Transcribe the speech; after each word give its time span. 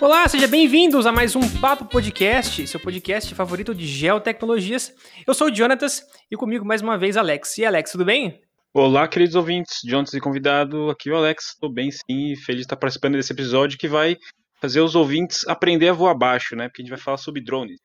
Olá, 0.00 0.26
sejam 0.28 0.48
bem-vindos 0.48 1.06
a 1.06 1.12
mais 1.12 1.36
um 1.36 1.40
Papo 1.60 1.84
Podcast, 1.84 2.66
seu 2.66 2.80
podcast 2.80 3.34
favorito 3.34 3.74
de 3.74 3.86
geotecnologias. 3.86 4.94
Eu 5.26 5.34
sou 5.34 5.48
o 5.48 5.54
Jonatas 5.54 6.02
e 6.30 6.36
comigo 6.36 6.64
mais 6.64 6.80
uma 6.80 6.96
vez 6.96 7.16
Alex. 7.16 7.58
E 7.58 7.64
Alex, 7.64 7.92
tudo 7.92 8.04
bem? 8.04 8.40
Olá, 8.72 9.06
queridos 9.06 9.34
ouvintes, 9.34 9.80
Jonatas 9.84 10.14
e 10.14 10.20
convidado, 10.20 10.88
aqui 10.90 11.10
é 11.10 11.12
o 11.12 11.16
Alex, 11.16 11.48
estou 11.48 11.70
bem 11.70 11.90
sim, 11.90 12.34
feliz 12.36 12.60
de 12.60 12.66
estar 12.66 12.76
participando 12.76 13.14
desse 13.14 13.32
episódio 13.32 13.76
que 13.76 13.88
vai 13.88 14.16
fazer 14.60 14.80
os 14.80 14.94
ouvintes 14.94 15.46
aprender 15.48 15.88
a 15.88 15.92
voar 15.92 16.14
baixo, 16.14 16.54
né? 16.54 16.68
Porque 16.68 16.82
a 16.82 16.84
gente 16.84 16.90
vai 16.90 17.00
falar 17.00 17.16
sobre 17.16 17.42
drones. 17.42 17.80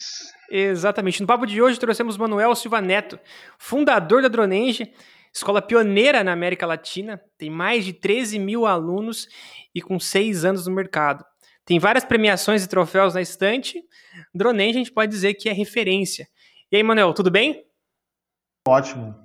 Exatamente. 0.49 1.21
No 1.21 1.27
papo 1.27 1.45
de 1.45 1.61
hoje 1.61 1.79
trouxemos 1.79 2.17
Manuel 2.17 2.53
Silva 2.55 2.81
Neto, 2.81 3.17
fundador 3.57 4.21
da 4.21 4.27
Dronenge, 4.27 4.93
escola 5.33 5.61
pioneira 5.61 6.23
na 6.23 6.33
América 6.33 6.65
Latina, 6.65 7.21
tem 7.37 7.49
mais 7.49 7.85
de 7.85 7.93
13 7.93 8.37
mil 8.39 8.65
alunos 8.65 9.27
e 9.73 9.81
com 9.81 9.99
seis 9.99 10.43
anos 10.43 10.67
no 10.67 10.73
mercado. 10.73 11.25
Tem 11.63 11.79
várias 11.79 12.05
premiações 12.05 12.63
e 12.63 12.69
troféus 12.69 13.15
na 13.15 13.21
estante. 13.21 13.81
Dronen, 14.33 14.69
a 14.69 14.73
gente 14.73 14.91
pode 14.91 15.11
dizer 15.11 15.33
que 15.33 15.49
é 15.49 15.53
referência. 15.53 16.27
E 16.71 16.75
aí, 16.75 16.83
Manuel, 16.83 17.13
tudo 17.13 17.31
bem? 17.31 17.65
Ótimo. 18.67 19.15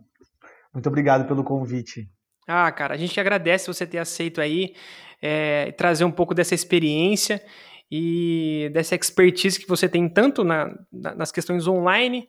Muito 0.73 0.89
obrigado 0.89 1.27
pelo 1.27 1.45
convite. 1.45 2.09
Ah, 2.47 2.71
cara, 2.73 2.95
a 2.95 2.97
gente 2.97 3.19
agradece 3.21 3.67
você 3.67 3.87
ter 3.87 3.99
aceito 3.99 4.41
aí 4.41 4.75
é, 5.23 5.73
trazer 5.73 6.05
um 6.05 6.11
pouco 6.11 6.35
dessa 6.35 6.55
experiência 6.55 7.43
e 7.91 8.71
dessa 8.73 8.95
expertise 8.95 9.59
que 9.59 9.69
você 9.69 9.89
tem 9.89 10.09
tanto 10.09 10.45
na, 10.45 10.75
na, 10.93 11.15
nas 11.15 11.33
questões 11.33 11.67
online, 11.67 12.29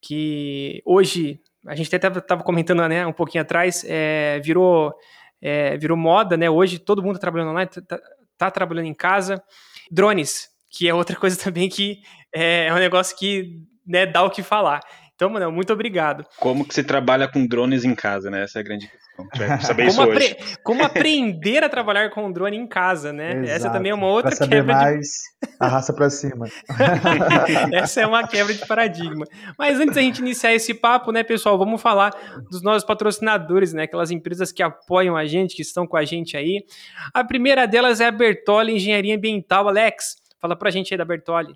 que 0.00 0.82
hoje, 0.84 1.40
a 1.66 1.74
gente 1.74 1.94
até 1.94 2.08
estava 2.08 2.42
comentando 2.42 2.86
né, 2.88 3.06
um 3.06 3.12
pouquinho 3.12 3.42
atrás, 3.42 3.84
é, 3.86 4.40
virou, 4.40 4.92
é, 5.40 5.76
virou 5.76 5.96
moda, 5.96 6.36
né? 6.36 6.48
Hoje 6.48 6.78
todo 6.78 7.02
mundo 7.02 7.14
tá 7.14 7.20
trabalhando 7.20 7.50
online, 7.50 7.68
tá, 7.68 7.82
tá 7.82 8.00
tá 8.42 8.50
trabalhando 8.50 8.86
em 8.86 8.94
casa. 8.94 9.42
Drones, 9.90 10.48
que 10.70 10.88
é 10.88 10.94
outra 10.94 11.16
coisa 11.18 11.38
também 11.38 11.68
que 11.68 12.00
é, 12.34 12.66
é 12.66 12.72
um 12.74 12.78
negócio 12.78 13.16
que 13.16 13.60
né, 13.86 14.06
dá 14.06 14.22
o 14.22 14.30
que 14.30 14.42
falar. 14.42 14.80
Então, 15.14 15.30
mano, 15.30 15.52
muito 15.52 15.72
obrigado. 15.72 16.24
Como 16.38 16.64
que 16.64 16.74
você 16.74 16.82
trabalha 16.82 17.28
com 17.28 17.46
drones 17.46 17.84
em 17.84 17.94
casa, 17.94 18.30
né? 18.30 18.42
Essa 18.42 18.58
é 18.58 18.60
a 18.60 18.64
grande 18.64 18.88
questão. 18.88 19.60
Saber 19.60 19.88
como, 19.94 20.02
apre 20.02 20.36
como 20.62 20.84
aprender 20.84 21.62
a 21.62 21.68
trabalhar 21.68 22.10
com 22.10 22.32
drone 22.32 22.56
em 22.56 22.66
casa, 22.66 23.12
né? 23.12 23.32
Exato. 23.32 23.50
Essa 23.50 23.70
também 23.70 23.92
é 23.92 23.94
uma 23.94 24.06
outra 24.06 24.30
pra 24.30 24.36
saber 24.36 24.56
quebra 24.56 24.74
mais, 24.74 25.06
de... 25.06 25.48
arrasta 25.60 25.92
para 25.92 26.10
cima. 26.10 26.46
Essa 27.72 28.00
é 28.00 28.06
uma 28.06 28.26
quebra 28.26 28.54
de 28.54 28.66
paradigma. 28.66 29.26
Mas 29.58 29.78
antes 29.78 29.94
da 29.94 30.00
gente 30.00 30.18
iniciar 30.18 30.54
esse 30.54 30.72
papo, 30.72 31.12
né, 31.12 31.22
pessoal, 31.22 31.58
vamos 31.58 31.80
falar 31.80 32.10
dos 32.50 32.62
nossos 32.62 32.84
patrocinadores, 32.84 33.72
né? 33.72 33.84
Aquelas 33.84 34.10
empresas 34.10 34.50
que 34.50 34.62
apoiam 34.62 35.16
a 35.16 35.26
gente, 35.26 35.54
que 35.54 35.62
estão 35.62 35.86
com 35.86 35.96
a 35.96 36.04
gente 36.04 36.36
aí. 36.36 36.64
A 37.12 37.22
primeira 37.22 37.66
delas 37.66 38.00
é 38.00 38.06
a 38.06 38.12
Bertoli 38.12 38.74
Engenharia 38.74 39.14
Ambiental. 39.14 39.68
Alex, 39.68 40.16
fala 40.40 40.56
pra 40.56 40.70
gente 40.70 40.92
aí 40.92 40.98
da 40.98 41.04
Bertoli. 41.04 41.54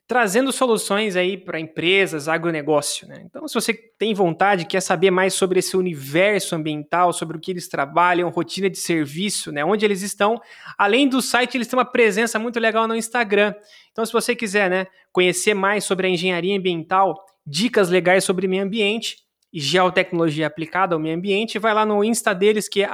trazendo 0.07 0.51
soluções 0.51 1.15
aí 1.15 1.35
para 1.35 1.59
empresas, 1.59 2.27
agronegócio. 2.27 3.07
Né? 3.07 3.23
Então, 3.25 3.47
se 3.47 3.53
você 3.55 3.73
tem 3.73 4.13
vontade, 4.13 4.65
quer 4.65 4.81
saber 4.81 5.09
mais 5.09 5.33
sobre 5.33 5.59
esse 5.59 5.75
universo 5.75 6.55
ambiental, 6.55 7.11
sobre 7.11 7.37
o 7.37 7.39
que 7.39 7.51
eles 7.51 7.67
trabalham, 7.67 8.29
rotina 8.29 8.69
de 8.69 8.77
serviço, 8.77 9.51
né? 9.51 9.65
onde 9.65 9.83
eles 9.83 10.03
estão, 10.03 10.39
além 10.77 11.07
do 11.07 11.21
site, 11.21 11.55
eles 11.55 11.67
têm 11.67 11.77
uma 11.77 11.85
presença 11.85 12.37
muito 12.37 12.59
legal 12.59 12.87
no 12.87 12.95
Instagram. 12.95 13.53
Então, 13.91 14.05
se 14.05 14.13
você 14.13 14.35
quiser 14.35 14.69
né, 14.69 14.87
conhecer 15.11 15.55
mais 15.55 15.83
sobre 15.83 16.05
a 16.05 16.09
engenharia 16.09 16.55
ambiental, 16.55 17.25
dicas 17.45 17.89
legais 17.89 18.23
sobre 18.23 18.47
meio 18.47 18.63
ambiente 18.63 19.17
e 19.51 19.59
geotecnologia 19.59 20.45
aplicada 20.45 20.93
ao 20.93 20.99
meio 20.99 21.15
ambiente, 21.15 21.57
vai 21.57 21.73
lá 21.73 21.85
no 21.85 22.03
Insta 22.03 22.35
deles, 22.35 22.69
que 22.69 22.83
é 22.83 22.89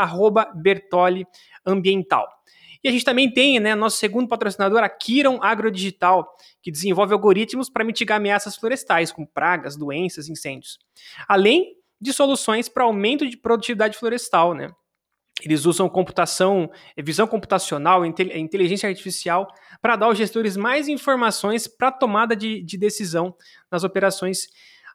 Bertoli 0.55 1.25
Ambiental. 1.65 2.40
E 2.83 2.89
a 2.89 2.91
gente 2.91 3.05
também 3.05 3.31
tem, 3.31 3.59
né, 3.59 3.75
nosso 3.75 3.97
segundo 3.97 4.27
patrocinador, 4.27 4.83
a 4.83 4.89
Kiron 4.89 5.39
Agrodigital, 5.41 6.35
que 6.61 6.71
desenvolve 6.71 7.13
algoritmos 7.13 7.69
para 7.69 7.83
mitigar 7.83 8.17
ameaças 8.17 8.55
florestais, 8.55 9.11
como 9.11 9.27
pragas, 9.27 9.77
doenças, 9.77 10.27
incêndios. 10.27 10.79
Além 11.27 11.75
de 11.99 12.11
soluções 12.11 12.67
para 12.67 12.83
aumento 12.83 13.29
de 13.29 13.37
produtividade 13.37 13.97
florestal, 13.97 14.55
né? 14.55 14.71
Eles 15.43 15.65
usam 15.65 15.89
computação, 15.89 16.69
visão 16.97 17.25
computacional, 17.25 18.05
inteligência 18.05 18.87
artificial 18.87 19.47
para 19.81 19.95
dar 19.95 20.05
aos 20.07 20.17
gestores 20.17 20.55
mais 20.55 20.87
informações 20.87 21.67
para 21.67 21.91
tomada 21.91 22.35
de, 22.35 22.61
de, 22.61 22.77
decisão 22.77 23.35
nas 23.71 23.83
operações 23.83 24.47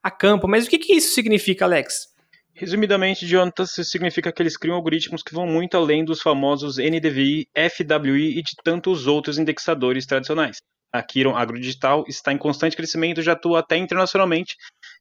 a 0.03 0.11
campo. 0.11 0.47
Mas 0.47 0.67
o 0.67 0.71
que, 0.71 0.79
que 0.79 0.93
isso 0.95 1.15
significa, 1.15 1.65
Alex? 1.65 2.15
Resumidamente, 2.59 3.27
Jonatas, 3.27 3.73
significa 3.83 4.33
que 4.33 4.43
eles 4.43 4.57
criam 4.57 4.77
algoritmos 4.77 5.23
que 5.23 5.35
vão 5.35 5.47
muito 5.47 5.77
além 5.77 6.03
dos 6.03 6.23
famosos 6.23 6.79
NDVI, 6.79 7.47
FWI 7.55 8.39
e 8.39 8.43
de 8.43 8.53
tantos 8.65 9.07
outros 9.07 9.37
indexadores 9.37 10.07
tradicionais. 10.07 10.57
A 10.91 11.03
Kiron 11.03 11.37
Agrodigital 11.37 12.05
está 12.09 12.33
em 12.33 12.39
constante 12.39 12.75
crescimento 12.75 13.21
e 13.21 13.23
já 13.23 13.33
atua 13.33 13.59
até 13.59 13.77
internacionalmente 13.77 14.57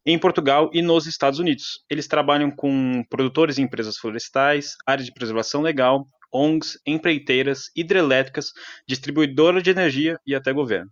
em 0.06 0.20
Portugal 0.20 0.70
e 0.74 0.82
nos 0.82 1.08
Estados 1.08 1.40
Unidos. 1.40 1.80
Eles 1.90 2.08
trabalham 2.10 2.52
com 2.52 3.02
produtores 3.10 3.58
e 3.58 3.62
empresas 3.62 3.98
florestais, 3.98 4.74
áreas 4.86 5.06
de 5.06 5.14
preservação 5.14 5.62
legal, 5.62 6.06
ONGs, 6.36 6.80
empreiteiras, 6.86 7.70
hidrelétricas, 7.76 8.52
distribuidora 8.88 9.62
de 9.62 9.70
energia 9.70 10.20
e 10.26 10.36
até 10.36 10.52
governo. 10.52 10.92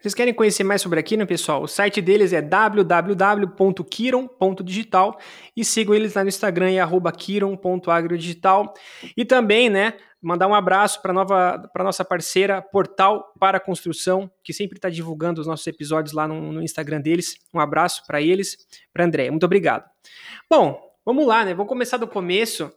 Vocês 0.00 0.14
querem 0.14 0.32
conhecer 0.32 0.62
mais 0.62 0.80
sobre 0.80 1.00
a 1.00 1.02
Kiron, 1.02 1.26
pessoal? 1.26 1.60
O 1.62 1.66
site 1.66 2.00
deles 2.00 2.32
é 2.32 2.40
www.kiron.digital 2.40 5.18
e 5.56 5.64
sigam 5.64 5.92
eles 5.92 6.14
lá 6.14 6.22
no 6.22 6.28
Instagram 6.28 6.70
é 6.70 6.86
kiron.agrodigital. 7.16 8.72
E 9.16 9.24
também, 9.24 9.68
né, 9.68 9.94
mandar 10.22 10.46
um 10.46 10.54
abraço 10.54 11.02
para 11.02 11.12
nova 11.12 11.68
para 11.72 11.82
nossa 11.82 12.04
parceira 12.04 12.62
Portal 12.62 13.24
para 13.40 13.58
Construção, 13.58 14.30
que 14.44 14.52
sempre 14.52 14.78
está 14.78 14.88
divulgando 14.88 15.40
os 15.40 15.48
nossos 15.48 15.66
episódios 15.66 16.14
lá 16.14 16.28
no, 16.28 16.52
no 16.52 16.62
Instagram 16.62 17.00
deles. 17.00 17.34
Um 17.52 17.58
abraço 17.58 18.06
para 18.06 18.22
eles, 18.22 18.56
para 18.92 19.04
André. 19.04 19.28
Muito 19.30 19.46
obrigado. 19.46 19.84
Bom, 20.48 20.80
vamos 21.04 21.26
lá, 21.26 21.44
né? 21.44 21.54
Vamos 21.54 21.68
começar 21.68 21.96
do 21.96 22.06
começo. 22.06 22.72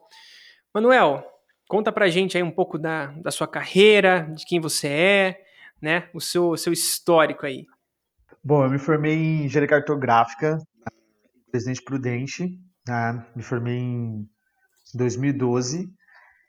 Manuel, 0.73 1.23
conta 1.71 1.89
pra 1.89 2.09
gente 2.09 2.35
aí 2.35 2.43
um 2.43 2.51
pouco 2.51 2.77
da, 2.77 3.13
da 3.21 3.31
sua 3.31 3.47
carreira, 3.47 4.29
de 4.35 4.45
quem 4.45 4.59
você 4.59 4.89
é, 4.89 5.37
né? 5.81 6.09
O 6.13 6.19
seu, 6.19 6.57
seu 6.57 6.73
histórico 6.73 7.45
aí. 7.45 7.65
Bom, 8.43 8.65
eu 8.65 8.69
me 8.69 8.77
formei 8.77 9.13
em 9.13 9.45
engenharia 9.45 9.69
cartográfica, 9.69 10.57
Presidente 11.49 11.81
Prudente, 11.81 12.59
né? 12.85 13.25
me 13.33 13.41
formei 13.41 13.77
em 13.77 14.27
2012. 14.93 15.87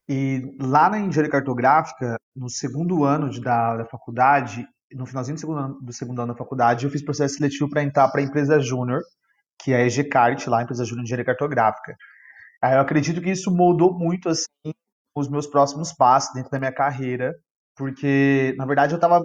E 0.09 0.57
lá 0.61 0.91
na 0.91 0.99
engenharia 0.99 1.31
cartográfica, 1.31 2.17
no 2.35 2.51
segundo 2.51 3.05
ano 3.05 3.31
de, 3.31 3.41
da, 3.41 3.77
da 3.77 3.85
faculdade, 3.87 4.67
no 4.93 5.07
finalzinho 5.07 5.37
do 5.37 5.41
segundo, 5.41 5.59
ano, 5.61 5.81
do 5.81 5.93
segundo 5.93 6.21
ano 6.21 6.33
da 6.33 6.39
faculdade, 6.39 6.85
eu 6.85 6.91
fiz 6.91 7.01
processo 7.01 7.37
seletivo 7.37 7.71
para 7.71 7.85
entrar 7.85 8.09
para 8.09 8.21
a 8.21 8.25
empresa 8.25 8.59
Júnior, 8.59 9.01
que 9.63 9.73
é 9.73 9.77
a 9.77 9.87
EGCART, 9.87 10.49
lá, 10.49 10.59
a 10.59 10.63
empresa 10.65 10.85
Júnior 10.85 11.05
de 11.05 11.11
Engenharia 11.11 11.27
Cartográfica. 11.27 11.95
Aí 12.61 12.75
eu 12.75 12.81
acredito 12.81 13.21
que 13.21 13.31
isso 13.31 13.55
moldou 13.55 13.97
muito 13.97 14.29
assim 14.29 14.73
os 15.15 15.29
meus 15.29 15.47
próximos 15.47 15.93
passos 15.93 16.35
dentro 16.35 16.51
da 16.51 16.59
minha 16.59 16.73
carreira, 16.73 17.35
porque, 17.77 18.55
na 18.57 18.67
verdade, 18.67 18.93
eu 18.93 18.97
estava. 18.97 19.23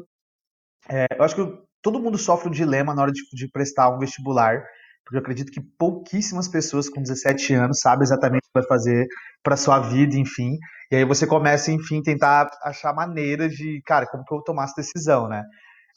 É, 0.90 1.08
eu 1.18 1.24
acho 1.24 1.36
que 1.36 1.68
todo 1.82 2.00
mundo 2.00 2.18
sofre 2.18 2.50
um 2.50 2.52
dilema 2.52 2.94
na 2.94 3.02
hora 3.02 3.12
de, 3.12 3.22
de 3.34 3.50
prestar 3.50 3.90
um 3.90 4.00
vestibular, 4.00 4.64
porque 5.06 5.18
eu 5.18 5.22
acredito 5.22 5.52
que 5.52 5.62
pouquíssimas 5.78 6.48
pessoas 6.48 6.90
com 6.90 7.02
17 7.02 7.54
anos 7.54 7.80
sabem 7.80 8.04
exatamente 8.04 8.40
o 8.40 8.48
que 8.48 8.60
vai 8.60 8.68
fazer 8.68 9.08
para 9.44 9.58
sua 9.58 9.80
vida, 9.80 10.16
enfim. 10.18 10.58
E 10.92 10.98
aí 10.98 11.06
você 11.06 11.26
começa, 11.28 11.72
enfim, 11.72 12.02
tentar 12.02 12.50
achar 12.64 12.94
maneiras 12.94 13.54
de, 13.54 13.82
cara, 13.86 14.06
como 14.08 14.24
que 14.24 14.34
eu 14.34 14.38
vou 14.38 14.44
tomar 14.44 14.66
essa 14.66 14.76
decisão, 14.78 15.28
né? 15.28 15.44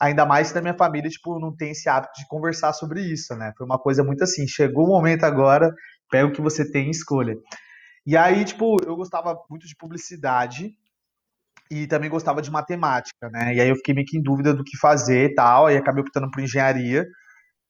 Ainda 0.00 0.24
mais 0.24 0.52
na 0.54 0.60
minha 0.60 0.74
família, 0.76 1.10
tipo, 1.10 1.38
não 1.38 1.54
tem 1.54 1.72
esse 1.72 1.88
hábito 1.88 2.12
de 2.18 2.26
conversar 2.26 2.72
sobre 2.72 3.02
isso, 3.02 3.34
né? 3.36 3.52
Foi 3.56 3.66
uma 3.66 3.78
coisa 3.78 4.02
muito 4.02 4.24
assim, 4.24 4.46
chegou 4.46 4.84
o 4.86 4.88
momento 4.88 5.24
agora, 5.24 5.70
pega 6.10 6.26
o 6.26 6.32
que 6.32 6.40
você 6.40 6.68
tem 6.70 6.86
e 6.88 6.90
escolha. 6.90 7.34
E 8.10 8.16
aí, 8.16 8.44
tipo, 8.44 8.76
eu 8.84 8.96
gostava 8.96 9.40
muito 9.48 9.68
de 9.68 9.76
publicidade, 9.76 10.74
e 11.70 11.86
também 11.86 12.10
gostava 12.10 12.42
de 12.42 12.50
matemática, 12.50 13.30
né? 13.30 13.54
E 13.54 13.60
aí 13.60 13.68
eu 13.68 13.76
fiquei 13.76 13.94
meio 13.94 14.04
que 14.04 14.18
em 14.18 14.22
dúvida 14.22 14.52
do 14.52 14.64
que 14.64 14.76
fazer 14.76 15.30
e 15.30 15.34
tal, 15.36 15.70
e 15.70 15.76
acabei 15.76 16.02
optando 16.02 16.28
por 16.28 16.42
engenharia. 16.42 17.06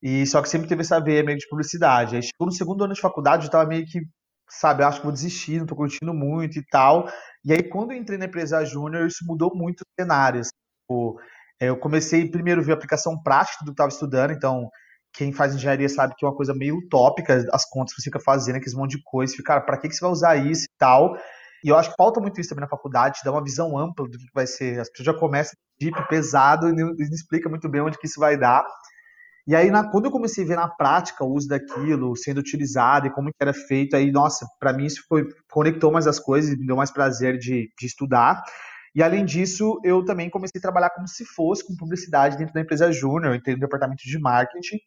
E 0.02 0.26
só 0.26 0.40
que 0.40 0.48
sempre 0.48 0.66
teve 0.66 0.80
essa 0.80 0.98
veia 0.98 1.22
meio 1.22 1.36
de 1.36 1.46
publicidade. 1.46 2.16
Aí 2.16 2.22
chegou 2.22 2.46
no 2.46 2.52
segundo 2.52 2.82
ano 2.84 2.94
de 2.94 3.02
faculdade, 3.02 3.44
eu 3.44 3.50
tava 3.50 3.68
meio 3.68 3.84
que, 3.84 4.00
sabe, 4.48 4.82
acho 4.82 5.00
que 5.00 5.04
vou 5.04 5.12
desistir, 5.12 5.58
não 5.58 5.66
tô 5.66 5.76
curtindo 5.76 6.14
muito 6.14 6.58
e 6.58 6.64
tal. 6.70 7.06
E 7.44 7.52
aí 7.52 7.62
quando 7.62 7.92
eu 7.92 7.98
entrei 7.98 8.16
na 8.18 8.24
empresa 8.24 8.64
júnior, 8.64 9.08
isso 9.08 9.26
mudou 9.26 9.54
muito 9.54 9.84
cenário. 10.00 10.40
Assim, 10.40 10.50
tipo, 10.82 11.20
eu 11.60 11.76
comecei 11.76 12.30
primeiro 12.30 12.62
a 12.62 12.64
ver 12.64 12.72
a 12.72 12.76
aplicação 12.76 13.22
prática 13.22 13.62
do 13.62 13.72
que 13.72 13.72
estava 13.72 13.90
estudando, 13.90 14.32
então 14.32 14.70
quem 15.12 15.32
faz 15.32 15.54
engenharia 15.54 15.88
sabe 15.88 16.14
que 16.16 16.24
é 16.24 16.28
uma 16.28 16.36
coisa 16.36 16.54
meio 16.54 16.76
utópica, 16.78 17.46
as 17.52 17.68
contas 17.68 17.94
que 17.94 18.00
você 18.00 18.10
fica 18.10 18.20
fazendo, 18.20 18.56
aqueles 18.56 18.74
monte 18.74 18.96
de 18.96 19.02
coisa, 19.02 19.32
fica, 19.32 19.44
cara, 19.44 19.60
para 19.60 19.76
que, 19.76 19.88
que 19.88 19.94
você 19.94 20.00
vai 20.00 20.10
usar 20.10 20.36
isso 20.36 20.64
e 20.64 20.78
tal? 20.78 21.16
E 21.62 21.68
eu 21.68 21.76
acho 21.76 21.90
que 21.90 21.96
falta 21.96 22.20
muito 22.20 22.40
isso 22.40 22.48
também 22.48 22.62
na 22.62 22.68
faculdade, 22.68 23.20
dá 23.24 23.30
uma 23.30 23.44
visão 23.44 23.76
ampla 23.76 24.08
do 24.08 24.18
que 24.18 24.24
vai 24.34 24.46
ser. 24.46 24.80
As 24.80 24.88
pessoas 24.88 25.06
já 25.06 25.14
começam 25.14 25.54
deep, 25.78 26.08
pesado, 26.08 26.68
e 26.68 26.72
não, 26.72 26.94
explica 26.94 27.48
muito 27.48 27.68
bem 27.68 27.80
onde 27.80 27.98
que 27.98 28.06
isso 28.06 28.20
vai 28.20 28.36
dar. 28.38 28.64
E 29.46 29.54
aí, 29.54 29.70
na, 29.70 29.90
quando 29.90 30.04
eu 30.06 30.10
comecei 30.10 30.44
a 30.44 30.46
ver 30.46 30.56
na 30.56 30.68
prática 30.68 31.24
o 31.24 31.32
uso 31.32 31.48
daquilo, 31.48 32.14
sendo 32.16 32.38
utilizado 32.38 33.06
e 33.06 33.10
como 33.10 33.30
era 33.40 33.52
feito, 33.52 33.96
aí, 33.96 34.10
nossa, 34.12 34.46
para 34.58 34.72
mim 34.72 34.86
isso 34.86 35.04
foi, 35.08 35.26
conectou 35.50 35.90
mais 35.90 36.06
as 36.06 36.18
coisas, 36.18 36.56
me 36.56 36.66
deu 36.66 36.76
mais 36.76 36.90
prazer 36.90 37.38
de, 37.38 37.70
de 37.78 37.86
estudar. 37.86 38.42
E 38.94 39.02
além 39.02 39.24
disso, 39.24 39.80
eu 39.84 40.04
também 40.04 40.28
comecei 40.28 40.58
a 40.58 40.62
trabalhar 40.62 40.90
como 40.90 41.06
se 41.08 41.24
fosse 41.24 41.66
com 41.66 41.76
publicidade 41.76 42.36
dentro 42.36 42.54
da 42.54 42.60
empresa 42.60 42.92
Júnior, 42.92 43.34
entrei 43.34 43.54
no 43.54 43.60
departamento 43.60 44.02
de 44.04 44.18
marketing, 44.18 44.78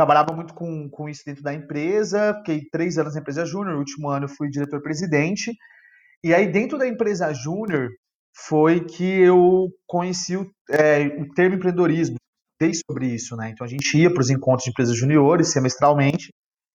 trabalhava 0.00 0.32
muito 0.34 0.54
com, 0.54 0.88
com 0.88 1.10
isso 1.10 1.22
dentro 1.26 1.42
da 1.42 1.52
empresa, 1.52 2.34
fiquei 2.38 2.62
três 2.72 2.96
anos 2.96 3.14
na 3.14 3.20
empresa 3.20 3.44
Júnior, 3.44 3.74
no 3.74 3.80
último 3.80 4.08
ano 4.08 4.26
fui 4.26 4.48
diretor-presidente, 4.48 5.52
e 6.24 6.34
aí, 6.34 6.50
dentro 6.50 6.78
da 6.78 6.86
empresa 6.86 7.32
Júnior, 7.34 7.90
foi 8.34 8.84
que 8.84 9.04
eu 9.04 9.68
conheci 9.86 10.36
o, 10.36 10.50
é, 10.70 11.06
o 11.18 11.28
termo 11.34 11.56
empreendedorismo, 11.56 12.16
dei 12.60 12.72
sobre 12.74 13.06
isso, 13.08 13.36
né? 13.36 13.50
Então, 13.50 13.64
a 13.64 13.68
gente 13.68 13.96
ia 13.98 14.12
para 14.12 14.20
os 14.20 14.28
encontros 14.28 14.64
de 14.64 14.70
empresas 14.70 14.96
juniores 14.96 15.48
semestralmente. 15.48 16.28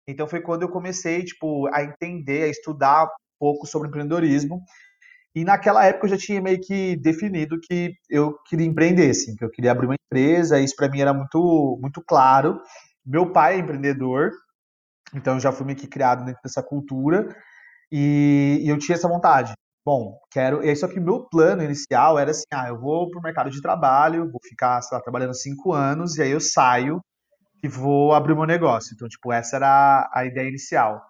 Então, 0.08 0.28
foi 0.28 0.42
quando 0.42 0.64
eu 0.64 0.70
comecei, 0.70 1.24
tipo, 1.24 1.68
a 1.74 1.84
entender, 1.84 2.44
a 2.44 2.48
estudar 2.48 3.06
um 3.06 3.08
pouco 3.40 3.68
sobre 3.68 3.88
empreendedorismo. 3.88 4.62
E 5.36 5.44
naquela 5.44 5.86
época 5.86 6.06
eu 6.06 6.12
já 6.12 6.18
tinha 6.18 6.42
meio 6.42 6.60
que 6.60 6.96
definido 6.96 7.60
que 7.60 7.94
eu 8.10 8.36
queria 8.48 8.66
empreender, 8.66 9.10
assim, 9.10 9.36
que 9.36 9.44
eu 9.44 9.50
queria 9.50 9.72
abrir 9.72 9.86
uma 9.86 9.96
empresa, 9.96 10.60
isso 10.60 10.76
para 10.76 10.90
mim 10.90 11.02
era 11.02 11.14
muito, 11.14 11.78
muito 11.82 12.02
claro. 12.02 12.60
Meu 13.06 13.32
pai 13.32 13.56
é 13.56 13.60
empreendedor, 13.60 14.32
então 15.14 15.36
eu 15.36 15.40
já 15.40 15.52
fui 15.52 15.66
meio 15.66 15.78
que 15.78 15.88
criado 15.88 16.26
dentro 16.26 16.42
dessa 16.44 16.64
cultura. 16.64 17.36
E, 17.92 18.62
e 18.64 18.70
eu 18.70 18.78
tinha 18.78 18.96
essa 18.96 19.08
vontade. 19.08 19.54
Bom, 19.86 20.20
quero. 20.32 20.64
E 20.64 20.76
só 20.76 20.88
que 20.88 21.00
meu 21.00 21.26
plano 21.30 21.64
inicial 21.64 22.18
era 22.18 22.32
assim: 22.32 22.46
ah, 22.52 22.68
eu 22.70 22.80
vou 22.80 23.10
para 23.10 23.20
o 23.20 23.24
mercado 23.24 23.50
de 23.52 23.62
trabalho, 23.62 24.32
vou 24.32 24.42
ficar, 24.44 24.82
sei 24.82 24.98
lá, 24.98 25.04
trabalhando 25.04 25.36
cinco 25.36 25.74
anos, 25.74 26.18
e 26.18 26.24
aí 26.24 26.32
eu 26.32 26.40
saio 26.40 27.00
e 27.64 27.68
vou 27.68 28.14
abrir 28.14 28.36
meu 28.36 28.46
negócio. 28.46 28.94
Então, 28.94 29.08
tipo, 29.08 29.32
essa 29.32 29.56
era 29.58 30.10
a 30.14 30.26
ideia 30.26 30.48
inicial. 30.48 31.02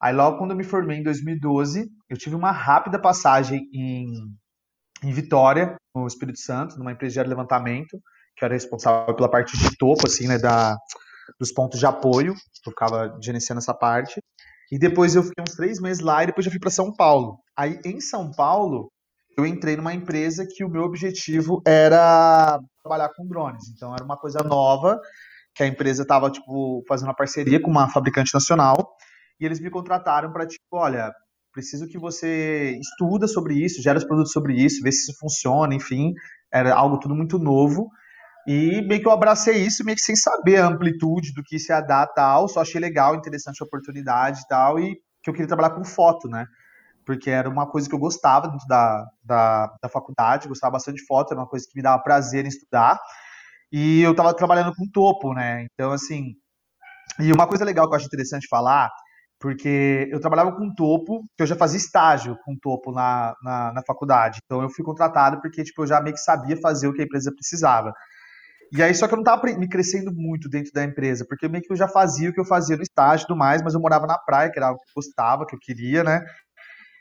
Aí, 0.00 0.12
logo 0.14 0.38
quando 0.38 0.52
eu 0.52 0.56
me 0.56 0.64
formei 0.64 0.98
em 0.98 1.02
2012, 1.02 1.88
eu 2.08 2.16
tive 2.16 2.36
uma 2.36 2.52
rápida 2.52 3.00
passagem 3.00 3.68
em, 3.72 4.06
em 5.02 5.12
Vitória, 5.12 5.76
no 5.94 6.06
Espírito 6.06 6.38
Santo, 6.40 6.78
numa 6.78 6.92
empresa 6.92 7.22
de 7.22 7.28
levantamento, 7.28 8.00
que 8.36 8.44
era 8.44 8.54
responsável 8.54 9.14
pela 9.14 9.30
parte 9.30 9.56
de 9.58 9.76
topo, 9.76 10.06
assim, 10.06 10.28
né, 10.28 10.38
da, 10.38 10.76
dos 11.38 11.52
pontos 11.52 11.78
de 11.78 11.86
apoio. 11.86 12.34
Eu 12.66 12.72
ficava 12.72 13.16
gerenciando 13.22 13.58
essa 13.58 13.74
parte. 13.74 14.20
E 14.70 14.78
depois 14.78 15.14
eu 15.14 15.22
fiquei 15.22 15.42
uns 15.42 15.54
três 15.54 15.80
meses 15.80 16.02
lá 16.02 16.22
e 16.22 16.26
depois 16.26 16.46
eu 16.46 16.52
fui 16.52 16.60
para 16.60 16.70
São 16.70 16.94
Paulo. 16.94 17.38
Aí 17.56 17.80
em 17.84 18.00
São 18.00 18.30
Paulo, 18.30 18.90
eu 19.36 19.46
entrei 19.46 19.76
numa 19.76 19.94
empresa 19.94 20.46
que 20.46 20.64
o 20.64 20.68
meu 20.68 20.82
objetivo 20.82 21.62
era 21.66 22.58
trabalhar 22.82 23.10
com 23.16 23.26
drones. 23.26 23.68
Então 23.74 23.94
era 23.94 24.04
uma 24.04 24.16
coisa 24.16 24.42
nova, 24.42 25.00
que 25.54 25.62
a 25.62 25.66
empresa 25.66 26.02
estava 26.02 26.30
tipo 26.30 26.82
fazendo 26.86 27.08
uma 27.08 27.16
parceria 27.16 27.60
com 27.60 27.70
uma 27.70 27.88
fabricante 27.88 28.32
nacional 28.34 28.94
e 29.40 29.46
eles 29.46 29.60
me 29.60 29.70
contrataram 29.70 30.32
para 30.32 30.46
tipo, 30.46 30.64
olha, 30.72 31.12
preciso 31.52 31.88
que 31.88 31.98
você 31.98 32.78
estuda 32.80 33.26
sobre 33.26 33.54
isso, 33.54 33.82
gera 33.82 33.98
os 33.98 34.04
produtos 34.04 34.32
sobre 34.32 34.54
isso, 34.54 34.82
vê 34.82 34.92
se 34.92 35.10
isso 35.10 35.18
funciona, 35.18 35.74
enfim, 35.74 36.12
era 36.52 36.74
algo 36.74 36.98
tudo 36.98 37.14
muito 37.14 37.38
novo. 37.38 37.88
E 38.50 38.80
meio 38.80 39.02
que 39.02 39.06
eu 39.06 39.12
abracei 39.12 39.58
isso, 39.58 39.84
meio 39.84 39.94
que 39.94 40.02
sem 40.02 40.16
saber 40.16 40.56
a 40.56 40.68
amplitude 40.68 41.34
do 41.34 41.42
que 41.44 41.56
isso 41.56 41.70
ia 41.70 41.82
dar 41.82 42.06
tal. 42.06 42.48
Só 42.48 42.62
achei 42.62 42.80
legal, 42.80 43.14
interessante 43.14 43.62
a 43.62 43.66
oportunidade 43.66 44.40
e 44.40 44.48
tal. 44.48 44.80
E 44.80 44.96
que 45.22 45.28
eu 45.28 45.34
queria 45.34 45.46
trabalhar 45.46 45.74
com 45.74 45.84
foto, 45.84 46.26
né? 46.28 46.46
Porque 47.04 47.28
era 47.28 47.46
uma 47.46 47.70
coisa 47.70 47.86
que 47.86 47.94
eu 47.94 47.98
gostava 47.98 48.48
dentro 48.48 48.66
da, 48.66 49.04
da, 49.22 49.66
da 49.82 49.88
faculdade, 49.90 50.48
gostava 50.48 50.72
bastante 50.72 50.96
de 50.96 51.04
foto, 51.04 51.32
era 51.32 51.40
uma 51.40 51.46
coisa 51.46 51.66
que 51.70 51.76
me 51.76 51.82
dava 51.82 52.02
prazer 52.02 52.46
em 52.46 52.48
estudar. 52.48 52.98
E 53.70 54.00
eu 54.00 54.12
estava 54.12 54.32
trabalhando 54.32 54.74
com 54.74 54.88
topo, 54.90 55.34
né? 55.34 55.66
Então, 55.74 55.92
assim. 55.92 56.32
E 57.20 57.30
uma 57.30 57.46
coisa 57.46 57.66
legal 57.66 57.86
que 57.86 57.92
eu 57.92 57.96
acho 57.96 58.06
interessante 58.06 58.48
falar, 58.48 58.90
porque 59.38 60.08
eu 60.10 60.20
trabalhava 60.20 60.52
com 60.56 60.74
topo, 60.74 61.20
que 61.36 61.42
eu 61.42 61.46
já 61.46 61.54
fazia 61.54 61.76
estágio 61.76 62.34
com 62.46 62.56
topo 62.56 62.92
na, 62.92 63.34
na, 63.42 63.72
na 63.74 63.82
faculdade. 63.86 64.40
Então, 64.42 64.62
eu 64.62 64.70
fui 64.70 64.82
contratado 64.82 65.38
porque 65.42 65.62
tipo, 65.62 65.82
eu 65.82 65.86
já 65.86 66.00
meio 66.00 66.14
que 66.14 66.20
sabia 66.22 66.56
fazer 66.56 66.88
o 66.88 66.94
que 66.94 67.02
a 67.02 67.04
empresa 67.04 67.30
precisava. 67.30 67.92
E 68.72 68.82
aí, 68.82 68.94
só 68.94 69.08
que 69.08 69.14
eu 69.14 69.16
não 69.16 69.24
tava 69.24 69.42
me 69.56 69.68
crescendo 69.68 70.12
muito 70.12 70.48
dentro 70.48 70.72
da 70.72 70.84
empresa, 70.84 71.24
porque 71.26 71.48
meio 71.48 71.64
que 71.64 71.72
eu 71.72 71.76
já 71.76 71.88
fazia 71.88 72.28
o 72.28 72.32
que 72.32 72.40
eu 72.40 72.44
fazia 72.44 72.76
no 72.76 72.82
estágio 72.82 73.24
e 73.24 73.26
tudo 73.26 73.38
mais, 73.38 73.62
mas 73.62 73.74
eu 73.74 73.80
morava 73.80 74.06
na 74.06 74.18
praia, 74.18 74.50
que 74.50 74.58
era 74.58 74.68
algo 74.68 74.80
que 74.80 74.90
eu 74.90 74.94
gostava, 75.02 75.46
que 75.46 75.54
eu 75.54 75.58
queria, 75.58 76.04
né? 76.04 76.22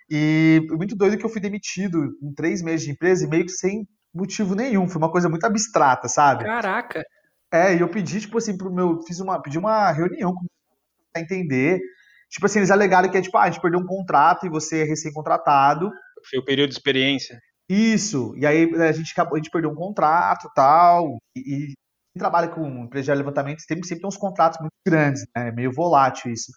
E 0.09 0.65
muito 0.71 0.95
doido 0.95 1.17
que 1.17 1.25
eu 1.25 1.29
fui 1.29 1.41
demitido 1.41 2.17
em 2.23 2.33
três 2.33 2.61
meses 2.61 2.85
de 2.85 2.91
empresa 2.91 3.25
e 3.25 3.29
meio 3.29 3.45
que 3.45 3.51
sem 3.51 3.85
motivo 4.13 4.55
nenhum. 4.55 4.87
Foi 4.87 4.97
uma 4.97 5.11
coisa 5.11 5.27
muito 5.27 5.45
abstrata, 5.45 6.07
sabe? 6.07 6.45
Caraca! 6.45 7.03
É, 7.51 7.75
e 7.75 7.81
eu 7.81 7.89
pedi, 7.89 8.21
tipo 8.21 8.37
assim, 8.37 8.57
pro 8.57 8.73
meu. 8.73 9.01
Fiz 9.05 9.19
uma, 9.19 9.41
pedi 9.41 9.57
uma 9.57 9.91
reunião 9.91 10.33
pra 11.11 11.21
entender. 11.21 11.79
Tipo 12.29 12.45
assim, 12.45 12.59
eles 12.59 12.71
alegaram 12.71 13.09
que 13.09 13.17
é 13.17 13.21
tipo, 13.21 13.37
ah, 13.37 13.43
a 13.43 13.49
gente 13.49 13.61
perdeu 13.61 13.79
um 13.79 13.85
contrato 13.85 14.45
e 14.45 14.49
você 14.49 14.81
é 14.81 14.83
recém-contratado. 14.83 15.89
Foi 16.29 16.39
o 16.39 16.45
período 16.45 16.69
de 16.69 16.75
experiência. 16.75 17.39
Isso, 17.69 18.33
e 18.37 18.45
aí 18.45 18.73
a 18.75 18.91
gente, 18.91 19.11
acabou, 19.11 19.35
a 19.35 19.37
gente 19.37 19.51
perdeu 19.51 19.69
um 19.69 19.75
contrato 19.75 20.49
tal, 20.55 21.17
e, 21.35 21.39
e 21.39 21.65
quem 21.67 22.19
trabalha 22.19 22.47
com 22.47 22.65
empresa 22.85 23.11
de 23.11 23.17
levantamento 23.17 23.59
sempre, 23.59 23.85
sempre 23.85 24.01
tem 24.01 24.07
uns 24.07 24.17
contratos 24.17 24.59
muito 24.59 24.73
grandes, 24.85 25.25
né? 25.35 25.49
É 25.49 25.51
meio 25.51 25.71
volátil 25.71 26.31
isso. 26.31 26.51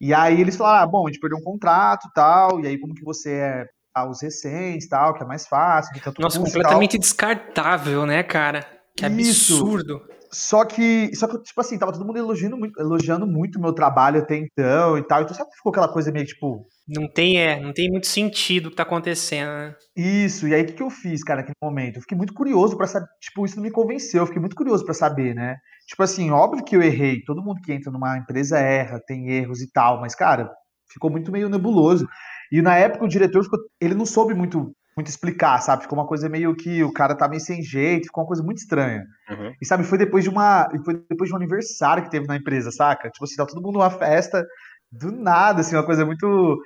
E 0.00 0.14
aí 0.14 0.40
eles 0.40 0.56
falaram, 0.56 0.84
ah, 0.84 0.86
bom, 0.86 1.06
a 1.06 1.10
gente 1.10 1.20
perdeu 1.20 1.38
um 1.38 1.42
contrato 1.42 2.08
tal, 2.14 2.60
e 2.60 2.66
aí 2.66 2.78
como 2.78 2.94
que 2.94 3.04
você 3.04 3.32
é 3.32 3.66
ah, 3.94 4.08
os 4.08 4.20
recentes 4.20 4.88
tal, 4.88 5.14
que 5.14 5.22
é 5.22 5.26
mais 5.26 5.46
fácil. 5.46 5.90
Nossa, 6.18 6.38
completamente 6.38 6.98
descartável, 6.98 8.04
né, 8.04 8.22
cara? 8.22 8.75
Que 8.96 9.04
absurdo. 9.04 9.96
Isso. 9.96 10.16
Só 10.32 10.64
que, 10.64 11.14
só 11.14 11.26
que, 11.28 11.42
tipo 11.42 11.60
assim, 11.60 11.78
tava 11.78 11.92
todo 11.92 12.04
mundo 12.04 12.18
elogiando 12.18 12.56
muito, 12.56 12.78
elogiando 12.80 13.26
muito 13.26 13.58
o 13.58 13.62
meu 13.62 13.72
trabalho 13.72 14.20
até 14.20 14.36
então 14.36 14.98
e 14.98 15.02
tal. 15.02 15.22
Então 15.22 15.34
sabe 15.34 15.50
que 15.50 15.56
ficou 15.56 15.70
aquela 15.70 15.88
coisa 15.88 16.10
meio 16.10 16.26
tipo. 16.26 16.66
Não 16.88 17.08
tem, 17.08 17.38
é, 17.38 17.60
não 17.60 17.72
tem 17.72 17.90
muito 17.90 18.06
sentido 18.06 18.66
o 18.66 18.70
que 18.70 18.76
tá 18.76 18.82
acontecendo, 18.82 19.48
né? 19.48 19.74
Isso, 19.96 20.46
e 20.46 20.54
aí 20.54 20.62
o 20.62 20.66
que, 20.66 20.74
que 20.74 20.82
eu 20.82 20.90
fiz, 20.90 21.24
cara, 21.24 21.40
naquele 21.40 21.56
momento? 21.60 21.96
Eu 21.96 22.02
fiquei 22.02 22.16
muito 22.16 22.32
curioso 22.32 22.76
para 22.76 22.86
saber, 22.86 23.06
tipo, 23.20 23.44
isso 23.44 23.56
não 23.56 23.62
me 23.62 23.70
convenceu, 23.70 24.22
eu 24.22 24.26
fiquei 24.26 24.40
muito 24.40 24.54
curioso 24.54 24.84
para 24.84 24.94
saber, 24.94 25.34
né? 25.34 25.56
Tipo 25.88 26.02
assim, 26.02 26.30
óbvio 26.30 26.64
que 26.64 26.76
eu 26.76 26.82
errei, 26.82 27.22
todo 27.24 27.42
mundo 27.42 27.60
que 27.60 27.72
entra 27.72 27.90
numa 27.90 28.16
empresa 28.18 28.58
erra, 28.58 29.00
tem 29.04 29.30
erros 29.30 29.60
e 29.60 29.70
tal, 29.72 30.00
mas, 30.00 30.14
cara, 30.14 30.50
ficou 30.92 31.10
muito 31.10 31.32
meio 31.32 31.48
nebuloso. 31.48 32.06
E 32.52 32.62
na 32.62 32.76
época 32.76 33.04
o 33.04 33.08
diretor, 33.08 33.42
ficou, 33.42 33.58
ele 33.80 33.94
não 33.94 34.06
soube 34.06 34.34
muito 34.34 34.72
muito 34.96 35.08
explicar, 35.08 35.60
sabe? 35.60 35.82
Ficou 35.82 35.98
uma 35.98 36.06
coisa 36.06 36.28
meio 36.28 36.56
que 36.56 36.82
o 36.82 36.92
cara 36.92 37.14
tá 37.14 37.28
meio 37.28 37.40
sem 37.40 37.62
jeito, 37.62 38.06
ficou 38.06 38.22
uma 38.24 38.28
coisa 38.28 38.42
muito 38.42 38.58
estranha. 38.58 39.04
Uhum. 39.28 39.52
E 39.60 39.66
sabe, 39.66 39.84
foi 39.84 39.98
depois 39.98 40.24
de 40.24 40.30
uma. 40.30 40.68
Foi 40.84 40.94
depois 41.08 41.28
de 41.28 41.34
um 41.34 41.36
aniversário 41.36 42.02
que 42.02 42.10
teve 42.10 42.26
na 42.26 42.36
empresa, 42.36 42.70
saca? 42.70 43.10
Tipo 43.10 43.24
assim, 43.24 43.36
tá 43.36 43.44
todo 43.44 43.62
mundo 43.62 43.74
numa 43.74 43.90
festa, 43.90 44.44
do 44.90 45.12
nada, 45.12 45.60
assim, 45.60 45.76
uma 45.76 45.84
coisa 45.84 46.06
muito. 46.06 46.58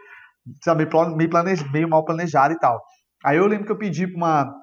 Sabe, 0.63 0.87
meio, 1.17 1.31
meio 1.73 1.89
mal 1.89 2.05
planejada 2.05 2.55
e 2.55 2.59
tal. 2.59 2.81
Aí 3.25 3.37
eu 3.37 3.47
lembro 3.47 3.67
que 3.67 3.73
eu 3.73 3.79
pedi 3.79 4.07
pra 4.07 4.17
uma, 4.17 4.55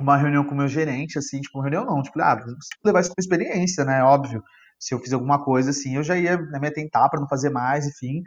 uma 0.00 0.16
reunião 0.16 0.44
com 0.44 0.54
o 0.54 0.56
meu 0.56 0.68
gerente, 0.68 1.18
assim, 1.18 1.40
tipo, 1.40 1.58
uma 1.58 1.64
reunião 1.64 1.84
não, 1.84 2.02
tipo, 2.02 2.20
ah, 2.20 2.42
levar 2.84 3.00
isso 3.00 3.14
pra 3.14 3.22
experiência, 3.22 3.84
né? 3.84 4.02
Óbvio. 4.02 4.42
Se 4.78 4.94
eu 4.94 4.98
fiz 4.98 5.12
alguma 5.12 5.44
coisa 5.44 5.70
assim, 5.70 5.96
eu 5.96 6.02
já 6.02 6.16
ia 6.16 6.36
né, 6.36 6.58
me 6.58 6.66
atentar 6.66 7.08
para 7.10 7.20
não 7.20 7.28
fazer 7.28 7.50
mais, 7.50 7.86
enfim. 7.86 8.22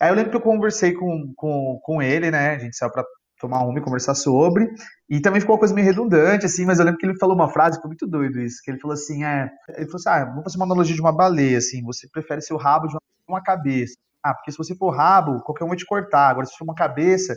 Aí 0.00 0.10
eu 0.10 0.14
lembro 0.14 0.30
que 0.30 0.36
eu 0.36 0.40
conversei 0.40 0.92
com, 0.94 1.32
com, 1.36 1.78
com 1.82 2.00
ele, 2.02 2.30
né? 2.30 2.54
A 2.54 2.58
gente 2.58 2.76
saiu 2.76 2.90
pra 2.90 3.04
tomar 3.42 3.64
uma 3.64 3.76
e 3.78 3.82
conversar 3.82 4.14
sobre. 4.14 4.70
E 5.10 5.20
também 5.20 5.40
ficou 5.40 5.54
uma 5.54 5.58
coisa 5.58 5.74
meio 5.74 5.86
redundante, 5.86 6.46
assim, 6.46 6.64
mas 6.64 6.78
eu 6.78 6.84
lembro 6.84 6.98
que 6.98 7.04
ele 7.04 7.18
falou 7.18 7.34
uma 7.34 7.48
frase, 7.48 7.76
ficou 7.76 7.88
muito 7.88 8.06
doido 8.06 8.40
isso, 8.40 8.62
que 8.64 8.70
ele 8.70 8.78
falou 8.78 8.94
assim, 8.94 9.24
é, 9.24 9.50
ele 9.70 9.86
falou 9.86 9.96
assim, 9.96 10.08
ah, 10.08 10.32
vou 10.32 10.44
fazer 10.44 10.56
uma 10.56 10.64
analogia 10.64 10.94
de 10.94 11.00
uma 11.00 11.12
baleia, 11.12 11.58
assim, 11.58 11.82
você 11.82 12.08
prefere 12.08 12.40
ser 12.40 12.54
o 12.54 12.56
rabo 12.56 12.86
de 12.86 12.96
uma, 13.28 13.42
cabeça. 13.42 13.94
Ah, 14.22 14.32
porque 14.32 14.52
se 14.52 14.58
você 14.58 14.74
for 14.76 14.90
rabo, 14.90 15.42
qualquer 15.42 15.64
um 15.64 15.68
vai 15.68 15.76
te 15.76 15.84
cortar. 15.84 16.28
Agora, 16.28 16.46
se 16.46 16.56
for 16.56 16.64
uma 16.64 16.74
cabeça, 16.74 17.34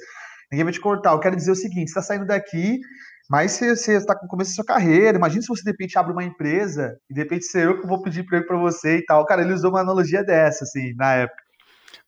ninguém 0.52 0.66
vai 0.66 0.74
te 0.74 0.80
cortar. 0.80 1.14
Eu 1.14 1.20
quero 1.20 1.36
dizer 1.36 1.52
o 1.52 1.56
seguinte, 1.56 1.90
você 1.90 2.00
está 2.00 2.02
saindo 2.02 2.28
daqui, 2.28 2.80
mas 3.30 3.54
você 3.54 3.96
está 3.96 4.16
com 4.16 4.28
começo 4.28 4.52
da 4.52 4.56
sua 4.56 4.66
carreira. 4.66 5.18
Imagina 5.18 5.42
se 5.42 5.48
você 5.48 5.64
de 5.64 5.72
repente 5.72 5.98
abre 5.98 6.12
uma 6.12 6.24
empresa 6.24 6.96
e 7.10 7.14
de 7.14 7.22
repente 7.22 7.46
ser 7.46 7.66
eu 7.66 7.82
que 7.82 7.88
vou 7.88 8.02
pedir 8.02 8.22
emprego 8.22 8.46
para 8.46 8.58
você 8.58 8.98
e 8.98 9.06
tal. 9.06 9.26
Cara, 9.26 9.42
ele 9.42 9.54
usou 9.54 9.72
uma 9.72 9.82
analogia 9.82 10.24
dessa, 10.24 10.64
assim, 10.64 10.94
na 10.96 11.14
época. 11.14 11.45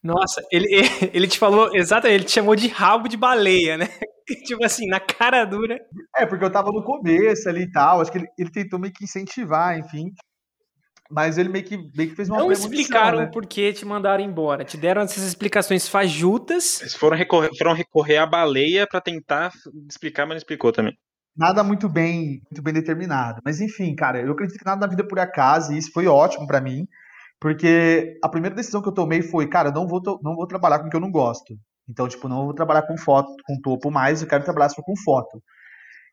Nossa, 0.01 0.41
ele, 0.51 0.67
ele 1.13 1.27
te 1.27 1.39
falou, 1.39 1.75
exatamente, 1.75 2.15
ele 2.15 2.25
te 2.25 2.31
chamou 2.31 2.55
de 2.55 2.67
rabo 2.67 3.07
de 3.07 3.17
baleia, 3.17 3.77
né? 3.77 3.88
tipo 4.46 4.63
assim, 4.63 4.88
na 4.88 5.00
cara 5.00 5.46
dura. 5.46 5.79
É, 6.15 6.25
porque 6.25 6.43
eu 6.43 6.51
tava 6.51 6.72
no 6.72 6.84
começo 6.84 7.48
ali 7.50 7.63
e 7.63 7.72
tal, 7.72 8.01
acho 8.01 8.12
que 8.12 8.17
ele, 8.17 8.27
ele 8.38 8.51
tentou 8.51 8.79
meio 8.79 8.93
que 8.93 9.03
incentivar, 9.03 9.77
enfim. 9.77 10.12
Mas 11.10 11.38
ele 11.38 11.48
meio 11.48 11.63
que, 11.63 11.77
meio 11.96 12.10
que 12.10 12.15
fez 12.15 12.29
uma 12.29 12.38
Não 12.38 12.51
explicaram 12.51 13.19
né? 13.19 13.25
por 13.27 13.46
que 13.46 13.72
te 13.72 13.86
mandaram 13.86 14.24
embora. 14.24 14.65
Te 14.65 14.75
deram 14.75 15.01
essas 15.01 15.24
explicações 15.24 15.88
fajutas. 15.88 16.81
Eles 16.81 16.96
foram 16.96 17.15
recorrer, 17.15 17.50
foram 17.57 17.74
recorrer 17.74 18.17
à 18.17 18.25
baleia 18.25 18.86
para 18.86 19.00
tentar 19.00 19.53
explicar, 19.89 20.25
mas 20.25 20.31
não 20.31 20.38
explicou 20.38 20.72
também. 20.72 20.98
Nada 21.36 21.63
muito 21.63 21.88
bem, 21.88 22.41
muito 22.51 22.62
bem 22.62 22.74
determinado. 22.74 23.39
Mas 23.46 23.62
enfim, 23.62 23.96
cara, 23.96 24.19
eu 24.19 24.31
acredito 24.31 24.57
que 24.57 24.65
nada 24.65 24.81
na 24.81 24.88
vida 24.88 25.03
é 25.03 25.07
por 25.07 25.19
acaso, 25.19 25.72
e 25.72 25.77
isso 25.77 25.91
foi 25.93 26.07
ótimo 26.07 26.48
para 26.48 26.60
mim, 26.60 26.86
porque 27.39 28.17
a 28.24 28.29
primeira 28.29 28.56
decisão 28.56 28.82
que 28.82 28.88
eu 28.88 28.94
tomei 28.94 29.22
foi, 29.22 29.48
cara, 29.48 29.72
não 29.72 29.88
vou, 29.88 30.01
não 30.24 30.36
vou 30.36 30.48
trabalhar 30.48 30.79
com 30.79 30.88
o 30.88 30.89
que 30.89 30.96
eu 30.96 31.01
não 31.01 31.12
gosto. 31.12 31.56
Então, 31.89 32.08
tipo, 32.08 32.27
não 32.27 32.46
vou 32.46 32.53
trabalhar 32.53 32.82
com 32.82 32.98
foto, 32.98 33.32
com 33.46 33.62
topo 33.62 33.89
mais, 33.89 34.22
eu 34.22 34.27
quero 34.27 34.44
trabalhar 34.44 34.70
só 34.70 34.82
com 34.82 34.96
foto. 34.98 35.41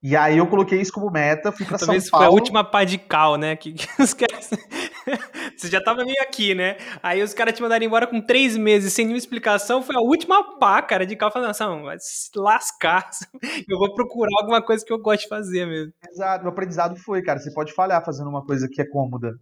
E 0.02 0.14
aí 0.14 0.36
eu 0.36 0.46
coloquei 0.46 0.78
isso 0.80 0.92
como 0.92 1.10
meta, 1.10 1.50
fui 1.50 1.64
pra 1.64 1.78
Talvez 1.78 2.04
São 2.04 2.10
Paulo. 2.10 2.26
foi 2.26 2.32
a 2.32 2.38
última 2.38 2.62
pá 2.62 2.84
de 2.84 2.98
cal, 2.98 3.36
né? 3.36 3.56
Que, 3.56 3.72
que 3.74 4.02
os 4.02 4.12
caras... 4.12 4.50
Você 5.56 5.68
já 5.68 5.82
tava 5.82 6.04
meio 6.04 6.20
aqui, 6.20 6.54
né? 6.54 6.76
Aí 7.02 7.22
os 7.22 7.32
caras 7.32 7.54
te 7.54 7.62
mandaram 7.62 7.84
embora 7.84 8.06
com 8.06 8.20
três 8.20 8.56
meses, 8.56 8.92
sem 8.92 9.06
nenhuma 9.06 9.18
explicação. 9.18 9.82
Foi 9.82 9.96
a 9.96 10.00
última 10.00 10.58
pá, 10.58 10.82
cara, 10.82 11.06
de 11.06 11.16
cal. 11.16 11.30
Falando 11.30 11.50
assim, 11.50 11.82
vai 11.82 11.96
se 11.98 12.30
lascar. 12.36 13.08
Eu 13.68 13.78
vou 13.78 13.94
procurar 13.94 14.30
alguma 14.40 14.62
coisa 14.62 14.84
que 14.84 14.92
eu 14.92 14.98
gosto 14.98 15.22
de 15.22 15.28
fazer 15.28 15.66
mesmo. 15.66 15.92
Exato, 16.10 16.44
o 16.44 16.48
aprendizado 16.48 16.96
foi, 16.96 17.22
cara. 17.22 17.38
Você 17.38 17.52
pode 17.52 17.72
falhar 17.72 18.04
fazendo 18.04 18.28
uma 18.28 18.44
coisa 18.44 18.68
que 18.70 18.80
é 18.80 18.86
cômoda. 18.86 19.32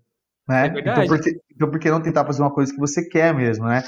Né? 0.49 0.67
É 0.67 0.71
verdade. 0.71 1.05
Então 1.05 1.07
por, 1.07 1.23
que, 1.23 1.41
então, 1.51 1.71
por 1.71 1.79
que 1.79 1.91
não 1.91 2.03
tentar 2.03 2.25
fazer 2.25 2.43
uma 2.43 2.53
coisa 2.53 2.73
que 2.73 2.79
você 2.79 3.09
quer 3.09 3.35
mesmo, 3.35 3.67
né? 3.67 3.83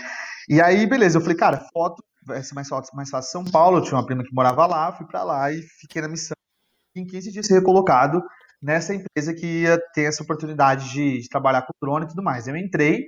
E 0.48 0.60
aí, 0.60 0.86
beleza, 0.86 1.18
eu 1.18 1.22
falei, 1.22 1.36
cara, 1.36 1.66
foto 1.72 2.02
vai 2.26 2.42
ser 2.42 2.54
mais 2.54 2.68
fácil, 2.68 2.94
mais 2.94 3.10
fácil 3.10 3.30
São 3.30 3.44
Paulo. 3.44 3.78
Eu 3.78 3.82
tinha 3.82 3.96
uma 3.96 4.06
prima 4.06 4.24
que 4.24 4.34
morava 4.34 4.66
lá, 4.66 4.92
fui 4.92 5.06
para 5.06 5.22
lá 5.22 5.52
e 5.52 5.62
fiquei 5.80 6.02
na 6.02 6.08
missão. 6.08 6.34
Em 6.96 7.04
15 7.06 7.32
dias 7.32 7.46
ser 7.46 7.54
recolocado 7.54 8.22
nessa 8.62 8.94
empresa 8.94 9.34
que 9.34 9.62
ia 9.62 9.78
ter 9.92 10.02
essa 10.02 10.22
oportunidade 10.22 10.90
de, 10.90 11.20
de, 11.20 11.28
trabalhar 11.28 11.62
com 11.62 11.72
drone 11.82 12.04
e 12.06 12.08
tudo 12.08 12.22
mais. 12.22 12.46
Eu 12.46 12.56
entrei 12.56 13.04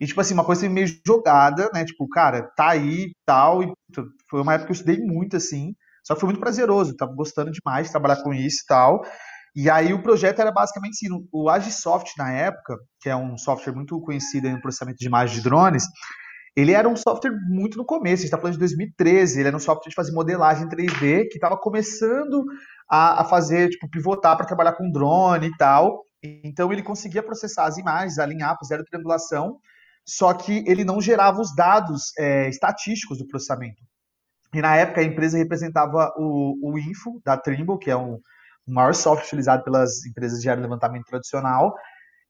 e, 0.00 0.06
tipo 0.06 0.20
assim, 0.20 0.34
uma 0.34 0.44
coisa 0.44 0.68
meio 0.68 0.86
jogada, 1.06 1.70
né? 1.74 1.84
Tipo, 1.84 2.08
cara, 2.08 2.42
tá 2.56 2.70
aí 2.70 3.12
tal. 3.26 3.62
E 3.62 3.72
foi 4.30 4.40
uma 4.40 4.54
época 4.54 4.66
que 4.66 4.72
eu 4.72 4.76
estudei 4.76 4.98
muito, 4.98 5.36
assim. 5.36 5.74
Só 6.04 6.14
que 6.14 6.20
foi 6.20 6.28
muito 6.28 6.40
prazeroso, 6.40 6.94
tava 6.96 7.12
gostando 7.14 7.50
demais 7.50 7.86
de 7.86 7.92
trabalhar 7.92 8.22
com 8.22 8.32
isso 8.32 8.62
e 8.62 8.66
tal. 8.66 9.02
E 9.56 9.70
aí 9.70 9.94
o 9.94 10.02
projeto 10.02 10.38
era 10.38 10.52
basicamente 10.52 11.06
assim, 11.06 11.26
o 11.32 11.48
Agisoft 11.48 12.12
na 12.18 12.30
época, 12.30 12.76
que 13.00 13.08
é 13.08 13.16
um 13.16 13.38
software 13.38 13.74
muito 13.74 13.98
conhecido 14.02 14.50
no 14.50 14.60
processamento 14.60 14.98
de 14.98 15.06
imagens 15.06 15.38
de 15.38 15.42
drones, 15.42 15.84
ele 16.54 16.72
era 16.72 16.86
um 16.86 16.94
software 16.94 17.32
muito 17.48 17.78
no 17.78 17.84
começo, 17.84 18.14
a 18.14 18.16
gente 18.16 18.24
está 18.26 18.36
falando 18.36 18.52
de 18.52 18.58
2013, 18.60 19.40
ele 19.40 19.48
era 19.48 19.56
um 19.56 19.60
software 19.60 19.88
de 19.88 19.94
fazer 19.94 20.12
modelagem 20.12 20.68
3D 20.68 21.28
que 21.28 21.36
estava 21.36 21.56
começando 21.56 22.44
a, 22.86 23.22
a, 23.22 23.24
fazer, 23.24 23.70
tipo, 23.70 23.88
pivotar 23.88 24.36
para 24.36 24.44
trabalhar 24.46 24.74
com 24.74 24.90
drone 24.90 25.46
e 25.46 25.56
tal. 25.56 26.04
Então 26.22 26.70
ele 26.70 26.82
conseguia 26.82 27.22
processar 27.22 27.64
as 27.64 27.78
imagens, 27.78 28.18
alinhar, 28.18 28.58
fazer 28.58 28.78
a 28.78 28.84
triangulação, 28.84 29.58
só 30.06 30.34
que 30.34 30.64
ele 30.66 30.84
não 30.84 31.00
gerava 31.00 31.40
os 31.40 31.54
dados 31.54 32.12
é, 32.18 32.48
estatísticos 32.50 33.18
do 33.18 33.26
processamento. 33.26 33.82
E 34.52 34.60
na 34.60 34.76
época 34.76 35.00
a 35.00 35.04
empresa 35.04 35.38
representava 35.38 36.12
o, 36.18 36.72
o 36.72 36.78
Info 36.78 37.20
da 37.24 37.38
Trimble, 37.38 37.78
que 37.78 37.90
é 37.90 37.96
um, 37.96 38.18
o 38.66 38.72
maior 38.72 38.94
software 38.94 39.26
utilizado 39.26 39.62
pelas 39.64 40.04
empresas 40.04 40.40
de 40.40 40.54
levantamento 40.54 41.04
tradicional, 41.04 41.74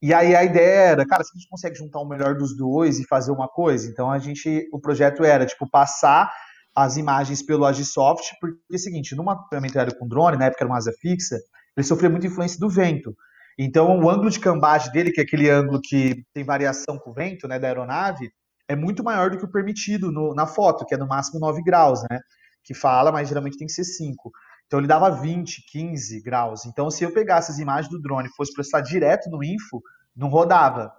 e 0.02 0.12
aí 0.12 0.36
a 0.36 0.44
ideia 0.44 0.90
era, 0.90 1.06
cara, 1.06 1.24
se 1.24 1.30
a 1.34 1.38
gente 1.38 1.48
consegue 1.48 1.76
juntar 1.76 2.00
o 2.00 2.08
melhor 2.08 2.36
dos 2.36 2.56
dois 2.56 2.98
e 2.98 3.06
fazer 3.06 3.32
uma 3.32 3.48
coisa, 3.48 3.88
então 3.88 4.10
a 4.10 4.18
gente, 4.18 4.68
o 4.72 4.78
projeto 4.78 5.24
era, 5.24 5.46
tipo, 5.46 5.68
passar 5.68 6.30
as 6.74 6.98
imagens 6.98 7.42
pelo 7.42 7.64
Agisoft, 7.64 8.34
porque 8.38 8.58
é 8.70 8.76
o 8.76 8.78
seguinte, 8.78 9.16
numa 9.16 9.48
ferramenta 9.48 9.78
aérea 9.78 9.98
com 9.98 10.06
drone, 10.06 10.36
na 10.36 10.44
época 10.44 10.62
era 10.62 10.70
uma 10.70 10.76
asa 10.76 10.92
fixa, 11.00 11.38
ele 11.74 11.86
sofria 11.86 12.10
muita 12.10 12.26
influência 12.26 12.58
do 12.60 12.68
vento. 12.68 13.16
Então 13.58 13.98
o 13.98 14.10
ângulo 14.10 14.28
de 14.28 14.38
cambagem 14.38 14.92
dele, 14.92 15.10
que 15.10 15.20
é 15.20 15.24
aquele 15.24 15.48
ângulo 15.48 15.80
que 15.82 16.22
tem 16.34 16.44
variação 16.44 16.98
com 16.98 17.10
o 17.10 17.14
vento, 17.14 17.48
né, 17.48 17.58
da 17.58 17.66
aeronave, 17.66 18.30
é 18.68 18.76
muito 18.76 19.02
maior 19.02 19.30
do 19.30 19.38
que 19.38 19.44
o 19.44 19.50
permitido 19.50 20.12
no, 20.12 20.34
na 20.34 20.46
foto, 20.46 20.84
que 20.84 20.94
é 20.94 20.98
no 20.98 21.06
máximo 21.06 21.40
9 21.40 21.62
graus, 21.62 22.02
né, 22.10 22.20
que 22.62 22.74
fala, 22.74 23.10
mas 23.10 23.28
geralmente 23.28 23.56
tem 23.56 23.66
que 23.66 23.72
ser 23.72 23.84
5. 23.84 24.30
Então 24.66 24.80
ele 24.80 24.86
dava 24.86 25.10
20, 25.10 25.64
15 25.70 26.22
graus. 26.22 26.66
Então 26.66 26.90
se 26.90 27.04
eu 27.04 27.12
pegasse 27.12 27.50
as 27.50 27.58
imagens 27.58 27.90
do 27.90 28.00
drone 28.00 28.28
e 28.28 28.36
fosse 28.36 28.52
processar 28.52 28.80
direto 28.80 29.30
no 29.30 29.42
info, 29.42 29.80
não 30.14 30.28
rodava. 30.28 30.92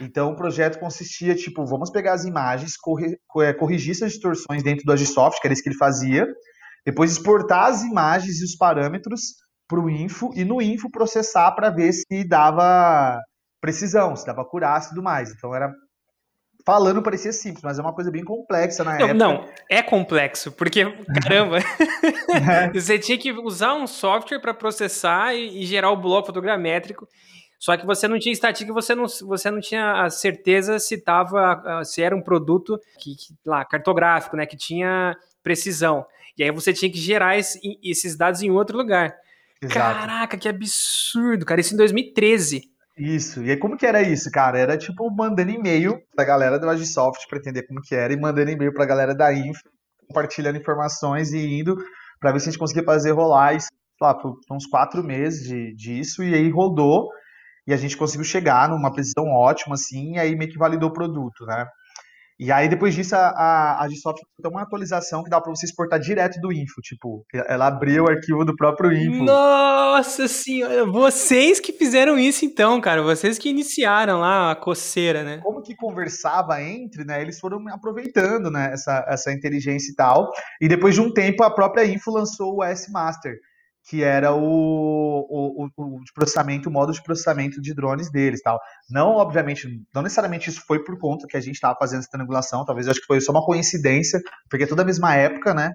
Então 0.00 0.32
o 0.32 0.36
projeto 0.36 0.78
consistia, 0.78 1.34
tipo, 1.34 1.66
vamos 1.66 1.90
pegar 1.90 2.12
as 2.12 2.24
imagens, 2.24 2.74
é, 3.42 3.52
corrigir 3.52 3.92
essas 3.92 4.12
distorções 4.12 4.62
dentro 4.62 4.84
do 4.84 4.92
Agisoft, 4.92 5.40
que 5.40 5.46
era 5.46 5.54
isso 5.54 5.62
que 5.62 5.70
ele 5.70 5.76
fazia, 5.76 6.26
depois 6.84 7.12
exportar 7.12 7.66
as 7.66 7.82
imagens 7.82 8.40
e 8.40 8.44
os 8.44 8.56
parâmetros 8.56 9.34
para 9.66 9.80
o 9.80 9.88
info, 9.88 10.30
e 10.34 10.44
no 10.44 10.60
info 10.60 10.90
processar 10.90 11.52
para 11.52 11.70
ver 11.70 11.92
se 11.92 12.24
dava 12.26 13.18
precisão, 13.60 14.16
se 14.16 14.26
dava 14.26 14.44
curar 14.44 14.82
e 14.82 14.88
tudo 14.88 15.02
mais. 15.02 15.32
Então 15.32 15.54
era 15.54 15.72
falando 16.70 17.02
parecia 17.02 17.32
simples, 17.32 17.64
mas 17.64 17.78
é 17.80 17.82
uma 17.82 17.92
coisa 17.92 18.12
bem 18.12 18.22
complexa 18.22 18.84
na 18.84 18.92
não, 18.92 18.98
época. 18.98 19.14
Não, 19.14 19.48
é 19.68 19.82
complexo, 19.82 20.52
porque, 20.52 20.84
caramba, 21.20 21.58
é. 21.58 22.72
você 22.72 22.96
tinha 22.96 23.18
que 23.18 23.32
usar 23.32 23.74
um 23.74 23.88
software 23.88 24.38
para 24.38 24.54
processar 24.54 25.34
e, 25.34 25.62
e, 25.62 25.66
gerar 25.66 25.90
o 25.90 25.96
bloco 25.96 26.28
fotogramétrico, 26.28 27.08
só 27.58 27.76
que 27.76 27.84
você 27.84 28.06
não 28.06 28.20
tinha 28.20 28.32
estatística, 28.32 28.72
você 28.72 28.94
não, 28.94 29.06
você 29.26 29.50
não 29.50 29.60
tinha 29.60 30.04
a 30.04 30.10
certeza 30.10 30.78
se 30.78 30.96
tava, 31.02 31.82
se 31.84 32.00
era 32.00 32.14
um 32.14 32.22
produto 32.22 32.78
que, 32.98 33.16
que, 33.16 33.34
lá, 33.44 33.64
cartográfico, 33.64 34.36
né, 34.36 34.46
que 34.46 34.56
tinha 34.56 35.16
precisão. 35.42 36.06
E 36.38 36.44
aí 36.44 36.52
você 36.52 36.72
tinha 36.72 36.90
que 36.90 36.98
gerar 36.98 37.36
esse, 37.36 37.60
esses 37.82 38.16
dados 38.16 38.42
em 38.42 38.50
outro 38.50 38.78
lugar. 38.78 39.14
Exato. 39.60 39.98
Caraca, 40.00 40.38
que 40.38 40.48
absurdo, 40.48 41.44
cara, 41.44 41.60
isso 41.60 41.74
em 41.74 41.76
2013. 41.76 42.70
Isso. 43.02 43.42
E 43.42 43.50
aí, 43.50 43.56
como 43.56 43.78
que 43.78 43.86
era 43.86 44.02
isso, 44.02 44.30
cara? 44.30 44.58
Era 44.58 44.76
tipo 44.76 45.10
mandando 45.10 45.50
e-mail 45.50 45.98
pra 46.14 46.22
galera 46.22 46.58
do 46.58 46.68
Agisoft 46.68 47.26
pra 47.28 47.38
entender 47.38 47.62
como 47.62 47.80
que 47.80 47.94
era 47.94 48.12
e 48.12 48.20
mandando 48.20 48.50
e-mail 48.50 48.74
pra 48.74 48.84
galera 48.84 49.14
da 49.14 49.32
Info, 49.32 49.62
compartilhando 50.06 50.58
informações 50.58 51.32
e 51.32 51.38
indo 51.38 51.76
pra 52.20 52.30
ver 52.30 52.40
se 52.40 52.48
a 52.48 52.52
gente 52.52 52.60
conseguia 52.60 52.84
fazer 52.84 53.12
rolar 53.12 53.54
isso, 53.54 53.68
lá, 53.98 54.14
por 54.14 54.36
uns 54.50 54.66
quatro 54.66 55.02
meses 55.02 55.48
de, 55.48 55.74
disso. 55.74 56.22
E 56.22 56.34
aí 56.34 56.50
rodou 56.50 57.08
e 57.66 57.72
a 57.72 57.76
gente 57.78 57.96
conseguiu 57.96 58.24
chegar 58.24 58.68
numa 58.68 58.92
precisão 58.92 59.24
ótima, 59.28 59.74
assim, 59.76 60.16
e 60.16 60.18
aí 60.18 60.36
meio 60.36 60.50
que 60.50 60.58
validou 60.58 60.90
o 60.90 60.92
produto, 60.92 61.46
né? 61.46 61.66
E 62.42 62.50
aí, 62.50 62.70
depois 62.70 62.94
disso, 62.94 63.14
a, 63.14 63.18
a, 63.18 63.84
a 63.84 63.86
Gsoft 63.86 64.22
tem 64.42 64.50
uma 64.50 64.62
atualização 64.62 65.22
que 65.22 65.28
dá 65.28 65.38
para 65.38 65.54
você 65.54 65.66
exportar 65.66 66.00
direto 66.00 66.40
do 66.40 66.50
Info. 66.50 66.80
Tipo, 66.80 67.22
ela 67.34 67.66
abriu 67.66 68.04
o 68.04 68.08
arquivo 68.08 68.46
do 68.46 68.56
próprio 68.56 68.90
Info. 68.90 69.24
Nossa 69.24 70.26
senhora! 70.26 70.86
Vocês 70.86 71.60
que 71.60 71.70
fizeram 71.70 72.18
isso, 72.18 72.46
então, 72.46 72.80
cara. 72.80 73.02
Vocês 73.02 73.38
que 73.38 73.50
iniciaram 73.50 74.20
lá 74.20 74.52
a 74.52 74.56
coceira, 74.56 75.22
né? 75.22 75.40
Como 75.42 75.60
que 75.60 75.76
conversava 75.76 76.62
entre, 76.62 77.04
né? 77.04 77.20
Eles 77.20 77.38
foram 77.38 77.62
aproveitando, 77.68 78.50
né? 78.50 78.70
Essa, 78.72 79.04
essa 79.06 79.30
inteligência 79.30 79.92
e 79.92 79.94
tal. 79.94 80.30
E 80.62 80.66
depois 80.66 80.94
de 80.94 81.02
um 81.02 81.12
tempo, 81.12 81.44
a 81.44 81.54
própria 81.54 81.84
Info 81.84 82.10
lançou 82.10 82.56
o 82.56 82.64
S-Master 82.64 83.34
que 83.88 84.02
era 84.02 84.32
o, 84.34 84.40
o, 84.40 85.66
o, 85.76 86.00
processamento, 86.14 86.68
o 86.68 86.72
modo 86.72 86.92
de 86.92 87.02
processamento 87.02 87.60
de 87.60 87.74
drones 87.74 88.10
deles 88.10 88.40
tal. 88.42 88.60
Não, 88.88 89.16
obviamente, 89.16 89.68
não 89.94 90.02
necessariamente 90.02 90.50
isso 90.50 90.62
foi 90.66 90.84
por 90.84 90.98
conta 90.98 91.26
que 91.26 91.36
a 91.36 91.40
gente 91.40 91.54
estava 91.54 91.76
fazendo 91.78 92.00
essa 92.00 92.10
triangulação, 92.10 92.64
talvez 92.64 92.86
eu 92.86 92.92
acho 92.92 93.00
que 93.00 93.06
foi 93.06 93.20
só 93.20 93.32
uma 93.32 93.44
coincidência, 93.44 94.20
porque 94.48 94.64
é 94.64 94.66
toda 94.66 94.82
a 94.82 94.84
mesma 94.86 95.14
época, 95.14 95.54
né? 95.54 95.72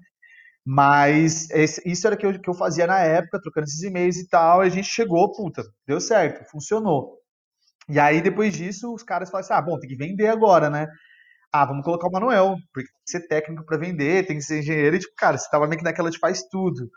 Mas 0.66 1.50
esse, 1.52 1.82
isso 1.86 2.08
era 2.08 2.16
o 2.16 2.20
que 2.20 2.26
eu, 2.26 2.40
que 2.40 2.50
eu 2.50 2.54
fazia 2.54 2.88
na 2.88 3.00
época, 3.00 3.40
trocando 3.42 3.66
esses 3.66 3.84
e-mails 3.84 4.18
e 4.18 4.28
tal, 4.28 4.64
e 4.64 4.68
a 4.68 4.70
gente 4.70 4.88
chegou, 4.88 5.32
puta, 5.32 5.64
deu 5.88 6.02
certo, 6.02 6.50
funcionou. 6.50 7.20
E 7.88 8.00
aí, 8.00 8.22
depois 8.22 8.54
disso, 8.54 8.94
os 8.94 9.04
caras 9.04 9.30
falaram 9.30 9.46
assim: 9.46 9.54
ah, 9.54 9.62
bom, 9.62 9.80
tem 9.80 9.90
que 9.90 9.96
vender 9.96 10.28
agora, 10.28 10.70
né? 10.70 10.88
Ah, 11.54 11.66
vamos 11.66 11.86
colocar 11.86 12.08
o 12.08 12.12
Manuel, 12.12 12.56
porque 12.74 12.90
tem 12.90 13.04
que 13.04 13.12
ser 13.12 13.28
técnico 13.28 13.66
para 13.66 13.78
vender, 13.78 14.26
tem 14.26 14.38
que 14.38 14.44
ser 14.44 14.60
engenheiro, 14.60 14.96
e 14.96 15.00
tipo, 15.00 15.14
cara, 15.16 15.38
você 15.38 15.50
tava 15.50 15.68
meio 15.68 15.78
que 15.78 15.86
naquela 15.86 16.10
de 16.12 16.20
faz 16.20 16.44
tudo. 16.50 16.90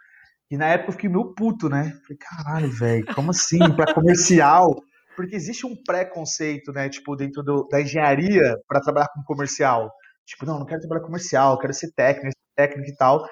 E 0.50 0.56
na 0.56 0.66
época 0.66 0.88
eu 0.88 0.92
fiquei 0.92 1.10
meio 1.10 1.34
puto, 1.34 1.68
né? 1.68 1.92
Falei, 2.02 2.18
caralho, 2.18 2.70
velho, 2.70 3.14
como 3.14 3.30
assim? 3.30 3.58
Para 3.76 3.92
comercial? 3.92 4.74
Porque 5.14 5.36
existe 5.36 5.66
um 5.66 5.76
preconceito, 5.76 6.72
né? 6.72 6.88
Tipo, 6.88 7.16
dentro 7.16 7.42
do, 7.42 7.66
da 7.68 7.80
engenharia 7.80 8.56
para 8.66 8.80
trabalhar 8.80 9.08
com 9.08 9.22
comercial. 9.24 9.90
Tipo, 10.24 10.46
não, 10.46 10.58
não 10.60 10.66
quero 10.66 10.80
trabalhar 10.80 11.02
comercial, 11.02 11.58
quero 11.58 11.74
ser 11.74 11.92
técnico, 11.92 12.36
técnico 12.56 12.88
e 12.88 12.96
tal. 12.96 13.26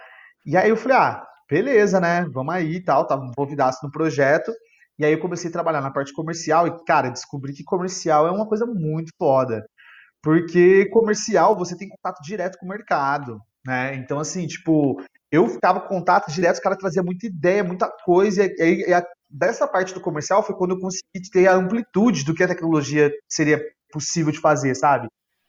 E 0.44 0.56
aí 0.56 0.68
eu 0.68 0.76
falei, 0.76 0.96
ah, 0.96 1.24
beleza, 1.48 2.00
né? 2.00 2.26
Vamos 2.32 2.54
aí 2.54 2.76
e 2.76 2.84
tal. 2.84 3.06
Tava 3.06 3.24
envolvidaço 3.24 3.84
no 3.84 3.90
projeto. 3.90 4.52
E 4.98 5.04
aí 5.04 5.12
eu 5.12 5.20
comecei 5.20 5.48
a 5.48 5.52
trabalhar 5.52 5.80
na 5.80 5.90
parte 5.90 6.12
comercial 6.12 6.66
e, 6.66 6.84
cara, 6.84 7.10
descobri 7.10 7.52
que 7.52 7.64
comercial 7.64 8.26
é 8.26 8.30
uma 8.30 8.48
coisa 8.48 8.66
muito 8.66 9.12
foda. 9.18 9.64
Porque 10.22 10.86
comercial 10.90 11.56
você 11.56 11.76
tem 11.76 11.88
contato 11.88 12.22
direto 12.22 12.58
com 12.58 12.66
o 12.66 12.68
mercado, 12.68 13.38
né? 13.64 13.94
Então, 13.94 14.18
assim, 14.18 14.46
tipo, 14.46 15.00
eu 15.30 15.48
ficava 15.48 15.80
com 15.80 15.88
contato 15.88 16.30
direto, 16.30 16.54
os 16.54 16.60
caras 16.60 16.78
traziam 16.78 17.04
muita 17.04 17.26
ideia, 17.26 17.64
muita 17.64 17.88
coisa, 18.04 18.44
e, 18.44 18.54
e, 18.58 18.92
e 18.92 19.02
dessa 19.28 19.66
parte 19.66 19.92
do 19.92 20.00
comercial 20.00 20.42
foi 20.42 20.54
quando 20.54 20.72
eu 20.72 20.80
consegui 20.80 21.30
ter 21.32 21.48
a 21.48 21.54
amplitude 21.54 22.24
do 22.24 22.34
que 22.34 22.42
a 22.42 22.48
tecnologia 22.48 23.10
seria 23.28 23.60
possível 23.90 24.32
de 24.32 24.40
fazer, 24.40 24.74
sabe? 24.74 25.08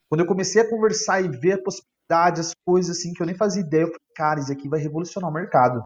Quando 0.10 0.22
eu 0.22 0.27
comecei 0.27 0.62
a 0.62 0.69
conversar 0.69 1.22
e 1.22 1.27
ver 1.27 1.53
a 1.53 1.62
possibilidade, 1.62 2.39
as 2.39 2.51
coisas 2.65 2.98
assim, 2.98 3.13
que 3.13 3.22
eu 3.22 3.25
nem 3.25 3.36
fazia 3.36 3.62
ideia, 3.62 3.84
eu 3.84 3.88
falei, 3.88 4.00
cara, 4.15 4.39
isso 4.39 4.51
aqui 4.51 4.69
vai 4.69 4.79
revolucionar 4.79 5.29
o 5.29 5.34
mercado. 5.34 5.84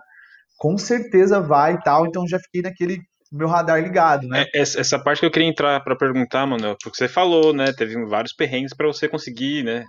Com 0.58 0.78
certeza 0.78 1.42
vai 1.42 1.74
e 1.74 1.82
tal, 1.82 2.06
então 2.06 2.28
já 2.28 2.40
fiquei 2.40 2.62
naquele, 2.62 3.02
meu 3.32 3.48
radar 3.48 3.82
ligado, 3.82 4.28
né? 4.28 4.46
É, 4.54 4.62
essa 4.62 5.00
parte 5.00 5.22
que 5.22 5.26
eu 5.26 5.32
queria 5.32 5.48
entrar 5.48 5.84
para 5.84 5.96
perguntar, 5.96 6.46
Manuel, 6.46 6.78
porque 6.82 6.98
você 6.98 7.08
falou, 7.08 7.52
né? 7.52 7.74
Teve 7.74 8.06
vários 8.06 8.34
perrengues 8.34 8.74
para 8.76 8.88
você 8.88 9.08
conseguir, 9.08 9.64
né? 9.64 9.86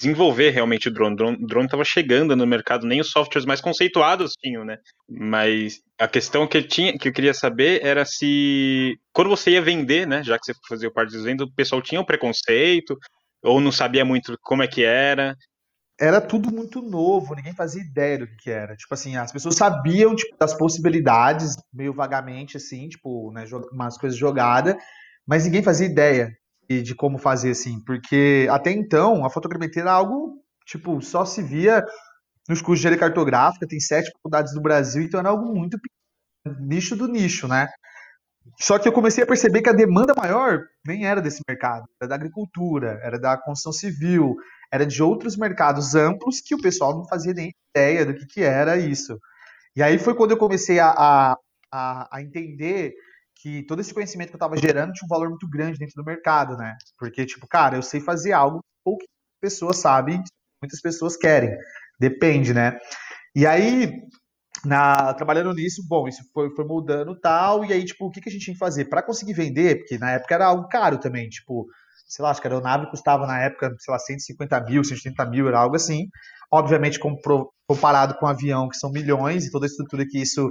Desenvolver 0.00 0.50
realmente 0.50 0.88
o 0.88 0.90
drone. 0.92 1.14
O 1.14 1.46
drone 1.46 1.66
estava 1.66 1.84
chegando 1.84 2.34
no 2.34 2.46
mercado, 2.46 2.86
nem 2.86 3.00
os 3.00 3.10
softwares 3.10 3.46
mais 3.46 3.60
conceituados 3.60 4.32
tinham, 4.32 4.64
né? 4.64 4.78
Mas 5.08 5.80
a 5.98 6.08
questão 6.08 6.46
que 6.46 6.56
eu, 6.56 6.66
tinha, 6.66 6.96
que 6.96 7.08
eu 7.08 7.12
queria 7.12 7.34
saber 7.34 7.84
era 7.84 8.04
se, 8.06 8.96
quando 9.12 9.28
você 9.28 9.50
ia 9.50 9.62
vender, 9.62 10.06
né? 10.06 10.22
Já 10.22 10.38
que 10.38 10.46
você 10.46 10.54
fazia 10.68 10.90
parte 10.90 11.12
dos 11.12 11.24
vendas, 11.24 11.46
o 11.46 11.54
pessoal 11.54 11.82
tinha 11.82 12.00
um 12.00 12.04
preconceito, 12.04 12.96
ou 13.42 13.60
não 13.60 13.70
sabia 13.70 14.04
muito 14.04 14.36
como 14.42 14.62
é 14.62 14.66
que 14.68 14.82
era 14.82 15.36
era 16.00 16.18
tudo 16.18 16.50
muito 16.50 16.80
novo, 16.80 17.34
ninguém 17.34 17.52
fazia 17.52 17.82
ideia 17.82 18.18
do 18.18 18.26
que 18.26 18.50
era. 18.50 18.74
Tipo 18.74 18.94
assim, 18.94 19.16
as 19.16 19.30
pessoas 19.30 19.54
sabiam 19.54 20.16
tipo, 20.16 20.34
das 20.38 20.54
possibilidades, 20.54 21.56
meio 21.70 21.92
vagamente, 21.92 22.56
assim, 22.56 22.88
tipo, 22.88 23.30
né, 23.32 23.44
umas 23.70 23.98
coisas 23.98 24.18
jogadas, 24.18 24.76
mas 25.26 25.44
ninguém 25.44 25.62
fazia 25.62 25.86
ideia 25.86 26.32
de, 26.70 26.82
de, 26.82 26.94
como 26.94 27.18
fazer, 27.18 27.50
assim, 27.50 27.82
porque 27.84 28.46
até 28.48 28.70
então 28.70 29.24
a 29.24 29.30
fotogrametria 29.30 29.82
era 29.82 29.92
algo, 29.92 30.40
tipo, 30.64 31.02
só 31.02 31.24
se 31.24 31.42
via 31.42 31.84
nos 32.48 32.62
cursos 32.62 32.80
de 32.80 32.86
engenharia 32.86 33.00
cartográfica, 33.00 33.66
tem 33.66 33.80
sete 33.80 34.10
faculdades 34.12 34.54
do 34.54 34.62
Brasil, 34.62 35.02
então 35.02 35.18
era 35.18 35.30
algo 35.30 35.52
muito 35.52 35.76
nicho 36.60 36.94
do 36.94 37.08
nicho, 37.08 37.48
né? 37.48 37.68
Só 38.60 38.78
que 38.78 38.88
eu 38.88 38.92
comecei 38.92 39.24
a 39.24 39.26
perceber 39.26 39.62
que 39.62 39.68
a 39.68 39.74
demanda 39.74 40.14
maior 40.16 40.60
nem 40.86 41.06
era 41.06 41.20
desse 41.20 41.42
mercado, 41.46 41.84
era 42.00 42.08
da 42.08 42.14
agricultura, 42.14 43.00
era 43.02 43.18
da 43.18 43.36
construção 43.36 43.72
civil, 43.72 44.36
era 44.72 44.86
de 44.86 45.02
outros 45.02 45.36
mercados 45.36 45.94
amplos 45.94 46.40
que 46.40 46.54
o 46.54 46.60
pessoal 46.60 46.96
não 46.96 47.06
fazia 47.06 47.34
nem 47.34 47.52
ideia 47.74 48.06
do 48.06 48.14
que, 48.14 48.26
que 48.26 48.42
era 48.42 48.78
isso. 48.78 49.18
E 49.74 49.82
aí 49.82 49.98
foi 49.98 50.14
quando 50.14 50.32
eu 50.32 50.36
comecei 50.36 50.78
a, 50.78 51.36
a, 51.72 52.08
a 52.16 52.22
entender 52.22 52.94
que 53.40 53.62
todo 53.64 53.80
esse 53.80 53.94
conhecimento 53.94 54.28
que 54.28 54.34
eu 54.34 54.38
estava 54.38 54.56
gerando 54.56 54.92
tinha 54.92 55.06
um 55.06 55.08
valor 55.08 55.28
muito 55.30 55.48
grande 55.48 55.78
dentro 55.78 55.94
do 55.96 56.04
mercado, 56.04 56.56
né? 56.56 56.76
Porque, 56.98 57.24
tipo, 57.24 57.46
cara, 57.48 57.76
eu 57.76 57.82
sei 57.82 58.00
fazer 58.00 58.32
algo 58.32 58.58
que 58.58 58.68
poucas 58.84 59.08
pessoas 59.40 59.78
sabem, 59.78 60.22
muitas 60.62 60.80
pessoas 60.80 61.16
querem. 61.16 61.56
Depende, 61.98 62.52
né? 62.52 62.78
E 63.34 63.46
aí, 63.46 63.92
na, 64.64 65.14
trabalhando 65.14 65.54
nisso, 65.54 65.82
bom, 65.88 66.06
isso 66.06 66.22
foi, 66.34 66.50
foi 66.54 66.64
moldando 66.64 67.18
tal, 67.18 67.64
e 67.64 67.72
aí, 67.72 67.84
tipo, 67.84 68.06
o 68.06 68.10
que, 68.10 68.20
que 68.20 68.28
a 68.28 68.32
gente 68.32 68.44
tinha 68.44 68.54
que 68.54 68.58
fazer? 68.58 68.86
para 68.86 69.02
conseguir 69.02 69.32
vender, 69.32 69.78
porque 69.78 69.98
na 69.98 70.12
época 70.12 70.34
era 70.34 70.46
algo 70.46 70.68
caro 70.68 70.98
também, 70.98 71.28
tipo, 71.28 71.66
sei 72.06 72.22
lá, 72.22 72.30
acho 72.30 72.40
que 72.40 72.48
a 72.48 72.50
aeronave 72.50 72.90
custava 72.90 73.26
na 73.26 73.40
época, 73.40 73.74
sei 73.78 73.92
lá, 73.92 73.98
150 73.98 74.60
mil, 74.64 74.84
180 74.84 75.24
mil, 75.26 75.48
era 75.48 75.60
algo 75.60 75.76
assim. 75.76 76.08
Obviamente, 76.52 76.98
comparado 77.66 78.14
com 78.16 78.26
um 78.26 78.28
avião, 78.28 78.68
que 78.68 78.76
são 78.76 78.90
milhões, 78.90 79.46
e 79.46 79.50
toda 79.50 79.64
a 79.64 79.68
estrutura 79.68 80.04
que 80.04 80.20
isso, 80.20 80.50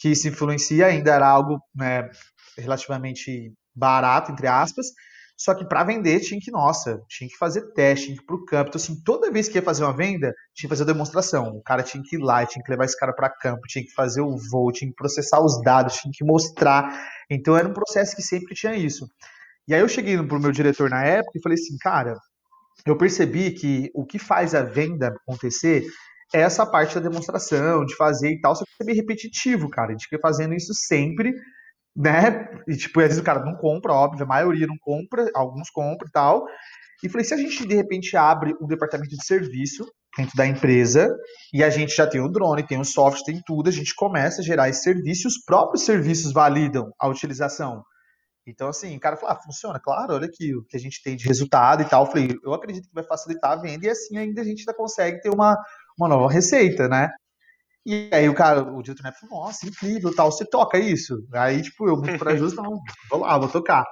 que 0.00 0.08
isso 0.08 0.26
influencia, 0.26 0.86
ainda 0.86 1.12
era 1.12 1.28
algo 1.28 1.60
né, 1.74 2.08
relativamente 2.56 3.52
barato, 3.74 4.32
entre 4.32 4.46
aspas. 4.46 4.86
Só 5.36 5.54
que 5.54 5.64
para 5.64 5.84
vender 5.84 6.20
tinha 6.20 6.40
que, 6.40 6.50
nossa, 6.50 7.00
tinha 7.08 7.28
que 7.28 7.36
fazer 7.36 7.72
teste, 7.72 8.06
tinha 8.06 8.16
que 8.16 8.22
ir 8.22 8.26
pro 8.26 8.44
campo. 8.44 8.68
Então, 8.68 8.80
assim, 8.80 9.02
toda 9.04 9.30
vez 9.30 9.48
que 9.48 9.56
ia 9.58 9.62
fazer 9.62 9.84
uma 9.84 9.96
venda, 9.96 10.34
tinha 10.54 10.68
que 10.68 10.74
fazer 10.74 10.84
demonstração. 10.84 11.48
O 11.48 11.62
cara 11.62 11.82
tinha 11.82 12.02
que 12.02 12.16
ir 12.16 12.18
lá, 12.18 12.44
tinha 12.44 12.62
que 12.62 12.70
levar 12.70 12.84
esse 12.84 12.98
cara 12.98 13.12
para 13.12 13.30
campo, 13.30 13.62
tinha 13.66 13.84
que 13.84 13.92
fazer 13.92 14.22
o 14.22 14.36
voo, 14.50 14.72
tinha 14.72 14.90
que 14.90 14.96
processar 14.96 15.40
os 15.40 15.62
dados, 15.62 15.96
tinha 15.96 16.12
que 16.14 16.24
mostrar. 16.24 16.94
Então, 17.30 17.56
era 17.56 17.68
um 17.68 17.72
processo 17.72 18.16
que 18.16 18.22
sempre 18.22 18.54
tinha 18.54 18.74
isso. 18.74 19.06
E 19.68 19.74
aí 19.74 19.80
eu 19.80 19.88
cheguei 19.88 20.16
pro 20.22 20.40
meu 20.40 20.52
diretor 20.52 20.90
na 20.90 21.04
época 21.04 21.38
e 21.38 21.42
falei 21.42 21.56
assim, 21.56 21.76
cara, 21.78 22.18
eu 22.86 22.96
percebi 22.96 23.50
que 23.50 23.90
o 23.94 24.04
que 24.04 24.18
faz 24.18 24.54
a 24.54 24.62
venda 24.62 25.08
acontecer 25.08 25.84
essa 26.32 26.64
parte 26.64 26.94
da 26.94 27.08
demonstração, 27.08 27.84
de 27.84 27.96
fazer 27.96 28.30
e 28.30 28.40
tal, 28.40 28.54
só 28.54 28.64
que 28.64 28.70
é 28.80 28.84
meio 28.84 28.98
repetitivo, 28.98 29.68
cara. 29.68 29.88
A 29.88 29.92
gente 29.92 30.04
fica 30.04 30.18
fazendo 30.20 30.54
isso 30.54 30.72
sempre, 30.74 31.34
né? 31.96 32.48
E 32.68 32.76
tipo, 32.76 33.00
às 33.00 33.06
vezes 33.06 33.20
o 33.20 33.24
cara 33.24 33.44
não 33.44 33.56
compra, 33.56 33.92
óbvio, 33.92 34.24
a 34.24 34.28
maioria 34.28 34.66
não 34.66 34.76
compra, 34.78 35.28
alguns 35.34 35.70
compram 35.70 36.08
e 36.08 36.12
tal. 36.12 36.44
E 37.02 37.08
falei, 37.08 37.24
se 37.24 37.34
a 37.34 37.36
gente 37.36 37.66
de 37.66 37.74
repente 37.74 38.16
abre 38.16 38.54
um 38.60 38.66
departamento 38.66 39.16
de 39.16 39.24
serviço 39.24 39.86
dentro 40.16 40.36
da 40.36 40.46
empresa 40.46 41.08
e 41.52 41.64
a 41.64 41.70
gente 41.70 41.94
já 41.94 42.06
tem 42.06 42.20
o 42.20 42.28
drone, 42.28 42.66
tem 42.66 42.78
o 42.78 42.84
software, 42.84 43.24
tem 43.24 43.42
tudo, 43.44 43.68
a 43.68 43.72
gente 43.72 43.94
começa 43.94 44.40
a 44.40 44.44
gerar 44.44 44.68
esse 44.68 44.82
serviço 44.82 45.26
e 45.26 45.28
os 45.28 45.42
próprios 45.42 45.84
serviços 45.84 46.32
validam 46.32 46.92
a 46.98 47.08
utilização. 47.08 47.82
Então, 48.46 48.68
assim, 48.68 48.96
o 48.96 49.00
cara 49.00 49.16
falou, 49.16 49.36
ah, 49.36 49.42
funciona, 49.42 49.78
claro, 49.78 50.14
olha 50.14 50.26
aqui 50.26 50.54
o 50.54 50.64
que 50.64 50.76
a 50.76 50.80
gente 50.80 51.02
tem 51.02 51.14
de 51.14 51.26
resultado 51.26 51.82
e 51.82 51.84
tal. 51.84 52.04
Eu 52.04 52.10
falei, 52.10 52.28
eu 52.42 52.52
acredito 52.52 52.88
que 52.88 52.94
vai 52.94 53.04
facilitar 53.04 53.52
a 53.52 53.56
venda 53.56 53.86
e 53.86 53.90
assim 53.90 54.16
ainda 54.16 54.40
a 54.40 54.44
gente 54.44 54.60
ainda 54.60 54.74
consegue 54.74 55.20
ter 55.20 55.30
uma, 55.30 55.56
uma 56.00 56.08
nova 56.08 56.32
receita, 56.32 56.88
né? 56.88 57.10
E 57.84 58.10
aí 58.12 58.28
o 58.28 58.34
cara, 58.34 58.62
o 58.62 58.82
diretor 58.82 59.04
né, 59.04 59.12
falou, 59.18 59.44
nossa, 59.44 59.66
incrível, 59.66 60.14
tal, 60.14 60.30
você 60.30 60.44
toca 60.44 60.78
isso? 60.78 61.26
Aí, 61.32 61.62
tipo, 61.62 61.88
eu 61.88 61.96
muito 61.96 62.18
corajoso, 62.18 62.56
não, 62.56 62.78
vou 63.10 63.20
lá, 63.20 63.38
vou 63.38 63.48
tocar. 63.48 63.84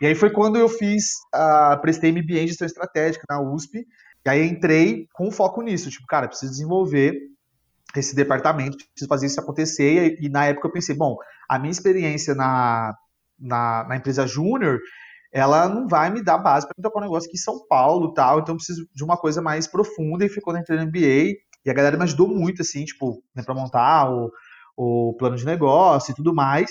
E 0.00 0.06
aí 0.06 0.14
foi 0.14 0.30
quando 0.30 0.56
eu 0.56 0.68
fiz, 0.68 1.14
uh, 1.34 1.80
prestei 1.80 2.12
MBA 2.12 2.40
em 2.40 2.48
gestão 2.48 2.66
estratégica 2.66 3.24
na 3.28 3.40
USP, 3.40 3.86
e 4.24 4.28
aí 4.28 4.46
entrei 4.46 5.06
com 5.12 5.30
foco 5.30 5.62
nisso, 5.62 5.90
tipo, 5.90 6.06
cara, 6.06 6.28
preciso 6.28 6.52
desenvolver 6.52 7.14
esse 7.96 8.14
departamento, 8.14 8.76
preciso 8.76 9.08
fazer 9.08 9.26
isso 9.26 9.40
acontecer, 9.40 10.18
e, 10.20 10.26
e 10.26 10.28
na 10.28 10.46
época 10.46 10.68
eu 10.68 10.72
pensei, 10.72 10.94
bom, 10.94 11.16
a 11.48 11.58
minha 11.58 11.72
experiência 11.72 12.34
na, 12.34 12.94
na, 13.38 13.84
na 13.88 13.96
empresa 13.96 14.26
júnior, 14.26 14.78
ela 15.32 15.68
não 15.68 15.88
vai 15.88 16.10
me 16.10 16.22
dar 16.22 16.38
base 16.38 16.66
para 16.66 16.74
tocar 16.82 16.98
um 16.98 17.02
negócio 17.02 17.28
aqui 17.28 17.36
em 17.36 17.40
São 17.40 17.66
Paulo 17.66 18.12
tal, 18.12 18.40
então 18.40 18.54
eu 18.54 18.56
preciso 18.56 18.86
de 18.94 19.04
uma 19.04 19.16
coisa 19.16 19.40
mais 19.40 19.66
profunda 19.66 20.24
e 20.24 20.28
ficou 20.28 20.52
na 20.52 20.60
no 20.60 20.86
MBA, 20.86 21.36
e 21.64 21.70
a 21.70 21.74
galera 21.74 21.96
me 21.96 22.04
ajudou 22.04 22.28
muito, 22.28 22.62
assim, 22.62 22.84
tipo, 22.84 23.22
né, 23.34 23.42
para 23.42 23.54
montar 23.54 24.10
o, 24.10 24.30
o 24.76 25.14
plano 25.18 25.36
de 25.36 25.44
negócio 25.44 26.12
e 26.12 26.14
tudo 26.14 26.34
mais. 26.34 26.70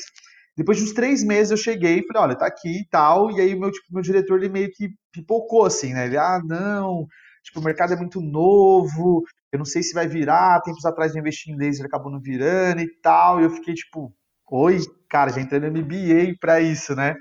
Depois 0.58 0.78
de 0.78 0.84
uns 0.84 0.94
três 0.94 1.24
meses 1.24 1.52
eu 1.52 1.58
cheguei 1.58 2.00
e 2.00 2.08
falei, 2.08 2.24
olha, 2.24 2.38
tá 2.38 2.46
aqui 2.48 2.82
e 2.82 2.88
tal, 2.90 3.32
e 3.32 3.40
aí 3.40 3.56
o 3.56 3.60
meu, 3.60 3.72
tipo, 3.72 3.94
meu 3.94 4.02
diretor, 4.02 4.38
ele 4.40 4.50
meio 4.50 4.70
que 4.72 4.90
pipocou, 5.12 5.66
assim, 5.66 5.94
né, 5.94 6.06
ele, 6.06 6.18
ah, 6.18 6.42
não, 6.44 7.08
tipo, 7.44 7.60
o 7.60 7.64
mercado 7.64 7.94
é 7.94 7.96
muito 7.96 8.20
novo, 8.20 9.24
eu 9.52 9.58
não 9.58 9.66
sei 9.66 9.82
se 9.84 9.94
vai 9.94 10.08
virar, 10.08 10.62
tempos 10.62 10.86
atrás 10.86 11.16
eu 11.16 11.22
investi 11.22 11.52
em 11.52 11.58
laser, 11.58 11.86
acabou 11.86 12.12
não 12.12 12.20
virando 12.20 12.82
e 12.82 12.90
tal, 13.02 13.40
e 13.40 13.46
eu 13.46 13.50
fiquei, 13.50 13.74
tipo, 13.74 14.14
oi, 14.52 14.80
cara, 15.10 15.32
já 15.32 15.42
entrei 15.42 15.60
no 15.60 15.68
MBA 15.68 16.36
pra 16.40 16.60
isso, 16.62 16.96
né? 16.96 17.16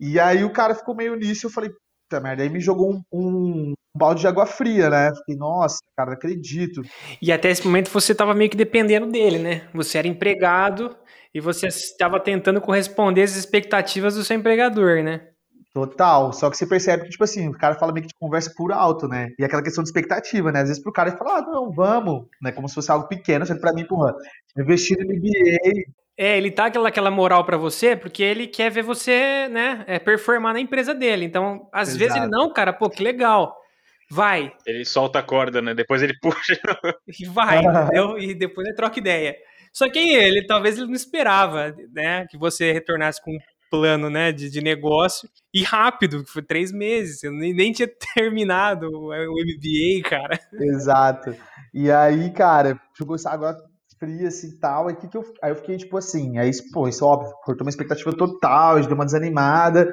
E 0.00 0.18
aí 0.18 0.44
o 0.44 0.52
cara 0.52 0.74
ficou 0.74 0.94
meio 0.94 1.14
nisso, 1.16 1.46
eu 1.46 1.50
falei, 1.50 1.70
puta 1.70 2.20
merda, 2.20 2.42
aí 2.42 2.50
me 2.50 2.60
jogou 2.60 2.94
um, 2.94 3.02
um, 3.12 3.74
balde 3.96 4.20
de 4.20 4.26
água 4.26 4.46
fria, 4.46 4.90
né? 4.90 5.12
Fiquei, 5.14 5.36
nossa, 5.36 5.78
cara, 5.96 6.10
não 6.10 6.16
acredito. 6.16 6.82
E 7.22 7.32
até 7.32 7.50
esse 7.50 7.64
momento 7.64 7.90
você 7.90 8.12
estava 8.12 8.34
meio 8.34 8.50
que 8.50 8.56
dependendo 8.56 9.06
dele, 9.06 9.38
né? 9.38 9.68
Você 9.72 9.98
era 9.98 10.08
empregado 10.08 10.96
e 11.32 11.40
você 11.40 11.68
estava 11.68 12.18
tentando 12.20 12.60
corresponder 12.60 13.22
às 13.22 13.36
expectativas 13.36 14.14
do 14.14 14.24
seu 14.24 14.36
empregador, 14.36 15.02
né? 15.02 15.28
Total. 15.72 16.32
Só 16.32 16.48
que 16.50 16.56
você 16.56 16.66
percebe 16.66 17.04
que, 17.04 17.10
tipo 17.10 17.24
assim, 17.24 17.48
o 17.48 17.52
cara 17.52 17.74
fala 17.74 17.92
meio 17.92 18.02
que 18.02 18.12
de 18.12 18.18
conversa 18.18 18.52
por 18.56 18.72
alto, 18.72 19.08
né? 19.08 19.30
E 19.38 19.44
aquela 19.44 19.62
questão 19.62 19.82
de 19.82 19.88
expectativa, 19.88 20.52
né? 20.52 20.60
Às 20.60 20.68
vezes 20.68 20.82
pro 20.82 20.92
cara 20.92 21.10
ele 21.10 21.18
fala, 21.18 21.38
ah, 21.38 21.42
não, 21.42 21.72
vamos, 21.72 22.26
né? 22.40 22.52
Como 22.52 22.68
se 22.68 22.74
fosse 22.74 22.90
algo 22.90 23.08
pequeno, 23.08 23.44
que 23.44 23.54
pra 23.56 23.72
mim, 23.72 23.84
porra, 23.84 24.14
investir 24.56 24.96
no 24.96 25.04
MBA, 25.04 25.84
é, 26.16 26.38
ele 26.38 26.52
tá 26.52 26.66
aquela, 26.66 26.88
aquela 26.88 27.10
moral 27.10 27.44
para 27.44 27.56
você 27.56 27.96
porque 27.96 28.22
ele 28.22 28.46
quer 28.46 28.70
ver 28.70 28.82
você, 28.82 29.48
né, 29.48 29.84
é, 29.88 29.98
performar 29.98 30.52
na 30.52 30.60
empresa 30.60 30.94
dele. 30.94 31.24
Então, 31.24 31.68
às 31.72 31.88
Exato. 31.88 31.98
vezes 31.98 32.16
ele 32.16 32.28
não, 32.28 32.52
cara, 32.52 32.72
pô, 32.72 32.88
que 32.88 33.02
legal. 33.02 33.56
Vai. 34.14 34.52
Ele 34.64 34.84
solta 34.84 35.18
a 35.18 35.22
corda, 35.24 35.60
né? 35.60 35.74
Depois 35.74 36.00
ele 36.00 36.14
puxa. 36.22 36.56
E 37.18 37.26
vai, 37.26 37.58
entendeu? 37.58 38.16
E 38.16 38.32
depois 38.32 38.64
ele 38.64 38.76
troca 38.76 39.00
ideia. 39.00 39.34
Só 39.72 39.90
que 39.90 39.98
ele, 39.98 40.46
talvez 40.46 40.78
ele 40.78 40.86
não 40.86 40.94
esperava, 40.94 41.74
né, 41.92 42.24
que 42.30 42.38
você 42.38 42.70
retornasse 42.70 43.20
com 43.20 43.32
um 43.32 43.38
plano, 43.68 44.08
né, 44.08 44.30
de, 44.30 44.48
de 44.48 44.60
negócio 44.60 45.28
e 45.52 45.64
rápido, 45.64 46.22
que 46.22 46.30
foi 46.30 46.42
três 46.42 46.70
meses. 46.70 47.24
Eu 47.24 47.32
nem, 47.32 47.52
nem 47.52 47.72
tinha 47.72 47.88
terminado 48.14 48.86
o, 48.86 49.08
o 49.08 49.12
MBA, 49.12 50.08
cara. 50.08 50.38
Exato. 50.52 51.34
E 51.74 51.90
aí, 51.90 52.30
cara, 52.30 52.80
jogou 52.96 53.16
agora 53.26 53.56
fria 53.98 54.28
assim 54.28 54.50
e 54.50 54.60
tal. 54.60 54.86
Aí, 54.86 54.94
que 54.94 55.08
que 55.08 55.16
eu, 55.16 55.24
aí 55.42 55.50
eu 55.50 55.56
fiquei 55.56 55.76
tipo 55.76 55.96
assim, 55.96 56.38
aí, 56.38 56.52
pô, 56.72 56.86
isso 56.86 57.04
óbvio, 57.04 57.32
cortou 57.44 57.66
uma 57.66 57.70
expectativa 57.70 58.12
total, 58.12 58.80
deu 58.80 58.94
uma 58.94 59.04
desanimada. 59.04 59.92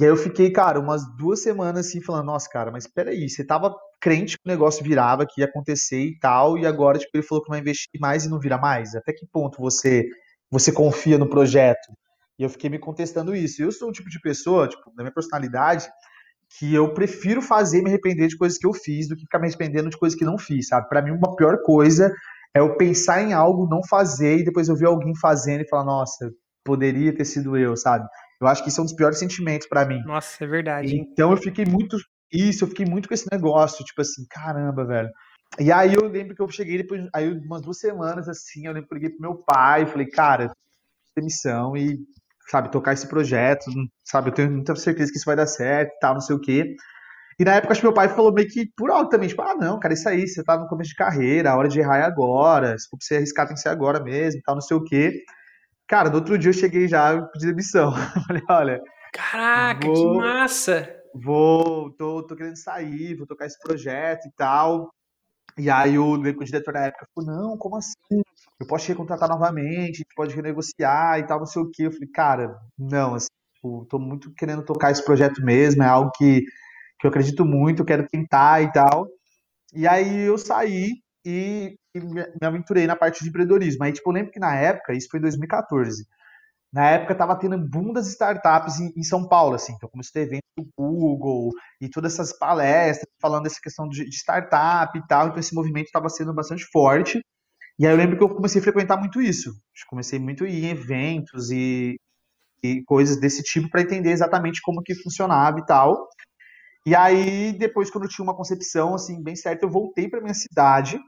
E 0.00 0.04
aí 0.04 0.08
eu 0.08 0.16
fiquei, 0.16 0.50
cara, 0.50 0.80
umas 0.80 1.02
duas 1.18 1.42
semanas 1.42 1.86
assim, 1.86 2.00
falando, 2.00 2.24
nossa, 2.24 2.48
cara, 2.48 2.70
mas 2.70 2.86
peraí, 2.86 3.28
você 3.28 3.44
tava 3.44 3.76
crente 4.00 4.38
que 4.38 4.48
o 4.48 4.50
negócio 4.50 4.82
virava, 4.82 5.26
que 5.26 5.42
ia 5.42 5.46
acontecer 5.46 6.00
e 6.00 6.18
tal, 6.18 6.56
e 6.56 6.64
agora, 6.64 6.98
tipo, 6.98 7.10
ele 7.12 7.22
falou 7.22 7.44
que 7.44 7.50
vai 7.50 7.60
investir 7.60 8.00
mais 8.00 8.24
e 8.24 8.30
não 8.30 8.40
vira 8.40 8.56
mais? 8.56 8.94
Até 8.94 9.12
que 9.12 9.26
ponto 9.30 9.60
você, 9.60 10.06
você 10.50 10.72
confia 10.72 11.18
no 11.18 11.28
projeto? 11.28 11.92
E 12.38 12.42
eu 12.42 12.48
fiquei 12.48 12.70
me 12.70 12.78
contestando 12.78 13.36
isso. 13.36 13.62
Eu 13.62 13.70
sou 13.70 13.90
um 13.90 13.92
tipo 13.92 14.08
de 14.08 14.18
pessoa, 14.22 14.66
tipo, 14.66 14.90
da 14.96 15.02
minha 15.02 15.12
personalidade, 15.12 15.86
que 16.58 16.74
eu 16.74 16.94
prefiro 16.94 17.42
fazer 17.42 17.82
me 17.82 17.90
arrepender 17.90 18.28
de 18.28 18.38
coisas 18.38 18.56
que 18.56 18.66
eu 18.66 18.72
fiz 18.72 19.06
do 19.06 19.14
que 19.14 19.22
ficar 19.24 19.38
me 19.38 19.48
arrependendo 19.48 19.90
de 19.90 19.98
coisas 19.98 20.18
que 20.18 20.24
não 20.24 20.38
fiz, 20.38 20.68
sabe? 20.68 20.88
Para 20.88 21.02
mim, 21.02 21.10
uma 21.10 21.36
pior 21.36 21.58
coisa 21.62 22.10
é 22.56 22.60
eu 22.60 22.74
pensar 22.78 23.20
em 23.20 23.34
algo, 23.34 23.68
não 23.68 23.82
fazer, 23.86 24.38
e 24.38 24.44
depois 24.44 24.66
eu 24.70 24.76
ver 24.76 24.86
alguém 24.86 25.14
fazendo 25.20 25.60
e 25.60 25.68
falar, 25.68 25.84
nossa, 25.84 26.30
poderia 26.64 27.14
ter 27.14 27.26
sido 27.26 27.54
eu, 27.54 27.76
sabe? 27.76 28.08
Eu 28.40 28.46
acho 28.46 28.62
que 28.62 28.70
isso 28.70 28.80
é 28.80 28.82
um 28.82 28.86
dos 28.86 28.94
piores 28.94 29.18
sentimentos 29.18 29.68
para 29.68 29.84
mim. 29.84 30.00
Nossa, 30.04 30.42
é 30.42 30.46
verdade. 30.46 30.96
Então 30.96 31.30
eu 31.30 31.36
fiquei 31.36 31.64
muito. 31.64 31.96
Isso, 32.32 32.64
eu 32.64 32.68
fiquei 32.68 32.86
muito 32.86 33.08
com 33.08 33.14
esse 33.14 33.26
negócio, 33.30 33.84
tipo 33.84 34.00
assim, 34.00 34.24
caramba, 34.30 34.86
velho. 34.86 35.10
E 35.58 35.70
aí 35.72 35.94
eu 35.94 36.06
lembro 36.06 36.34
que 36.34 36.40
eu 36.40 36.48
cheguei 36.48 36.78
depois, 36.78 37.06
aí 37.12 37.28
umas 37.28 37.60
duas 37.60 37.78
semanas 37.78 38.28
assim, 38.28 38.66
eu 38.66 38.72
lembro 38.72 38.88
que 38.88 38.94
eu 38.94 38.98
liguei 38.98 39.10
pro 39.10 39.20
meu 39.20 39.36
pai, 39.44 39.84
falei, 39.84 40.06
cara, 40.06 40.52
demissão 41.16 41.76
e, 41.76 41.98
sabe, 42.48 42.70
tocar 42.70 42.92
esse 42.92 43.08
projeto, 43.08 43.64
sabe, 44.04 44.30
eu 44.30 44.34
tenho 44.34 44.50
muita 44.52 44.76
certeza 44.76 45.10
que 45.10 45.18
isso 45.18 45.26
vai 45.26 45.34
dar 45.34 45.48
certo 45.48 45.90
e 45.92 45.98
tal, 45.98 46.14
não 46.14 46.20
sei 46.20 46.36
o 46.36 46.40
quê. 46.40 46.76
E 47.38 47.44
na 47.44 47.54
época, 47.54 47.72
acho 47.72 47.80
que 47.80 47.86
meu 47.86 47.94
pai 47.94 48.08
falou 48.08 48.32
meio 48.32 48.48
que 48.48 48.70
por 48.76 48.90
alto 48.90 49.10
também, 49.10 49.28
tipo, 49.28 49.42
ah, 49.42 49.56
não, 49.56 49.80
cara, 49.80 49.94
isso 49.94 50.08
aí, 50.08 50.28
você 50.28 50.44
tá 50.44 50.56
no 50.56 50.68
começo 50.68 50.90
de 50.90 50.96
carreira, 50.96 51.50
a 51.50 51.56
hora 51.56 51.68
de 51.68 51.80
errar 51.80 51.98
é 51.98 52.02
agora, 52.02 52.78
se 52.78 52.88
for 52.88 52.96
pra 52.96 53.06
você 53.06 53.16
arriscar 53.16 53.46
tem 53.46 53.54
que 53.54 53.60
ser 53.60 53.70
agora 53.70 54.00
mesmo, 54.02 54.40
tal, 54.44 54.54
não 54.54 54.62
sei 54.62 54.76
o 54.76 54.84
quê. 54.84 55.24
Cara, 55.90 56.08
no 56.08 56.18
outro 56.18 56.38
dia 56.38 56.50
eu 56.50 56.54
cheguei 56.54 56.86
já 56.86 57.20
pedi 57.20 57.46
demissão. 57.46 57.90
Falei, 58.28 58.42
olha. 58.48 58.80
Caraca, 59.12 59.84
vou, 59.84 60.12
que 60.12 60.18
massa! 60.18 61.02
Vou, 61.12 61.90
tô, 61.90 62.22
tô 62.22 62.36
querendo 62.36 62.54
sair, 62.54 63.16
vou 63.16 63.26
tocar 63.26 63.46
esse 63.46 63.58
projeto 63.58 64.24
e 64.24 64.30
tal. 64.36 64.88
E 65.58 65.68
aí 65.68 65.98
o, 65.98 66.12
o 66.12 66.44
diretor 66.44 66.74
da 66.74 66.82
época 66.82 67.08
falou, 67.12 67.28
não, 67.32 67.58
como 67.58 67.74
assim? 67.74 68.22
Eu 68.60 68.68
posso 68.68 68.84
te 68.84 68.92
recontratar 68.92 69.28
novamente, 69.28 69.94
a 69.94 69.96
gente 69.96 70.14
pode 70.14 70.32
renegociar 70.32 71.18
e 71.18 71.26
tal, 71.26 71.40
não 71.40 71.46
sei 71.46 71.60
o 71.60 71.68
quê. 71.68 71.86
Eu 71.86 71.92
falei, 71.92 72.08
cara, 72.14 72.56
não, 72.78 73.16
assim, 73.16 73.26
tipo, 73.56 73.84
tô 73.86 73.98
muito 73.98 74.32
querendo 74.34 74.64
tocar 74.64 74.92
esse 74.92 75.04
projeto 75.04 75.42
mesmo, 75.42 75.82
é 75.82 75.88
algo 75.88 76.12
que, 76.14 76.42
que 77.00 77.06
eu 77.06 77.10
acredito 77.10 77.44
muito, 77.44 77.82
eu 77.82 77.86
quero 77.86 78.06
tentar 78.06 78.62
e 78.62 78.70
tal. 78.70 79.08
E 79.74 79.88
aí 79.88 80.20
eu 80.20 80.38
saí 80.38 80.92
e, 81.26 81.74
e 81.94 82.00
me 82.00 82.24
aventurei 82.42 82.86
na 82.86 82.96
parte 82.96 83.22
de 83.22 83.28
empreendedorismo. 83.28 83.84
Aí, 83.84 83.92
tipo, 83.92 84.08
eu 84.08 84.14
lembro 84.14 84.32
que 84.32 84.38
na 84.38 84.54
época, 84.54 84.92
isso 84.92 85.08
foi 85.10 85.18
em 85.18 85.22
2014, 85.22 86.06
na 86.72 86.88
época 86.90 87.16
tava 87.16 87.36
tendo 87.36 87.58
boom 87.58 87.92
das 87.92 88.08
startups 88.08 88.78
em, 88.78 88.92
em, 88.96 89.02
São 89.02 89.26
Paulo, 89.28 89.56
assim, 89.56 89.72
então 89.72 89.88
começou 89.88 90.10
a 90.10 90.14
ter 90.14 90.20
evento 90.20 90.44
do 90.56 90.68
Google 90.76 91.50
e 91.80 91.88
todas 91.88 92.14
essas 92.14 92.32
palestras 92.32 93.08
falando 93.20 93.44
dessa 93.44 93.60
questão 93.60 93.88
de, 93.88 94.04
de 94.08 94.16
startup 94.16 94.96
e 94.96 95.06
tal, 95.08 95.26
então 95.26 95.40
esse 95.40 95.54
movimento 95.54 95.86
estava 95.86 96.08
sendo 96.08 96.32
bastante 96.32 96.64
forte. 96.66 97.20
E 97.78 97.86
aí 97.86 97.92
eu 97.92 97.96
lembro 97.96 98.16
que 98.16 98.22
eu 98.22 98.28
comecei 98.28 98.60
a 98.60 98.64
frequentar 98.64 98.96
muito 98.98 99.20
isso. 99.20 99.52
Comecei 99.88 100.18
muito 100.18 100.44
a 100.44 100.48
ir 100.48 100.64
em 100.64 100.68
eventos 100.68 101.50
e, 101.50 101.98
e 102.62 102.82
coisas 102.84 103.18
desse 103.18 103.42
tipo 103.42 103.70
para 103.70 103.82
entender 103.82 104.10
exatamente 104.12 104.60
como 104.62 104.82
que 104.82 104.94
funcionava 104.94 105.58
e 105.58 105.66
tal. 105.66 106.08
E 106.86 106.94
aí, 106.94 107.52
depois, 107.58 107.90
quando 107.90 108.04
eu 108.04 108.10
tinha 108.10 108.22
uma 108.24 108.36
concepção 108.36 108.94
assim 108.94 109.22
bem 109.22 109.36
certa, 109.36 109.64
eu 109.64 109.70
voltei 109.70 110.08
para 110.08 110.20
minha 110.20 110.34
cidade, 110.34 110.98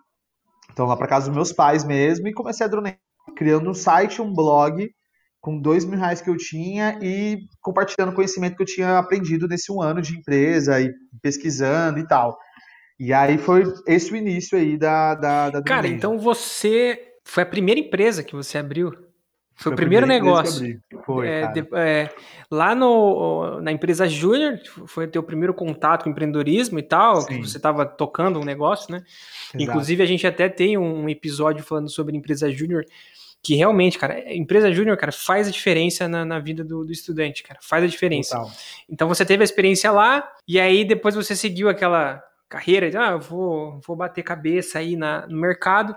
então 0.72 0.86
lá 0.86 0.96
para 0.96 1.06
casa 1.06 1.26
dos 1.26 1.36
meus 1.36 1.52
pais 1.52 1.84
mesmo, 1.84 2.26
e 2.26 2.32
comecei 2.32 2.64
a 2.64 2.68
dronear, 2.68 2.98
criando 3.36 3.68
um 3.68 3.74
site, 3.74 4.22
um 4.22 4.32
blog, 4.32 4.88
com 5.40 5.60
dois 5.60 5.84
mil 5.84 5.98
reais 5.98 6.20
que 6.20 6.30
eu 6.30 6.36
tinha 6.36 6.98
e 7.02 7.38
compartilhando 7.60 8.14
conhecimento 8.14 8.56
que 8.56 8.62
eu 8.62 8.66
tinha 8.66 8.98
aprendido 8.98 9.48
nesse 9.48 9.72
um 9.72 9.82
ano 9.82 10.00
de 10.00 10.16
empresa 10.16 10.80
e 10.80 10.92
pesquisando 11.20 11.98
e 11.98 12.06
tal. 12.06 12.38
E 12.98 13.12
aí 13.12 13.36
foi 13.36 13.64
esse 13.86 14.12
o 14.12 14.16
início 14.16 14.56
aí 14.56 14.78
da, 14.78 15.16
da, 15.16 15.50
da 15.50 15.62
Cara, 15.62 15.88
então 15.88 16.18
você 16.18 16.96
foi 17.24 17.42
a 17.42 17.46
primeira 17.46 17.80
empresa 17.80 18.22
que 18.22 18.36
você 18.36 18.58
abriu? 18.58 18.92
Foi, 19.54 19.64
foi 19.64 19.72
o 19.72 19.76
primeiro 19.76 20.06
negócio. 20.06 20.80
Foi, 21.04 21.28
é, 21.28 21.46
de, 21.48 21.66
é, 21.74 22.08
lá 22.50 22.74
no, 22.74 23.60
na 23.60 23.70
empresa 23.70 24.08
Júnior, 24.08 24.58
foi 24.86 25.06
teu 25.06 25.22
primeiro 25.22 25.54
contato 25.54 26.04
com 26.04 26.10
empreendedorismo 26.10 26.78
e 26.78 26.82
tal, 26.82 27.20
Sim. 27.20 27.28
que 27.28 27.48
você 27.48 27.56
estava 27.56 27.86
tocando 27.86 28.40
um 28.40 28.44
negócio, 28.44 28.90
né? 28.90 29.02
Exato. 29.54 29.62
Inclusive, 29.62 30.02
a 30.02 30.06
gente 30.06 30.26
até 30.26 30.48
tem 30.48 30.76
um 30.78 31.08
episódio 31.08 31.62
falando 31.62 31.88
sobre 31.88 32.16
empresa 32.16 32.50
Júnior, 32.50 32.84
que 33.42 33.54
realmente, 33.54 33.98
cara, 33.98 34.34
empresa 34.34 34.72
Júnior, 34.72 34.96
cara, 34.96 35.12
faz 35.12 35.48
a 35.48 35.50
diferença 35.50 36.08
na, 36.08 36.24
na 36.24 36.38
vida 36.38 36.64
do, 36.64 36.84
do, 36.84 36.92
estudante, 36.92 37.42
cara, 37.42 37.58
faz 37.62 37.84
a 37.84 37.86
diferença. 37.86 38.36
Total. 38.36 38.52
Então, 38.88 39.08
você 39.08 39.24
teve 39.24 39.42
a 39.42 39.44
experiência 39.44 39.90
lá, 39.90 40.28
e 40.46 40.58
aí 40.60 40.84
depois 40.84 41.14
você 41.14 41.34
seguiu 41.36 41.68
aquela 41.68 42.22
carreira 42.48 42.90
de, 42.90 42.96
ah, 42.96 43.12
eu 43.12 43.20
vou, 43.20 43.80
vou 43.86 43.96
bater 43.96 44.22
cabeça 44.22 44.78
aí 44.78 44.94
na, 44.94 45.26
no 45.26 45.40
mercado 45.40 45.96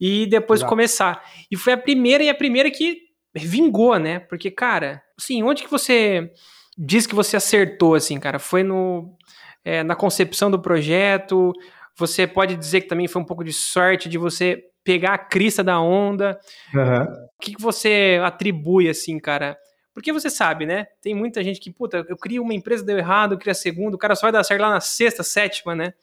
e 0.00 0.26
depois 0.26 0.60
Exato. 0.60 0.70
começar. 0.70 1.24
E 1.50 1.56
foi 1.56 1.72
a 1.72 1.78
primeira 1.78 2.22
e 2.22 2.28
a 2.28 2.34
primeira 2.34 2.70
que 2.70 2.98
vingou, 3.34 3.98
né? 3.98 4.18
Porque, 4.18 4.50
cara, 4.50 5.02
assim, 5.18 5.42
onde 5.42 5.62
que 5.62 5.70
você 5.70 6.30
diz 6.76 7.06
que 7.06 7.14
você 7.14 7.36
acertou, 7.36 7.94
assim, 7.94 8.18
cara? 8.18 8.38
Foi 8.38 8.62
no, 8.62 9.16
é, 9.64 9.82
na 9.82 9.94
concepção 9.94 10.50
do 10.50 10.60
projeto? 10.60 11.52
Você 11.96 12.26
pode 12.26 12.56
dizer 12.56 12.82
que 12.82 12.88
também 12.88 13.08
foi 13.08 13.22
um 13.22 13.26
pouco 13.26 13.42
de 13.42 13.52
sorte 13.52 14.08
de 14.08 14.18
você 14.18 14.62
pegar 14.84 15.14
a 15.14 15.18
crista 15.18 15.64
da 15.64 15.80
onda? 15.80 16.38
Uhum. 16.74 17.02
O 17.02 17.40
que, 17.40 17.54
que 17.54 17.62
você 17.62 18.20
atribui, 18.22 18.88
assim, 18.88 19.18
cara? 19.18 19.56
Porque 19.92 20.12
você 20.12 20.28
sabe, 20.28 20.66
né? 20.66 20.86
Tem 21.00 21.14
muita 21.14 21.42
gente 21.42 21.58
que, 21.58 21.72
puta, 21.72 22.04
eu 22.06 22.18
crio 22.18 22.42
uma 22.42 22.52
empresa, 22.52 22.84
deu 22.84 22.98
errado, 22.98 23.32
eu 23.32 23.38
crio 23.38 23.50
a 23.50 23.54
segunda, 23.54 23.96
o 23.96 23.98
cara 23.98 24.14
só 24.14 24.26
vai 24.26 24.32
dar 24.32 24.44
certo 24.44 24.60
lá 24.60 24.70
na 24.70 24.80
sexta, 24.80 25.22
sétima, 25.22 25.74
né? 25.74 25.94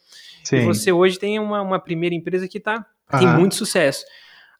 Sim. 0.44 0.58
E 0.58 0.66
você 0.66 0.92
hoje 0.92 1.20
tem 1.20 1.40
uma, 1.40 1.62
uma 1.62 1.80
primeira 1.80 2.16
empresa 2.16 2.48
que 2.48 2.60
tá, 2.60 2.84
uhum. 3.14 3.20
tem 3.20 3.40
muito 3.40 3.56
sucesso. 3.56 4.04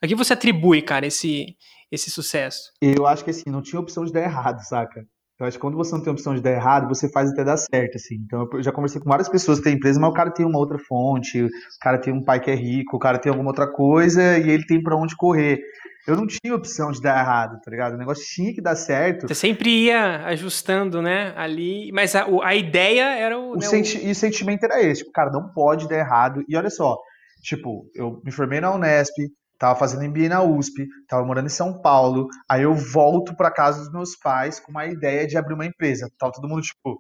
A 0.02 0.08
que 0.08 0.16
você 0.16 0.34
atribui, 0.34 0.82
cara, 0.82 1.06
esse, 1.06 1.56
esse 1.92 2.10
sucesso? 2.12 2.72
Eu 2.82 3.08
acho 3.08 3.24
que 3.24 3.30
assim, 3.30 3.50
não 3.50 3.62
tinha 3.62 3.80
opção 3.80 4.04
de 4.04 4.12
dar 4.12 4.22
errado, 4.22 4.60
saca? 4.62 5.06
Eu 5.40 5.48
acho 5.48 5.58
que 5.58 5.62
quando 5.62 5.76
você 5.76 5.94
não 5.96 6.02
tem 6.02 6.14
opção 6.14 6.36
de 6.36 6.42
dar 6.42 6.52
errado, 6.52 6.88
você 6.88 7.10
faz 7.12 7.32
até 7.32 7.44
dar 7.44 7.58
certo, 7.58 7.96
assim. 7.96 8.16
Então, 8.16 8.48
eu 8.54 8.64
já 8.64 8.72
conversei 8.72 9.02
com 9.02 9.10
várias 9.10 9.28
pessoas 9.28 9.58
que 9.58 9.64
têm 9.64 9.74
empresa, 9.74 10.00
mas 10.00 10.10
o 10.10 10.14
cara 10.14 10.32
tem 10.32 10.46
uma 10.46 10.60
outra 10.60 10.78
fonte, 10.78 11.44
o 11.44 11.50
cara 11.82 11.98
tem 11.98 12.14
um 12.14 12.24
pai 12.24 12.40
que 12.40 12.52
é 12.52 12.56
rico, 12.56 12.96
o 12.96 13.00
cara 13.00 13.18
tem 13.18 13.32
alguma 13.32 13.50
outra 13.50 13.68
coisa 13.68 14.38
e 14.38 14.50
ele 14.50 14.66
tem 14.66 14.82
para 14.82 14.96
onde 14.96 15.16
correr 15.16 15.60
eu 16.06 16.18
não 16.18 16.28
tinha 16.28 16.54
opção 16.54 16.92
de 16.92 17.02
dar 17.02 17.20
errado, 17.20 17.60
tá 17.62 17.72
ligado? 17.72 17.94
O 17.94 17.98
negócio 17.98 18.26
tinha 18.26 18.54
que 18.54 18.62
dar 18.62 18.76
certo. 18.76 19.28
Você 19.28 19.36
sempre 19.36 19.70
ia 19.86 20.26
ajustando, 20.26 21.02
né, 21.02 21.34
ali, 21.36 21.92
mas 21.94 22.14
a, 22.16 22.26
a 22.44 22.56
ideia 22.56 23.16
era 23.16 23.40
o... 23.40 23.52
o, 23.52 23.56
né, 23.56 23.62
senti 23.62 23.98
o... 23.98 24.08
E 24.08 24.12
o 24.12 24.16
sentimento 24.16 24.64
era 24.66 24.82
esse, 24.82 25.02
tipo, 25.02 25.14
cara, 25.14 25.32
não 25.32 25.50
pode 25.54 25.88
dar 25.88 25.98
errado. 25.98 26.44
E 26.48 26.58
olha 26.58 26.70
só, 26.70 26.98
tipo, 27.44 27.90
eu 27.94 28.22
me 28.24 28.32
formei 28.32 28.60
na 28.62 28.74
Unesp, 28.74 29.14
tava 29.60 29.78
fazendo 29.78 30.04
MBA 30.10 30.30
na 30.30 30.42
USP, 30.42 30.88
tava 31.08 31.26
morando 31.26 31.46
em 31.48 31.50
São 31.50 31.82
Paulo, 31.82 32.28
aí 32.50 32.64
eu 32.64 32.74
volto 32.74 33.36
para 33.36 33.52
casa 33.52 33.80
dos 33.80 33.92
meus 33.92 34.16
pais 34.16 34.60
com 34.60 34.72
uma 34.72 34.86
ideia 34.86 35.28
de 35.28 35.38
abrir 35.38 35.54
uma 35.54 35.66
empresa. 35.66 36.10
Tava 36.18 36.32
todo 36.32 36.48
mundo, 36.48 36.62
tipo, 36.62 37.00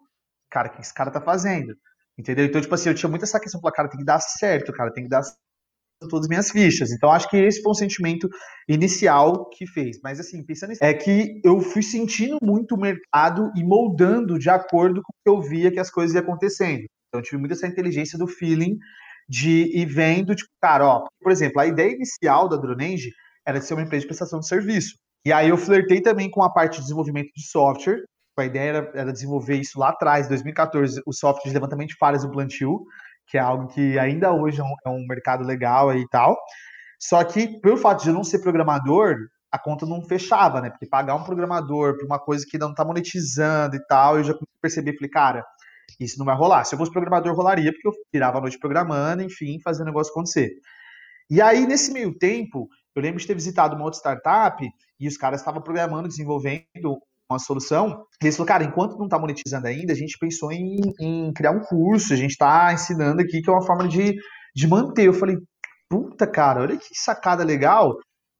cara, 0.51 0.69
o 0.69 0.71
que 0.71 0.81
esse 0.81 0.93
cara 0.93 1.09
tá 1.09 1.21
fazendo? 1.21 1.73
Entendeu? 2.17 2.45
Então, 2.45 2.61
tipo 2.61 2.75
assim, 2.75 2.89
eu 2.89 2.95
tinha 2.95 3.09
muito 3.09 3.23
essa 3.23 3.39
questão, 3.39 3.59
cara, 3.61 3.89
tem 3.89 3.99
que 3.99 4.05
dar 4.05 4.19
certo, 4.19 4.71
cara, 4.71 4.93
tem 4.93 5.03
que 5.03 5.09
dar 5.09 5.21
todas 6.09 6.25
as 6.25 6.29
minhas 6.29 6.51
fichas. 6.51 6.91
Então, 6.91 7.11
acho 7.11 7.29
que 7.29 7.37
esse 7.37 7.61
foi 7.61 7.71
um 7.71 7.75
sentimento 7.75 8.29
inicial 8.67 9.49
que 9.49 9.65
fez. 9.65 9.99
Mas, 10.03 10.19
assim, 10.19 10.45
pensando 10.45 10.69
nisso, 10.69 10.83
é 10.83 10.93
que 10.93 11.41
eu 11.43 11.59
fui 11.59 11.81
sentindo 11.81 12.37
muito 12.41 12.75
o 12.75 12.79
mercado 12.79 13.51
e 13.55 13.63
moldando 13.63 14.37
de 14.37 14.49
acordo 14.49 15.01
com 15.01 15.11
o 15.11 15.15
que 15.23 15.29
eu 15.29 15.49
via 15.49 15.71
que 15.71 15.79
as 15.79 15.89
coisas 15.89 16.13
iam 16.13 16.23
acontecendo. 16.23 16.83
Então, 17.07 17.19
eu 17.19 17.23
tive 17.23 17.37
muito 17.37 17.53
essa 17.53 17.67
inteligência 17.67 18.17
do 18.17 18.27
feeling 18.27 18.77
de 19.27 19.77
ir 19.77 19.85
vendo, 19.85 20.35
tipo, 20.35 20.49
cara, 20.61 20.85
ó, 20.85 21.07
por 21.21 21.31
exemplo, 21.31 21.59
a 21.59 21.65
ideia 21.65 21.93
inicial 21.93 22.47
da 22.49 22.57
Dronenge 22.57 23.11
era 23.45 23.59
de 23.59 23.65
ser 23.65 23.73
uma 23.73 23.83
empresa 23.83 24.01
de 24.01 24.07
prestação 24.07 24.39
de 24.39 24.47
serviço. 24.47 24.95
E 25.25 25.31
aí 25.31 25.49
eu 25.49 25.57
flertei 25.57 26.01
também 26.01 26.29
com 26.29 26.43
a 26.43 26.51
parte 26.51 26.75
de 26.75 26.81
desenvolvimento 26.81 27.29
de 27.35 27.47
software. 27.47 28.03
A 28.37 28.45
ideia 28.45 28.69
era, 28.69 28.91
era 28.95 29.13
desenvolver 29.13 29.57
isso 29.57 29.79
lá 29.79 29.89
atrás, 29.89 30.27
2014, 30.27 31.01
o 31.05 31.13
software 31.13 31.49
de 31.49 31.53
levantamento 31.53 31.89
de 31.89 31.97
falhas 31.97 32.23
do 32.23 32.31
plantio 32.31 32.83
que 33.27 33.37
é 33.37 33.41
algo 33.41 33.67
que 33.67 33.97
ainda 33.97 34.31
hoje 34.31 34.59
é 34.61 34.63
um, 34.63 34.73
é 34.85 34.89
um 34.89 35.05
mercado 35.07 35.43
legal 35.43 35.95
e 35.95 36.07
tal. 36.09 36.37
Só 36.99 37.23
que, 37.23 37.59
pelo 37.59 37.77
fato 37.77 38.03
de 38.03 38.09
eu 38.09 38.13
não 38.13 38.23
ser 38.23 38.39
programador, 38.39 39.15
a 39.51 39.59
conta 39.59 39.85
não 39.85 40.01
fechava, 40.01 40.61
né? 40.61 40.69
Porque 40.69 40.87
pagar 40.87 41.15
um 41.15 41.23
programador 41.23 41.97
por 41.97 42.05
uma 42.05 42.19
coisa 42.19 42.45
que 42.49 42.57
não 42.57 42.73
tá 42.73 42.83
monetizando 42.85 43.75
e 43.75 43.85
tal, 43.87 44.17
eu 44.17 44.23
já 44.23 44.33
percebi, 44.61 44.95
falei, 44.95 45.09
cara, 45.09 45.45
isso 45.99 46.17
não 46.17 46.25
vai 46.25 46.35
rolar. 46.35 46.63
Se 46.63 46.75
eu 46.75 46.79
fosse 46.79 46.91
programador, 46.91 47.35
rolaria, 47.35 47.71
porque 47.71 47.87
eu 47.87 47.93
virava 48.11 48.37
a 48.37 48.41
noite 48.41 48.59
programando, 48.59 49.23
enfim, 49.23 49.59
fazendo 49.63 49.83
o 49.83 49.89
negócio 49.89 50.11
acontecer. 50.11 50.51
E 51.29 51.41
aí, 51.41 51.65
nesse 51.65 51.91
meio 51.91 52.17
tempo, 52.17 52.67
eu 52.95 53.01
lembro 53.01 53.19
de 53.19 53.27
ter 53.27 53.33
visitado 53.33 53.75
uma 53.75 53.85
outra 53.85 53.99
startup 53.99 54.63
e 54.99 55.07
os 55.07 55.17
caras 55.17 55.41
estavam 55.41 55.61
programando, 55.61 56.07
desenvolvendo 56.07 56.99
uma 57.29 57.39
solução. 57.39 58.05
E 58.21 58.25
eles 58.25 58.35
falaram, 58.35 58.53
cara, 58.53 58.63
enquanto 58.65 58.97
não 58.97 59.05
está 59.05 59.17
monetizando 59.17 59.67
ainda, 59.67 59.93
a 59.93 59.95
gente 59.95 60.17
pensou 60.19 60.51
em, 60.51 60.79
em 60.99 61.33
criar 61.33 61.51
um 61.51 61.61
curso, 61.61 62.13
a 62.13 62.15
gente 62.15 62.31
está 62.31 62.71
ensinando 62.73 63.21
aqui 63.21 63.41
que 63.41 63.49
é 63.49 63.53
uma 63.53 63.65
forma 63.65 63.87
de, 63.87 64.15
de 64.55 64.67
manter. 64.67 65.07
Eu 65.07 65.13
falei, 65.13 65.37
puta, 65.89 66.27
cara, 66.27 66.61
olha 66.61 66.77
que 66.77 66.89
sacada 66.93 67.43
legal. 67.43 67.95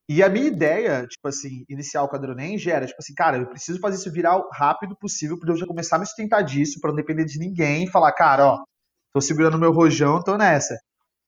E 0.10 0.22
a 0.22 0.30
minha 0.30 0.48
ideia, 0.48 1.08
tipo 1.08 1.28
assim, 1.28 1.64
inicial 1.70 2.10
com 2.10 2.16
a 2.16 2.20
Dronenge 2.20 2.70
era, 2.70 2.86
tipo 2.86 2.98
assim, 3.00 3.14
cara, 3.14 3.38
eu 3.38 3.48
preciso 3.48 3.80
fazer 3.80 3.98
isso 3.98 4.12
virar 4.12 4.38
o 4.38 4.50
rápido 4.52 4.98
possível 4.98 5.40
para 5.40 5.52
eu 5.52 5.58
já 5.58 5.66
começar 5.66 5.96
a 5.96 6.00
me 6.00 6.06
sustentar 6.06 6.42
disso, 6.42 6.80
para 6.82 6.90
não 6.90 6.98
depender 6.98 7.24
de 7.24 7.40
ninguém 7.40 7.86
e 7.86 7.90
falar, 7.90 8.12
cara, 8.12 8.46
ó, 8.46 8.64
tô 9.14 9.22
segurando 9.22 9.58
meu 9.58 9.72
rojão, 9.72 10.22
tô 10.22 10.38
nessa. 10.38 10.76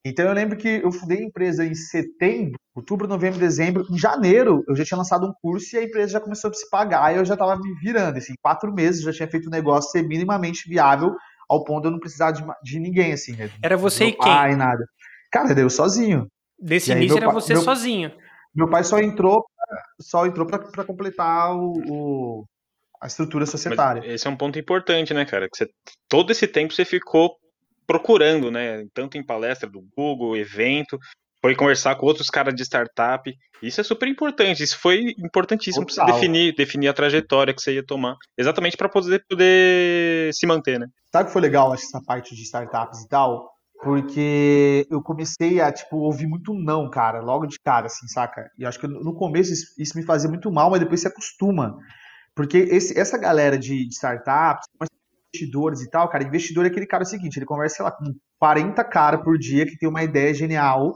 Então 0.06 0.26
eu 0.26 0.34
lembro 0.34 0.58
que 0.58 0.68
eu 0.84 0.92
fundei 0.92 1.20
a 1.20 1.24
empresa 1.24 1.66
em 1.66 1.74
setembro, 1.74 2.60
outubro, 2.76 3.08
novembro, 3.08 3.40
dezembro. 3.40 3.86
Em 3.90 3.98
janeiro 3.98 4.64
eu 4.68 4.76
já 4.76 4.84
tinha 4.84 4.98
lançado 4.98 5.26
um 5.26 5.34
curso 5.42 5.76
e 5.76 5.80
a 5.80 5.84
empresa 5.84 6.14
já 6.14 6.20
começou 6.20 6.52
a 6.52 6.54
se 6.54 6.70
pagar 6.70 7.12
e 7.12 7.18
eu 7.18 7.26
já 7.26 7.34
estava 7.34 7.58
me 7.58 7.74
virando. 7.80 8.18
Assim, 8.18 8.36
quatro 8.40 8.72
meses 8.72 9.02
eu 9.02 9.12
já 9.12 9.18
tinha 9.18 9.28
feito 9.28 9.48
o 9.48 9.52
negócio 9.52 9.90
ser 9.90 10.04
minimamente 10.04 10.70
viável 10.70 11.16
ao 11.50 11.64
ponto 11.64 11.82
de 11.82 11.88
eu 11.88 11.92
não 11.92 12.00
precisar 12.00 12.32
de, 12.32 12.44
de 12.64 12.80
ninguém, 12.80 13.14
assim. 13.14 13.36
Né? 13.36 13.50
Era 13.64 13.78
você 13.78 14.06
e 14.06 14.12
quem? 14.12 14.20
Pai, 14.20 14.56
nada. 14.56 14.86
Cara, 15.32 15.60
eu 15.60 15.70
sozinho. 15.72 16.28
Desse 16.60 16.92
início 16.92 17.18
era 17.18 17.32
você 17.32 17.54
meu, 17.54 17.64
sozinho. 17.64 18.12
Meu 18.56 18.70
pai 18.70 18.84
só 18.84 19.00
entrou 19.00 19.46
só 20.00 20.26
entrou 20.26 20.46
para 20.46 20.84
completar 20.84 21.56
o, 21.56 21.74
o, 21.88 22.46
a 23.02 23.08
estrutura 23.08 23.46
societária. 23.46 24.02
Mas 24.02 24.12
esse 24.12 24.28
é 24.28 24.30
um 24.30 24.38
ponto 24.38 24.60
importante, 24.60 25.14
né, 25.14 25.26
cara? 25.26 25.50
Que 25.50 25.58
você, 25.58 25.70
todo 26.08 26.32
esse 26.32 26.48
tempo 26.48 26.74
você 26.74 26.86
ficou 26.86 27.36
procurando, 27.88 28.52
né? 28.52 28.86
Tanto 28.94 29.18
em 29.18 29.26
palestra 29.26 29.70
do 29.70 29.82
Google, 29.96 30.36
evento, 30.36 31.00
foi 31.42 31.56
conversar 31.56 31.96
com 31.96 32.06
outros 32.06 32.30
caras 32.30 32.54
de 32.56 32.64
startup. 32.64 33.32
Isso 33.62 33.80
é 33.80 33.84
super 33.84 34.08
importante. 34.08 34.64
Isso 34.64 34.78
foi 34.78 35.14
importantíssimo 35.18 35.86
para 35.86 35.94
você 35.94 36.06
definir, 36.06 36.56
definir 36.56 36.88
a 36.88 36.94
trajetória 36.94 37.54
que 37.54 37.62
você 37.62 37.76
ia 37.76 37.86
tomar. 37.86 38.16
Exatamente 38.38 38.76
para 38.76 38.90
poder, 38.90 39.24
poder 39.30 40.34
se 40.34 40.46
manter, 40.46 40.80
né? 40.80 40.88
Sabe 41.12 41.28
que 41.28 41.34
foi 41.34 41.42
legal 41.42 41.74
essa 41.74 42.02
parte 42.02 42.36
de 42.36 42.42
startups 42.44 43.02
e 43.04 43.08
tal? 43.08 43.55
Porque 43.84 44.88
eu 44.90 45.02
comecei 45.02 45.62
a, 45.62 45.72
tipo, 45.72 45.98
ouvir 45.98 46.28
muito 46.28 46.54
não, 46.54 46.90
cara, 46.90 47.22
logo 47.22 47.46
de 47.46 47.60
cara, 47.60 47.88
assim, 47.88 48.08
saca? 48.08 48.50
E 48.58 48.66
acho 48.66 48.80
que 48.80 48.88
no 48.88 49.14
começo 49.14 49.52
isso, 49.78 49.98
me 49.98 50.04
fazia 50.04 50.30
muito 50.30 50.52
mal, 50.52 50.70
mas 50.72 50.80
depois 50.80 51.02
se 51.02 51.08
acostuma. 51.08 51.78
Porque 52.36 52.58
esse, 52.58 52.98
essa 53.00 53.18
galera 53.18 53.58
de, 53.58 53.88
de 53.88 53.94
startups, 53.94 54.68
investidores 55.34 55.82
e 55.82 55.90
tal, 55.90 56.10
cara, 56.10 56.24
investidor 56.24 56.66
é 56.66 56.70
aquele 56.70 56.88
cara 56.88 57.06
seguinte, 57.06 57.38
ele 57.38 57.46
conversa, 57.46 57.78
sei 57.78 57.86
lá, 57.86 57.92
com 57.92 58.06
40 58.40 58.84
caras 58.84 59.22
por 59.24 59.38
dia 59.38 59.66
que 59.66 59.78
tem 59.78 59.90
uma 59.90 60.04
ideia 60.04 60.34
genial. 60.34 60.94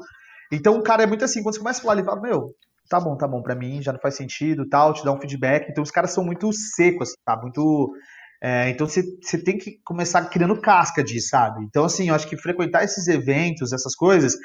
Então 0.51 0.77
o 0.77 0.83
cara 0.83 1.03
é 1.03 1.05
muito 1.05 1.23
assim, 1.25 1.43
quando 1.43 1.55
você 1.55 1.59
começa 1.59 1.79
a 1.79 1.83
falar, 1.83 1.95
ele 1.95 2.05
fala, 2.05 2.21
meu, 2.21 2.55
tá 2.89 2.99
bom, 2.99 3.15
tá 3.15 3.27
bom, 3.27 3.41
pra 3.41 3.55
mim 3.55 3.81
já 3.81 3.93
não 3.93 3.99
faz 3.99 4.15
sentido, 4.15 4.67
tal, 4.67 4.93
te 4.93 5.03
dá 5.03 5.11
um 5.11 5.19
feedback. 5.19 5.69
Então 5.69 5.83
os 5.83 5.91
caras 5.91 6.11
são 6.11 6.23
muito 6.23 6.51
secos, 6.51 7.13
tá? 7.23 7.37
Muito. 7.37 7.93
É, 8.41 8.69
então 8.69 8.87
você, 8.87 9.03
tem 9.43 9.57
que 9.57 9.79
começar 9.83 10.25
criando 10.29 10.59
casca 10.59 11.03
disso, 11.03 11.29
sabe? 11.29 11.63
Então, 11.65 11.83
assim, 11.83 12.09
eu 12.09 12.15
acho 12.15 12.27
que 12.27 12.37
frequentar 12.37 12.83
esses 12.83 13.07
eventos, 13.07 13.73
essas 13.73 13.93
coisas, 13.95 14.35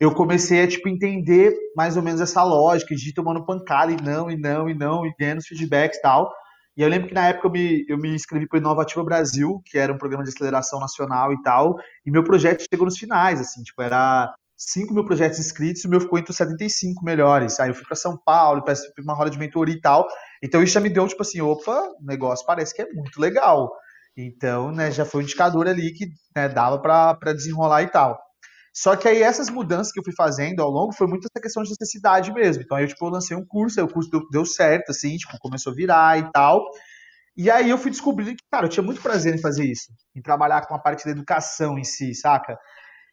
eu 0.00 0.12
comecei 0.12 0.62
a, 0.62 0.68
tipo, 0.68 0.88
entender 0.88 1.54
mais 1.76 1.96
ou 1.96 2.02
menos 2.02 2.20
essa 2.20 2.42
lógica 2.42 2.94
de 2.94 3.10
ir 3.10 3.12
tomando 3.12 3.46
pancada 3.46 3.92
e 3.92 3.96
não, 4.02 4.30
e 4.30 4.36
não, 4.36 4.68
e 4.68 4.74
não, 4.74 5.06
e 5.06 5.14
ganhando 5.18 5.38
os 5.38 5.46
feedbacks 5.46 5.98
e 5.98 6.02
tal. 6.02 6.32
E 6.76 6.82
eu 6.82 6.88
lembro 6.88 7.08
que 7.08 7.14
na 7.14 7.28
época 7.28 7.46
eu 7.46 7.52
me, 7.52 7.86
eu 7.88 7.98
me 7.98 8.14
inscrevi 8.14 8.46
para 8.46 8.58
o 8.58 8.60
Inovativa 8.60 9.02
Brasil, 9.02 9.62
que 9.64 9.78
era 9.78 9.92
um 9.92 9.98
programa 9.98 10.24
de 10.24 10.30
aceleração 10.30 10.78
nacional 10.78 11.32
e 11.32 11.40
tal, 11.42 11.76
e 12.04 12.10
meu 12.10 12.22
projeto 12.22 12.64
chegou 12.68 12.84
nos 12.84 12.98
finais, 12.98 13.40
assim, 13.40 13.62
tipo, 13.62 13.80
era 13.80 14.34
5 14.56 14.94
mil 14.94 15.04
projetos 15.04 15.38
inscritos 15.38 15.84
o 15.84 15.88
meu 15.88 16.00
ficou 16.00 16.18
entre 16.18 16.30
os 16.30 16.36
75 16.36 17.04
melhores. 17.04 17.60
Aí 17.60 17.70
eu 17.70 17.74
fui 17.74 17.84
para 17.84 17.96
São 17.96 18.16
Paulo, 18.16 18.62
para 18.62 18.74
uma 19.00 19.14
roda 19.14 19.30
de 19.30 19.38
mentoria 19.38 19.74
e 19.74 19.80
tal. 19.80 20.06
Então 20.42 20.62
isso 20.62 20.72
já 20.72 20.80
me 20.80 20.88
deu, 20.88 21.06
tipo 21.06 21.22
assim, 21.22 21.40
opa, 21.40 21.78
o 22.00 22.04
negócio 22.04 22.46
parece 22.46 22.74
que 22.74 22.82
é 22.82 22.92
muito 22.92 23.20
legal. 23.20 23.70
Então, 24.16 24.72
né, 24.72 24.90
já 24.90 25.04
foi 25.04 25.20
um 25.20 25.24
indicador 25.24 25.68
ali 25.68 25.92
que 25.92 26.06
né, 26.34 26.48
dava 26.48 26.78
para 26.78 27.32
desenrolar 27.34 27.82
e 27.82 27.88
tal. 27.88 28.18
Só 28.74 28.94
que 28.94 29.08
aí 29.08 29.22
essas 29.22 29.48
mudanças 29.48 29.90
que 29.92 29.98
eu 29.98 30.04
fui 30.04 30.12
fazendo 30.14 30.60
ao 30.62 30.70
longo 30.70 30.92
foi 30.92 31.06
muito 31.06 31.26
essa 31.26 31.42
questão 31.42 31.62
de 31.62 31.70
necessidade 31.70 32.32
mesmo. 32.32 32.62
Então 32.62 32.76
aí 32.76 32.84
eu, 32.84 32.88
tipo, 32.88 33.04
eu 33.06 33.10
lancei 33.10 33.36
um 33.36 33.44
curso, 33.46 33.80
aí 33.80 33.86
o 33.86 33.92
curso 33.92 34.10
deu, 34.10 34.20
deu 34.30 34.44
certo, 34.44 34.90
assim, 34.90 35.16
tipo, 35.16 35.38
começou 35.38 35.72
a 35.72 35.76
virar 35.76 36.18
e 36.18 36.30
tal. 36.30 36.62
E 37.36 37.50
aí 37.50 37.68
eu 37.68 37.78
fui 37.78 37.90
descobrindo 37.90 38.30
que, 38.32 38.44
cara, 38.50 38.66
eu 38.66 38.70
tinha 38.70 38.82
muito 38.82 39.02
prazer 39.02 39.34
em 39.34 39.38
fazer 39.38 39.64
isso, 39.64 39.92
em 40.14 40.22
trabalhar 40.22 40.66
com 40.66 40.74
a 40.74 40.78
parte 40.78 41.04
da 41.04 41.10
educação 41.10 41.78
em 41.78 41.84
si, 41.84 42.14
saca? 42.14 42.58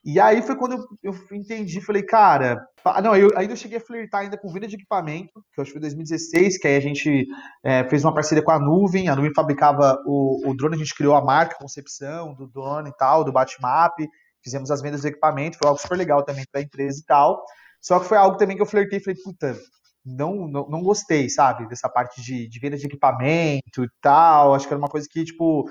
E 0.05 0.19
aí 0.19 0.41
foi 0.41 0.57
quando 0.57 0.73
eu, 0.73 1.13
eu 1.13 1.37
entendi, 1.37 1.79
falei, 1.79 2.03
cara, 2.03 2.61
não, 3.01 3.15
eu, 3.15 3.29
ainda 3.37 3.55
cheguei 3.55 3.77
a 3.77 3.81
flertar 3.81 4.21
ainda 4.21 4.37
com 4.37 4.51
venda 4.51 4.67
de 4.67 4.75
equipamento, 4.75 5.31
que 5.53 5.59
eu 5.59 5.61
acho 5.61 5.69
que 5.69 5.79
foi 5.79 5.81
2016, 5.81 6.57
que 6.57 6.67
aí 6.67 6.75
a 6.75 6.81
gente 6.81 7.25
é, 7.63 7.87
fez 7.87 8.03
uma 8.03 8.13
parceria 8.13 8.43
com 8.43 8.51
a 8.51 8.59
Nuvem, 8.59 9.07
a 9.07 9.15
Nuvem 9.15 9.31
fabricava 9.33 9.97
o, 10.05 10.49
o 10.49 10.53
drone, 10.53 10.75
a 10.75 10.77
gente 10.77 10.93
criou 10.93 11.15
a 11.15 11.23
marca, 11.23 11.55
a 11.55 11.59
concepção 11.59 12.33
do 12.33 12.47
drone 12.47 12.89
e 12.89 12.97
tal, 12.97 13.23
do 13.23 13.31
Batmap, 13.31 13.95
fizemos 14.43 14.69
as 14.69 14.81
vendas 14.81 15.01
do 15.01 15.07
equipamento, 15.07 15.57
foi 15.57 15.69
algo 15.69 15.79
super 15.79 15.97
legal 15.97 16.21
também 16.23 16.43
para 16.51 16.59
a 16.59 16.63
empresa 16.63 16.99
e 16.99 17.05
tal. 17.05 17.41
Só 17.81 17.97
que 17.99 18.05
foi 18.05 18.17
algo 18.17 18.37
também 18.37 18.57
que 18.57 18.61
eu 18.61 18.65
flertei 18.65 18.99
e 18.99 19.03
falei, 19.03 19.19
puta, 19.23 19.57
não, 20.05 20.47
não, 20.47 20.67
não 20.69 20.81
gostei, 20.81 21.29
sabe? 21.29 21.67
Dessa 21.67 21.87
parte 21.87 22.21
de, 22.21 22.47
de 22.47 22.59
venda 22.59 22.77
de 22.77 22.85
equipamento 22.85 23.83
e 23.83 23.89
tal. 24.01 24.53
Acho 24.53 24.67
que 24.67 24.73
era 24.73 24.81
uma 24.81 24.89
coisa 24.89 25.07
que, 25.09 25.23
tipo, 25.23 25.65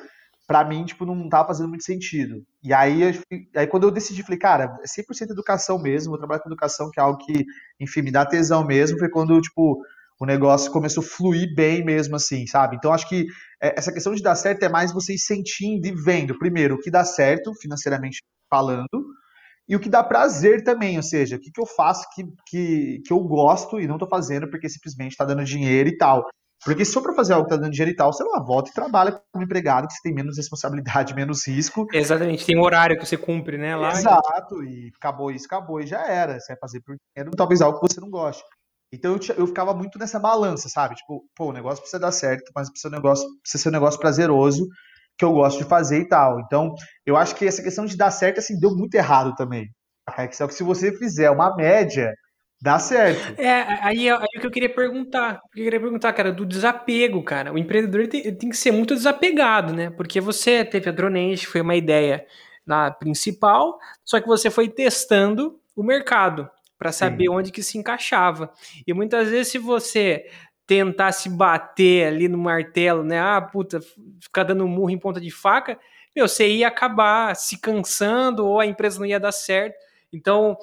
para 0.53 0.65
mim, 0.65 0.85
tipo, 0.85 1.07
não 1.07 1.31
tava 1.31 1.49
fazendo 1.49 1.71
muito 1.71 1.83
sentido. 1.83 2.45
E 2.63 2.75
aí, 2.75 3.19
aí 3.57 3.67
quando 3.67 3.85
eu 3.85 3.91
decidi, 3.91 4.23
falei, 4.23 4.39
cara, 4.39 4.79
é 4.83 4.87
100% 4.87 5.31
educação 5.31 5.79
mesmo, 5.79 6.11
vou 6.11 6.19
trabalhar 6.19 6.41
com 6.41 6.51
educação, 6.51 6.91
que 6.91 7.01
é 7.01 7.03
algo 7.03 7.25
que, 7.25 7.47
enfim, 7.81 8.03
me 8.03 8.13
dá 8.13 8.27
tesão 8.27 8.63
mesmo, 8.63 8.99
foi 8.99 9.09
quando, 9.09 9.41
tipo, 9.41 9.83
o 10.21 10.27
negócio 10.27 10.71
começou 10.71 11.03
a 11.03 11.07
fluir 11.07 11.55
bem 11.55 11.83
mesmo, 11.83 12.17
assim, 12.17 12.47
sabe? 12.47 12.77
Então, 12.77 12.93
acho 12.93 13.09
que 13.09 13.25
é, 13.63 13.79
essa 13.79 13.91
questão 13.91 14.15
de 14.15 14.23
dar 14.23 14.35
certo 14.35 14.63
é 14.63 14.69
mais 14.69 14.93
vocês 14.93 15.25
sentindo 15.25 15.87
e 15.87 15.93
vendo, 15.93 16.39
primeiro, 16.39 16.75
o 16.75 16.79
que 16.79 16.91
dá 16.91 17.03
certo, 17.03 17.55
financeiramente 17.55 18.21
falando, 18.51 19.07
e 19.67 19.75
o 19.75 19.81
que 19.81 19.89
dá 19.89 20.05
prazer 20.05 20.63
também, 20.63 20.99
ou 20.99 21.03
seja, 21.03 21.37
o 21.37 21.41
que, 21.41 21.51
que 21.51 21.63
eu 21.63 21.67
faço 21.67 22.07
que, 22.15 22.25
que, 22.47 23.01
que 23.07 23.11
eu 23.11 23.21
gosto 23.21 23.81
e 23.81 23.87
não 23.87 23.95
estou 23.95 24.09
fazendo 24.09 24.51
porque 24.51 24.69
simplesmente 24.69 25.13
está 25.13 25.25
dando 25.25 25.45
dinheiro 25.45 25.89
e 25.89 25.97
tal. 25.97 26.29
Porque 26.65 26.85
se 26.85 26.93
for 26.93 27.03
para 27.03 27.15
fazer 27.15 27.33
algo 27.33 27.47
que 27.47 27.53
está 27.53 27.61
dando 27.61 27.73
dinheiro 27.73 27.91
e 27.91 27.97
tal, 27.97 28.13
você 28.13 28.23
lá 28.23 28.41
volta 28.41 28.71
e 28.71 28.75
trabalha 28.75 29.21
como 29.33 29.45
empregado, 29.45 29.89
que 29.89 29.95
você 29.95 30.03
tem 30.03 30.15
menos 30.15 30.37
responsabilidade, 30.37 31.15
menos 31.17 31.47
risco. 31.47 31.87
Exatamente, 31.93 32.47
tem 32.47 32.59
um 32.59 32.63
horário 32.63 32.99
que 32.99 33.05
você 33.05 33.17
cumpre, 33.17 33.59
né? 33.59 33.75
Lá 33.77 33.93
Exato, 33.93 34.63
e 34.63 34.93
acabou 34.97 35.31
isso, 35.31 35.47
acabou 35.47 35.81
e 35.81 35.87
já 35.87 36.07
era. 36.07 36.39
Você 36.39 36.53
vai 36.53 36.61
fazer 36.61 36.81
por 36.81 36.97
dinheiro, 37.17 37.37
talvez 37.37 37.61
algo 37.61 37.81
que 37.81 37.93
você 37.93 38.01
não 38.01 38.11
goste. 38.11 38.43
Então 38.93 39.13
eu, 39.17 39.37
eu 39.37 39.47
ficava 39.47 39.75
muito 39.75 39.99
nessa 39.99 40.19
balança, 40.19 40.69
sabe? 40.69 40.95
Tipo, 40.95 41.25
pô, 41.35 41.47
o 41.47 41.53
negócio 41.53 41.81
precisa 41.81 42.01
dar 42.01 42.13
certo, 42.13 42.53
mas 42.55 42.71
precisa, 42.71 42.95
negócio, 42.95 43.27
precisa 43.41 43.63
ser 43.63 43.69
um 43.71 43.73
negócio 43.73 43.99
prazeroso 43.99 44.69
que 45.19 45.25
eu 45.25 45.33
gosto 45.33 45.59
de 45.59 45.65
fazer 45.65 46.01
e 46.01 46.09
tal. 46.09 46.41
Então, 46.41 46.75
eu 47.07 47.17
acho 47.17 47.35
que 47.35 47.47
essa 47.47 47.63
questão 47.63 47.87
de 47.87 47.97
dar 47.97 48.11
certo, 48.11 48.39
assim, 48.39 48.59
deu 48.59 48.75
muito 48.77 48.95
errado 48.95 49.35
também. 49.35 49.67
Só 50.33 50.47
que 50.47 50.55
se 50.55 50.63
você 50.63 50.93
fizer 50.97 51.31
uma 51.31 51.55
média, 51.55 52.13
dá 52.63 52.79
certo. 52.79 53.41
É, 53.41 53.81
aí, 53.83 54.09
é, 54.09 54.13
aí 54.13 54.29
o 54.37 54.41
que 54.41 54.47
eu 54.47 54.51
queria 54.51 54.73
perguntar. 54.73 55.41
Eu 55.57 55.65
queria 55.65 55.81
perguntar, 55.81 56.13
cara, 56.13 56.33
do 56.33 56.47
desapego, 56.47 57.21
cara. 57.25 57.53
O 57.53 57.59
empreendedor 57.59 58.07
tem, 58.07 58.23
tem 58.35 58.49
que 58.49 58.57
ser 58.57 58.71
muito 58.71 58.95
desapegado, 58.95 59.73
né? 59.73 59.91
Porque 59.91 60.21
você 60.21 60.65
teve 60.65 60.89
a 60.89 60.93
Dronage, 60.93 61.45
foi 61.47 61.61
uma 61.61 61.75
ideia 61.75 62.25
na 62.65 62.93
principal, 62.93 63.81
só 64.05 64.21
que 64.21 64.29
você 64.29 64.49
foi 64.49 64.69
testando 64.69 65.59
o 65.75 65.83
mercado 65.83 66.49
para 66.79 66.93
saber 66.93 67.25
Sim. 67.25 67.31
onde 67.31 67.51
que 67.51 67.65
se 67.65 67.77
encaixava. 67.77 68.53
E 68.87 68.95
muitas 68.95 69.29
vezes, 69.29 69.49
se 69.49 69.59
você 69.59 70.27
tentar 70.65 71.11
se 71.11 71.29
bater 71.29 72.07
ali 72.07 72.29
no 72.29 72.39
martelo, 72.39 73.03
né? 73.03 73.19
Ah, 73.21 73.41
puta, 73.41 73.81
ficar 74.21 74.45
dando 74.45 74.69
murro 74.69 74.91
em 74.91 74.99
ponta 74.99 75.21
de 75.21 75.33
faca, 75.33 75.77
meu, 76.15 76.29
você 76.29 76.49
ia 76.49 76.69
acabar 76.69 77.35
se 77.35 77.59
cansando 77.59 78.47
ou 78.47 78.61
a 78.61 78.67
empresa 78.67 79.01
não 79.01 79.07
ia 79.07 79.19
dar 79.19 79.33
certo. 79.33 79.75
Então, 80.13 80.57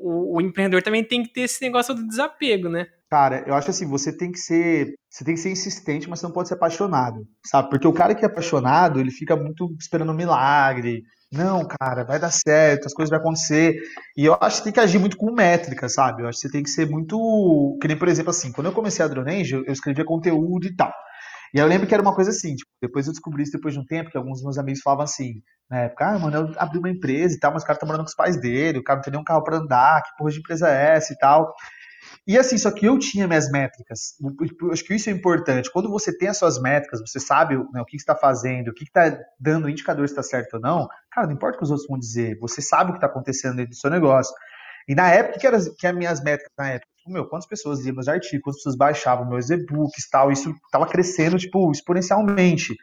o, 0.00 0.36
o, 0.36 0.40
empreendedor 0.40 0.82
também 0.82 1.04
tem 1.04 1.22
que 1.22 1.32
ter 1.32 1.42
esse 1.42 1.60
negócio 1.62 1.94
do 1.94 2.06
desapego, 2.06 2.68
né? 2.68 2.86
Cara, 3.10 3.44
eu 3.46 3.54
acho 3.54 3.70
assim, 3.70 3.86
você 3.86 4.14
tem 4.14 4.30
que 4.30 4.38
ser, 4.38 4.94
você 5.10 5.24
tem 5.24 5.34
que 5.34 5.40
ser 5.40 5.50
insistente, 5.50 6.08
mas 6.08 6.20
você 6.20 6.26
não 6.26 6.32
pode 6.32 6.48
ser 6.48 6.54
apaixonado, 6.54 7.26
sabe? 7.44 7.70
Porque 7.70 7.88
o 7.88 7.92
cara 7.92 8.14
que 8.14 8.24
é 8.24 8.28
apaixonado, 8.28 9.00
ele 9.00 9.10
fica 9.10 9.34
muito 9.34 9.74
esperando 9.80 10.12
um 10.12 10.16
milagre, 10.16 11.02
não, 11.32 11.66
cara, 11.66 12.04
vai 12.04 12.18
dar 12.18 12.30
certo, 12.30 12.86
as 12.86 12.94
coisas 12.94 13.10
vão 13.10 13.18
acontecer. 13.18 13.74
E 14.16 14.24
eu 14.24 14.36
acho 14.40 14.58
que 14.58 14.64
tem 14.64 14.72
que 14.72 14.80
agir 14.80 14.98
muito 14.98 15.16
com 15.16 15.30
métrica, 15.32 15.88
sabe? 15.88 16.22
Eu 16.22 16.28
acho 16.28 16.38
que 16.38 16.48
você 16.48 16.52
tem 16.52 16.62
que 16.62 16.70
ser 16.70 16.88
muito. 16.88 17.78
Que 17.80 17.88
nem, 17.88 17.98
por 17.98 18.08
exemplo, 18.08 18.30
assim, 18.30 18.50
quando 18.50 18.68
eu 18.68 18.72
comecei 18.72 19.04
a 19.04 19.08
Dronenge, 19.08 19.54
eu 19.54 19.72
escrevia 19.72 20.04
conteúdo 20.04 20.66
e 20.66 20.74
tal. 20.74 20.92
E 21.54 21.58
eu 21.58 21.66
lembro 21.66 21.86
que 21.86 21.94
era 21.94 22.02
uma 22.02 22.14
coisa 22.14 22.30
assim, 22.30 22.54
tipo, 22.54 22.70
depois 22.80 23.06
eu 23.06 23.12
descobri 23.12 23.42
isso 23.42 23.52
depois 23.52 23.74
de 23.74 23.80
um 23.80 23.86
tempo, 23.86 24.10
que 24.10 24.16
alguns 24.16 24.38
dos 24.38 24.44
meus 24.44 24.58
amigos 24.58 24.80
falavam 24.82 25.04
assim, 25.04 25.42
na 25.70 25.80
época, 25.80 26.06
ah, 26.06 26.18
mano, 26.18 26.36
eu 26.36 26.54
abri 26.58 26.78
uma 26.78 26.90
empresa 26.90 27.34
e 27.34 27.38
tal, 27.38 27.52
mas 27.52 27.62
o 27.62 27.66
cara 27.66 27.78
tá 27.78 27.86
morando 27.86 28.04
com 28.04 28.08
os 28.08 28.14
pais 28.14 28.40
dele, 28.40 28.78
o 28.78 28.84
cara 28.84 28.98
não 28.98 29.02
tem 29.02 29.12
nem 29.12 29.20
um 29.20 29.24
carro 29.24 29.44
para 29.44 29.58
andar, 29.58 30.02
que 30.02 30.16
porra 30.16 30.30
de 30.30 30.38
empresa 30.38 30.68
é 30.68 30.96
essa 30.96 31.12
e 31.12 31.18
tal. 31.18 31.54
E 32.26 32.38
assim, 32.38 32.58
só 32.58 32.70
que 32.70 32.86
eu 32.86 32.98
tinha 32.98 33.26
minhas 33.26 33.50
métricas. 33.50 34.14
Eu 34.60 34.70
acho 34.70 34.84
que 34.84 34.94
isso 34.94 35.08
é 35.08 35.12
importante. 35.12 35.70
Quando 35.72 35.90
você 35.90 36.16
tem 36.16 36.28
as 36.28 36.36
suas 36.36 36.60
métricas, 36.60 37.00
você 37.00 37.18
sabe 37.18 37.56
né, 37.56 37.80
o 37.80 37.84
que 37.84 37.96
está 37.96 38.14
fazendo, 38.14 38.68
o 38.68 38.74
que 38.74 38.84
está 38.84 39.18
dando 39.38 39.68
indicador 39.68 40.06
se 40.06 40.12
está 40.12 40.22
certo 40.22 40.54
ou 40.54 40.60
não, 40.60 40.86
cara, 41.10 41.26
não 41.26 41.34
importa 41.34 41.56
o 41.56 41.58
que 41.58 41.64
os 41.64 41.70
outros 41.70 41.88
vão 41.88 41.98
dizer, 41.98 42.38
você 42.38 42.60
sabe 42.60 42.90
o 42.90 42.92
que 42.92 42.98
está 42.98 43.06
acontecendo 43.06 43.56
dentro 43.56 43.70
do 43.70 43.76
seu 43.76 43.90
negócio. 43.90 44.34
E 44.86 44.94
na 44.94 45.10
época, 45.10 45.38
que 45.38 45.46
eram 45.46 45.58
que 45.76 45.86
as 45.86 45.94
minhas 45.94 46.22
métricas 46.22 46.52
na 46.58 46.70
época? 46.70 46.88
Tipo, 47.08 47.12
meu, 47.12 47.26
quantas 47.26 47.48
pessoas 47.48 47.82
liam 47.82 47.94
meus 47.94 48.06
artigos, 48.06 48.42
quantas 48.42 48.60
pessoas 48.60 48.76
baixavam 48.76 49.28
meus 49.28 49.48
e-books 49.48 50.08
tal, 50.10 50.30
isso 50.30 50.50
estava 50.66 50.86
crescendo, 50.86 51.38
tipo, 51.38 51.70
exponencialmente. 51.72 52.74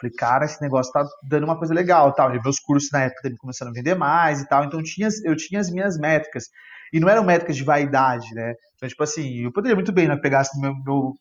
Falei, 0.00 0.14
cara, 0.16 0.44
esse 0.44 0.60
negócio 0.60 0.92
tá 0.92 1.04
dando 1.28 1.44
uma 1.44 1.56
coisa 1.56 1.72
legal, 1.72 2.12
tal. 2.12 2.34
E 2.34 2.42
meus 2.42 2.58
cursos 2.58 2.90
na 2.92 3.04
época 3.04 3.22
também 3.22 3.38
começaram 3.38 3.70
a 3.70 3.74
vender 3.74 3.94
mais 3.94 4.40
e 4.40 4.48
tal, 4.48 4.64
então 4.64 4.82
tinha, 4.82 5.08
eu 5.24 5.36
tinha 5.36 5.60
as 5.60 5.70
minhas 5.70 5.96
métricas. 5.98 6.44
E 6.92 7.00
não 7.00 7.08
eram 7.08 7.24
métricas 7.24 7.56
de 7.56 7.64
vaidade, 7.64 8.26
né? 8.34 8.54
Então, 8.76 8.88
tipo 8.88 9.02
assim, 9.02 9.44
eu 9.44 9.52
poderia 9.52 9.74
muito 9.76 9.92
bem, 9.92 10.08
né, 10.08 10.16
pegasse 10.16 10.58
meu, 10.60 10.72
meu 10.84 11.12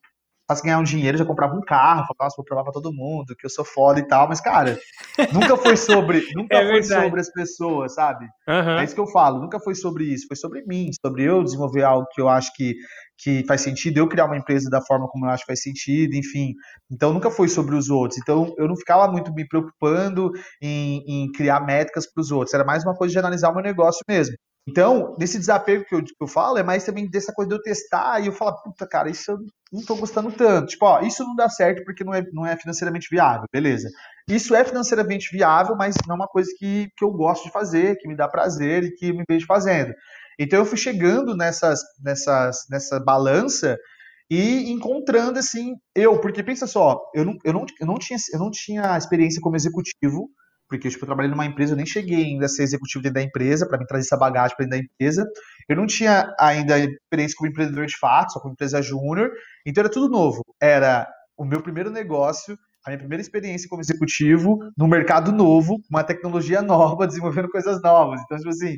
faço 0.47 0.63
ganhar 0.63 0.79
um 0.79 0.83
dinheiro, 0.83 1.17
já 1.17 1.25
comprava 1.25 1.55
um 1.55 1.61
carro, 1.61 2.05
falava, 2.05 2.15
nossa, 2.21 2.35
vou 2.37 2.45
provar 2.45 2.63
pra 2.63 2.71
todo 2.71 2.93
mundo 2.93 3.35
que 3.35 3.45
eu 3.45 3.49
sou 3.49 3.65
foda 3.65 3.99
e 3.99 4.07
tal, 4.07 4.27
mas, 4.27 4.39
cara, 4.39 4.79
nunca 5.33 5.57
foi 5.57 5.75
sobre, 5.75 6.23
nunca 6.35 6.57
é 6.57 6.67
foi 6.67 6.83
sobre 6.83 7.19
as 7.19 7.31
pessoas, 7.31 7.93
sabe? 7.93 8.25
Uhum. 8.47 8.79
É 8.79 8.83
isso 8.83 8.95
que 8.95 9.01
eu 9.01 9.07
falo, 9.07 9.41
nunca 9.41 9.59
foi 9.59 9.75
sobre 9.75 10.05
isso, 10.05 10.25
foi 10.27 10.37
sobre 10.37 10.63
mim, 10.65 10.89
sobre 11.05 11.23
eu 11.23 11.43
desenvolver 11.43 11.83
algo 11.83 12.07
que 12.13 12.21
eu 12.21 12.29
acho 12.29 12.51
que, 12.55 12.75
que 13.17 13.43
faz 13.45 13.61
sentido, 13.61 13.97
eu 13.97 14.07
criar 14.07 14.25
uma 14.25 14.37
empresa 14.37 14.69
da 14.69 14.81
forma 14.81 15.07
como 15.09 15.25
eu 15.25 15.29
acho 15.31 15.43
que 15.43 15.51
faz 15.51 15.61
sentido, 15.61 16.15
enfim. 16.15 16.53
Então, 16.89 17.11
nunca 17.11 17.29
foi 17.29 17.49
sobre 17.49 17.75
os 17.75 17.89
outros. 17.89 18.19
Então, 18.19 18.53
eu 18.57 18.67
não 18.67 18.75
ficava 18.75 19.11
muito 19.11 19.33
me 19.33 19.45
preocupando 19.45 20.31
em, 20.61 21.03
em 21.07 21.31
criar 21.31 21.59
métricas 21.59 22.09
para 22.11 22.21
os 22.21 22.31
outros, 22.31 22.53
era 22.53 22.63
mais 22.63 22.83
uma 22.83 22.95
coisa 22.95 23.11
de 23.11 23.19
analisar 23.19 23.49
o 23.49 23.53
meu 23.53 23.63
negócio 23.63 23.99
mesmo. 24.07 24.35
Então, 24.67 25.15
nesse 25.17 25.39
desapego 25.39 25.85
que 25.85 25.95
eu, 25.95 26.03
que 26.03 26.13
eu 26.19 26.27
falo, 26.27 26.57
é 26.57 26.63
mais 26.63 26.83
também 26.83 27.09
dessa 27.09 27.31
coisa 27.31 27.47
de 27.47 27.55
eu 27.55 27.61
testar 27.61 28.19
e 28.19 28.27
eu 28.27 28.33
falar, 28.33 28.51
puta, 28.57 28.85
cara, 28.85 29.09
isso 29.09 29.31
eu 29.31 29.37
não 29.71 29.81
tô 29.85 29.95
gostando 29.95 30.29
tanto. 30.29 30.67
Tipo, 30.67 30.85
ó, 30.85 30.99
isso 31.01 31.23
não 31.23 31.35
dá 31.35 31.47
certo 31.47 31.85
porque 31.85 32.03
não 32.03 32.13
é, 32.13 32.21
não 32.33 32.45
é 32.45 32.57
financeiramente 32.57 33.07
viável, 33.09 33.45
beleza. 33.51 33.89
Isso 34.27 34.53
é 34.53 34.65
financeiramente 34.65 35.29
viável, 35.31 35.73
mas 35.77 35.95
não 36.05 36.15
é 36.15 36.17
uma 36.17 36.27
coisa 36.27 36.51
que, 36.59 36.89
que 36.97 37.05
eu 37.05 37.11
gosto 37.11 37.45
de 37.45 37.51
fazer, 37.51 37.95
que 37.97 38.09
me 38.09 38.15
dá 38.15 38.27
prazer 38.27 38.83
e 38.83 38.91
que 38.91 39.13
me 39.13 39.23
vejo 39.27 39.45
fazendo. 39.45 39.93
Então 40.37 40.59
eu 40.59 40.65
fui 40.65 40.77
chegando 40.77 41.35
nessas, 41.35 41.79
nessas, 42.03 42.65
nessa 42.69 42.99
balança 42.99 43.77
e 44.29 44.69
encontrando 44.69 45.39
assim, 45.39 45.75
eu, 45.95 46.19
porque 46.19 46.43
pensa 46.43 46.67
só, 46.67 46.99
eu 47.15 47.23
não, 47.23 47.37
eu 47.45 47.53
não, 47.53 47.65
eu 47.79 47.87
não, 47.87 47.95
tinha, 47.97 48.19
eu 48.33 48.39
não 48.39 48.51
tinha 48.51 48.97
experiência 48.97 49.41
como 49.41 49.55
executivo, 49.55 50.29
porque 50.67 50.89
tipo, 50.89 51.03
eu 51.03 51.07
trabalhei 51.07 51.31
numa 51.31 51.45
empresa, 51.45 51.73
eu 51.73 51.77
nem 51.77 51.85
cheguei 51.85 52.25
ainda 52.25 52.45
a 52.45 52.49
ser 52.49 52.63
executivo 52.63 53.01
dentro 53.03 53.15
da 53.15 53.23
empresa, 53.23 53.67
para 53.67 53.77
me 53.77 53.85
trazer 53.85 54.05
essa 54.05 54.17
bagagem 54.17 54.55
para 54.55 54.65
dentro 54.65 54.79
da 54.79 54.83
empresa. 54.85 55.25
Eu 55.69 55.75
não 55.75 55.85
tinha 55.85 56.33
ainda 56.39 56.77
experiência 56.79 57.35
como 57.37 57.49
empreendedor 57.49 57.85
de 57.85 57.97
fato, 57.97 58.33
só 58.33 58.39
como 58.39 58.53
empresa 58.53 58.81
júnior, 58.81 59.31
então 59.65 59.81
era 59.81 59.91
tudo 59.91 60.09
novo. 60.09 60.43
Era 60.61 61.07
o 61.37 61.45
meu 61.45 61.61
primeiro 61.61 61.89
negócio, 61.89 62.57
a 62.85 62.89
minha 62.89 62.99
primeira 62.99 63.21
experiência 63.21 63.67
como 63.69 63.81
executivo 63.81 64.59
no 64.77 64.87
mercado 64.87 65.31
novo, 65.31 65.77
uma 65.89 66.03
tecnologia 66.03 66.61
nova, 66.61 67.05
desenvolvendo 67.07 67.49
coisas 67.49 67.81
novas. 67.81 68.21
Então, 68.23 68.37
tipo 68.37 68.49
assim, 68.49 68.77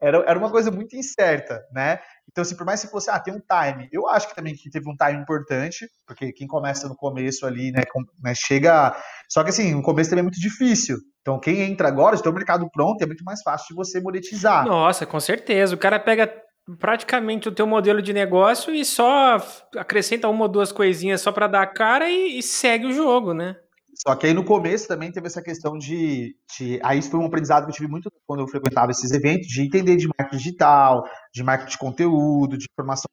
era, 0.00 0.18
era 0.26 0.38
uma 0.38 0.50
coisa 0.50 0.70
muito 0.70 0.96
incerta, 0.96 1.62
né? 1.72 1.98
Então, 2.30 2.42
assim, 2.42 2.56
por 2.56 2.66
mais 2.66 2.82
que 2.82 2.90
fosse, 2.90 3.10
ah, 3.10 3.18
tem 3.18 3.34
um 3.34 3.40
time, 3.40 3.88
eu 3.90 4.08
acho 4.08 4.28
que 4.28 4.34
também 4.34 4.54
que 4.54 4.68
teve 4.68 4.88
um 4.88 4.96
time 4.96 5.20
importante, 5.20 5.88
porque 6.06 6.32
quem 6.32 6.46
começa 6.46 6.88
no 6.88 6.96
começo 6.96 7.46
ali, 7.46 7.72
né, 7.72 7.82
com, 7.90 8.02
né 8.22 8.34
chega. 8.34 8.94
Só 9.28 9.42
que 9.42 9.50
assim, 9.50 9.74
o 9.74 9.82
começo 9.82 10.10
também 10.10 10.20
é 10.20 10.24
muito 10.24 10.40
difícil. 10.40 10.98
Então, 11.22 11.40
quem 11.40 11.60
entra 11.62 11.88
agora, 11.88 12.16
já 12.16 12.22
tem 12.22 12.30
o 12.30 12.34
mercado 12.34 12.68
pronto, 12.70 13.02
é 13.02 13.06
muito 13.06 13.24
mais 13.24 13.42
fácil 13.42 13.68
de 13.68 13.74
você 13.74 14.00
monetizar. 14.00 14.66
Nossa, 14.66 15.06
com 15.06 15.18
certeza. 15.18 15.74
O 15.74 15.78
cara 15.78 15.98
pega 15.98 16.30
praticamente 16.78 17.48
o 17.48 17.52
teu 17.52 17.66
modelo 17.66 18.02
de 18.02 18.12
negócio 18.12 18.74
e 18.74 18.84
só 18.84 19.36
acrescenta 19.76 20.28
uma 20.28 20.42
ou 20.42 20.48
duas 20.48 20.72
coisinhas 20.72 21.20
só 21.20 21.30
para 21.32 21.46
dar 21.46 21.62
a 21.62 21.66
cara 21.66 22.08
e, 22.10 22.38
e 22.38 22.42
segue 22.42 22.86
o 22.86 22.92
jogo, 22.92 23.32
né? 23.32 23.56
Só 23.96 24.14
que 24.14 24.26
aí 24.26 24.34
no 24.34 24.44
começo 24.44 24.86
também 24.86 25.10
teve 25.10 25.26
essa 25.26 25.40
questão 25.40 25.78
de, 25.78 26.36
de, 26.56 26.78
Aí 26.82 26.98
isso 26.98 27.10
foi 27.10 27.18
um 27.18 27.26
aprendizado 27.26 27.64
que 27.64 27.70
eu 27.70 27.74
tive 27.74 27.88
muito 27.88 28.12
quando 28.26 28.40
eu 28.40 28.48
frequentava 28.48 28.90
esses 28.90 29.10
eventos, 29.10 29.46
de 29.46 29.62
entender 29.62 29.96
de 29.96 30.06
marketing 30.06 30.36
digital, 30.36 31.04
de 31.32 31.42
marketing 31.42 31.70
de 31.70 31.78
conteúdo, 31.78 32.58
de 32.58 32.66
informação 32.70 33.08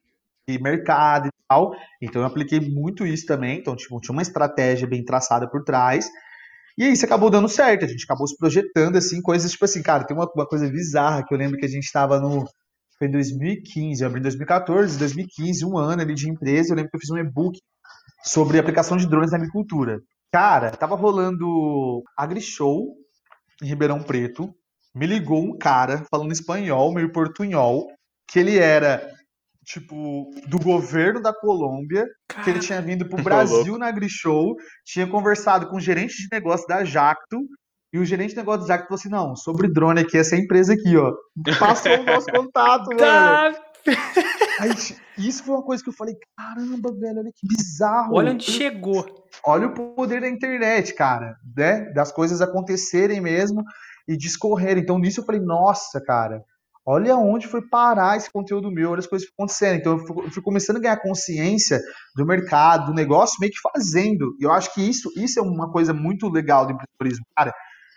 de 0.46 0.60
mercado 0.60 1.28
e 1.28 1.30
tal. 1.48 1.74
Então 2.02 2.20
eu 2.20 2.26
apliquei 2.26 2.60
muito 2.60 3.06
isso 3.06 3.24
também. 3.24 3.58
Então, 3.58 3.74
tipo, 3.74 3.98
tinha 4.00 4.12
uma 4.12 4.22
estratégia 4.22 4.86
bem 4.86 5.02
traçada 5.02 5.48
por 5.48 5.64
trás. 5.64 6.06
E 6.76 6.86
isso 6.88 7.04
acabou 7.04 7.30
dando 7.30 7.48
certo. 7.48 7.84
A 7.84 7.88
gente 7.88 8.04
acabou 8.04 8.26
se 8.26 8.36
projetando, 8.36 8.96
assim, 8.96 9.22
coisas 9.22 9.50
tipo 9.52 9.64
assim, 9.64 9.82
cara, 9.82 10.04
tem 10.04 10.16
uma, 10.16 10.28
uma 10.34 10.46
coisa 10.46 10.68
bizarra 10.68 11.24
que 11.24 11.32
eu 11.32 11.38
lembro 11.38 11.58
que 11.58 11.64
a 11.64 11.68
gente 11.68 11.84
estava 11.84 12.20
no. 12.20 12.44
Foi 12.98 13.08
em 13.08 13.10
2015, 13.10 14.02
eu 14.02 14.08
abri 14.08 14.20
em 14.20 14.22
2014, 14.22 14.98
2015, 14.98 15.64
um 15.64 15.78
ano 15.78 16.02
ali 16.02 16.14
de 16.14 16.28
empresa. 16.28 16.72
Eu 16.72 16.76
lembro 16.76 16.90
que 16.90 16.96
eu 16.96 17.00
fiz 17.00 17.10
um 17.10 17.18
e-book 17.18 17.58
sobre 18.24 18.58
aplicação 18.58 18.96
de 18.96 19.08
drones 19.08 19.32
na 19.32 19.38
agricultura. 19.38 20.00
Cara, 20.34 20.72
tava 20.72 20.96
rolando 20.96 22.02
AgriShow 22.16 22.96
em 23.62 23.66
Ribeirão 23.66 24.02
Preto. 24.02 24.52
Me 24.92 25.06
ligou 25.06 25.40
um 25.40 25.56
cara 25.56 26.04
falando 26.10 26.32
espanhol, 26.32 26.92
meio 26.92 27.12
portunhol, 27.12 27.86
que 28.28 28.40
ele 28.40 28.58
era, 28.58 29.08
tipo, 29.64 30.28
do 30.48 30.58
governo 30.58 31.22
da 31.22 31.32
Colômbia, 31.32 32.04
que 32.42 32.50
ele 32.50 32.58
tinha 32.58 32.82
vindo 32.82 33.08
pro 33.08 33.22
Brasil 33.22 33.78
na 33.78 33.86
AgriShow, 33.86 34.56
tinha 34.84 35.06
conversado 35.06 35.68
com 35.68 35.76
o 35.76 35.80
gerente 35.80 36.16
de 36.16 36.28
negócio 36.32 36.66
da 36.66 36.84
Jacto, 36.84 37.38
e 37.92 38.00
o 38.00 38.04
gerente 38.04 38.30
de 38.30 38.38
negócio 38.38 38.62
da 38.62 38.74
Jacto 38.74 38.88
falou 38.88 38.98
assim: 38.98 39.08
não, 39.08 39.36
sobre 39.36 39.72
drone 39.72 40.00
aqui, 40.00 40.18
essa 40.18 40.34
empresa 40.34 40.74
aqui, 40.74 40.96
ó. 40.96 41.12
Passou 41.60 41.92
o 41.92 42.02
nosso 42.02 42.26
contato, 42.26 42.88
velho. 42.98 43.63
Aí, 44.60 44.70
isso 45.18 45.44
foi 45.44 45.54
uma 45.54 45.64
coisa 45.64 45.82
que 45.82 45.88
eu 45.88 45.94
falei, 45.94 46.14
caramba, 46.36 46.92
velho, 46.92 47.18
olha 47.18 47.30
que 47.34 47.46
bizarro. 47.46 48.14
Olha 48.14 48.32
onde 48.32 48.44
chegou. 48.44 49.04
Olha 49.44 49.66
o 49.66 49.74
poder 49.74 50.20
da 50.20 50.28
internet, 50.28 50.94
cara, 50.94 51.36
né? 51.56 51.90
Das 51.92 52.12
coisas 52.12 52.40
acontecerem 52.40 53.20
mesmo 53.20 53.62
e 54.08 54.16
discorrerem. 54.16 54.82
Então, 54.82 54.98
nisso 54.98 55.20
eu 55.20 55.24
falei, 55.24 55.40
nossa, 55.40 56.00
cara, 56.00 56.42
olha 56.86 57.16
onde 57.16 57.46
foi 57.46 57.62
parar 57.62 58.16
esse 58.16 58.30
conteúdo 58.30 58.70
meu, 58.70 58.90
olha 58.90 59.00
as 59.00 59.06
coisas 59.06 59.26
que 59.26 59.34
acontecendo. 59.36 59.76
Então, 59.76 59.92
eu 59.92 60.06
fui, 60.06 60.26
eu 60.26 60.30
fui, 60.30 60.42
começando 60.42 60.76
a 60.76 60.80
ganhar 60.80 61.00
consciência 61.00 61.80
do 62.14 62.26
mercado, 62.26 62.86
do 62.86 62.94
negócio, 62.94 63.38
meio 63.40 63.52
que 63.52 63.58
fazendo. 63.60 64.36
E 64.40 64.44
eu 64.44 64.52
acho 64.52 64.72
que 64.72 64.88
isso, 64.88 65.10
isso 65.16 65.38
é 65.38 65.42
uma 65.42 65.70
coisa 65.70 65.92
muito 65.92 66.28
legal 66.28 66.66
do 66.66 66.72
empreendedorismo. 66.72 67.26
Cara, 67.36 67.52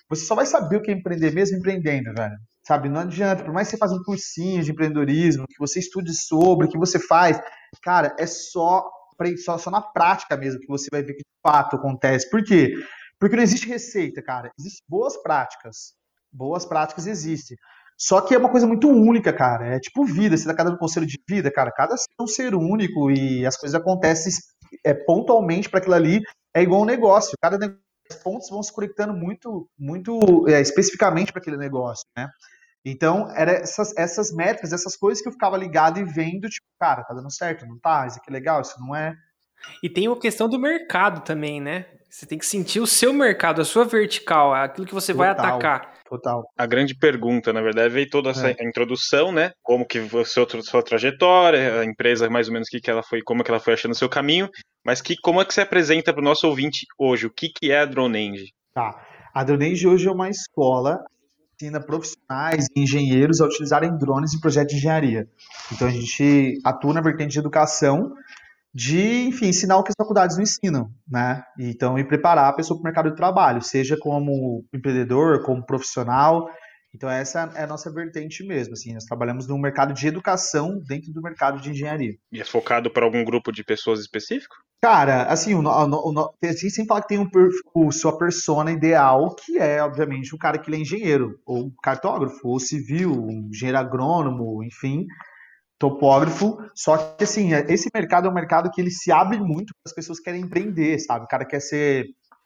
você 0.09 0.25
só 0.25 0.35
vai 0.35 0.45
saber 0.45 0.77
o 0.77 0.81
que 0.81 0.91
é 0.91 0.93
empreender 0.93 1.33
mesmo 1.33 1.57
empreendendo, 1.57 2.13
velho. 2.13 2.35
Sabe, 2.67 2.89
não 2.89 2.99
adianta, 2.99 3.45
por 3.45 3.53
mais 3.53 3.69
que 3.69 3.71
você 3.71 3.77
faça 3.77 3.95
um 3.95 4.03
cursinho 4.03 4.61
de 4.61 4.71
empreendedorismo, 4.71 5.47
que 5.47 5.57
você 5.57 5.79
estude 5.79 6.13
sobre, 6.13 6.67
que 6.67 6.77
você 6.77 6.99
faz, 6.99 7.39
cara, 7.81 8.13
é 8.19 8.27
só, 8.27 8.91
só, 9.45 9.57
só 9.57 9.71
na 9.71 9.81
prática 9.81 10.35
mesmo 10.35 10.59
que 10.59 10.67
você 10.67 10.89
vai 10.91 11.01
ver 11.01 11.13
que 11.13 11.19
de 11.19 11.41
fato 11.41 11.77
acontece. 11.77 12.29
Por 12.29 12.43
quê? 12.43 12.73
Porque 13.17 13.37
não 13.37 13.43
existe 13.43 13.69
receita, 13.69 14.21
cara. 14.21 14.51
Existem 14.59 14.83
boas 14.85 15.15
práticas. 15.15 15.93
Boas 16.29 16.65
práticas 16.65 17.07
existem. 17.07 17.55
Só 17.97 18.19
que 18.19 18.35
é 18.35 18.37
uma 18.37 18.51
coisa 18.51 18.67
muito 18.67 18.89
única, 18.89 19.31
cara. 19.31 19.77
É 19.77 19.79
tipo 19.79 20.03
vida. 20.03 20.35
Você 20.35 20.45
dá 20.45 20.53
cada 20.53 20.69
um 20.69 20.77
conselho 20.77 21.05
de 21.05 21.17
vida, 21.25 21.49
cara. 21.49 21.71
Cada 21.71 21.95
ser 21.95 22.09
é 22.19 22.21
um 22.21 22.27
ser 22.27 22.53
único 22.53 23.09
e 23.09 23.45
as 23.45 23.55
coisas 23.55 23.79
acontecem 23.79 24.33
é, 24.83 24.93
pontualmente 24.93 25.69
para 25.69 25.79
aquilo 25.79 25.95
ali. 25.95 26.21
É 26.53 26.61
igual 26.61 26.81
um 26.81 26.85
negócio. 26.85 27.31
Cada 27.41 27.57
negócio, 27.57 27.81
pontos 28.21 28.49
vão 28.49 28.61
se 28.61 28.73
conectando 28.73 29.13
muito, 29.13 29.69
muito 29.79 30.45
é, 30.49 30.59
especificamente 30.59 31.31
para 31.31 31.41
aquele 31.41 31.55
negócio, 31.55 32.05
né? 32.17 32.27
Então, 32.89 33.29
eram 33.35 33.51
essas, 33.51 33.93
essas 33.97 34.31
métricas, 34.31 34.71
essas 34.71 34.95
coisas 34.95 35.21
que 35.21 35.27
eu 35.27 35.33
ficava 35.33 35.57
ligado 35.57 35.99
e 35.99 36.05
vendo, 36.05 36.47
tipo, 36.47 36.65
cara, 36.79 37.03
tá 37.03 37.13
dando 37.13 37.29
certo, 37.29 37.65
não 37.65 37.77
tá? 37.77 38.07
Isso 38.07 38.17
aqui 38.17 38.29
é 38.29 38.33
legal, 38.33 38.61
isso 38.61 38.79
não 38.79 38.95
é. 38.95 39.13
E 39.83 39.89
tem 39.89 40.07
a 40.07 40.15
questão 40.15 40.47
do 40.47 40.57
mercado 40.57 41.21
também, 41.21 41.59
né? 41.59 41.85
Você 42.09 42.25
tem 42.25 42.37
que 42.37 42.45
sentir 42.45 42.79
o 42.79 42.87
seu 42.87 43.11
mercado, 43.11 43.59
a 43.59 43.65
sua 43.65 43.83
vertical, 43.83 44.53
aquilo 44.53 44.87
que 44.87 44.93
você 44.93 45.13
Total. 45.13 45.35
vai 45.35 45.49
atacar. 45.49 45.93
Total. 46.05 46.45
A 46.57 46.65
grande 46.65 46.97
pergunta, 46.97 47.51
na 47.51 47.61
verdade, 47.61 47.93
veio 47.93 48.09
toda 48.09 48.29
essa 48.29 48.51
é. 48.51 48.55
introdução, 48.61 49.33
né? 49.33 49.51
Como 49.61 49.85
que 49.85 49.99
você 49.99 50.45
sua 50.61 50.81
trajetória, 50.81 51.81
a 51.81 51.85
empresa 51.85 52.29
mais 52.29 52.47
ou 52.47 52.53
menos 52.53 52.69
que 52.69 52.79
que 52.79 52.89
ela 52.89 53.03
foi, 53.03 53.21
como 53.21 53.43
que 53.43 53.51
ela 53.51 53.59
foi 53.59 53.73
achando 53.73 53.91
o 53.91 53.97
seu 53.97 54.07
caminho, 54.07 54.49
mas 54.85 55.01
que 55.01 55.17
como 55.21 55.41
é 55.41 55.45
que 55.45 55.53
você 55.53 55.59
apresenta 55.59 56.13
para 56.13 56.21
o 56.21 56.23
nosso 56.25 56.47
ouvinte 56.47 56.85
hoje? 56.97 57.25
O 57.25 57.33
que 57.33 57.49
que 57.49 57.69
é 57.69 57.81
a 57.81 57.85
DroneEng? 57.85 58.45
Tá. 58.73 59.05
A 59.33 59.43
DroneEng 59.43 59.85
hoje 59.85 60.07
é 60.07 60.11
uma 60.11 60.29
escola 60.29 61.03
ensina 61.59 61.79
profissionais 61.79 62.67
e 62.75 62.81
engenheiros 62.81 63.41
a 63.41 63.45
utilizarem 63.45 63.97
drones 63.97 64.33
em 64.33 64.39
projetos 64.39 64.73
de 64.73 64.77
engenharia. 64.77 65.27
Então 65.71 65.87
a 65.87 65.91
gente 65.91 66.59
atua 66.63 66.93
na 66.93 67.01
vertente 67.01 67.33
de 67.33 67.39
educação, 67.39 68.13
de, 68.73 69.25
enfim, 69.25 69.47
ensinar 69.47 69.77
o 69.77 69.83
que 69.83 69.89
as 69.89 69.95
faculdades 69.97 70.37
não 70.37 70.43
ensinam, 70.43 70.91
né? 71.09 71.41
Então, 71.59 71.97
e 71.97 72.03
preparar 72.03 72.49
a 72.49 72.53
pessoa 72.53 72.77
para 72.77 72.81
o 72.81 72.85
mercado 72.85 73.09
de 73.09 73.15
trabalho, 73.15 73.61
seja 73.61 73.97
como 73.99 74.63
empreendedor, 74.71 75.41
como 75.43 75.65
profissional. 75.65 76.47
Então, 76.93 77.09
essa 77.09 77.51
é 77.55 77.63
a 77.63 77.67
nossa 77.67 77.91
vertente 77.91 78.45
mesmo, 78.45 78.73
assim, 78.73 78.93
nós 78.93 79.05
trabalhamos 79.05 79.47
no 79.47 79.57
mercado 79.57 79.93
de 79.93 80.07
educação 80.07 80.79
dentro 80.87 81.11
do 81.11 81.21
mercado 81.21 81.59
de 81.59 81.71
engenharia. 81.71 82.13
E 82.31 82.39
é 82.39 82.45
focado 82.45 82.91
para 82.91 83.03
algum 83.03 83.23
grupo 83.23 83.51
de 83.51 83.63
pessoas 83.63 83.99
específico? 83.99 84.55
Cara, 84.81 85.23
assim, 85.23 85.55
o, 85.55 85.61
o, 85.61 86.13
o, 86.13 86.33
a 86.43 86.47
gente 86.47 86.69
sempre 86.69 86.87
fala 86.87 87.01
que 87.01 87.07
tem 87.07 87.19
um 87.19 87.27
o, 87.73 87.91
sua 87.91 88.15
persona 88.17 88.71
ideal, 88.71 89.35
que 89.35 89.57
é, 89.57 89.81
obviamente, 89.81 90.35
o 90.35 90.37
cara 90.37 90.59
que 90.59 90.69
ele 90.69 90.77
é 90.77 90.81
engenheiro, 90.81 91.39
ou 91.45 91.71
cartógrafo, 91.81 92.47
ou 92.47 92.59
civil, 92.59 93.11
um 93.11 93.49
engenheiro 93.51 93.79
agrônomo, 93.79 94.63
enfim, 94.63 95.07
topógrafo. 95.79 96.57
Só 96.75 96.97
que, 96.97 97.23
assim, 97.23 97.53
é, 97.53 97.65
esse 97.73 97.89
mercado 97.93 98.27
é 98.27 98.31
um 98.31 98.33
mercado 98.33 98.71
que 98.71 98.81
ele 98.81 98.91
se 98.91 99.11
abre 99.11 99.39
muito 99.39 99.73
para 99.75 99.89
as 99.89 99.93
pessoas 99.95 100.19
que 100.19 100.25
querem 100.25 100.41
empreender, 100.41 100.99
sabe? 100.99 101.25
O 101.25 101.27
cara 101.27 101.45
quer 101.45 101.61
ser 101.61 102.05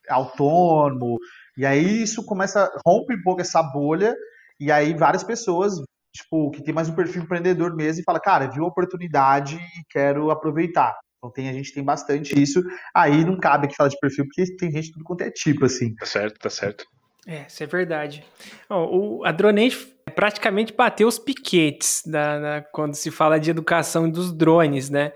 autônomo, 0.10 1.18
e 1.58 1.66
aí 1.66 2.04
isso 2.04 2.26
começa, 2.26 2.72
rompe 2.86 3.16
um 3.16 3.24
pouco 3.24 3.42
essa 3.42 3.62
bolha, 3.64 4.16
e 4.60 4.72
aí 4.72 4.94
várias 4.94 5.24
pessoas, 5.24 5.74
tipo, 6.16 6.52
que 6.52 6.64
tem 6.64 6.74
mais 6.74 6.90
um 6.90 6.96
perfil 6.96 7.24
empreendedor 7.24 7.76
mesmo, 7.76 8.02
e 8.02 8.06
fala, 8.06 8.20
cara, 8.20 8.48
viu 8.48 8.64
a 8.66 8.68
oportunidade 8.68 9.58
e 9.58 9.84
quero 9.90 10.32
aproveitar. 10.32 10.98
Então 11.22 11.30
tem, 11.32 11.48
a 11.50 11.54
gente 11.54 11.72
tem 11.72 11.84
bastante 11.84 12.42
isso. 12.42 12.64
Aí 12.96 13.24
não 13.24 13.40
cabe 13.40 13.68
aqui 13.68 13.76
falar 13.76 13.90
de 13.90 14.00
perfil, 14.00 14.26
porque 14.26 14.56
tem 14.56 14.72
gente 14.72 14.86
de 14.86 14.94
tudo 14.94 15.06
quanto 15.06 15.22
é 15.22 15.30
tipo, 15.30 15.66
assim. 15.66 15.94
Tá 15.94 16.06
certo, 16.08 16.40
tá 16.40 16.50
certo. 16.50 16.84
É, 17.28 17.46
isso 17.48 17.62
é 17.62 17.68
verdade. 17.68 18.26
o, 18.68 19.24
a 19.24 19.32
Dronente 19.32 19.78
praticamente 20.16 20.74
bateu 20.74 21.08
os 21.08 21.20
piquetes 21.20 22.02
da, 22.04 22.40
da, 22.40 22.62
quando 22.62 22.96
se 22.96 23.12
fala 23.12 23.40
de 23.40 23.52
educação 23.52 24.10
dos 24.10 24.34
drones, 24.34 24.90
né? 24.90 25.14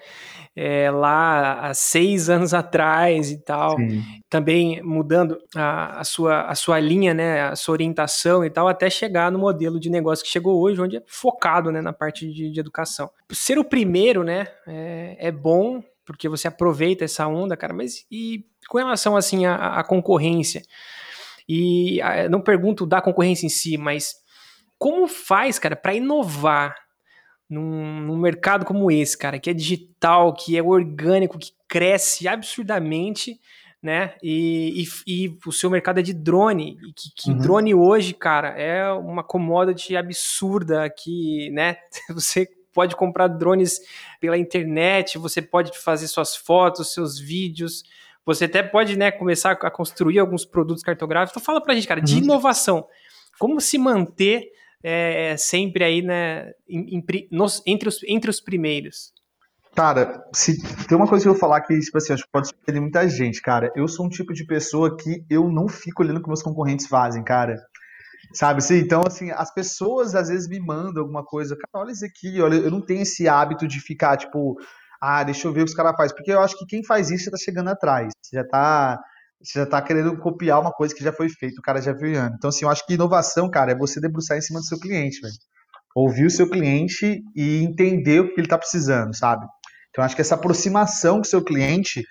É, 0.56 0.90
lá 0.90 1.68
há 1.68 1.74
seis 1.74 2.30
anos 2.30 2.54
atrás 2.54 3.30
e 3.30 3.38
tal, 3.44 3.76
Sim. 3.76 4.02
também 4.30 4.82
mudando 4.84 5.38
a, 5.54 6.00
a, 6.00 6.04
sua, 6.06 6.44
a 6.44 6.56
sua 6.56 6.80
linha, 6.80 7.14
né, 7.14 7.42
a 7.42 7.58
sua 7.58 7.74
orientação 7.74 8.46
e 8.46 8.50
tal, 8.50 8.66
até 8.66 8.90
chegar 8.90 9.30
no 9.30 9.38
modelo 9.38 9.78
de 9.78 9.90
negócio 9.90 10.24
que 10.24 10.32
chegou 10.32 10.62
hoje, 10.62 10.80
onde 10.80 10.96
é 10.96 11.04
focado 11.08 11.74
né, 11.74 11.82
na 11.82 11.92
parte 11.92 12.32
de, 12.32 12.50
de 12.50 12.58
educação. 12.58 13.12
Ser 13.34 13.60
o 13.60 13.66
primeiro, 13.66 14.24
né, 14.24 14.48
é, 14.66 15.18
é 15.28 15.30
bom, 15.30 15.84
porque 16.06 16.30
você 16.30 16.48
aproveita 16.48 17.04
essa 17.04 17.28
onda, 17.28 17.58
cara, 17.58 17.74
mas 17.74 18.06
e 18.12 18.46
com 18.70 18.78
relação, 18.78 19.18
assim, 19.18 19.46
à, 19.46 19.80
à 19.80 19.84
concorrência? 19.84 20.62
E 21.48 22.02
a, 22.02 22.30
não 22.30 22.42
pergunto 22.42 22.86
da 22.86 23.02
concorrência 23.02 23.46
em 23.46 23.50
si, 23.50 23.78
mas 23.78 24.16
como 24.78 25.08
faz, 25.08 25.58
cara, 25.58 25.76
para 25.76 25.94
inovar 25.94 26.76
num, 27.50 28.02
num, 28.02 28.18
mercado 28.18 28.66
como 28.66 28.90
esse, 28.92 29.18
cara, 29.18 29.40
que 29.40 29.50
é 29.50 29.54
digital, 29.54 30.34
que 30.34 30.58
é 30.58 30.64
orgânico, 30.64 31.38
que 31.38 31.52
cresce 31.68 32.28
absurdamente, 32.28 33.40
né? 33.82 34.16
E, 34.22 34.84
e, 35.08 35.26
e 35.26 35.38
o 35.46 35.52
seu 35.52 35.70
mercado 35.70 36.00
é 36.00 36.04
de 36.04 36.14
drone, 36.14 36.78
e 36.82 36.94
que, 36.94 37.10
que 37.16 37.30
uhum. 37.30 37.38
drone 37.38 37.76
hoje, 37.76 38.14
cara, 38.14 38.50
é 38.50 38.92
uma 38.92 39.24
commodity 39.24 39.96
absurda 39.96 40.90
que, 40.90 41.52
né? 41.52 41.78
Você 42.10 42.48
pode 42.76 42.96
comprar 42.96 43.28
drones 43.30 43.80
pela 44.20 44.38
internet, 44.38 45.18
você 45.18 45.42
pode 45.42 45.76
fazer 45.80 46.08
suas 46.10 46.36
fotos, 46.36 46.94
seus 46.94 47.18
vídeos, 47.18 47.84
você 48.26 48.46
até 48.46 48.62
pode, 48.62 48.98
né, 48.98 49.12
começar 49.12 49.52
a 49.52 49.72
construir 49.72 50.20
alguns 50.20 50.46
produtos 50.46 50.84
cartográficos. 50.84 51.32
Então 51.32 51.44
fala 51.44 51.62
pra 51.62 51.74
gente, 51.74 51.88
cara, 51.88 52.02
de 52.02 52.16
uhum. 52.16 52.24
inovação, 52.24 52.86
como 53.40 53.62
se 53.62 53.78
manter 53.78 54.52
é, 54.84 55.36
sempre 55.38 55.84
aí, 55.84 56.02
né, 56.02 56.52
em, 56.68 56.98
em, 56.98 57.28
nos, 57.32 57.64
entre, 57.66 57.88
os, 57.88 58.04
entre 58.04 58.30
os 58.30 58.42
primeiros? 58.42 59.14
Cara, 59.74 60.24
se 60.34 60.62
tem 60.88 60.98
uma 60.98 61.08
coisa 61.08 61.24
que 61.24 61.30
eu 61.30 61.34
vou 61.34 61.40
falar 61.40 61.60
que, 61.62 61.78
tipo 61.80 61.98
assim, 61.98 62.14
acho 62.14 62.24
que 62.24 62.32
pode 62.32 62.48
surpreender 62.48 62.82
muita 62.82 63.08
gente, 63.10 63.42
cara. 63.42 63.72
Eu 63.76 63.88
sou 63.88 64.06
um 64.06 64.10
tipo 64.10 64.34
de 64.34 64.46
pessoa 64.46 64.96
que 64.96 65.26
eu 65.30 65.50
não 65.50 65.68
fico 65.68 66.02
olhando 66.02 66.18
o 66.18 66.22
que 66.22 66.28
meus 66.28 66.42
concorrentes 66.42 66.88
fazem, 66.88 67.24
cara. 67.24 67.58
Sabe? 68.36 68.62
Então, 68.72 69.02
assim, 69.08 69.32
as 69.32 69.54
pessoas 69.54 70.14
às 70.14 70.28
vezes 70.28 70.48
me 70.50 70.60
mandam 70.60 71.04
alguma 71.04 71.24
coisa, 71.24 71.56
cara, 71.56 71.86
olha 71.86 71.94
isso 71.94 72.06
aqui, 72.06 72.42
olha, 72.42 72.56
eu 72.56 72.70
não 72.70 72.82
tenho 72.82 73.02
esse 73.02 73.30
hábito 73.30 73.66
de 73.66 73.80
ficar, 73.80 74.18
tipo, 74.18 74.58
ah, 75.02 75.24
deixa 75.24 75.48
eu 75.48 75.54
ver 75.54 75.62
o 75.62 75.66
que 75.66 75.70
os 75.70 75.76
caras 75.76 75.96
fazem, 75.96 76.16
porque 76.16 76.32
eu 76.32 76.42
acho 76.42 76.58
que 76.58 76.66
quem 76.66 76.84
faz 76.84 77.10
isso 77.10 77.26
já 77.26 77.32
tá 77.32 77.38
chegando 77.38 77.70
atrás, 77.70 78.12
já 78.34 78.44
tá 78.46 79.00
você 79.42 79.60
já 79.60 79.66
tá 79.66 79.82
querendo 79.82 80.18
copiar 80.18 80.60
uma 80.60 80.72
coisa 80.72 80.96
que 80.96 81.04
já 81.04 81.14
foi 81.14 81.30
feita, 81.30 81.60
o 81.60 81.62
cara 81.62 81.82
já 81.82 81.94
viu. 81.94 82.10
Então, 82.10 82.50
assim, 82.50 82.66
eu 82.66 82.70
acho 82.70 82.86
que 82.86 82.94
inovação, 82.94 83.50
cara, 83.50 83.74
é 83.74 83.78
você 83.78 84.00
debruçar 84.00 84.38
em 84.38 84.42
cima 84.42 84.60
do 84.60 84.66
seu 84.66 84.80
cliente, 84.80 85.22
velho. 85.22 85.34
Ouvir 85.94 86.26
o 86.26 86.32
seu 86.32 86.50
cliente 86.50 87.22
e 87.36 87.64
entender 87.64 88.22
o 88.22 88.34
que 88.34 88.42
ele 88.42 88.48
tá 88.48 88.58
precisando, 88.58 89.16
sabe? 89.16 89.46
Então, 89.90 90.04
acho 90.04 90.16
que 90.16 90.22
essa 90.22 90.36
aproximação 90.36 91.16
com 91.16 91.22
o 91.22 91.26
seu 91.26 91.44
cliente, 91.44 92.04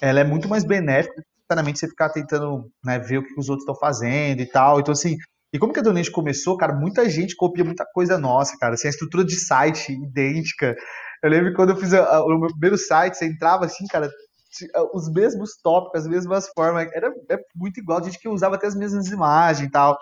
ela 0.00 0.20
é 0.20 0.24
muito 0.24 0.48
mais 0.48 0.64
benéfica 0.64 1.22
sinceramente 1.50 1.80
você 1.80 1.88
ficar 1.88 2.10
tentando 2.10 2.70
né, 2.84 2.98
ver 2.98 3.18
o 3.18 3.24
que 3.24 3.38
os 3.38 3.48
outros 3.48 3.64
estão 3.64 3.74
fazendo 3.74 4.40
e 4.40 4.46
tal. 4.46 4.78
Então, 4.78 4.92
assim, 4.92 5.16
e 5.52 5.58
como 5.58 5.72
que 5.72 5.80
a 5.80 5.82
Donate 5.82 6.10
começou, 6.10 6.56
cara, 6.56 6.72
muita 6.72 7.08
gente 7.08 7.34
copia 7.34 7.64
muita 7.64 7.84
coisa 7.84 8.16
nossa, 8.16 8.56
cara. 8.58 8.74
Assim, 8.74 8.86
a 8.86 8.90
estrutura 8.90 9.24
de 9.24 9.34
site 9.34 9.92
idêntica. 9.92 10.76
Eu 11.22 11.30
lembro 11.30 11.52
quando 11.54 11.70
eu 11.70 11.76
fiz 11.76 11.92
a, 11.92 12.04
a, 12.04 12.24
o 12.24 12.38
meu 12.38 12.50
primeiro 12.50 12.78
site, 12.78 13.16
você 13.16 13.26
entrava 13.26 13.64
assim, 13.64 13.86
cara, 13.86 14.08
os 14.94 15.10
mesmos 15.12 15.56
tópicos, 15.62 16.02
as 16.02 16.08
mesmas 16.08 16.48
formas, 16.48 16.88
era 16.92 17.12
é 17.30 17.36
muito 17.54 17.80
igual, 17.80 17.98
a 17.98 18.02
gente 18.02 18.18
que 18.18 18.28
usava 18.28 18.54
até 18.54 18.66
as 18.66 18.76
mesmas 18.76 19.08
imagens 19.08 19.68
e 19.68 19.70
tal. 19.70 19.98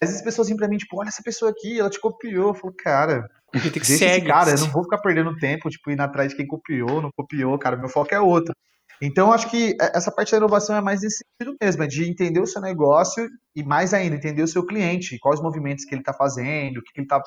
Às 0.00 0.08
vezes 0.08 0.16
as 0.16 0.24
pessoas 0.24 0.48
assim 0.48 0.56
pra 0.56 0.68
mim, 0.68 0.76
tipo, 0.76 0.98
olha 0.98 1.08
essa 1.08 1.22
pessoa 1.22 1.50
aqui, 1.50 1.78
ela 1.78 1.90
te 1.90 2.00
copiou. 2.00 2.48
Eu 2.48 2.54
falo, 2.54 2.74
cara, 2.76 3.28
tem 3.52 3.70
que 3.70 3.84
segue, 3.86 4.26
cara, 4.26 4.50
eu 4.50 4.58
não 4.58 4.70
vou 4.70 4.82
ficar 4.82 4.98
perdendo 4.98 5.36
tempo, 5.36 5.70
tipo, 5.70 5.90
indo 5.90 6.00
atrás 6.00 6.30
de 6.30 6.36
quem 6.36 6.46
copiou, 6.46 7.00
não 7.00 7.10
copiou, 7.16 7.58
cara, 7.58 7.76
meu 7.76 7.88
foco 7.88 8.14
é 8.14 8.20
outro. 8.20 8.54
Então, 9.02 9.32
acho 9.32 9.50
que 9.50 9.76
essa 9.80 10.10
parte 10.10 10.32
da 10.32 10.38
inovação 10.38 10.76
é 10.76 10.80
mais 10.80 11.02
nesse 11.02 11.24
sentido 11.24 11.56
mesmo, 11.60 11.82
é 11.82 11.86
de 11.86 12.08
entender 12.08 12.40
o 12.40 12.46
seu 12.46 12.62
negócio 12.62 13.28
e, 13.54 13.62
mais 13.62 13.92
ainda, 13.92 14.16
entender 14.16 14.42
o 14.42 14.48
seu 14.48 14.64
cliente, 14.64 15.18
quais 15.18 15.40
movimentos 15.40 15.84
que 15.84 15.94
ele 15.94 16.02
está 16.02 16.12
fazendo, 16.12 16.78
o 16.78 16.82
que 16.82 16.90
ele 16.96 17.04
está 17.04 17.22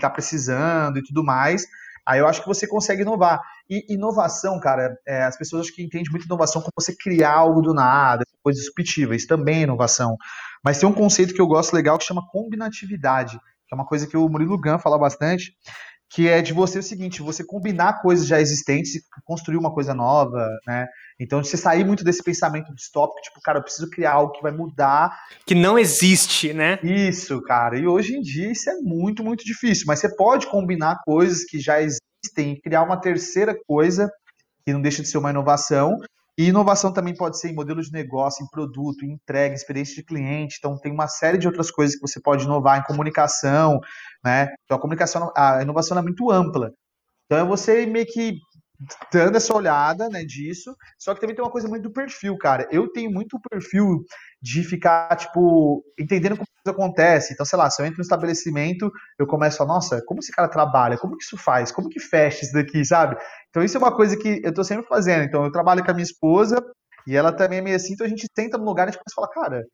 tá 0.00 0.10
precisando 0.10 0.98
e 0.98 1.02
tudo 1.02 1.24
mais, 1.24 1.66
Aí 2.08 2.20
eu 2.20 2.26
acho 2.26 2.40
que 2.40 2.48
você 2.48 2.66
consegue 2.66 3.02
inovar. 3.02 3.38
E 3.68 3.84
inovação, 3.92 4.58
cara, 4.58 4.96
é, 5.06 5.24
as 5.24 5.36
pessoas 5.36 5.66
acho 5.66 5.74
que 5.74 5.82
entendem 5.82 6.10
muito 6.10 6.24
inovação 6.24 6.62
como 6.62 6.72
você 6.74 6.96
criar 6.96 7.34
algo 7.34 7.60
do 7.60 7.74
nada, 7.74 8.24
coisas 8.42 8.62
disruptivas, 8.62 9.26
também 9.26 9.58
é 9.58 9.62
inovação. 9.64 10.16
Mas 10.64 10.78
tem 10.78 10.88
um 10.88 10.92
conceito 10.94 11.34
que 11.34 11.40
eu 11.40 11.46
gosto 11.46 11.74
legal 11.74 11.98
que 11.98 12.04
chama 12.04 12.26
combinatividade, 12.32 13.38
que 13.38 13.74
é 13.74 13.76
uma 13.76 13.84
coisa 13.84 14.06
que 14.06 14.16
o 14.16 14.26
Murilo 14.26 14.58
Gun 14.58 14.78
fala 14.78 14.98
bastante, 14.98 15.52
que 16.10 16.26
é 16.26 16.40
de 16.40 16.52
você 16.52 16.78
o 16.78 16.82
seguinte, 16.82 17.20
você 17.20 17.44
combinar 17.44 18.00
coisas 18.00 18.26
já 18.26 18.40
existentes 18.40 18.94
e 18.94 19.02
construir 19.24 19.58
uma 19.58 19.72
coisa 19.72 19.92
nova, 19.92 20.48
né? 20.66 20.86
Então, 21.20 21.42
de 21.42 21.48
você 21.48 21.56
sair 21.56 21.84
muito 21.84 22.02
desse 22.02 22.22
pensamento 22.22 22.74
distópico, 22.74 23.20
tipo, 23.20 23.40
cara, 23.42 23.58
eu 23.58 23.62
preciso 23.62 23.90
criar 23.90 24.12
algo 24.12 24.32
que 24.32 24.42
vai 24.42 24.52
mudar. 24.52 25.10
Que 25.44 25.54
não 25.54 25.78
existe, 25.78 26.52
né? 26.52 26.78
Isso, 26.82 27.42
cara. 27.42 27.78
E 27.78 27.86
hoje 27.86 28.16
em 28.16 28.22
dia 28.22 28.50
isso 28.50 28.70
é 28.70 28.74
muito, 28.76 29.22
muito 29.22 29.44
difícil. 29.44 29.84
Mas 29.86 29.98
você 29.98 30.14
pode 30.14 30.46
combinar 30.46 31.02
coisas 31.04 31.44
que 31.44 31.58
já 31.58 31.82
existem 31.82 32.52
e 32.52 32.60
criar 32.60 32.84
uma 32.84 33.00
terceira 33.00 33.54
coisa 33.66 34.10
que 34.64 34.72
não 34.72 34.80
deixa 34.80 35.02
de 35.02 35.08
ser 35.08 35.18
uma 35.18 35.30
inovação. 35.30 35.98
E 36.38 36.46
inovação 36.46 36.92
também 36.92 37.16
pode 37.16 37.36
ser 37.36 37.50
em 37.50 37.54
modelo 37.54 37.82
de 37.82 37.90
negócio, 37.92 38.44
em 38.44 38.48
produto, 38.48 39.04
em 39.04 39.10
entrega, 39.12 39.56
experiência 39.56 39.96
de 39.96 40.04
cliente. 40.04 40.56
Então, 40.58 40.78
tem 40.78 40.92
uma 40.92 41.08
série 41.08 41.36
de 41.36 41.48
outras 41.48 41.68
coisas 41.68 41.96
que 41.96 42.00
você 42.00 42.20
pode 42.20 42.44
inovar 42.44 42.78
em 42.78 42.84
comunicação, 42.84 43.80
né? 44.24 44.48
Então, 44.64 44.76
a 44.78 44.80
comunicação, 44.80 45.32
a 45.36 45.60
inovação 45.62 45.98
é 45.98 46.02
muito 46.02 46.30
ampla. 46.30 46.70
Então, 47.26 47.38
é 47.38 47.44
você 47.44 47.84
meio 47.86 48.06
que 48.06 48.38
dando 49.12 49.36
essa 49.36 49.54
olhada, 49.54 50.08
né, 50.08 50.24
disso. 50.24 50.76
Só 50.98 51.14
que 51.14 51.20
também 51.20 51.34
tem 51.34 51.44
uma 51.44 51.50
coisa 51.50 51.68
muito 51.68 51.82
do 51.82 51.92
perfil, 51.92 52.36
cara. 52.38 52.68
Eu 52.70 52.88
tenho 52.92 53.10
muito 53.10 53.38
perfil 53.50 54.04
de 54.40 54.62
ficar, 54.62 55.16
tipo, 55.16 55.84
entendendo 55.98 56.36
como 56.36 56.46
isso 56.46 56.70
acontece. 56.70 57.32
Então, 57.32 57.44
sei 57.44 57.58
lá, 57.58 57.68
se 57.70 57.82
eu 57.82 57.86
entro 57.86 57.98
no 57.98 58.02
estabelecimento, 58.02 58.90
eu 59.18 59.26
começo 59.26 59.62
a, 59.62 59.66
nossa, 59.66 60.02
como 60.06 60.20
esse 60.20 60.30
cara 60.30 60.48
trabalha? 60.48 60.96
Como 60.96 61.16
que 61.16 61.24
isso 61.24 61.36
faz? 61.36 61.72
Como 61.72 61.88
que 61.88 61.98
fecha 61.98 62.44
isso 62.44 62.52
daqui, 62.52 62.84
sabe? 62.84 63.16
Então, 63.50 63.62
isso 63.62 63.76
é 63.76 63.80
uma 63.80 63.94
coisa 63.94 64.16
que 64.16 64.40
eu 64.44 64.54
tô 64.54 64.62
sempre 64.62 64.86
fazendo. 64.86 65.24
Então, 65.24 65.44
eu 65.44 65.52
trabalho 65.52 65.84
com 65.84 65.90
a 65.90 65.94
minha 65.94 66.04
esposa 66.04 66.64
e 67.06 67.16
ela 67.16 67.32
também 67.32 67.58
é 67.58 67.62
meio 67.62 67.76
assim, 67.76 67.94
então 67.94 68.06
a 68.06 68.08
gente 68.08 68.26
senta 68.36 68.58
no 68.58 68.64
lugar 68.64 68.86
e 68.86 68.90
a 68.90 68.92
gente 68.92 69.00
começa 69.02 69.14
a 69.14 69.20
falar, 69.22 69.28
cara, 69.28 69.64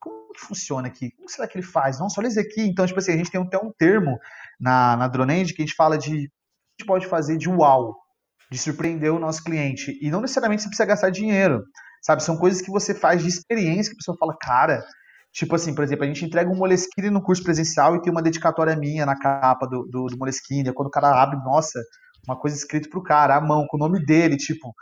como 0.00 0.32
que 0.32 0.40
funciona 0.40 0.86
aqui? 0.88 1.10
Como 1.16 1.28
será 1.28 1.48
que 1.48 1.58
ele 1.58 1.66
faz? 1.66 1.98
Nossa, 1.98 2.20
olha 2.20 2.28
isso 2.28 2.40
aqui. 2.40 2.62
Então, 2.62 2.86
tipo 2.86 2.98
assim, 2.98 3.12
a 3.12 3.16
gente 3.16 3.30
tem 3.30 3.42
até 3.42 3.58
um 3.58 3.72
termo 3.76 4.18
na, 4.60 4.96
na 4.96 5.08
DroneEnd 5.08 5.52
que 5.52 5.62
a 5.62 5.66
gente 5.66 5.74
fala 5.74 5.98
de 5.98 6.10
a 6.10 6.82
gente 6.82 6.86
pode 6.86 7.06
fazer 7.06 7.36
de 7.36 7.48
uau 7.48 8.03
de 8.50 8.58
surpreender 8.58 9.12
o 9.12 9.18
nosso 9.18 9.42
cliente. 9.42 9.98
E 10.00 10.10
não 10.10 10.20
necessariamente 10.20 10.62
você 10.62 10.68
precisa 10.68 10.86
gastar 10.86 11.10
dinheiro, 11.10 11.62
sabe? 12.02 12.22
São 12.22 12.36
coisas 12.36 12.60
que 12.60 12.70
você 12.70 12.94
faz 12.94 13.22
de 13.22 13.28
experiência 13.28 13.90
que 13.90 13.96
a 13.96 14.00
pessoa 14.00 14.16
fala, 14.18 14.36
cara. 14.40 14.84
Tipo 15.32 15.56
assim, 15.56 15.74
por 15.74 15.82
exemplo, 15.82 16.04
a 16.04 16.06
gente 16.06 16.24
entrega 16.24 16.50
um 16.50 16.56
Moleskine 16.56 17.10
no 17.10 17.22
curso 17.22 17.42
presencial 17.42 17.96
e 17.96 18.02
tem 18.02 18.12
uma 18.12 18.22
dedicatória 18.22 18.76
minha 18.76 19.04
na 19.04 19.18
capa 19.18 19.66
do, 19.66 19.82
do, 19.84 20.06
do 20.06 20.16
Moleskine. 20.16 20.72
Quando 20.72 20.88
o 20.88 20.92
cara 20.92 21.10
abre, 21.20 21.36
nossa, 21.44 21.80
uma 22.26 22.38
coisa 22.38 22.56
escrita 22.56 22.88
pro 22.88 23.02
cara, 23.02 23.36
à 23.36 23.40
mão, 23.40 23.66
com 23.66 23.76
o 23.76 23.80
nome 23.80 24.04
dele, 24.04 24.36
tipo, 24.36 24.72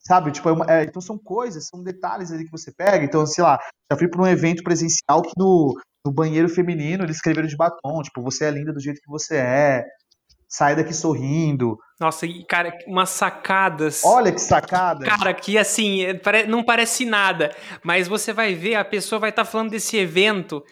sabe? 0.00 0.32
Tipo, 0.32 0.48
é 0.48 0.52
uma, 0.52 0.66
é, 0.68 0.84
então 0.84 1.00
são 1.00 1.18
coisas, 1.18 1.66
são 1.66 1.82
detalhes 1.82 2.32
ali 2.32 2.44
que 2.44 2.50
você 2.50 2.72
pega. 2.72 3.04
Então, 3.04 3.24
sei 3.26 3.44
lá, 3.44 3.58
já 3.90 3.98
fui 3.98 4.08
para 4.08 4.20
um 4.20 4.26
evento 4.26 4.62
presencial 4.62 5.22
que 5.22 5.32
no, 5.36 5.74
no 6.04 6.12
banheiro 6.12 6.48
feminino 6.48 7.04
eles 7.04 7.16
escreveram 7.16 7.48
de 7.48 7.56
batom, 7.56 8.02
tipo, 8.02 8.22
você 8.22 8.46
é 8.46 8.50
linda 8.50 8.72
do 8.72 8.80
jeito 8.80 9.00
que 9.00 9.10
você 9.10 9.36
é, 9.36 9.84
sai 10.48 10.74
daqui 10.74 10.94
sorrindo. 10.94 11.78
Nossa, 12.00 12.24
e 12.24 12.42
cara, 12.44 12.72
umas 12.86 13.10
sacadas. 13.10 14.02
Olha 14.04 14.32
que 14.32 14.40
sacada. 14.40 15.04
Cara, 15.04 15.34
que 15.34 15.58
assim, 15.58 16.02
é, 16.02 16.46
não 16.46 16.64
parece 16.64 17.04
nada, 17.04 17.54
mas 17.84 18.08
você 18.08 18.32
vai 18.32 18.54
ver, 18.54 18.76
a 18.76 18.84
pessoa 18.84 19.18
vai 19.18 19.28
estar 19.28 19.44
tá 19.44 19.50
falando 19.50 19.70
desse 19.70 19.98
evento 19.98 20.64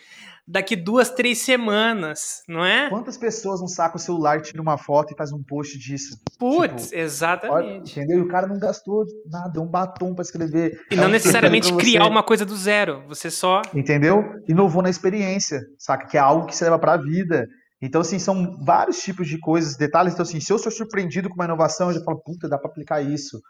daqui 0.48 0.74
duas, 0.74 1.10
três 1.10 1.38
semanas, 1.38 2.42
não 2.48 2.64
é? 2.64 2.88
Quantas 2.88 3.18
pessoas 3.18 3.60
não 3.60 3.68
sacam 3.68 3.96
o 3.96 3.98
celular, 3.98 4.40
tiram 4.40 4.62
uma 4.62 4.78
foto 4.78 5.12
e 5.12 5.16
faz 5.16 5.30
um 5.30 5.42
post 5.42 5.78
disso? 5.78 6.18
Putz, 6.38 6.84
tipo, 6.84 6.96
exatamente. 6.96 7.54
Olha, 7.54 7.76
entendeu? 7.76 8.18
E 8.20 8.22
o 8.22 8.28
cara 8.28 8.46
não 8.46 8.58
gastou 8.58 9.04
nada, 9.30 9.60
um 9.60 9.66
batom 9.66 10.14
para 10.14 10.22
escrever. 10.22 10.80
E 10.90 10.96
não 10.96 11.04
é 11.04 11.08
necessariamente 11.08 11.74
criar 11.76 12.06
uma 12.06 12.22
coisa 12.22 12.46
do 12.46 12.56
zero, 12.56 13.02
você 13.06 13.30
só. 13.30 13.60
Entendeu? 13.74 14.24
Inovou 14.48 14.82
na 14.82 14.88
experiência, 14.88 15.60
saca? 15.78 16.06
Que 16.06 16.16
é 16.16 16.20
algo 16.20 16.46
que 16.46 16.56
você 16.56 16.64
leva 16.64 16.78
pra 16.78 16.96
vida. 16.96 17.46
Então, 17.80 18.00
assim, 18.00 18.18
são 18.18 18.58
vários 18.64 18.98
tipos 18.98 19.28
de 19.28 19.38
coisas, 19.38 19.76
detalhes. 19.76 20.12
Então, 20.12 20.24
assim, 20.24 20.40
se 20.40 20.52
eu 20.52 20.58
sou 20.58 20.70
surpreendido 20.70 21.28
com 21.28 21.36
uma 21.36 21.44
inovação, 21.44 21.90
eu 21.90 21.94
já 21.94 22.04
falo, 22.04 22.20
puta, 22.20 22.48
dá 22.48 22.58
para 22.58 22.70
aplicar 22.70 23.00
isso. 23.00 23.40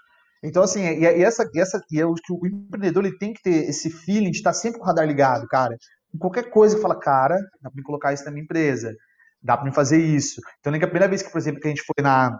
Então, 0.43 0.62
assim, 0.62 0.83
e, 0.83 1.01
e 1.01 1.24
essa, 1.24 1.49
e 1.53 1.59
essa, 1.59 1.81
e 1.91 1.99
eu 1.99 2.12
acho 2.12 2.22
que 2.22 2.33
o 2.33 2.47
empreendedor 2.47 3.05
ele 3.05 3.18
tem 3.18 3.33
que 3.33 3.43
ter 3.43 3.68
esse 3.68 3.91
feeling 3.91 4.31
de 4.31 4.39
estar 4.39 4.53
sempre 4.53 4.79
com 4.79 4.85
o 4.85 4.87
radar 4.87 5.07
ligado, 5.07 5.47
cara. 5.49 5.76
Em 6.14 6.18
qualquer 6.18 6.51
coisa 6.51 6.79
fala, 6.79 6.99
cara, 6.99 7.37
dá 7.61 7.70
para 7.70 7.76
me 7.76 7.83
colocar 7.83 8.12
isso 8.12 8.24
na 8.24 8.31
minha 8.31 8.45
empresa, 8.45 8.95
dá 9.43 9.57
para 9.57 9.66
me 9.66 9.74
fazer 9.74 9.99
isso. 9.99 10.41
Então, 10.61 10.70
lembro 10.70 10.81
que 10.81 10.85
a 10.85 10.91
primeira 10.91 11.09
vez 11.09 11.22
que, 11.22 11.31
por 11.31 11.39
exemplo, 11.39 11.61
que 11.61 11.66
a 11.66 11.70
gente 11.70 11.83
foi 11.83 12.03
na, 12.03 12.39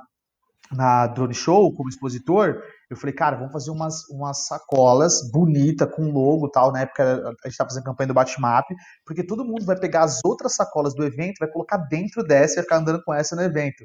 na 0.72 1.06
Drone 1.06 1.34
Show 1.34 1.72
como 1.74 1.88
expositor, 1.88 2.62
eu 2.90 2.96
falei, 2.96 3.14
cara, 3.14 3.36
vamos 3.36 3.52
fazer 3.52 3.70
umas, 3.70 4.08
umas 4.08 4.46
sacolas 4.46 5.30
bonitas 5.30 5.88
com 5.94 6.10
logo 6.10 6.46
e 6.46 6.50
tal. 6.50 6.72
Na 6.72 6.80
época 6.80 7.02
a 7.04 7.28
gente 7.28 7.52
estava 7.52 7.70
fazendo 7.70 7.84
campanha 7.84 8.08
do 8.08 8.14
Batmap, 8.14 8.66
porque 9.04 9.24
todo 9.24 9.44
mundo 9.44 9.64
vai 9.64 9.78
pegar 9.78 10.04
as 10.04 10.20
outras 10.24 10.54
sacolas 10.54 10.94
do 10.94 11.04
evento, 11.04 11.38
vai 11.40 11.50
colocar 11.50 11.76
dentro 11.76 12.22
dessa 12.22 12.54
e 12.54 12.56
vai 12.56 12.64
ficar 12.64 12.76
andando 12.76 13.02
com 13.04 13.12
essa 13.12 13.36
no 13.36 13.42
evento. 13.42 13.84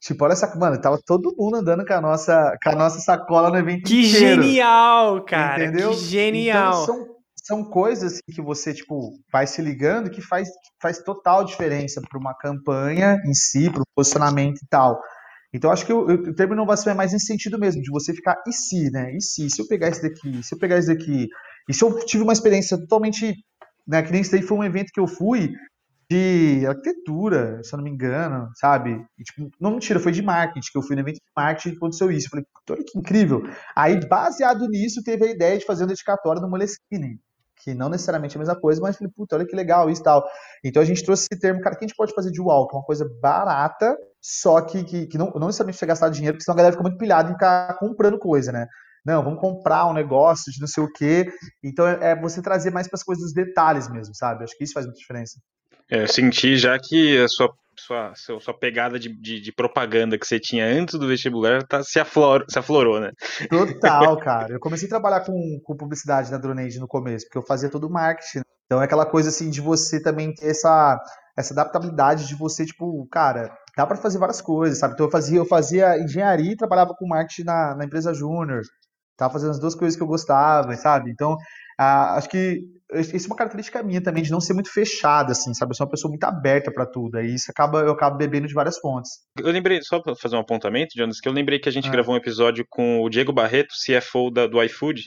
Tipo, 0.00 0.24
olha 0.24 0.32
essa. 0.32 0.54
Mano, 0.56 0.80
tava 0.80 0.98
todo 1.04 1.34
mundo 1.36 1.56
andando 1.56 1.84
com 1.84 1.92
a 1.92 2.00
nossa, 2.00 2.56
com 2.62 2.70
a 2.70 2.74
nossa 2.74 3.00
sacola 3.00 3.50
no 3.50 3.56
evento 3.56 3.88
que 3.88 4.08
inteiro. 4.08 4.42
Genial, 4.42 5.24
cara. 5.24 5.64
Entendeu? 5.64 5.90
Que 5.90 5.96
genial. 5.96 6.84
Então, 6.84 6.86
são, 6.86 7.06
são 7.34 7.64
coisas 7.64 8.20
que 8.32 8.40
você, 8.40 8.72
tipo, 8.72 9.10
vai 9.32 9.46
se 9.46 9.60
ligando 9.60 10.10
que 10.10 10.22
faz, 10.22 10.48
faz 10.80 11.02
total 11.02 11.44
diferença 11.44 12.00
para 12.00 12.18
uma 12.18 12.32
campanha 12.32 13.16
em 13.26 13.34
si, 13.34 13.68
para 13.70 13.82
o 13.82 13.86
posicionamento 13.96 14.58
e 14.62 14.66
tal. 14.68 15.00
Então, 15.52 15.70
acho 15.70 15.86
que 15.86 15.92
o, 15.92 16.34
termo 16.34 16.54
inovação 16.54 16.92
é 16.92 16.96
mais 16.96 17.12
nesse 17.12 17.26
sentido 17.26 17.58
mesmo, 17.58 17.82
de 17.82 17.90
você 17.90 18.12
ficar, 18.12 18.36
e 18.46 18.52
se, 18.52 18.90
né? 18.90 19.14
E 19.16 19.20
se? 19.20 19.48
Se 19.48 19.60
eu 19.60 19.66
pegar 19.66 19.88
esse 19.88 20.02
daqui? 20.02 20.42
Se 20.42 20.54
eu 20.54 20.58
pegar 20.58 20.78
esse 20.78 20.88
daqui? 20.88 21.28
E 21.68 21.74
se 21.74 21.82
eu 21.82 21.98
tive 22.04 22.22
uma 22.22 22.32
experiência 22.32 22.76
totalmente, 22.78 23.34
né? 23.86 24.02
Que 24.02 24.12
nem 24.12 24.20
esse 24.20 24.30
daí 24.30 24.42
foi 24.42 24.58
um 24.58 24.64
evento 24.64 24.90
que 24.92 25.00
eu 25.00 25.06
fui, 25.06 25.52
de 26.10 26.66
arquitetura, 26.66 27.62
se 27.62 27.74
eu 27.74 27.76
não 27.76 27.84
me 27.84 27.90
engano, 27.90 28.48
sabe? 28.54 29.04
E, 29.18 29.22
tipo, 29.22 29.50
não 29.60 29.72
mentira, 29.72 30.00
foi 30.00 30.10
de 30.10 30.22
marketing, 30.22 30.70
que 30.72 30.78
eu 30.78 30.82
fui 30.82 30.96
no 30.96 31.02
evento 31.02 31.16
de 31.16 31.30
marketing 31.36 31.74
e 31.74 31.76
aconteceu 31.76 32.10
isso. 32.10 32.26
Eu 32.26 32.30
falei, 32.30 32.46
olha 32.70 32.84
que 32.84 32.98
incrível. 32.98 33.42
Aí, 33.76 34.00
baseado 34.08 34.66
nisso, 34.68 35.02
teve 35.02 35.26
a 35.26 35.30
ideia 35.30 35.58
de 35.58 35.66
fazer 35.66 35.84
um 35.84 35.86
dedicatório 35.86 36.40
no 36.40 36.48
Moleskine, 36.48 37.20
que 37.62 37.74
não 37.74 37.90
necessariamente 37.90 38.36
é 38.36 38.38
a 38.38 38.40
mesma 38.40 38.58
coisa, 38.58 38.80
mas 38.80 38.96
falei, 38.96 39.12
puta, 39.14 39.36
olha 39.36 39.46
que 39.46 39.54
legal 39.54 39.90
isso 39.90 40.00
e 40.00 40.04
tal. 40.04 40.24
Então 40.64 40.82
a 40.82 40.86
gente 40.86 41.04
trouxe 41.04 41.26
esse 41.30 41.40
termo, 41.40 41.60
cara, 41.60 41.76
que 41.76 41.84
a 41.84 41.88
gente 41.88 41.96
pode 41.96 42.14
fazer 42.14 42.30
de 42.30 42.40
walk, 42.40 42.74
uma 42.74 42.82
coisa 42.82 43.06
barata, 43.20 43.96
só 44.20 44.60
que, 44.60 44.84
que, 44.84 45.06
que 45.06 45.18
não, 45.18 45.30
não 45.30 45.46
necessariamente 45.46 45.78
você 45.78 45.86
gastar 45.86 46.08
dinheiro, 46.08 46.34
porque 46.34 46.44
senão 46.44 46.54
a 46.54 46.58
galera 46.58 46.72
fica 46.72 46.82
muito 46.82 46.98
pilhada 46.98 47.30
em 47.30 47.34
ficar 47.34 47.78
comprando 47.78 48.18
coisa, 48.18 48.52
né? 48.52 48.66
Não, 49.04 49.22
vamos 49.22 49.40
comprar 49.40 49.86
um 49.86 49.94
negócio 49.94 50.52
de 50.52 50.60
não 50.60 50.66
sei 50.66 50.82
o 50.82 50.92
quê. 50.92 51.26
Então 51.62 51.86
é, 51.86 52.10
é 52.10 52.20
você 52.20 52.42
trazer 52.42 52.70
mais 52.70 52.88
para 52.88 52.96
as 52.96 53.02
coisas 53.02 53.24
dos 53.24 53.32
detalhes 53.32 53.90
mesmo, 53.90 54.14
sabe? 54.14 54.44
Acho 54.44 54.56
que 54.56 54.64
isso 54.64 54.74
faz 54.74 54.86
muita 54.86 54.98
diferença. 54.98 55.38
É, 55.90 56.02
eu 56.02 56.08
senti 56.08 56.56
já 56.56 56.78
que 56.78 57.18
a 57.22 57.28
sua, 57.28 57.50
sua, 57.78 58.12
sua, 58.14 58.40
sua 58.40 58.58
pegada 58.58 58.98
de, 58.98 59.08
de, 59.18 59.40
de, 59.40 59.52
propaganda 59.52 60.18
que 60.18 60.26
você 60.26 60.38
tinha 60.38 60.66
antes 60.66 60.98
do 60.98 61.08
vestibular 61.08 61.62
tá, 61.66 61.82
se, 61.82 61.98
aflor, 61.98 62.44
se 62.48 62.58
aflorou, 62.58 63.00
né? 63.00 63.10
Total, 63.48 64.16
cara. 64.20 64.52
Eu 64.52 64.60
comecei 64.60 64.86
a 64.86 64.90
trabalhar 64.90 65.20
com, 65.20 65.58
com 65.64 65.76
publicidade 65.76 66.30
na 66.30 66.36
Dronage 66.36 66.78
no 66.78 66.88
começo, 66.88 67.24
porque 67.26 67.38
eu 67.38 67.46
fazia 67.46 67.70
todo 67.70 67.86
o 67.86 67.90
marketing. 67.90 68.42
Então 68.66 68.82
é 68.82 68.84
aquela 68.84 69.06
coisa 69.06 69.30
assim 69.30 69.48
de 69.48 69.62
você 69.62 70.02
também 70.02 70.34
ter 70.34 70.50
essa, 70.50 71.00
essa 71.34 71.54
adaptabilidade 71.54 72.26
de 72.26 72.34
você, 72.34 72.66
tipo, 72.66 73.08
cara, 73.10 73.50
dá 73.78 73.86
para 73.86 73.96
fazer 73.96 74.18
várias 74.18 74.40
coisas, 74.40 74.76
sabe? 74.76 74.94
Então 74.94 75.06
eu 75.06 75.10
fazia, 75.10 75.38
eu 75.38 75.46
fazia 75.46 75.96
engenharia 76.00 76.50
e 76.50 76.56
trabalhava 76.56 76.94
com 76.98 77.06
marketing 77.06 77.44
na, 77.44 77.76
na 77.76 77.84
empresa 77.84 78.12
Júnior. 78.12 78.62
Tava 79.16 79.32
fazendo 79.32 79.50
as 79.50 79.60
duas 79.60 79.76
coisas 79.76 79.96
que 79.96 80.02
eu 80.02 80.06
gostava, 80.06 80.74
sabe? 80.74 81.12
Então, 81.12 81.36
ah, 81.78 82.16
acho 82.16 82.28
que 82.28 82.60
isso 83.14 83.26
é 83.26 83.30
uma 83.30 83.36
característica 83.36 83.80
minha 83.80 84.02
também, 84.02 84.24
de 84.24 84.32
não 84.32 84.40
ser 84.40 84.52
muito 84.52 84.72
fechada, 84.72 85.30
assim, 85.30 85.54
sabe? 85.54 85.70
Eu 85.70 85.76
sou 85.76 85.86
uma 85.86 85.90
pessoa 85.92 86.10
muito 86.10 86.24
aberta 86.24 86.72
para 86.72 86.86
tudo. 86.86 87.18
Aí 87.18 87.34
isso 87.34 87.52
acaba, 87.52 87.80
eu 87.82 87.92
acabo 87.92 88.16
bebendo 88.16 88.48
de 88.48 88.54
várias 88.54 88.78
fontes. 88.78 89.12
Eu 89.38 89.52
lembrei, 89.52 89.80
só 89.82 90.00
para 90.00 90.16
fazer 90.16 90.34
um 90.34 90.40
apontamento, 90.40 90.96
Jonas, 90.96 91.20
que 91.20 91.28
eu 91.28 91.32
lembrei 91.32 91.60
que 91.60 91.68
a 91.68 91.72
gente 91.72 91.88
ah. 91.88 91.92
gravou 91.92 92.16
um 92.16 92.18
episódio 92.18 92.64
com 92.68 93.02
o 93.02 93.08
Diego 93.08 93.32
Barreto, 93.32 93.74
CFO 93.74 94.28
da, 94.32 94.48
do 94.48 94.60
iFood, 94.64 95.02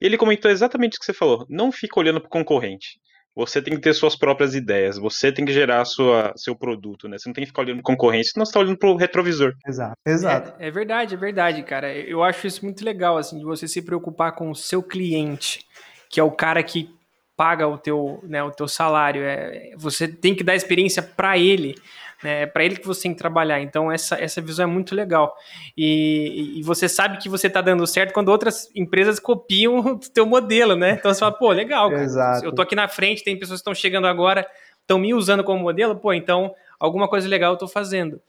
e 0.00 0.06
ele 0.06 0.18
comentou 0.18 0.50
exatamente 0.50 0.96
o 0.96 0.98
que 0.98 1.06
você 1.06 1.12
falou. 1.12 1.46
Não 1.48 1.70
fica 1.70 2.00
olhando 2.00 2.20
pro 2.20 2.28
concorrente. 2.28 2.98
Você 3.36 3.60
tem 3.60 3.74
que 3.74 3.82
ter 3.82 3.92
suas 3.92 4.16
próprias 4.16 4.54
ideias, 4.54 4.96
você 4.96 5.30
tem 5.30 5.44
que 5.44 5.52
gerar 5.52 5.84
sua, 5.84 6.32
seu 6.36 6.56
produto, 6.56 7.06
né? 7.06 7.18
Você 7.18 7.28
não 7.28 7.34
tem 7.34 7.44
que 7.44 7.50
ficar 7.50 7.60
olhando 7.60 7.82
concorrência, 7.82 8.32
senão 8.32 8.46
você 8.46 8.50
está 8.50 8.60
olhando 8.60 8.78
pro 8.78 8.96
retrovisor. 8.96 9.52
Exato, 9.66 9.96
exato. 10.06 10.54
É, 10.58 10.68
é, 10.68 10.70
verdade, 10.70 11.14
é 11.14 11.18
verdade, 11.18 11.62
cara. 11.62 11.94
Eu 11.94 12.22
acho 12.22 12.46
isso 12.46 12.64
muito 12.64 12.82
legal, 12.82 13.18
assim, 13.18 13.38
de 13.38 13.44
você 13.44 13.68
se 13.68 13.82
preocupar 13.82 14.32
com 14.32 14.50
o 14.50 14.54
seu 14.54 14.82
cliente, 14.82 15.60
que 16.08 16.18
é 16.18 16.22
o 16.22 16.30
cara 16.30 16.62
que 16.62 16.88
paga 17.36 17.68
o 17.68 17.76
teu, 17.76 18.20
né, 18.22 18.42
o 18.42 18.50
teu 18.50 18.66
salário. 18.66 19.22
É, 19.22 19.74
você 19.76 20.08
tem 20.08 20.34
que 20.34 20.42
dar 20.42 20.56
experiência 20.56 21.02
para 21.02 21.36
ele 21.36 21.74
né? 22.22 22.42
É 22.42 22.46
para 22.46 22.64
ele 22.64 22.76
que 22.76 22.86
você 22.86 23.02
tem 23.02 23.12
que 23.12 23.18
trabalhar. 23.18 23.60
Então, 23.60 23.90
essa, 23.90 24.16
essa 24.16 24.40
visão 24.40 24.64
é 24.64 24.66
muito 24.66 24.94
legal. 24.94 25.34
E, 25.76 26.54
e 26.58 26.62
você 26.62 26.88
sabe 26.88 27.18
que 27.18 27.28
você 27.28 27.46
está 27.46 27.60
dando 27.60 27.86
certo 27.86 28.12
quando 28.12 28.28
outras 28.28 28.70
empresas 28.74 29.18
copiam 29.18 29.78
o 29.86 29.98
teu 29.98 30.26
modelo, 30.26 30.76
né? 30.76 30.92
Então 30.98 31.12
você 31.12 31.20
fala, 31.20 31.32
pô, 31.32 31.50
legal, 31.50 31.90
cara. 31.90 32.02
Exato. 32.02 32.44
Eu 32.44 32.54
tô 32.54 32.62
aqui 32.62 32.74
na 32.74 32.88
frente, 32.88 33.24
tem 33.24 33.38
pessoas 33.38 33.58
que 33.58 33.62
estão 33.62 33.74
chegando 33.74 34.06
agora, 34.06 34.46
estão 34.80 34.98
me 34.98 35.12
usando 35.12 35.42
como 35.42 35.62
modelo, 35.62 35.96
pô, 35.96 36.12
então 36.12 36.54
alguma 36.78 37.08
coisa 37.08 37.28
legal 37.28 37.52
eu 37.52 37.54
estou 37.54 37.68
fazendo. 37.68 38.20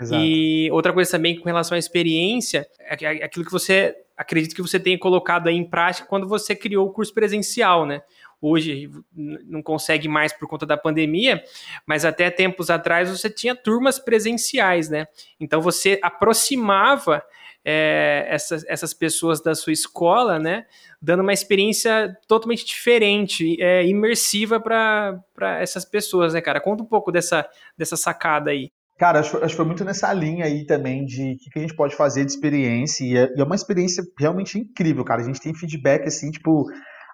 Exato. 0.00 0.22
E 0.22 0.70
outra 0.70 0.92
coisa 0.92 1.10
também 1.10 1.38
com 1.38 1.44
relação 1.44 1.74
à 1.74 1.78
experiência, 1.78 2.66
é, 2.80 3.04
é 3.04 3.24
aquilo 3.24 3.44
que 3.44 3.52
você 3.52 3.94
acredito 4.16 4.54
que 4.54 4.62
você 4.62 4.80
tenha 4.80 4.98
colocado 4.98 5.48
aí 5.48 5.56
em 5.56 5.64
prática 5.64 6.08
quando 6.08 6.26
você 6.26 6.54
criou 6.54 6.86
o 6.86 6.92
curso 6.92 7.14
presencial, 7.14 7.86
né? 7.86 8.02
Hoje 8.40 8.90
não 9.14 9.62
consegue 9.62 10.08
mais 10.08 10.32
por 10.32 10.48
conta 10.48 10.64
da 10.64 10.76
pandemia, 10.76 11.42
mas 11.86 12.04
até 12.04 12.30
tempos 12.30 12.70
atrás 12.70 13.10
você 13.10 13.28
tinha 13.28 13.54
turmas 13.54 13.98
presenciais, 13.98 14.88
né? 14.88 15.06
Então 15.40 15.60
você 15.60 15.98
aproximava 16.02 17.22
é, 17.64 18.26
essas, 18.28 18.64
essas 18.66 18.94
pessoas 18.94 19.42
da 19.42 19.54
sua 19.54 19.72
escola, 19.72 20.38
né? 20.38 20.64
Dando 21.02 21.20
uma 21.20 21.32
experiência 21.32 22.16
totalmente 22.26 22.64
diferente, 22.64 23.60
é, 23.60 23.86
imersiva 23.86 24.60
para 24.60 25.22
essas 25.60 25.84
pessoas, 25.84 26.34
né, 26.34 26.40
cara? 26.40 26.60
Conta 26.60 26.82
um 26.82 26.86
pouco 26.86 27.12
dessa, 27.12 27.46
dessa 27.76 27.96
sacada 27.96 28.50
aí. 28.50 28.70
Cara, 28.98 29.20
acho, 29.20 29.36
acho 29.36 29.50
que 29.50 29.56
foi 29.56 29.64
muito 29.64 29.84
nessa 29.84 30.12
linha 30.12 30.44
aí 30.44 30.64
também 30.64 31.04
de 31.04 31.34
o 31.34 31.36
que, 31.36 31.50
que, 31.50 31.58
a 31.58 31.62
gente 31.62 31.76
pode 31.76 31.94
fazer 31.94 32.24
de 32.24 32.32
experiência. 32.32 33.04
E 33.04 33.16
é, 33.16 33.32
e 33.36 33.40
é, 33.40 33.44
uma 33.44 33.54
experiência 33.54 34.02
realmente 34.18 34.58
incrível, 34.58 35.04
cara. 35.04 35.20
A 35.20 35.24
gente 35.24 35.40
tem 35.40 35.54
feedback, 35.54 36.08
assim, 36.08 36.32
tipo, 36.32 36.66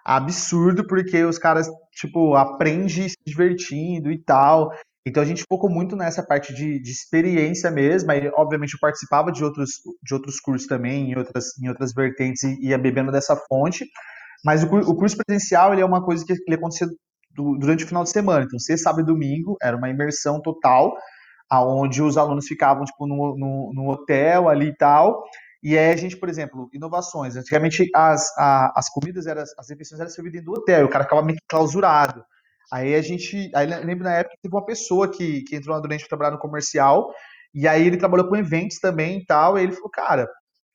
absurdo, 0.05 0.85
porque 0.85 1.23
os 1.23 1.39
caras, 1.39 1.67
tipo, 1.91 2.35
aprendem 2.35 3.09
se 3.09 3.15
divertindo 3.25 4.11
e 4.11 4.17
tal. 4.21 4.71
Então 5.07 5.21
a 5.21 5.25
gente 5.25 5.43
focou 5.47 5.69
muito 5.69 5.95
nessa 5.95 6.23
parte 6.23 6.53
de, 6.53 6.79
de 6.79 6.91
experiência 6.91 7.71
mesmo. 7.71 8.11
Aí, 8.11 8.29
obviamente, 8.35 8.73
eu 8.73 8.79
participava 8.79 9.31
de 9.31 9.43
outros, 9.43 9.71
de 10.03 10.13
outros 10.13 10.39
cursos 10.39 10.67
também, 10.67 11.11
em 11.11 11.17
outras, 11.17 11.57
em 11.61 11.67
outras 11.67 11.93
vertentes, 11.93 12.43
e 12.43 12.67
ia 12.67 12.77
bebendo 12.77 13.11
dessa 13.11 13.35
fonte. 13.35 13.85
Mas 14.43 14.63
o, 14.63 14.67
o 14.67 14.95
curso 14.95 15.17
presencial 15.17 15.73
ele 15.73 15.81
é 15.81 15.85
uma 15.85 16.03
coisa 16.03 16.23
que 16.23 16.33
ele 16.33 16.55
acontecia 16.55 16.87
durante 17.59 17.83
o 17.83 17.87
final 17.87 18.03
de 18.03 18.11
semana. 18.11 18.45
Então, 18.45 18.59
sexta, 18.59 18.89
sábado 18.89 19.01
e 19.01 19.05
domingo 19.05 19.57
era 19.61 19.75
uma 19.75 19.89
imersão 19.89 20.41
total, 20.41 20.93
aonde 21.49 22.01
os 22.01 22.17
alunos 22.17 22.47
ficavam 22.47 22.85
tipo 22.85 23.07
no, 23.07 23.35
no, 23.37 23.71
no 23.73 23.89
hotel 23.91 24.49
ali 24.49 24.67
e 24.67 24.75
tal. 24.75 25.23
E 25.65 25.75
aí 25.75 25.91
a 25.91 25.97
gente, 25.97 26.15
por 26.15 26.29
exemplo, 26.29 26.69
inovações. 26.71 27.35
Antigamente 27.35 27.89
as, 27.95 28.31
a, 28.37 28.71
as 28.77 28.87
comidas, 28.87 29.25
eram, 29.25 29.41
as 29.41 29.67
refeições 29.67 29.99
eram 29.99 30.11
servidas 30.11 30.45
do 30.45 30.51
hotel, 30.51 30.85
o 30.85 30.89
cara 30.89 31.05
ficava 31.05 31.23
meio 31.23 31.39
que 31.39 31.45
clausurado. 31.49 32.23
Aí 32.71 32.93
a 32.93 33.01
gente, 33.01 33.49
aí 33.55 33.65
lembro 33.83 34.03
na 34.03 34.13
época 34.13 34.35
que 34.35 34.43
teve 34.43 34.55
uma 34.55 34.63
pessoa 34.63 35.11
que, 35.11 35.41
que 35.41 35.55
entrou 35.55 35.75
na 35.75 35.81
Durante 35.81 36.07
trabalhar 36.07 36.29
no 36.29 36.37
comercial, 36.37 37.11
e 37.51 37.67
aí 37.67 37.87
ele 37.87 37.97
trabalhou 37.97 38.27
com 38.29 38.35
eventos 38.35 38.77
também 38.77 39.17
e 39.17 39.25
tal, 39.25 39.57
e 39.57 39.63
ele 39.63 39.71
falou, 39.71 39.89
cara, 39.89 40.29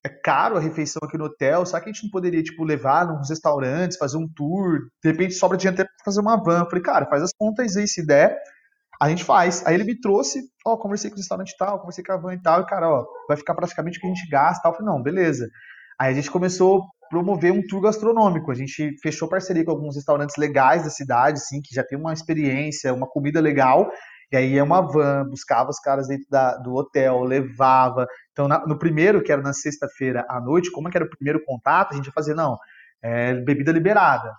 é 0.05 0.09
caro 0.09 0.57
a 0.57 0.61
refeição 0.61 0.99
aqui 1.05 1.17
no 1.17 1.27
hotel, 1.27 1.65
será 1.65 1.81
que 1.81 1.89
a 1.89 1.93
gente 1.93 2.03
não 2.03 2.11
poderia, 2.11 2.43
tipo, 2.43 2.65
levar 2.65 3.07
nos 3.07 3.31
restaurantes, 3.31 3.97
fazer 3.97 4.17
um 4.17 4.27
tour, 4.27 4.89
de 5.05 5.13
repente 5.13 5.35
sobra 5.35 5.57
dinheiro 5.57 5.81
até 5.81 5.85
pra 5.85 6.05
fazer 6.05 6.21
uma 6.21 6.37
van. 6.37 6.63
Eu 6.63 6.67
falei, 6.69 6.83
cara, 6.83 7.07
faz 7.07 7.23
as 7.23 7.33
contas 7.33 7.77
aí, 7.77 7.87
se 7.87 8.05
der, 8.05 8.37
a 9.01 9.09
gente 9.09 9.25
faz. 9.25 9.65
Aí 9.67 9.75
ele 9.75 9.85
me 9.85 9.99
trouxe, 9.99 10.43
ó, 10.67 10.77
conversei 10.77 11.09
com 11.11 11.17
o 11.17 11.19
restaurante 11.19 11.57
tal, 11.59 11.79
conversei 11.79 12.05
com 12.05 12.13
a 12.13 12.17
van 12.19 12.35
e 12.35 12.43
tal, 12.43 12.61
e 12.61 12.67
cara, 12.67 12.89
ó, 12.89 13.07
vai 13.27 13.37
ficar 13.37 13.55
praticamente 13.55 13.97
o 13.97 14.01
que 14.01 14.07
a 14.07 14.11
gente 14.11 14.29
gasta 14.29 14.63
tal. 14.63 14.73
Eu 14.73 14.77
falei, 14.77 14.93
não, 14.93 15.03
beleza. 15.03 15.49
Aí 15.99 16.13
a 16.13 16.15
gente 16.15 16.31
começou 16.31 16.83
a 16.83 17.09
promover 17.09 17.51
um 17.51 17.67
tour 17.67 17.81
gastronômico. 17.81 18.51
A 18.51 18.55
gente 18.55 18.95
fechou 19.03 19.29
parceria 19.29 19.65
com 19.65 19.71
alguns 19.71 19.97
restaurantes 19.97 20.37
legais 20.37 20.85
da 20.85 20.91
cidade, 20.91 21.39
assim, 21.39 21.63
que 21.63 21.75
já 21.75 21.83
tem 21.83 21.99
uma 21.99 22.13
experiência, 22.13 22.93
uma 22.93 23.07
comida 23.07 23.41
legal. 23.41 23.91
E 24.31 24.37
aí 24.37 24.59
é 24.59 24.63
uma 24.63 24.81
van, 24.83 25.25
buscava 25.29 25.71
os 25.71 25.81
caras 25.81 26.07
dentro 26.07 26.27
da, 26.31 26.57
do 26.59 26.75
hotel, 26.75 27.23
levava. 27.25 28.07
Então, 28.33 28.47
na, 28.47 28.65
no 28.67 28.79
primeiro, 28.79 29.23
que 29.23 29.33
era 29.33 29.43
na 29.43 29.53
sexta-feira 29.53 30.25
à 30.29 30.41
noite, 30.41 30.71
como 30.71 30.89
é 30.89 30.91
que 30.91 30.97
era 30.97 31.07
o 31.07 31.11
primeiro 31.11 31.43
contato, 31.45 31.93
a 31.93 31.97
gente 31.97 32.07
ia 32.07 32.13
fazer, 32.13 32.35
não, 32.35 32.57
é, 33.03 33.35
bebida 33.35 33.73
liberada. 33.73 34.31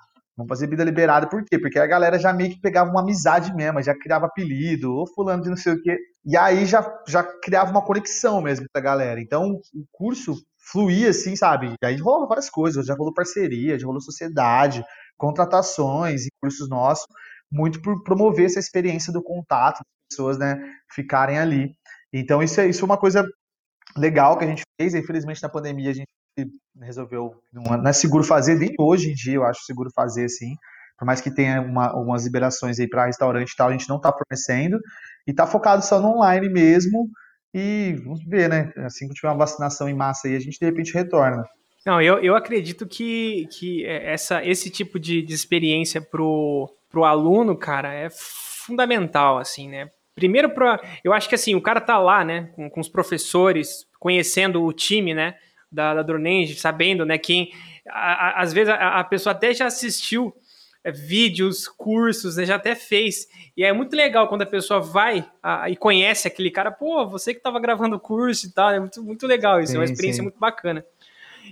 Vamos 0.42 0.50
fazer 0.50 0.66
bebida 0.66 0.84
liberada, 0.84 1.30
por 1.30 1.44
quê? 1.46 1.60
Porque 1.60 1.78
a 1.78 1.86
galera 1.86 2.18
já 2.18 2.34
meio 2.34 2.50
que 2.52 2.60
pegava 2.60 2.90
uma 2.90 3.02
amizade 3.02 3.54
mesmo, 3.54 3.82
já 3.82 3.96
criava 3.96 4.26
apelido, 4.26 4.94
ou 4.94 5.08
fulano 5.08 5.44
de 5.44 5.50
não 5.50 5.58
sei 5.58 5.74
o 5.74 5.82
quê. 5.82 5.98
E 6.26 6.36
aí 6.36 6.66
já, 6.66 6.84
já 7.08 7.24
criava 7.24 7.70
uma 7.72 7.84
conexão 7.84 8.42
mesmo 8.42 8.66
com 8.72 8.80
a 8.80 8.82
galera. 8.82 9.22
Então 9.22 9.52
o 9.74 9.86
curso 9.92 10.36
fluía 10.72 11.10
assim, 11.10 11.36
sabe? 11.36 11.76
E 11.82 11.86
aí 11.86 11.98
rolava 11.98 12.28
várias 12.28 12.50
coisas, 12.50 12.86
já 12.86 12.96
rolou 12.96 13.14
parceria, 13.14 13.78
já 13.78 13.86
rolou 13.86 14.02
sociedade, 14.02 14.84
contratações 15.18 16.26
e 16.26 16.30
cursos 16.42 16.68
nossos, 16.70 17.06
muito 17.52 17.82
por 17.82 18.04
promover 18.04 18.46
essa 18.46 18.60
experiência 18.60 19.14
do 19.14 19.22
contato, 19.22 19.78
das 19.78 20.10
pessoas, 20.10 20.38
né, 20.40 20.58
ficarem 20.92 21.38
ali. 21.38 21.76
Então 22.12 22.42
isso 22.42 22.60
é, 22.60 22.68
isso 22.68 22.84
é 22.84 22.86
uma 22.86 22.98
coisa 22.98 23.24
legal 23.98 24.38
que 24.38 24.46
a 24.46 24.48
gente 24.48 24.64
fez, 24.80 24.96
infelizmente 24.96 25.42
na 25.44 25.50
pandemia 25.50 25.92
a 25.92 25.94
gente 25.94 26.08
resolveu. 26.80 27.36
Não 27.52 27.88
é 27.88 27.94
seguro 27.94 28.24
fazer, 28.24 28.56
nem 28.56 28.74
hoje 28.80 29.12
em 29.12 29.14
dia 29.14 29.36
eu 29.36 29.44
acho 29.44 29.64
seguro 29.64 29.90
fazer 29.94 30.26
assim. 30.26 30.56
Por 30.98 31.06
mais 31.06 31.20
que 31.20 31.34
tenha 31.34 31.62
uma, 31.62 31.88
algumas 31.88 32.26
liberações 32.26 32.80
aí 32.80 32.88
para 32.88 33.08
restaurante 33.08 33.52
e 33.52 33.56
tal, 33.56 33.70
a 33.70 33.72
gente 33.72 33.90
não 33.90 33.98
está 33.98 34.12
fornecendo. 34.12 34.78
E 35.28 35.32
está 35.32 35.48
focado 35.48 35.84
só 35.84 36.00
no 36.00 36.18
online 36.18 36.48
mesmo. 36.50 37.10
E 37.54 37.96
vamos 38.04 38.24
ver, 38.26 38.48
né? 38.48 38.72
Assim 38.78 39.08
que 39.08 39.14
tiver 39.14 39.30
uma 39.30 39.38
vacinação 39.38 39.90
em 39.90 39.94
massa 39.94 40.28
aí, 40.28 40.36
a 40.36 40.40
gente 40.40 40.60
de 40.60 40.66
repente 40.66 40.94
retorna. 40.94 41.44
Não, 41.86 42.00
eu, 42.02 42.20
eu 42.20 42.36
acredito 42.36 42.86
que, 42.86 43.48
que 43.48 43.86
essa, 43.86 44.46
esse 44.46 44.70
tipo 44.70 45.00
de, 45.00 45.22
de 45.22 45.34
experiência 45.34 46.00
pro, 46.00 46.72
pro 46.90 47.04
aluno, 47.04 47.58
cara, 47.58 47.94
é 47.94 48.08
fundamental, 48.12 49.40
assim, 49.40 49.68
né? 49.68 49.90
Primeiro, 50.14 50.54
pra, 50.54 50.80
eu 51.04 51.14
acho 51.14 51.28
que 51.28 51.36
assim, 51.36 51.56
o 51.56 51.62
cara 51.62 51.82
tá 51.82 51.98
lá, 51.98 52.24
né, 52.24 52.52
com, 52.56 52.70
com 52.70 52.80
os 52.80 52.90
professores, 52.90 53.88
conhecendo 54.00 54.62
o 54.64 54.72
time, 54.72 55.14
né? 55.14 55.36
Da, 55.72 55.96
da 55.96 56.02
Dronenge, 56.02 56.56
sabendo, 56.56 57.06
né, 57.06 57.18
quem... 57.18 57.52
A, 57.88 58.40
a, 58.40 58.42
às 58.42 58.54
vezes 58.54 58.70
a, 58.70 59.00
a, 59.00 59.04
pessoa 59.04 59.32
até 59.34 59.54
já 59.54 59.66
assistiu 59.66 60.34
é, 60.84 60.92
vídeos, 60.92 61.68
cursos, 61.68 62.36
né, 62.36 62.46
já 62.46 62.56
até 62.56 62.76
fez. 62.76 63.28
E 63.58 63.64
é 63.64 63.74
muito 63.74 63.96
legal 63.96 64.28
quando 64.28 64.44
a 64.44 64.46
pessoa 64.46 64.80
vai 64.80 65.26
e 65.68 65.76
conhece 65.76 66.28
aquele 66.28 66.52
cara, 66.52 66.72
pô, 66.72 67.08
você 67.08 67.34
que 67.34 67.40
estava 67.40 67.60
gravando 67.60 67.96
o 67.96 68.00
curso 68.00 68.48
e 68.48 68.52
tal, 68.52 68.70
é 68.72 68.80
muito, 68.80 69.04
muito 69.04 69.26
legal 69.26 69.60
isso, 69.60 69.72
sim, 69.72 69.78
é 69.78 69.80
uma 69.80 69.86
experiência 69.86 70.18
sim. 70.18 70.24
muito 70.24 70.40
bacana. 70.40 70.86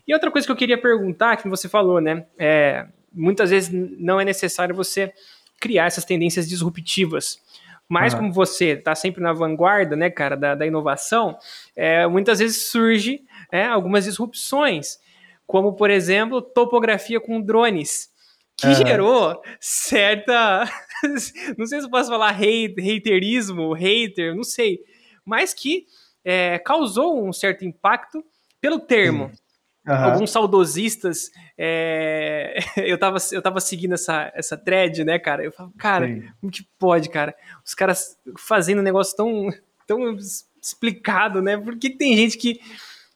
E 0.08 0.14
outra 0.14 0.30
coisa 0.32 0.46
que 0.46 0.52
eu 0.52 0.56
queria 0.56 0.80
perguntar, 0.80 1.38
que 1.38 1.50
você 1.50 1.68
falou, 1.68 2.00
né, 2.00 2.26
é, 2.38 2.86
muitas 3.12 3.50
vezes 3.50 3.70
não 3.72 4.20
é 4.20 4.26
necessário 4.26 4.76
você 4.76 5.14
criar 5.60 5.86
essas 5.86 6.06
tendências 6.06 6.48
disruptivas 6.48 7.42
Mas 7.88 8.14
uhum. 8.14 8.20
como 8.20 8.34
você 8.34 8.70
está 8.70 8.96
sempre 8.96 9.22
na 9.22 9.34
vanguarda, 9.34 9.96
né, 9.96 10.10
cara, 10.10 10.38
da, 10.38 10.56
da 10.56 10.66
inovação, 10.66 11.38
é, 11.76 12.08
muitas 12.08 12.40
vezes 12.40 12.70
surge 12.70 13.22
é, 13.52 13.66
algumas 13.66 14.04
disrupções, 14.04 15.00
como, 15.46 15.74
por 15.74 15.90
exemplo, 15.90 16.42
topografia 16.42 17.20
com 17.20 17.42
drones, 17.42 18.10
que 18.56 18.68
uhum. 18.68 18.76
gerou 18.76 19.42
certa... 19.60 20.70
não 21.58 21.66
sei 21.66 21.80
se 21.80 21.86
eu 21.86 21.90
posso 21.90 22.10
falar 22.10 22.36
hate, 22.36 22.76
haterismo, 22.78 23.74
hater, 23.74 24.36
não 24.36 24.44
sei, 24.44 24.80
mas 25.26 25.54
que 25.54 25.86
é, 26.24 26.60
causou 26.60 27.26
um 27.26 27.32
certo 27.32 27.66
impacto 27.66 28.24
pelo 28.60 28.80
termo. 28.80 29.32
Uhum. 29.88 29.96
Alguns 29.96 30.30
saudosistas, 30.30 31.32
é... 31.58 32.60
eu, 32.78 32.98
tava, 32.98 33.18
eu 33.32 33.42
tava 33.42 33.60
seguindo 33.60 33.94
essa, 33.94 34.32
essa 34.36 34.58
thread, 34.58 35.04
né, 35.04 35.18
cara? 35.18 35.44
Eu 35.44 35.52
falo, 35.52 35.72
cara, 35.78 36.08
Sim. 36.08 36.28
como 36.40 36.52
que 36.52 36.64
pode, 36.78 37.10
cara? 37.10 37.34
Os 37.66 37.74
caras 37.74 38.18
fazendo 38.38 38.80
um 38.80 38.84
negócio 38.84 39.16
tão, 39.16 39.50
tão 39.88 40.16
explicado, 40.62 41.42
né? 41.42 41.58
Por 41.58 41.78
que, 41.78 41.90
tem 41.90 42.16
gente 42.16 42.38
que, 42.38 42.60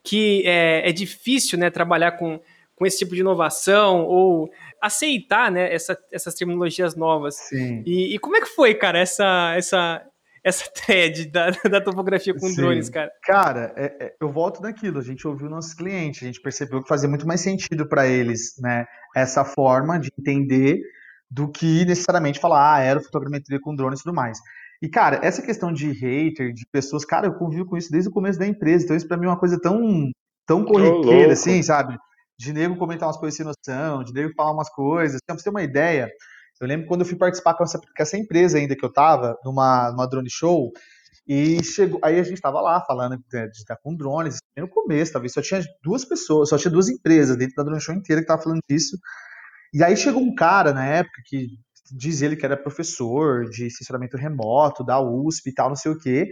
que 0.03 0.43
é, 0.45 0.89
é 0.89 0.91
difícil, 0.91 1.57
né, 1.57 1.69
trabalhar 1.69 2.13
com, 2.13 2.39
com 2.75 2.85
esse 2.85 2.99
tipo 2.99 3.15
de 3.15 3.21
inovação 3.21 4.03
ou 4.05 4.51
aceitar, 4.81 5.49
né, 5.51 5.73
essa, 5.73 5.97
essas 6.11 6.35
terminologias 6.35 6.95
novas? 6.95 7.35
Sim. 7.35 7.83
E, 7.85 8.13
e 8.13 8.19
como 8.19 8.35
é 8.35 8.41
que 8.41 8.47
foi, 8.47 8.73
cara, 8.73 8.99
essa, 8.99 9.53
essa, 9.55 10.05
essa 10.43 10.69
thread 10.69 11.27
da, 11.27 11.51
da 11.69 11.81
topografia 11.81 12.33
com 12.33 12.47
Sim. 12.47 12.55
drones, 12.55 12.89
cara? 12.89 13.09
Cara, 13.23 13.73
é, 13.77 14.05
é, 14.05 14.15
eu 14.19 14.29
volto 14.29 14.61
naquilo. 14.61 14.99
A 14.99 15.03
gente 15.03 15.25
ouviu 15.25 15.49
nossos 15.49 15.73
clientes, 15.73 16.21
a 16.21 16.25
gente 16.25 16.41
percebeu 16.41 16.81
que 16.81 16.89
fazia 16.89 17.07
muito 17.07 17.25
mais 17.25 17.41
sentido 17.41 17.87
para 17.87 18.05
eles, 18.05 18.55
né? 18.59 18.85
Essa 19.15 19.45
forma 19.45 19.97
de 19.97 20.11
entender 20.19 20.81
do 21.31 21.49
que 21.49 21.85
necessariamente 21.85 22.39
falar 22.39 22.59
ah, 22.59 22.75
aerofotogrametria 22.75 23.59
com 23.59 23.75
drones 23.75 24.01
e 24.01 24.03
tudo 24.03 24.13
mais. 24.13 24.37
E, 24.84 24.89
cara, 24.89 25.21
essa 25.23 25.41
questão 25.41 25.71
de 25.71 25.89
hater, 25.93 26.51
de 26.51 26.65
pessoas, 26.69 27.05
cara, 27.05 27.25
eu 27.25 27.36
convivo 27.36 27.65
com 27.65 27.77
isso 27.77 27.89
desde 27.89 28.09
o 28.09 28.11
começo 28.11 28.38
da 28.38 28.45
empresa, 28.45 28.84
então 28.84 28.97
isso 28.97 29.07
pra 29.07 29.15
mim 29.15 29.27
é 29.27 29.29
uma 29.29 29.39
coisa 29.39 29.57
tão, 29.57 30.11
tão 30.45 30.65
corriqueira, 30.65 31.31
assim, 31.31 31.63
sabe? 31.63 31.97
De 32.38 32.51
nego 32.51 32.75
comentar 32.75 33.07
umas 33.07 33.15
coisas 33.15 33.38
sem 33.38 33.45
noção, 33.45 34.03
de 34.03 34.11
nego 34.11 34.34
falar 34.36 34.51
umas 34.51 34.69
coisas. 34.69 35.21
Pra 35.25 35.38
você 35.38 35.45
ter 35.45 35.51
uma 35.51 35.63
ideia, 35.63 36.09
eu 36.59 36.67
lembro 36.67 36.86
quando 36.86 36.99
eu 36.99 37.05
fui 37.05 37.17
participar 37.17 37.53
com 37.53 37.63
essa, 37.63 37.79
com 37.79 37.86
essa 37.97 38.17
empresa 38.17 38.57
ainda 38.57 38.75
que 38.75 38.84
eu 38.84 38.91
tava, 38.91 39.38
numa, 39.45 39.89
numa 39.89 40.05
drone 40.05 40.29
show, 40.29 40.69
e 41.25 41.63
chegou, 41.63 42.01
aí 42.03 42.19
a 42.19 42.23
gente 42.23 42.34
estava 42.34 42.59
lá 42.59 42.81
falando 42.81 43.15
de, 43.15 43.51
de 43.51 43.57
estar 43.59 43.77
com 43.81 43.95
drones, 43.95 44.39
no 44.57 44.67
começo, 44.67 45.13
talvez 45.13 45.31
só 45.31 45.41
tinha 45.41 45.61
duas 45.81 46.03
pessoas, 46.03 46.49
só 46.49 46.57
tinha 46.57 46.69
duas 46.71 46.89
empresas 46.89 47.38
dentro 47.38 47.55
da 47.55 47.63
drone 47.63 47.79
show 47.79 47.95
inteira 47.95 48.21
que 48.21 48.25
estavam 48.25 48.43
falando 48.43 48.59
disso. 48.69 48.97
E 49.73 49.81
aí 49.81 49.95
chegou 49.95 50.21
um 50.21 50.36
cara 50.36 50.73
na 50.73 50.86
época 50.86 51.21
que 51.25 51.47
diz 51.91 52.21
ele 52.21 52.36
que 52.36 52.45
era 52.45 52.57
professor 52.57 53.49
de 53.49 53.69
censuramento 53.69 54.17
remoto 54.17 54.84
da 54.84 54.99
USP 55.01 55.49
e 55.49 55.53
tal, 55.53 55.69
não 55.69 55.75
sei 55.75 55.91
o 55.91 55.99
quê. 55.99 56.27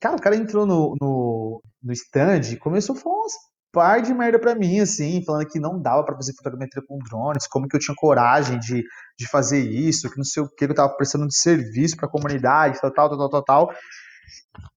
Cara, 0.00 0.16
o 0.16 0.20
cara 0.20 0.36
entrou 0.36 0.66
no, 0.66 0.94
no, 1.00 1.62
no 1.82 1.92
stand 1.92 2.52
e 2.52 2.56
começou 2.56 2.96
a 2.96 2.98
falar 2.98 3.16
umas 3.16 3.32
par 3.74 4.00
de 4.00 4.14
merda 4.14 4.38
pra 4.38 4.54
mim, 4.54 4.78
assim, 4.78 5.22
falando 5.24 5.48
que 5.48 5.58
não 5.58 5.80
dava 5.80 6.04
para 6.04 6.14
fazer 6.14 6.32
fotogrametria 6.34 6.82
com 6.86 6.96
drones, 6.98 7.48
como 7.48 7.66
que 7.66 7.74
eu 7.74 7.80
tinha 7.80 7.94
coragem 7.96 8.58
de, 8.60 8.84
de 9.18 9.28
fazer 9.28 9.58
isso, 9.58 10.08
que 10.08 10.16
não 10.16 10.24
sei 10.24 10.44
o 10.44 10.48
que, 10.48 10.64
que 10.64 10.70
eu 10.70 10.74
tava 10.74 10.96
prestando 10.96 11.26
de 11.26 11.36
serviço 11.36 11.96
pra 11.96 12.08
comunidade, 12.08 12.80
tal, 12.80 12.92
tal, 12.92 13.18
tal, 13.18 13.28
tal, 13.28 13.42
tal. 13.44 13.74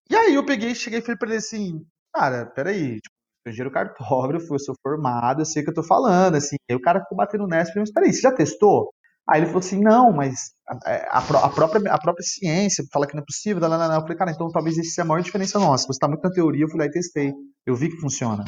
E 0.09 0.15
aí 0.15 0.33
eu 0.33 0.45
peguei, 0.45 0.73
cheguei 0.73 0.99
e 0.99 1.01
falei 1.01 1.17
pra 1.17 1.29
ele 1.29 1.37
assim, 1.37 1.85
cara, 2.13 2.47
peraí, 2.47 2.95
tipo, 2.99 3.15
eu 3.45 3.51
engenheiro 3.51 3.71
cartógrafo, 3.71 4.53
eu 4.55 4.59
sou 4.59 4.75
formado, 4.81 5.41
eu 5.41 5.45
sei 5.45 5.61
o 5.61 5.65
que 5.65 5.71
eu 5.71 5.75
tô 5.75 5.83
falando, 5.83 6.35
assim. 6.35 6.55
Aí 6.69 6.75
o 6.75 6.81
cara 6.81 7.01
ficou 7.01 7.17
batendo 7.17 7.47
nessa, 7.47 7.71
mas 7.75 7.91
peraí, 7.91 8.11
você 8.11 8.21
já 8.21 8.31
testou? 8.33 8.91
Aí 9.29 9.41
ele 9.41 9.47
falou 9.47 9.59
assim, 9.59 9.81
não, 9.81 10.13
mas 10.13 10.51
a, 10.67 10.91
é, 10.91 11.07
a, 11.09 11.21
própria, 11.49 11.91
a 11.91 11.99
própria 11.99 12.23
ciência 12.23 12.85
fala 12.91 13.05
que 13.05 13.13
não 13.13 13.21
é 13.21 13.25
possível, 13.25 13.61
não, 13.61 13.69
não, 13.69 13.77
não. 13.77 13.95
Eu 13.95 14.01
falei, 14.01 14.17
cara, 14.17 14.31
então 14.31 14.49
talvez 14.49 14.77
essa 14.77 14.89
seja 14.89 15.01
a 15.01 15.05
maior 15.05 15.21
diferença 15.21 15.59
nossa. 15.59 15.85
Você 15.87 15.99
tá 15.99 16.07
muito 16.07 16.23
na 16.23 16.31
teoria, 16.31 16.63
eu 16.63 16.69
fui 16.69 16.79
lá 16.79 16.85
e 16.85 16.91
testei. 16.91 17.33
Eu 17.65 17.75
vi 17.75 17.89
que 17.89 17.97
funciona. 17.97 18.45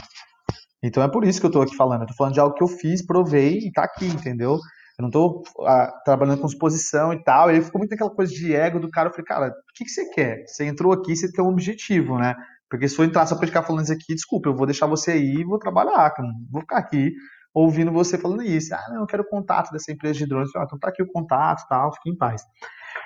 Então 0.82 1.04
é 1.04 1.10
por 1.10 1.26
isso 1.26 1.40
que 1.40 1.46
eu 1.46 1.50
estou 1.50 1.62
aqui 1.62 1.76
falando. 1.76 2.02
Eu 2.02 2.08
tô 2.08 2.14
falando 2.14 2.34
de 2.34 2.40
algo 2.40 2.56
que 2.56 2.64
eu 2.64 2.68
fiz, 2.68 3.06
provei 3.06 3.58
e 3.58 3.68
está 3.68 3.84
aqui, 3.84 4.06
entendeu? 4.06 4.54
Eu 4.98 5.02
não 5.02 5.08
estou 5.08 5.44
ah, 5.66 5.94
trabalhando 6.06 6.40
com 6.40 6.48
exposição 6.48 7.14
e 7.14 7.24
tal. 7.24 7.52
E 7.52 7.56
aí 7.56 7.62
ficou 7.62 7.80
muito 7.80 7.94
aquela 7.94 8.10
coisa 8.10 8.34
de 8.34 8.56
ego 8.56 8.80
do 8.80 8.90
cara. 8.90 9.10
Eu 9.10 9.12
falei, 9.12 9.26
cara, 9.26 9.48
o 9.48 9.74
que, 9.76 9.84
que 9.84 9.90
você 9.90 10.10
quer? 10.12 10.44
Você 10.46 10.66
entrou 10.66 10.94
aqui, 10.94 11.16
você 11.16 11.32
tem 11.32 11.44
um 11.44 11.50
objetivo, 11.50 12.18
né? 12.18 12.36
Porque 12.70 12.88
se 12.88 12.96
for 12.96 13.04
entrar 13.04 13.26
só 13.26 13.36
para 13.36 13.48
ficar 13.48 13.64
falando 13.64 13.84
isso 13.84 13.94
aqui, 13.94 14.14
desculpa, 14.14 14.50
eu 14.50 14.56
vou 14.56 14.66
deixar 14.66 14.88
você 14.88 15.12
aí 15.12 15.38
e 15.40 15.44
vou 15.44 15.58
trabalhar. 15.58 16.14
Vou 16.52 16.62
ficar 16.62 16.78
aqui 16.78 17.12
ouvindo 17.54 17.92
você 17.92 18.18
falando 18.18 18.44
isso. 18.44 18.74
Ah, 18.74 18.86
não, 18.90 19.02
eu 19.02 19.08
quero 19.08 19.28
contato 19.28 19.72
dessa 19.72 19.92
empresa 19.92 20.20
de 20.20 20.28
drones. 20.28 20.56
Ah, 20.56 20.64
então 20.66 20.80
tá 20.80 20.90
aqui 20.90 21.02
o 21.02 21.12
contato 21.12 21.68
tal, 21.68 21.94
fique 21.94 22.10
em 22.10 22.18
paz. 22.18 22.44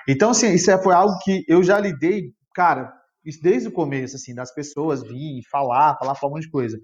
Então, 0.08 0.30
assim, 0.30 0.52
isso 0.52 0.70
é, 0.70 0.82
foi 0.82 0.94
algo 0.94 1.18
que 1.22 1.44
eu 1.48 1.62
já 1.62 1.78
lidei, 1.78 2.32
cara, 2.54 2.92
desde 3.42 3.68
o 3.68 3.72
começo, 3.72 4.16
assim, 4.16 4.34
das 4.34 4.52
pessoas 4.52 5.02
virem 5.02 5.42
falar, 5.50 5.96
falar, 5.98 6.14
falar 6.14 6.32
um 6.32 6.34
monte 6.36 6.44
de 6.44 6.50
coisa. 6.50 6.78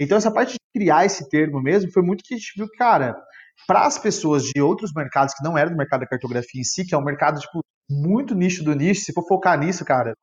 Então, 0.00 0.18
essa 0.18 0.30
parte 0.30 0.54
de 0.54 0.58
criar 0.74 1.04
esse 1.04 1.28
termo 1.28 1.62
mesmo 1.62 1.92
foi 1.92 2.02
muito 2.02 2.24
que 2.24 2.34
a 2.34 2.36
gente 2.36 2.52
viu, 2.56 2.66
cara, 2.76 3.14
para 3.66 3.86
as 3.86 3.96
pessoas 3.96 4.42
de 4.42 4.60
outros 4.60 4.92
mercados 4.92 5.34
que 5.34 5.44
não 5.44 5.56
eram 5.56 5.70
do 5.70 5.76
mercado 5.76 6.00
da 6.00 6.06
cartografia 6.06 6.60
em 6.60 6.64
si, 6.64 6.84
que 6.84 6.94
é 6.94 6.98
um 6.98 7.04
mercado, 7.04 7.38
tipo, 7.38 7.60
muito 7.88 8.34
nicho 8.34 8.64
do 8.64 8.74
nicho, 8.74 9.02
se 9.02 9.12
for 9.12 9.26
focar 9.26 9.58
nisso, 9.58 9.84
cara, 9.84 10.14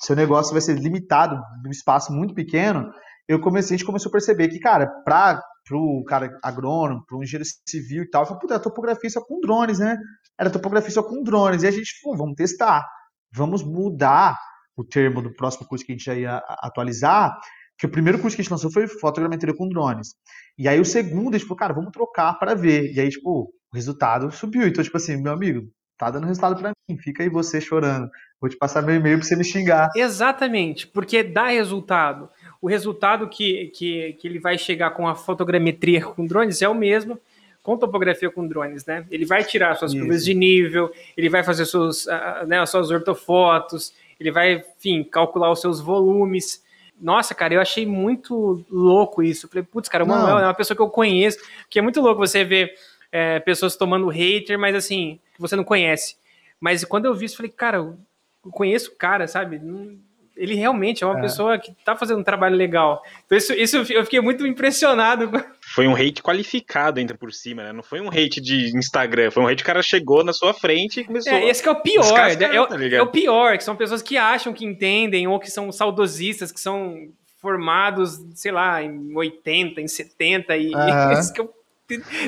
seu 0.00 0.16
negócio 0.16 0.52
vai 0.52 0.60
ser 0.60 0.76
limitado, 0.78 1.40
num 1.62 1.70
espaço 1.70 2.12
muito 2.12 2.34
pequeno, 2.34 2.90
eu 3.28 3.40
comecei, 3.40 3.74
a 3.74 3.78
gente 3.78 3.86
começou 3.86 4.10
a 4.10 4.12
perceber 4.12 4.48
que, 4.48 4.58
cara, 4.58 4.88
para 5.04 5.40
o 5.70 6.04
cara 6.04 6.38
agrônomo, 6.42 7.04
para 7.06 7.16
o 7.16 7.22
engenheiro 7.22 7.48
civil 7.68 8.02
e 8.02 8.10
tal, 8.10 8.22
eu 8.22 8.26
falei, 8.26 8.40
puta, 8.40 8.56
a 8.56 8.60
topografia 8.60 9.10
só 9.10 9.20
com 9.20 9.40
drones, 9.40 9.78
né? 9.78 9.96
Era 10.38 10.50
topografia 10.50 10.90
só 10.90 11.02
com 11.02 11.22
drones. 11.22 11.62
E 11.62 11.66
a 11.66 11.70
gente, 11.70 11.92
pô, 12.02 12.16
vamos 12.16 12.34
testar, 12.34 12.86
vamos 13.32 13.62
mudar 13.62 14.36
o 14.76 14.84
termo 14.84 15.22
do 15.22 15.32
próximo 15.34 15.66
curso 15.66 15.84
que 15.84 15.92
a 15.92 15.94
gente 15.94 16.04
já 16.04 16.14
ia 16.14 16.36
atualizar 16.48 17.38
que 17.82 17.86
o 17.86 17.90
primeiro 17.90 18.18
curso 18.20 18.36
que 18.36 18.42
a 18.42 18.44
gente 18.44 18.52
lançou 18.52 18.70
foi 18.70 18.86
fotogrametria 18.86 19.52
com 19.52 19.68
drones. 19.68 20.14
E 20.56 20.68
aí 20.68 20.78
o 20.78 20.84
segundo, 20.84 21.34
a 21.34 21.38
gente 21.38 21.48
falou, 21.48 21.58
cara, 21.58 21.74
vamos 21.74 21.90
trocar 21.90 22.34
para 22.38 22.54
ver. 22.54 22.92
E 22.92 23.00
aí, 23.00 23.08
tipo, 23.08 23.52
o 23.72 23.74
resultado 23.74 24.30
subiu. 24.30 24.68
Então, 24.68 24.84
tipo 24.84 24.96
assim, 24.96 25.20
meu 25.20 25.32
amigo, 25.32 25.62
tá 25.98 26.08
dando 26.08 26.26
resultado 26.28 26.56
para 26.60 26.70
mim, 26.88 26.96
fica 26.98 27.24
aí 27.24 27.28
você 27.28 27.60
chorando. 27.60 28.08
Vou 28.40 28.48
te 28.48 28.56
passar 28.56 28.82
meu 28.82 28.94
e-mail 28.94 29.18
para 29.18 29.26
você 29.26 29.34
me 29.34 29.42
xingar. 29.42 29.88
Exatamente, 29.96 30.86
porque 30.86 31.24
dá 31.24 31.48
resultado. 31.48 32.28
O 32.62 32.68
resultado 32.68 33.28
que, 33.28 33.66
que, 33.74 34.14
que 34.14 34.28
ele 34.28 34.38
vai 34.38 34.56
chegar 34.56 34.90
com 34.92 35.06
a 35.06 35.14
fotogrametria 35.14 36.02
com 36.02 36.24
drones 36.24 36.62
é 36.62 36.68
o 36.68 36.74
mesmo 36.74 37.20
com 37.62 37.76
topografia 37.76 38.30
com 38.30 38.46
drones, 38.46 38.84
né? 38.84 39.06
Ele 39.10 39.24
vai 39.24 39.44
tirar 39.44 39.76
suas 39.76 39.94
curvas 39.94 40.24
de 40.24 40.34
nível, 40.34 40.92
ele 41.16 41.28
vai 41.28 41.44
fazer 41.44 41.64
suas, 41.64 42.06
né, 42.46 42.58
as 42.58 42.70
suas 42.70 42.90
ortofotos, 42.90 43.94
ele 44.18 44.32
vai, 44.32 44.64
enfim, 44.78 45.04
calcular 45.04 45.50
os 45.50 45.60
seus 45.60 45.80
volumes. 45.80 46.62
Nossa, 47.00 47.34
cara, 47.34 47.54
eu 47.54 47.60
achei 47.60 47.86
muito 47.86 48.64
louco 48.68 49.22
isso. 49.22 49.48
falei, 49.48 49.62
putz, 49.62 49.88
cara, 49.88 50.04
o 50.04 50.08
Manuel 50.08 50.38
é 50.38 50.44
uma 50.44 50.54
pessoa 50.54 50.76
que 50.76 50.82
eu 50.82 50.90
conheço, 50.90 51.38
que 51.70 51.78
é 51.78 51.82
muito 51.82 52.00
louco 52.00 52.18
você 52.18 52.44
ver 52.44 52.74
é, 53.10 53.38
pessoas 53.38 53.76
tomando 53.76 54.08
hater, 54.08 54.58
mas 54.58 54.74
assim, 54.74 55.20
que 55.34 55.40
você 55.40 55.54
não 55.54 55.64
conhece. 55.64 56.16
Mas 56.60 56.84
quando 56.84 57.06
eu 57.06 57.14
vi 57.14 57.26
isso, 57.26 57.36
falei, 57.36 57.50
cara, 57.50 57.78
eu 57.78 57.96
conheço 58.50 58.90
o 58.90 58.96
cara, 58.96 59.28
sabe? 59.28 59.60
Ele 60.42 60.54
realmente 60.56 61.04
é 61.04 61.06
uma 61.06 61.18
é. 61.18 61.22
pessoa 61.22 61.58
que 61.58 61.72
tá 61.84 61.94
fazendo 61.94 62.18
um 62.18 62.24
trabalho 62.24 62.56
legal. 62.56 63.00
Então, 63.24 63.38
isso, 63.38 63.52
isso 63.52 63.76
eu 63.76 64.04
fiquei 64.04 64.20
muito 64.20 64.44
impressionado 64.44 65.30
foi 65.72 65.86
um 65.86 65.94
hate 65.94 66.22
qualificado 66.22 66.98
ainda 66.98 67.14
por 67.14 67.32
cima, 67.32 67.62
né? 67.62 67.72
Não 67.72 67.82
foi 67.82 68.00
um 68.00 68.08
hate 68.08 68.40
de 68.40 68.76
Instagram, 68.76 69.30
foi 69.30 69.42
um 69.42 69.46
hate 69.46 69.58
que 69.58 69.62
o 69.62 69.66
cara 69.66 69.82
chegou 69.82 70.24
na 70.24 70.32
sua 70.32 70.52
frente 70.52 71.00
e 71.00 71.04
começou. 71.04 71.32
É, 71.32 71.48
esse 71.48 71.62
que 71.62 71.68
é 71.68 71.72
o 71.72 71.80
pior, 71.80 72.18
é, 72.18 72.32
é, 72.32 72.60
o, 72.60 72.66
tá 72.66 72.76
é 72.76 73.00
o 73.00 73.06
pior, 73.06 73.56
que 73.56 73.64
são 73.64 73.76
pessoas 73.76 74.02
que 74.02 74.16
acham 74.16 74.52
que 74.52 74.64
entendem 74.64 75.26
ou 75.28 75.38
que 75.38 75.50
são 75.50 75.70
saudosistas, 75.70 76.50
que 76.50 76.60
são 76.60 77.08
formados, 77.40 78.20
sei 78.34 78.52
lá, 78.52 78.82
em 78.82 79.16
80, 79.16 79.80
em 79.80 79.88
70 79.88 80.56
e 80.56 80.74
uhum. 80.74 81.12
esse 81.12 81.32
que 81.32 81.40
é 81.40 81.44
o, 81.44 81.50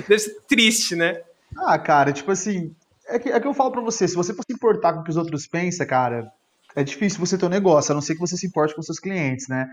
deve 0.08 0.18
ser 0.18 0.40
triste, 0.48 0.94
né? 0.96 1.20
Ah, 1.56 1.78
cara, 1.78 2.12
tipo 2.12 2.30
assim, 2.30 2.74
é 3.08 3.18
que, 3.18 3.28
é 3.28 3.38
que 3.38 3.46
eu 3.46 3.54
falo 3.54 3.70
pra 3.70 3.80
você, 3.80 4.08
se 4.08 4.16
você 4.16 4.32
for 4.32 4.42
se 4.48 4.54
importar 4.54 4.92
com 4.92 5.00
o 5.00 5.04
que 5.04 5.10
os 5.10 5.16
outros 5.16 5.46
pensam, 5.46 5.86
cara, 5.86 6.32
é 6.76 6.82
difícil 6.82 7.20
você 7.20 7.38
ter 7.38 7.46
um 7.46 7.50
negócio, 7.50 7.92
a 7.92 7.94
não 7.94 8.02
ser 8.02 8.14
que 8.14 8.20
você 8.20 8.36
se 8.36 8.46
importe 8.46 8.74
com 8.74 8.82
seus 8.82 8.98
clientes, 8.98 9.48
né? 9.48 9.66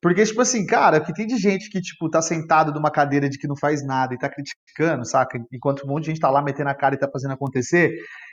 Porque, 0.00 0.24
tipo 0.24 0.40
assim, 0.42 0.66
cara, 0.66 1.00
que 1.00 1.12
tem 1.12 1.26
de 1.26 1.38
gente 1.38 1.70
que, 1.70 1.80
tipo, 1.80 2.08
tá 2.10 2.20
sentado 2.20 2.72
numa 2.72 2.90
cadeira 2.90 3.28
de 3.28 3.38
que 3.38 3.48
não 3.48 3.56
faz 3.56 3.84
nada 3.84 4.14
e 4.14 4.18
tá 4.18 4.28
criticando, 4.28 5.06
saca? 5.06 5.38
Enquanto 5.52 5.84
um 5.84 5.88
monte 5.88 6.04
de 6.04 6.10
gente 6.10 6.20
tá 6.20 6.30
lá 6.30 6.42
metendo 6.42 6.68
a 6.68 6.74
cara 6.74 6.94
e 6.94 6.98
tá 6.98 7.08
fazendo 7.10 7.32
acontecer. 7.32 7.92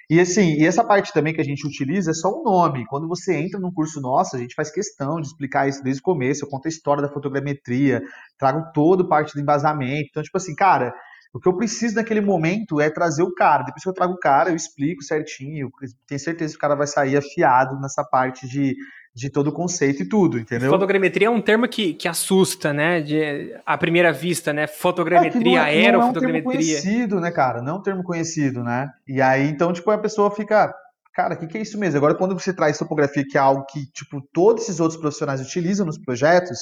E 0.09 0.19
assim, 0.19 0.55
e 0.59 0.65
essa 0.65 0.83
parte 0.83 1.13
também 1.13 1.33
que 1.33 1.39
a 1.39 1.43
gente 1.43 1.65
utiliza 1.65 2.11
é 2.11 2.13
só 2.13 2.29
um 2.29 2.43
nome. 2.43 2.85
Quando 2.87 3.07
você 3.07 3.35
entra 3.35 3.59
num 3.59 3.71
curso 3.71 4.01
nosso, 4.01 4.35
a 4.35 4.39
gente 4.39 4.53
faz 4.53 4.69
questão 4.69 5.21
de 5.21 5.27
explicar 5.27 5.67
isso 5.67 5.81
desde 5.81 6.01
o 6.01 6.03
começo. 6.03 6.43
Eu 6.43 6.49
conto 6.49 6.65
a 6.65 6.69
história 6.69 7.01
da 7.01 7.09
fotogrametria, 7.09 8.01
trago 8.37 8.71
todo 8.73 9.07
parte 9.07 9.33
do 9.33 9.39
embasamento. 9.39 10.09
Então, 10.09 10.21
tipo 10.21 10.37
assim, 10.37 10.53
cara, 10.55 10.93
o 11.33 11.39
que 11.39 11.47
eu 11.47 11.57
preciso 11.57 11.95
naquele 11.95 12.21
momento 12.21 12.79
é 12.79 12.89
trazer 12.89 13.23
o 13.23 13.33
cara. 13.33 13.63
Depois 13.63 13.83
que 13.83 13.89
eu 13.89 13.93
trago 13.93 14.13
o 14.13 14.19
cara, 14.19 14.51
eu 14.51 14.55
explico 14.55 15.01
certinho. 15.01 15.71
Eu 15.81 15.89
tenho 16.07 16.19
certeza 16.19 16.53
que 16.53 16.57
o 16.57 16.61
cara 16.61 16.75
vai 16.75 16.87
sair 16.87 17.17
afiado 17.17 17.79
nessa 17.79 18.03
parte 18.03 18.47
de 18.47 18.75
de 19.15 19.29
todo 19.29 19.47
o 19.47 19.51
conceito 19.51 20.01
e 20.01 20.09
tudo, 20.09 20.39
entendeu? 20.39 20.71
Fotogrametria 20.71 21.27
é 21.27 21.29
um 21.29 21.41
termo 21.41 21.67
que, 21.67 21.93
que 21.93 22.07
assusta, 22.07 22.73
né? 22.73 22.99
De, 22.99 23.55
à 23.63 23.77
primeira 23.77 24.11
vista, 24.11 24.51
né? 24.51 24.65
Fotogrametria, 24.65 25.69
é, 25.69 25.83
é, 25.83 25.85
aerofotogrametria. 25.85 25.91
Não 25.91 25.99
é 25.99 26.09
um 26.09 26.11
termo 26.11 26.43
conhecido, 26.43 27.21
né, 27.21 27.31
cara? 27.31 27.61
Não 27.61 27.75
é 27.75 27.77
um 27.77 27.81
termo 27.81 28.03
conhecido, 28.03 28.63
né? 28.63 28.89
E 29.07 29.21
aí, 29.21 29.47
então, 29.47 29.71
tipo, 29.71 29.91
a 29.91 29.99
pessoa 29.99 30.31
fica. 30.31 30.73
cara, 31.13 31.35
o 31.35 31.37
que, 31.37 31.45
que 31.45 31.57
é 31.59 31.61
isso 31.61 31.77
mesmo? 31.77 31.97
Agora, 31.97 32.15
quando 32.15 32.33
você 32.33 32.51
traz 32.51 32.77
topografia, 32.77 33.23
que 33.23 33.37
é 33.37 33.41
algo 33.41 33.65
que, 33.65 33.85
tipo, 33.91 34.19
todos 34.33 34.63
esses 34.63 34.79
outros 34.79 34.99
profissionais 34.99 35.41
utilizam 35.41 35.85
nos 35.85 35.99
projetos, 35.99 36.57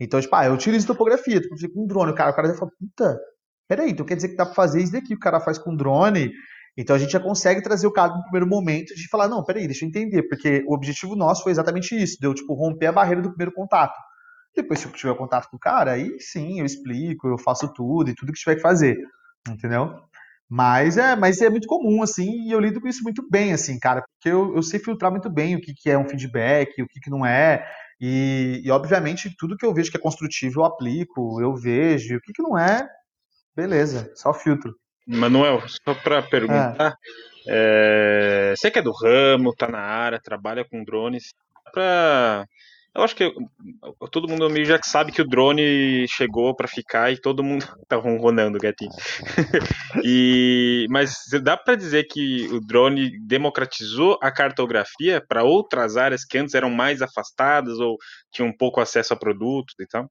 então, 0.00 0.18
tipo, 0.20 0.34
ah, 0.34 0.46
eu 0.46 0.54
utilizo 0.54 0.86
topografia, 0.86 1.40
topografia 1.40 1.70
com 1.72 1.86
drone, 1.86 2.12
o 2.12 2.14
cara, 2.14 2.30
o 2.30 2.34
cara 2.34 2.48
vai 2.48 2.56
falar, 2.56 2.70
puta, 2.80 3.20
peraí, 3.68 3.90
então 3.90 4.04
quer 4.06 4.16
dizer 4.16 4.28
que 4.28 4.36
dá 4.36 4.46
pra 4.46 4.54
fazer 4.54 4.82
isso 4.82 4.92
daqui, 4.92 5.14
o 5.14 5.18
cara 5.18 5.40
faz 5.40 5.58
com 5.58 5.74
drone, 5.74 6.30
então 6.76 6.96
a 6.96 6.98
gente 6.98 7.12
já 7.12 7.20
consegue 7.20 7.62
trazer 7.62 7.86
o 7.86 7.92
cara 7.92 8.14
no 8.14 8.22
primeiro 8.22 8.46
momento 8.46 8.94
de 8.94 9.08
falar, 9.08 9.28
não, 9.28 9.44
peraí, 9.44 9.66
deixa 9.66 9.84
eu 9.84 9.88
entender, 9.88 10.24
porque 10.24 10.64
o 10.66 10.74
objetivo 10.74 11.14
nosso 11.14 11.42
foi 11.42 11.52
exatamente 11.52 11.94
isso, 12.00 12.18
deu, 12.20 12.34
tipo, 12.34 12.54
romper 12.54 12.86
a 12.86 12.92
barreira 12.92 13.22
do 13.22 13.30
primeiro 13.30 13.52
contato. 13.52 13.94
Depois, 14.54 14.80
se 14.80 14.86
eu 14.86 14.92
tiver 14.92 15.16
contato 15.16 15.48
com 15.50 15.56
o 15.56 15.60
cara, 15.60 15.92
aí 15.92 16.16
sim, 16.20 16.60
eu 16.60 16.66
explico, 16.66 17.28
eu 17.28 17.38
faço 17.38 17.72
tudo 17.72 18.10
e 18.10 18.14
tudo 18.14 18.32
que 18.32 18.38
tiver 18.38 18.56
que 18.56 18.62
fazer, 18.62 18.96
entendeu? 19.48 19.94
Mas 20.48 20.98
é, 20.98 21.16
mas 21.16 21.40
é 21.40 21.48
muito 21.48 21.66
comum, 21.66 22.02
assim, 22.02 22.46
e 22.46 22.52
eu 22.52 22.60
lido 22.60 22.80
com 22.80 22.88
isso 22.88 23.02
muito 23.02 23.26
bem, 23.28 23.52
assim, 23.52 23.78
cara, 23.78 24.02
porque 24.02 24.28
eu, 24.28 24.54
eu 24.54 24.62
sei 24.62 24.78
filtrar 24.78 25.10
muito 25.10 25.30
bem 25.30 25.56
o 25.56 25.60
que, 25.60 25.72
que 25.74 25.90
é 25.90 25.98
um 25.98 26.08
feedback, 26.08 26.80
o 26.82 26.86
que, 26.86 27.00
que 27.00 27.10
não 27.10 27.24
é, 27.24 27.66
e, 28.00 28.60
e, 28.64 28.70
obviamente 28.70 29.34
tudo 29.38 29.56
que 29.56 29.64
eu 29.64 29.72
vejo 29.72 29.90
que 29.90 29.96
é 29.96 30.00
construtivo 30.00 30.60
eu 30.60 30.64
aplico, 30.64 31.40
eu 31.40 31.54
vejo, 31.56 32.16
o 32.16 32.20
que, 32.20 32.32
que 32.32 32.42
não 32.42 32.58
é, 32.58 32.86
beleza, 33.54 34.10
só 34.14 34.32
filtro. 34.32 34.74
Manuel, 35.06 35.62
só 35.66 35.94
para 35.94 36.22
perguntar, 36.22 36.96
é. 37.46 38.52
É, 38.52 38.54
você 38.56 38.70
que 38.70 38.78
é 38.78 38.82
do 38.82 38.92
ramo, 38.92 39.54
tá 39.54 39.68
na 39.68 39.80
área, 39.80 40.20
trabalha 40.20 40.64
com 40.64 40.82
drones, 40.82 41.34
para 41.72 42.46
eu 42.94 43.02
acho 43.02 43.16
que 43.16 43.28
todo 44.12 44.28
mundo 44.28 44.48
meio 44.48 44.64
já 44.64 44.78
sabe 44.80 45.10
que 45.10 45.20
o 45.20 45.26
drone 45.26 46.06
chegou 46.06 46.54
para 46.54 46.68
ficar 46.68 47.12
e 47.12 47.20
todo 47.20 47.42
mundo 47.42 47.66
tá 47.88 47.96
ronronando, 47.96 48.56
gatinho. 48.56 48.92
e 50.04 50.86
mas 50.88 51.16
dá 51.42 51.56
para 51.56 51.74
dizer 51.74 52.04
que 52.04 52.46
o 52.52 52.60
drone 52.60 53.18
democratizou 53.26 54.16
a 54.22 54.30
cartografia 54.30 55.20
para 55.26 55.42
outras 55.42 55.96
áreas 55.96 56.24
que 56.24 56.38
antes 56.38 56.54
eram 56.54 56.70
mais 56.70 57.02
afastadas 57.02 57.80
ou 57.80 57.96
tinham 58.32 58.52
pouco 58.56 58.80
acesso 58.80 59.12
a 59.12 59.16
produtos 59.18 59.74
e 59.80 59.86
tal? 59.88 60.08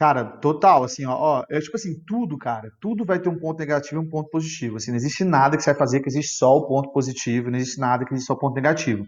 Cara, 0.00 0.24
total, 0.24 0.82
assim, 0.82 1.04
ó, 1.04 1.12
ó, 1.14 1.44
é 1.50 1.60
tipo 1.60 1.76
assim, 1.76 1.92
tudo, 2.06 2.38
cara, 2.38 2.70
tudo 2.80 3.04
vai 3.04 3.20
ter 3.20 3.28
um 3.28 3.38
ponto 3.38 3.58
negativo 3.58 4.00
e 4.00 4.06
um 4.06 4.08
ponto 4.08 4.30
positivo, 4.30 4.76
assim, 4.78 4.90
não 4.90 4.96
existe 4.96 5.24
nada 5.24 5.58
que 5.58 5.62
você 5.62 5.72
vai 5.72 5.78
fazer 5.78 6.00
que 6.00 6.08
existe 6.08 6.36
só 6.38 6.56
o 6.56 6.66
ponto 6.66 6.90
positivo, 6.90 7.50
não 7.50 7.58
existe 7.58 7.78
nada 7.78 8.06
que 8.06 8.14
existe 8.14 8.26
só 8.26 8.32
o 8.32 8.38
ponto 8.38 8.54
negativo. 8.54 9.04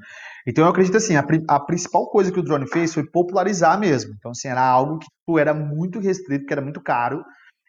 Então 0.46 0.64
eu 0.64 0.70
acredito 0.70 0.98
assim, 0.98 1.16
a, 1.16 1.24
a 1.48 1.60
principal 1.60 2.10
coisa 2.10 2.30
que 2.30 2.38
o 2.38 2.42
drone 2.42 2.68
fez 2.68 2.92
foi 2.92 3.06
popularizar 3.10 3.80
mesmo, 3.80 4.12
então 4.18 4.32
assim, 4.32 4.48
era 4.48 4.60
algo 4.60 4.98
que 4.98 5.06
tipo, 5.06 5.38
era 5.38 5.54
muito 5.54 5.98
restrito, 5.98 6.44
que 6.44 6.52
era 6.52 6.60
muito 6.60 6.82
caro, 6.82 7.24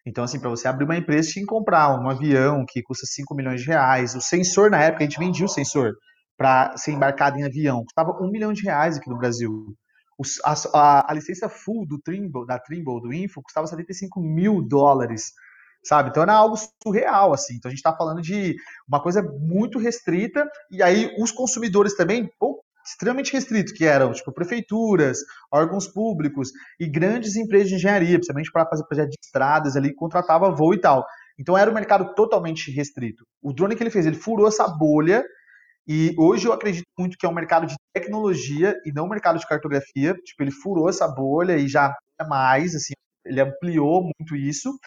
então 0.05 0.25
assim, 0.25 0.37
para 0.37 0.49
você 0.49 0.67
abrir 0.67 0.83
uma 0.83 0.97
empresa 0.97 1.29
tinha 1.29 1.45
que 1.45 1.49
comprar 1.49 1.97
um 1.97 2.09
avião 2.09 2.65
que 2.67 2.81
custa 2.83 3.05
5 3.05 3.33
milhões 3.35 3.61
de 3.61 3.67
reais, 3.67 4.15
o 4.15 4.21
sensor 4.21 4.69
na 4.69 4.83
época, 4.83 5.01
a 5.01 5.07
gente 5.07 5.17
vendia 5.17 5.45
o 5.45 5.49
sensor 5.49 5.93
para 6.37 6.75
ser 6.75 6.91
embarcado 6.91 7.37
em 7.39 7.45
avião, 7.45 7.83
custava 7.85 8.11
um 8.21 8.29
milhão 8.29 8.51
de 8.51 8.63
reais 8.63 8.97
aqui 8.97 9.09
no 9.09 9.17
Brasil, 9.17 9.73
a, 10.43 10.53
a, 10.73 11.11
a, 11.11 11.13
licença 11.13 11.49
full 11.49 11.85
do 11.85 11.99
Trimble, 11.99 12.45
da 12.45 12.59
Trimble, 12.59 13.01
do 13.01 13.13
Info, 13.13 13.41
custava 13.41 13.67
75 13.67 14.19
mil 14.21 14.61
dólares, 14.61 15.31
sabe? 15.83 16.09
Então 16.09 16.23
era 16.23 16.33
algo 16.33 16.55
surreal, 16.81 17.33
assim. 17.33 17.55
Então 17.55 17.69
a 17.69 17.71
gente 17.71 17.79
está 17.79 17.95
falando 17.95 18.21
de 18.21 18.55
uma 18.87 19.01
coisa 19.01 19.21
muito 19.21 19.79
restrita, 19.79 20.47
e 20.71 20.81
aí 20.81 21.13
os 21.19 21.31
consumidores 21.31 21.95
também, 21.95 22.29
pô, 22.39 22.63
extremamente 22.85 23.31
restritos, 23.31 23.73
que 23.73 23.85
eram, 23.85 24.11
tipo, 24.11 24.31
prefeituras, 24.31 25.19
órgãos 25.51 25.87
públicos 25.87 26.51
e 26.79 26.85
grandes 26.85 27.35
empresas 27.35 27.69
de 27.69 27.75
engenharia, 27.75 28.17
principalmente 28.17 28.51
para 28.51 28.67
fazer 28.67 28.83
projetos 28.85 29.11
de 29.11 29.25
estradas 29.25 29.75
ali, 29.75 29.93
contratava 29.93 30.51
voo 30.51 30.73
e 30.73 30.81
tal. 30.81 31.05
Então 31.39 31.57
era 31.57 31.71
um 31.71 31.73
mercado 31.73 32.13
totalmente 32.13 32.71
restrito. 32.71 33.25
O 33.41 33.53
drone 33.53 33.75
que 33.75 33.83
ele 33.83 33.89
fez, 33.89 34.05
ele 34.05 34.15
furou 34.15 34.47
essa 34.47 34.67
bolha 34.67 35.23
e 35.87 36.15
hoje 36.17 36.47
eu 36.47 36.53
acredito 36.53 36.85
muito 36.97 37.17
que 37.17 37.25
é 37.25 37.29
um 37.29 37.33
mercado 37.33 37.67
de 37.67 37.75
tecnologia 37.93 38.75
e 38.85 38.91
não 38.91 39.05
um 39.05 39.09
mercado 39.09 39.37
de 39.37 39.47
cartografia. 39.47 40.13
Tipo, 40.23 40.43
ele 40.43 40.51
furou 40.51 40.89
essa 40.89 41.07
bolha 41.07 41.57
e 41.57 41.67
já 41.67 41.93
é 42.19 42.25
mais, 42.25 42.73
assim, 42.75 42.93
ele 43.25 43.41
ampliou 43.41 44.03
muito 44.03 44.35
isso 44.35 44.77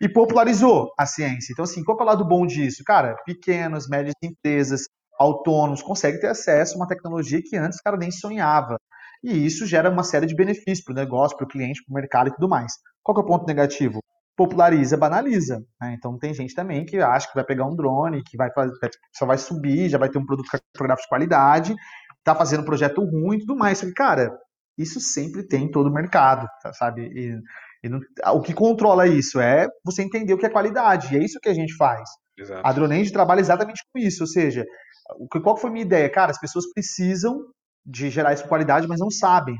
e 0.00 0.08
popularizou 0.08 0.90
a 0.98 1.06
ciência. 1.06 1.52
Então, 1.52 1.64
assim, 1.64 1.84
qual 1.84 1.98
é 1.98 2.02
o 2.02 2.06
lado 2.06 2.24
bom 2.26 2.46
disso? 2.46 2.82
Cara, 2.84 3.16
pequenas, 3.24 3.88
médias 3.88 4.14
empresas, 4.22 4.82
autônomos, 5.18 5.82
conseguem 5.82 6.20
ter 6.20 6.28
acesso 6.28 6.74
a 6.74 6.76
uma 6.76 6.88
tecnologia 6.88 7.42
que 7.42 7.56
antes 7.56 7.78
o 7.78 7.82
cara 7.82 7.96
nem 7.96 8.10
sonhava. 8.10 8.76
E 9.22 9.46
isso 9.46 9.66
gera 9.66 9.90
uma 9.90 10.04
série 10.04 10.26
de 10.26 10.34
benefícios 10.34 10.82
para 10.82 10.92
o 10.92 10.96
negócio, 10.96 11.36
para 11.36 11.44
o 11.44 11.48
cliente, 11.48 11.82
para 11.84 11.92
o 11.92 11.94
mercado 11.94 12.28
e 12.28 12.34
tudo 12.34 12.48
mais. 12.48 12.72
Qual 13.02 13.16
é 13.16 13.20
o 13.20 13.26
ponto 13.26 13.46
negativo? 13.46 14.00
Populariza, 14.36 14.96
banaliza. 14.96 15.58
Né? 15.80 15.94
Então 15.96 16.18
tem 16.18 16.34
gente 16.34 16.54
também 16.54 16.84
que 16.84 16.98
acha 16.98 17.28
que 17.28 17.34
vai 17.34 17.44
pegar 17.44 17.66
um 17.66 17.74
drone, 17.74 18.22
que 18.22 18.36
vai 18.36 18.52
fazer, 18.52 18.72
só 19.12 19.24
vai 19.26 19.38
subir, 19.38 19.88
já 19.88 19.98
vai 19.98 20.08
ter 20.08 20.18
um 20.18 20.26
produto 20.26 20.50
cartográfico 20.50 21.06
de 21.06 21.08
qualidade, 21.08 21.74
tá 22.22 22.34
fazendo 22.34 22.60
um 22.60 22.66
projeto 22.66 23.02
ruim 23.02 23.36
e 23.36 23.40
tudo 23.40 23.56
mais. 23.56 23.78
Só 23.78 23.86
que, 23.86 23.92
cara, 23.92 24.30
isso 24.76 25.00
sempre 25.00 25.46
tem 25.46 25.64
em 25.64 25.70
todo 25.70 25.88
o 25.88 25.92
mercado, 25.92 26.46
tá, 26.62 26.72
sabe? 26.72 27.02
E, 27.06 27.40
e 27.82 27.88
não, 27.88 28.00
o 28.34 28.42
que 28.42 28.52
controla 28.52 29.06
isso 29.06 29.40
é 29.40 29.66
você 29.84 30.02
entender 30.02 30.34
o 30.34 30.38
que 30.38 30.46
é 30.46 30.50
qualidade, 30.50 31.14
e 31.14 31.18
é 31.18 31.24
isso 31.24 31.40
que 31.40 31.48
a 31.48 31.54
gente 31.54 31.74
faz. 31.76 32.08
Exato. 32.38 32.60
A 32.62 32.72
Dronend 32.72 33.10
trabalha 33.10 33.40
exatamente 33.40 33.82
com 33.90 33.98
isso, 33.98 34.22
ou 34.24 34.26
seja, 34.26 34.66
qual 35.42 35.56
foi 35.56 35.70
a 35.70 35.72
minha 35.72 35.84
ideia? 35.84 36.10
Cara, 36.10 36.30
as 36.30 36.38
pessoas 36.38 36.70
precisam 36.72 37.40
de 37.84 38.10
gerar 38.10 38.34
isso 38.34 38.42
com 38.42 38.48
qualidade, 38.48 38.86
mas 38.86 39.00
não 39.00 39.10
sabem. 39.10 39.56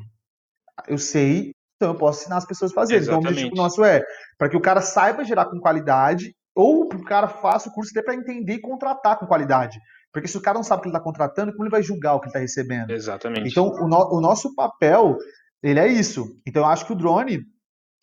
Eu 0.86 0.98
sei, 0.98 1.52
então 1.76 1.90
eu 1.92 1.94
posso 1.94 2.20
ensinar 2.20 2.38
as 2.38 2.46
pessoas 2.46 2.72
a 2.72 2.74
fazer. 2.74 3.02
Então 3.02 3.14
o 3.14 3.18
objetivo 3.18 3.54
nosso 3.54 3.84
é 3.84 4.02
para 4.38 4.48
que 4.48 4.56
o 4.56 4.60
cara 4.60 4.80
saiba 4.80 5.24
gerar 5.24 5.46
com 5.46 5.60
qualidade, 5.60 6.34
ou 6.54 6.88
que 6.88 6.96
o 6.96 7.04
cara 7.04 7.28
faça 7.28 7.68
o 7.68 7.72
curso 7.72 7.90
até 7.92 8.02
para 8.02 8.14
entender 8.14 8.54
e 8.54 8.60
contratar 8.60 9.18
com 9.18 9.26
qualidade. 9.26 9.78
Porque 10.10 10.26
se 10.26 10.38
o 10.38 10.40
cara 10.40 10.56
não 10.56 10.64
sabe 10.64 10.78
o 10.78 10.82
que 10.82 10.88
ele 10.88 10.96
está 10.96 11.04
contratando, 11.04 11.52
como 11.52 11.64
ele 11.64 11.70
vai 11.70 11.82
julgar 11.82 12.14
o 12.14 12.20
que 12.20 12.24
ele 12.24 12.30
está 12.30 12.38
recebendo? 12.38 12.90
Exatamente. 12.90 13.50
Então, 13.50 13.68
o, 13.68 13.86
no, 13.86 14.16
o, 14.16 14.20
nosso 14.22 14.54
papel, 14.54 15.18
ele 15.62 15.78
é 15.78 15.86
isso. 15.86 16.40
Então, 16.46 16.62
eu 16.62 16.66
acho 16.66 16.86
que 16.86 16.92
o 16.94 16.96
drone, 16.96 17.42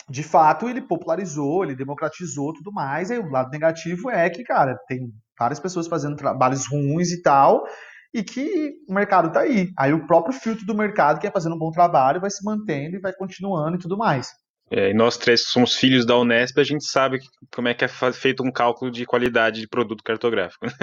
de 0.08 0.22
fato, 0.22 0.70
ele 0.70 0.80
popularizou, 0.80 1.64
ele 1.64 1.76
democratizou 1.76 2.54
tudo 2.54 2.72
mais. 2.72 3.10
E 3.10 3.18
o 3.18 3.32
lado 3.32 3.50
negativo 3.50 4.12
é 4.12 4.30
que, 4.30 4.44
cara, 4.44 4.78
tem 4.88 5.12
várias 5.40 5.60
pessoas 5.60 5.88
fazendo 5.88 6.16
trabalhos 6.16 6.68
ruins 6.68 7.12
e 7.12 7.24
tal, 7.24 7.64
e 8.14 8.24
que 8.24 8.74
o 8.88 8.94
mercado 8.94 9.30
está 9.30 9.42
aí. 9.42 9.72
Aí 9.78 9.92
o 9.92 10.06
próprio 10.06 10.38
filtro 10.38 10.66
do 10.66 10.76
mercado, 10.76 11.20
que 11.20 11.28
é 11.28 11.32
fazendo 11.32 11.56
um 11.56 11.60
bom 11.60 11.72
trabalho, 11.72 12.22
vai 12.22 12.30
se 12.30 12.44
mantendo 12.46 12.96
e 12.96 13.00
vai 13.00 13.14
continuando 13.14 13.78
e 13.78 13.80
tudo 13.80 13.98
mais. 13.98 14.28
É, 14.70 14.90
e 14.90 14.94
nós 14.94 15.18
três 15.18 15.44
somos 15.44 15.76
filhos 15.76 16.06
da 16.06 16.18
Unesp, 16.18 16.60
a 16.60 16.64
gente 16.64 16.86
sabe 16.86 17.20
como 17.54 17.68
é 17.68 17.74
que 17.74 17.86
é 17.86 17.88
feito 17.88 18.44
um 18.44 18.52
cálculo 18.52 18.90
de 18.90 19.06
qualidade 19.06 19.62
de 19.62 19.68
produto 19.68 20.04
cartográfico. 20.04 20.66
Né? 20.66 20.74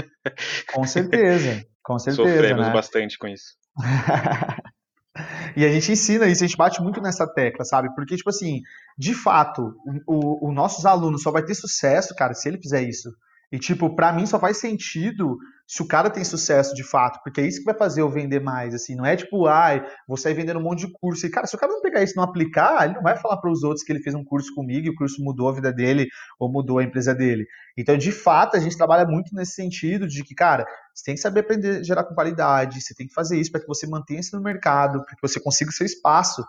Com 0.72 0.84
certeza, 0.84 1.64
com 1.82 1.98
certeza. 1.98 2.28
Sofremos 2.28 2.66
né? 2.66 2.72
bastante 2.72 3.18
com 3.18 3.26
isso. 3.26 3.56
e 5.56 5.64
a 5.64 5.68
gente 5.72 5.92
ensina 5.92 6.26
isso, 6.26 6.44
a 6.44 6.46
gente 6.46 6.56
bate 6.56 6.80
muito 6.82 7.00
nessa 7.00 7.26
tecla, 7.26 7.64
sabe? 7.64 7.92
Porque, 7.94 8.16
tipo 8.16 8.30
assim, 8.30 8.60
de 8.96 9.14
fato, 9.14 9.74
os 10.06 10.54
nossos 10.54 10.84
alunos 10.84 11.22
só 11.22 11.30
vai 11.30 11.44
ter 11.44 11.54
sucesso, 11.54 12.14
cara, 12.14 12.34
se 12.34 12.48
ele 12.48 12.58
fizer 12.58 12.82
isso. 12.82 13.10
E, 13.52 13.58
tipo, 13.58 13.94
para 13.96 14.12
mim 14.12 14.26
só 14.26 14.38
faz 14.38 14.58
sentido 14.58 15.36
se 15.66 15.82
o 15.82 15.86
cara 15.86 16.10
tem 16.10 16.24
sucesso 16.24 16.74
de 16.74 16.82
fato, 16.82 17.20
porque 17.22 17.40
é 17.40 17.46
isso 17.46 17.60
que 17.60 17.64
vai 17.64 17.76
fazer 17.76 18.00
eu 18.00 18.10
vender 18.10 18.40
mais, 18.40 18.74
assim, 18.74 18.96
não 18.96 19.06
é 19.06 19.14
tipo, 19.14 19.46
ai, 19.46 19.84
vou 20.06 20.16
sair 20.16 20.34
vendendo 20.34 20.58
um 20.58 20.62
monte 20.62 20.86
de 20.86 20.92
curso. 20.92 21.24
E, 21.26 21.30
cara, 21.30 21.46
se 21.46 21.54
o 21.54 21.58
cara 21.58 21.72
não 21.72 21.80
pegar 21.80 22.02
isso 22.02 22.14
e 22.14 22.16
não 22.16 22.24
aplicar, 22.24 22.84
ele 22.84 22.94
não 22.94 23.02
vai 23.02 23.16
falar 23.16 23.36
para 23.36 23.50
os 23.50 23.62
outros 23.62 23.84
que 23.84 23.92
ele 23.92 24.02
fez 24.02 24.14
um 24.14 24.24
curso 24.24 24.52
comigo 24.54 24.86
e 24.86 24.90
o 24.90 24.94
curso 24.96 25.22
mudou 25.22 25.48
a 25.48 25.52
vida 25.52 25.72
dele 25.72 26.08
ou 26.40 26.50
mudou 26.50 26.78
a 26.78 26.84
empresa 26.84 27.14
dele. 27.14 27.46
Então, 27.76 27.96
de 27.96 28.10
fato, 28.10 28.56
a 28.56 28.60
gente 28.60 28.76
trabalha 28.76 29.06
muito 29.06 29.34
nesse 29.34 29.52
sentido 29.52 30.08
de 30.08 30.24
que, 30.24 30.34
cara, 30.34 30.64
você 30.92 31.04
tem 31.04 31.14
que 31.14 31.20
saber 31.20 31.40
aprender 31.40 31.78
a 31.78 31.82
gerar 31.82 32.04
com 32.04 32.14
qualidade, 32.14 32.80
você 32.80 32.94
tem 32.94 33.06
que 33.06 33.14
fazer 33.14 33.38
isso 33.40 33.52
para 33.52 33.60
que 33.60 33.68
você 33.68 33.86
mantenha-se 33.86 34.32
no 34.32 34.42
mercado, 34.42 35.04
para 35.04 35.14
que 35.14 35.22
você 35.22 35.40
consiga 35.40 35.70
o 35.70 35.72
seu 35.72 35.86
espaço. 35.86 36.44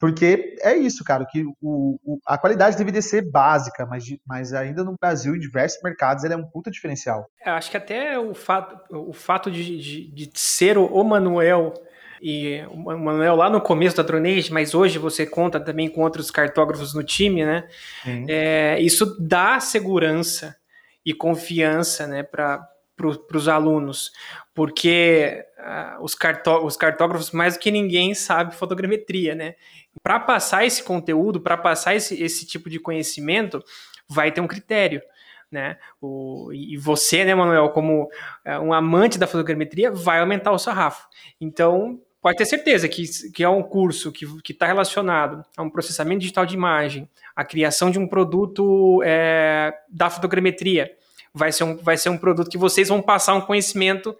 Porque 0.00 0.56
é 0.62 0.74
isso, 0.74 1.04
cara, 1.04 1.26
que 1.26 1.44
o, 1.60 2.00
o, 2.02 2.18
a 2.26 2.38
qualidade 2.38 2.74
deveria 2.74 3.02
ser 3.02 3.30
básica, 3.30 3.84
mas, 3.84 4.06
mas 4.26 4.54
ainda 4.54 4.82
no 4.82 4.96
Brasil, 4.98 5.36
em 5.36 5.38
diversos 5.38 5.78
mercados, 5.82 6.24
ele 6.24 6.32
é 6.32 6.36
um 6.38 6.46
puta 6.46 6.70
diferencial. 6.70 7.30
Eu 7.44 7.52
acho 7.52 7.70
que 7.70 7.76
até 7.76 8.18
o 8.18 8.32
fato, 8.32 8.78
o 8.96 9.12
fato 9.12 9.50
de, 9.50 9.76
de, 9.76 10.10
de 10.10 10.30
ser 10.40 10.78
o, 10.78 11.04
Manuel 11.04 11.74
e 12.22 12.62
o 12.70 12.78
Manuel 12.78 13.36
lá 13.36 13.50
no 13.50 13.60
começo 13.60 13.98
da 13.98 14.02
Dronage, 14.02 14.50
mas 14.50 14.74
hoje 14.74 14.98
você 14.98 15.26
conta 15.26 15.60
também 15.60 15.86
com 15.86 16.00
outros 16.00 16.30
cartógrafos 16.30 16.94
no 16.94 17.04
time, 17.04 17.44
né? 17.44 17.68
É, 18.26 18.80
isso 18.80 19.18
dá 19.20 19.60
segurança 19.60 20.56
e 21.04 21.12
confiança, 21.12 22.06
né, 22.06 22.22
para 22.22 22.66
para 23.26 23.38
os 23.38 23.48
alunos, 23.48 24.12
porque 24.54 25.42
uh, 25.58 26.02
os, 26.02 26.14
cartó 26.14 26.62
os 26.64 26.76
cartógrafos 26.76 27.30
mais 27.30 27.54
do 27.54 27.60
que 27.60 27.70
ninguém 27.70 28.14
sabe 28.14 28.54
fotogrametria, 28.54 29.34
né? 29.34 29.54
Para 30.02 30.20
passar 30.20 30.64
esse 30.64 30.82
conteúdo, 30.82 31.40
para 31.40 31.56
passar 31.56 31.94
esse, 31.94 32.22
esse 32.22 32.46
tipo 32.46 32.70
de 32.70 32.78
conhecimento, 32.78 33.62
vai 34.08 34.32
ter 34.32 34.40
um 34.40 34.46
critério. 34.46 35.02
Né? 35.50 35.76
O, 36.00 36.52
e 36.52 36.76
você, 36.76 37.24
né, 37.24 37.34
Manuel, 37.34 37.70
como 37.70 38.04
uh, 38.04 38.60
um 38.62 38.72
amante 38.72 39.18
da 39.18 39.26
fotogrametria, 39.26 39.90
vai 39.90 40.20
aumentar 40.20 40.52
o 40.52 40.58
sarrafo. 40.58 41.08
Então, 41.40 42.00
pode 42.22 42.38
ter 42.38 42.44
certeza 42.44 42.88
que, 42.88 43.02
que 43.32 43.42
é 43.42 43.48
um 43.48 43.62
curso 43.62 44.12
que 44.12 44.52
está 44.52 44.66
relacionado 44.66 45.44
a 45.56 45.62
um 45.62 45.70
processamento 45.70 46.20
digital 46.20 46.46
de 46.46 46.54
imagem, 46.54 47.08
a 47.34 47.44
criação 47.44 47.90
de 47.90 47.98
um 47.98 48.06
produto 48.06 49.02
é, 49.04 49.74
da 49.88 50.08
fotogrametria. 50.08 50.92
Vai 51.34 51.50
ser, 51.50 51.64
um, 51.64 51.76
vai 51.76 51.96
ser 51.96 52.10
um 52.10 52.18
produto 52.18 52.50
que 52.50 52.58
vocês 52.58 52.88
vão 52.88 53.02
passar 53.02 53.34
um 53.34 53.40
conhecimento 53.40 54.16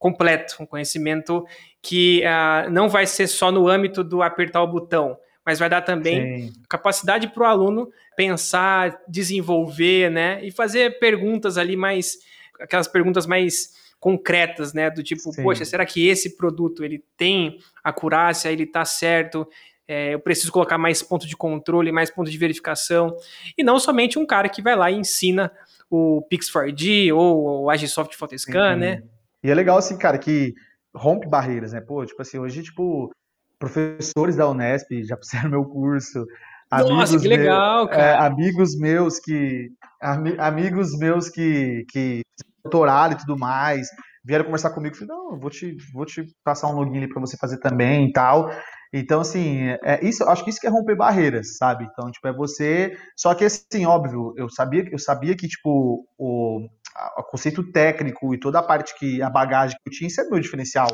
completo, 0.00 0.56
um 0.58 0.66
conhecimento 0.66 1.44
que 1.82 2.22
uh, 2.24 2.70
não 2.70 2.88
vai 2.88 3.06
ser 3.06 3.26
só 3.26 3.52
no 3.52 3.68
âmbito 3.68 4.02
do 4.02 4.22
apertar 4.22 4.62
o 4.62 4.66
botão, 4.66 5.16
mas 5.44 5.58
vai 5.58 5.68
dar 5.68 5.82
também 5.82 6.48
Sim. 6.48 6.52
capacidade 6.68 7.28
para 7.28 7.42
o 7.42 7.46
aluno 7.46 7.90
pensar, 8.16 8.98
desenvolver, 9.06 10.10
né, 10.10 10.42
e 10.42 10.50
fazer 10.50 10.98
perguntas 10.98 11.58
ali 11.58 11.76
mais, 11.76 12.16
aquelas 12.58 12.88
perguntas 12.88 13.26
mais 13.26 13.78
concretas, 14.00 14.72
né, 14.72 14.90
do 14.90 15.02
tipo, 15.02 15.30
Sim. 15.32 15.42
poxa, 15.42 15.66
será 15.66 15.84
que 15.84 16.08
esse 16.08 16.34
produto 16.34 16.82
ele 16.82 17.04
tem 17.14 17.58
acurácia, 17.84 18.48
ele 18.48 18.62
está 18.62 18.86
certo? 18.86 19.46
É, 19.86 20.14
eu 20.14 20.20
preciso 20.20 20.50
colocar 20.50 20.78
mais 20.78 21.02
ponto 21.02 21.26
de 21.26 21.36
controle, 21.36 21.92
mais 21.92 22.10
ponto 22.10 22.30
de 22.30 22.38
verificação, 22.38 23.14
e 23.58 23.62
não 23.62 23.78
somente 23.78 24.18
um 24.18 24.24
cara 24.24 24.48
que 24.48 24.62
vai 24.62 24.74
lá 24.74 24.90
e 24.90 24.94
ensina 24.94 25.52
o 25.90 26.26
Pix4D 26.32 27.14
ou 27.14 27.64
o 27.64 27.70
Agisoft 27.70 28.16
Photoscan, 28.16 28.76
né? 28.76 29.02
E 29.42 29.50
é 29.50 29.54
legal, 29.54 29.78
assim, 29.78 29.96
cara, 29.96 30.18
que 30.18 30.52
rompe 30.94 31.28
barreiras, 31.28 31.72
né? 31.72 31.80
Pô, 31.80 32.04
tipo 32.04 32.20
assim, 32.20 32.38
hoje, 32.38 32.62
tipo, 32.62 33.10
professores 33.58 34.36
da 34.36 34.48
Unesp 34.48 34.88
já 35.04 35.16
fizeram 35.22 35.50
meu 35.50 35.64
curso. 35.64 36.26
Nossa, 36.72 37.18
que 37.18 37.26
legal, 37.26 37.88
cara. 37.88 38.02
É, 38.02 38.14
amigos 38.26 38.78
meus 38.78 39.18
que. 39.18 39.70
Ami, 40.00 40.36
amigos 40.38 40.96
meus 40.96 41.28
que, 41.28 41.84
que 41.90 42.22
doutorado 42.62 43.14
e 43.14 43.18
tudo 43.18 43.36
mais, 43.36 43.88
vieram 44.24 44.44
conversar 44.44 44.70
comigo, 44.70 44.94
falei, 44.94 45.08
não, 45.14 45.38
vou 45.38 45.50
te, 45.50 45.76
vou 45.92 46.06
te 46.06 46.24
passar 46.44 46.68
um 46.68 46.74
login 46.74 46.98
ali 46.98 47.08
para 47.08 47.20
você 47.20 47.36
fazer 47.36 47.58
também 47.58 48.08
e 48.08 48.12
tal. 48.12 48.50
Então, 48.92 49.20
assim, 49.20 49.68
é 49.84 50.04
isso, 50.04 50.24
acho 50.24 50.42
que 50.42 50.50
isso 50.50 50.60
que 50.60 50.66
é 50.66 50.70
romper 50.70 50.96
barreiras, 50.96 51.56
sabe? 51.56 51.84
Então, 51.84 52.10
tipo, 52.10 52.26
é 52.26 52.32
você. 52.32 52.96
Só 53.16 53.34
que, 53.34 53.44
assim, 53.44 53.86
óbvio, 53.86 54.34
eu 54.36 54.48
sabia, 54.48 54.84
eu 54.90 54.98
sabia 54.98 55.36
que, 55.36 55.46
tipo, 55.46 56.06
o, 56.18 56.68
o 57.16 57.22
conceito 57.24 57.70
técnico 57.70 58.34
e 58.34 58.40
toda 58.40 58.58
a 58.58 58.62
parte 58.62 58.98
que 58.98 59.22
a 59.22 59.30
bagagem 59.30 59.76
que 59.76 59.88
eu 59.88 59.92
tinha, 59.92 60.08
isso 60.08 60.20
é 60.20 60.24
meu 60.28 60.40
diferencial. 60.40 60.88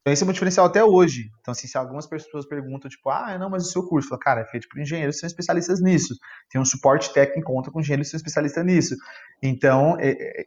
Então, 0.00 0.12
esse 0.12 0.22
é 0.22 0.26
meu 0.26 0.32
diferencial 0.32 0.64
até 0.64 0.82
hoje. 0.82 1.28
Então, 1.40 1.52
assim, 1.52 1.66
se 1.66 1.76
algumas 1.76 2.06
pessoas 2.06 2.46
perguntam, 2.46 2.88
tipo, 2.88 3.10
ah, 3.10 3.36
não, 3.36 3.50
mas 3.50 3.66
o 3.66 3.70
seu 3.70 3.86
curso? 3.86 4.16
Cara, 4.18 4.40
é 4.40 4.44
feito 4.46 4.68
por 4.68 4.80
engenheiros 4.80 5.16
que 5.16 5.20
são 5.20 5.26
especialistas 5.26 5.82
nisso. 5.82 6.14
Tem 6.50 6.60
um 6.60 6.64
suporte 6.64 7.12
técnico 7.12 7.52
conta 7.52 7.70
com 7.70 7.80
engenheiros 7.80 8.06
que 8.06 8.12
são 8.12 8.18
especialistas 8.18 8.64
nisso. 8.64 8.94
Então, 9.42 9.98
é, 9.98 10.10
é, 10.10 10.44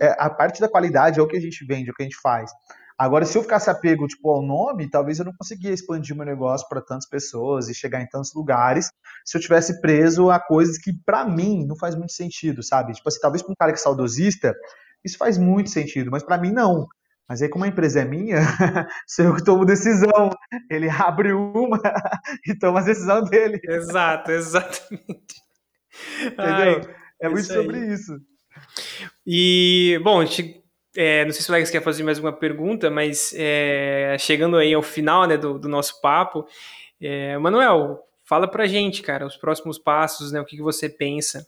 é, 0.00 0.16
a 0.18 0.30
parte 0.30 0.60
da 0.60 0.68
qualidade 0.68 1.20
é 1.20 1.22
o 1.22 1.28
que 1.28 1.36
a 1.36 1.40
gente 1.40 1.64
vende, 1.66 1.90
é 1.90 1.92
o 1.92 1.94
que 1.94 2.02
a 2.02 2.06
gente 2.06 2.20
faz. 2.20 2.50
Agora, 2.96 3.24
se 3.24 3.36
eu 3.36 3.42
ficasse 3.42 3.68
apego 3.68 4.06
tipo, 4.06 4.30
ao 4.30 4.40
nome, 4.40 4.88
talvez 4.88 5.18
eu 5.18 5.24
não 5.24 5.32
conseguia 5.36 5.72
expandir 5.72 6.14
meu 6.14 6.24
negócio 6.24 6.68
para 6.68 6.80
tantas 6.80 7.08
pessoas 7.08 7.68
e 7.68 7.74
chegar 7.74 8.00
em 8.00 8.06
tantos 8.06 8.32
lugares 8.34 8.88
se 9.24 9.36
eu 9.36 9.40
tivesse 9.40 9.80
preso 9.80 10.30
a 10.30 10.38
coisas 10.38 10.78
que, 10.78 10.92
para 11.04 11.24
mim, 11.24 11.66
não 11.66 11.76
faz 11.76 11.94
muito 11.94 12.12
sentido, 12.12 12.62
sabe? 12.62 12.92
Tipo 12.92 13.08
assim, 13.08 13.20
talvez 13.20 13.42
para 13.42 13.52
um 13.52 13.56
cara 13.58 13.72
que 13.72 13.78
é 13.78 13.82
saudosista, 13.82 14.54
isso 15.04 15.18
faz 15.18 15.36
muito 15.36 15.70
sentido, 15.70 16.10
mas 16.10 16.22
para 16.22 16.38
mim 16.38 16.52
não. 16.52 16.86
Mas 17.28 17.40
aí, 17.40 17.48
como 17.48 17.64
a 17.64 17.68
empresa 17.68 18.00
é 18.00 18.04
minha, 18.04 18.36
sou 19.08 19.24
eu 19.24 19.34
que 19.34 19.42
tomo 19.42 19.64
decisão. 19.64 20.30
Ele 20.70 20.88
abre 20.90 21.32
uma 21.32 21.80
e 22.46 22.54
toma 22.56 22.80
a 22.80 22.84
decisão 22.84 23.24
dele. 23.24 23.58
Exato, 23.64 24.30
exatamente. 24.30 25.42
Entendeu? 26.20 26.36
Ai, 26.38 26.94
é 27.20 27.28
muito 27.28 27.46
sobre 27.46 27.92
isso. 27.92 28.18
E, 29.26 29.98
bom, 30.04 30.20
a 30.20 30.24
gente 30.26 30.63
é, 30.96 31.24
não 31.24 31.32
sei 31.32 31.42
se 31.42 31.50
o 31.50 31.54
Alex 31.54 31.70
quer 31.70 31.82
fazer 31.82 32.02
mais 32.02 32.18
uma 32.18 32.32
pergunta, 32.32 32.90
mas 32.90 33.34
é, 33.36 34.16
chegando 34.18 34.56
aí 34.56 34.72
ao 34.72 34.82
final 34.82 35.26
né, 35.26 35.36
do, 35.36 35.58
do 35.58 35.68
nosso 35.68 36.00
papo, 36.00 36.46
é, 37.00 37.36
Manuel, 37.38 38.00
fala 38.24 38.48
pra 38.48 38.66
gente, 38.66 39.02
cara, 39.02 39.26
os 39.26 39.36
próximos 39.36 39.78
passos, 39.78 40.32
né, 40.32 40.40
o 40.40 40.44
que, 40.44 40.56
que 40.56 40.62
você 40.62 40.88
pensa 40.88 41.46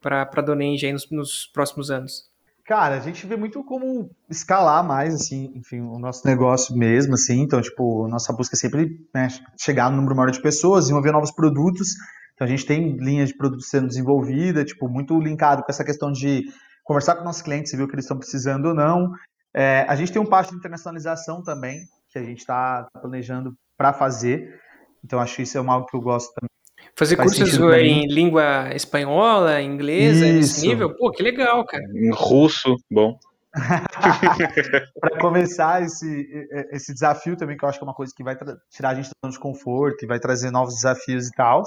para 0.00 0.28
a 0.32 0.40
Donenge 0.40 0.86
aí 0.86 0.92
nos, 0.92 1.10
nos, 1.10 1.46
próximos 1.46 1.90
anos? 1.90 2.30
Cara, 2.64 2.96
a 2.96 3.00
gente 3.00 3.26
vê 3.26 3.36
muito 3.36 3.62
como 3.62 4.10
escalar 4.28 4.84
mais, 4.84 5.14
assim, 5.14 5.52
enfim, 5.54 5.80
o 5.80 5.98
nosso 5.98 6.26
negócio 6.26 6.76
mesmo, 6.76 7.14
assim, 7.14 7.40
então, 7.40 7.60
tipo, 7.60 8.08
nossa 8.08 8.32
busca 8.32 8.56
é 8.56 8.58
sempre 8.58 9.06
né, 9.14 9.28
chegar 9.58 9.90
no 9.90 9.96
número 9.96 10.16
maior 10.16 10.30
de 10.30 10.42
pessoas, 10.42 10.84
desenvolver 10.84 11.12
novos 11.12 11.30
produtos, 11.30 11.90
então 12.34 12.46
a 12.46 12.50
gente 12.50 12.66
tem 12.66 12.96
linhas 12.96 13.28
de 13.28 13.36
produtos 13.36 13.68
sendo 13.68 13.86
desenvolvida, 13.86 14.64
tipo, 14.64 14.88
muito 14.88 15.18
linkado 15.20 15.62
com 15.62 15.70
essa 15.70 15.84
questão 15.84 16.10
de 16.10 16.44
conversar 16.86 17.16
com 17.16 17.24
nossos 17.24 17.42
clientes 17.42 17.72
e 17.72 17.76
ver 17.76 17.82
o 17.82 17.88
que 17.88 17.94
eles 17.94 18.04
estão 18.04 18.16
precisando 18.16 18.66
ou 18.66 18.74
não. 18.74 19.12
É, 19.52 19.84
a 19.88 19.96
gente 19.96 20.12
tem 20.12 20.22
um 20.22 20.26
passo 20.26 20.52
de 20.52 20.56
internacionalização 20.56 21.42
também, 21.42 21.80
que 22.10 22.18
a 22.18 22.22
gente 22.22 22.38
está 22.38 22.86
planejando 23.02 23.54
para 23.76 23.92
fazer. 23.92 24.60
Então, 25.04 25.18
acho 25.18 25.36
que 25.36 25.42
isso 25.42 25.58
é 25.58 25.60
algo 25.60 25.86
que 25.86 25.96
eu 25.96 26.00
gosto 26.00 26.32
também. 26.34 26.48
Fazer 26.96 27.16
Faz 27.16 27.36
cursos 27.36 27.58
em 27.74 28.06
língua 28.06 28.70
espanhola, 28.74 29.60
inglesa, 29.60 30.24
nesse 30.24 30.66
nível? 30.66 30.94
Pô, 30.96 31.10
que 31.10 31.22
legal, 31.22 31.66
cara. 31.66 31.82
Em 31.94 32.10
russo, 32.10 32.76
bom. 32.90 33.18
para 35.00 35.18
começar 35.18 35.82
esse, 35.82 36.48
esse 36.70 36.92
desafio 36.92 37.36
também, 37.36 37.56
que 37.56 37.64
eu 37.64 37.68
acho 37.68 37.78
que 37.78 37.84
é 37.84 37.88
uma 37.88 37.94
coisa 37.94 38.12
que 38.14 38.22
vai 38.22 38.36
tirar 38.70 38.90
a 38.90 38.94
gente 38.94 39.10
do 39.22 39.28
desconforto 39.28 40.04
e 40.04 40.06
vai 40.06 40.20
trazer 40.20 40.50
novos 40.50 40.74
desafios 40.74 41.26
e 41.28 41.32
tal. 41.32 41.64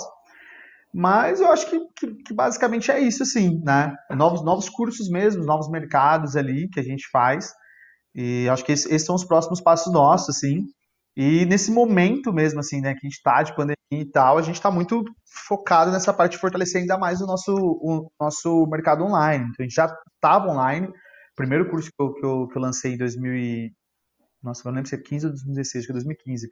Mas 0.93 1.39
eu 1.39 1.47
acho 1.51 1.69
que, 1.69 1.79
que, 1.95 2.15
que, 2.23 2.33
basicamente 2.33 2.91
é 2.91 2.99
isso, 2.99 3.23
assim, 3.23 3.61
né? 3.63 3.95
Novos, 4.11 4.43
novos 4.43 4.67
cursos 4.69 5.09
mesmo, 5.09 5.43
novos 5.43 5.69
mercados 5.69 6.35
ali 6.35 6.67
que 6.69 6.79
a 6.79 6.83
gente 6.83 7.07
faz. 7.11 7.53
E 8.15 8.49
acho 8.49 8.65
que 8.65 8.71
esses, 8.71 8.85
esses 8.87 9.05
são 9.05 9.15
os 9.15 9.23
próximos 9.23 9.61
passos 9.61 9.93
nossos, 9.93 10.35
assim. 10.35 10.65
E 11.15 11.45
nesse 11.45 11.71
momento 11.71 12.33
mesmo, 12.33 12.59
assim, 12.59 12.81
né, 12.81 12.93
que 12.93 13.05
a 13.05 13.09
gente 13.09 13.21
tá 13.21 13.43
de 13.43 13.55
pandemia 13.55 13.75
e 13.91 14.05
tal, 14.05 14.37
a 14.37 14.41
gente 14.41 14.61
tá 14.61 14.71
muito 14.71 15.03
focado 15.47 15.91
nessa 15.91 16.13
parte 16.13 16.33
de 16.33 16.37
fortalecer 16.39 16.81
ainda 16.81 16.97
mais 16.97 17.21
o 17.21 17.27
nosso, 17.27 17.53
o 17.53 18.11
nosso 18.19 18.65
mercado 18.67 19.03
online. 19.03 19.43
Então, 19.43 19.55
a 19.59 19.63
gente 19.63 19.75
já 19.75 19.95
estava 20.15 20.47
online. 20.49 20.87
O 20.87 21.35
primeiro 21.35 21.69
curso 21.69 21.89
que 21.89 22.03
eu, 22.03 22.13
que 22.13 22.25
eu, 22.25 22.47
que 22.47 22.57
eu 22.57 22.61
lancei 22.61 22.93
em 22.93 22.97
2000 22.97 23.35
e... 23.35 23.71
Nossa, 24.41 24.61
eu 24.61 24.71
não 24.71 24.77
lembro 24.77 24.89
se 24.89 24.95
é 24.95 24.97
15 24.97 25.25
ou 25.25 25.31
2016, 25.33 25.81
acho 25.81 25.87
que 25.87 25.91
é 25.91 25.93
2015. 25.93 26.49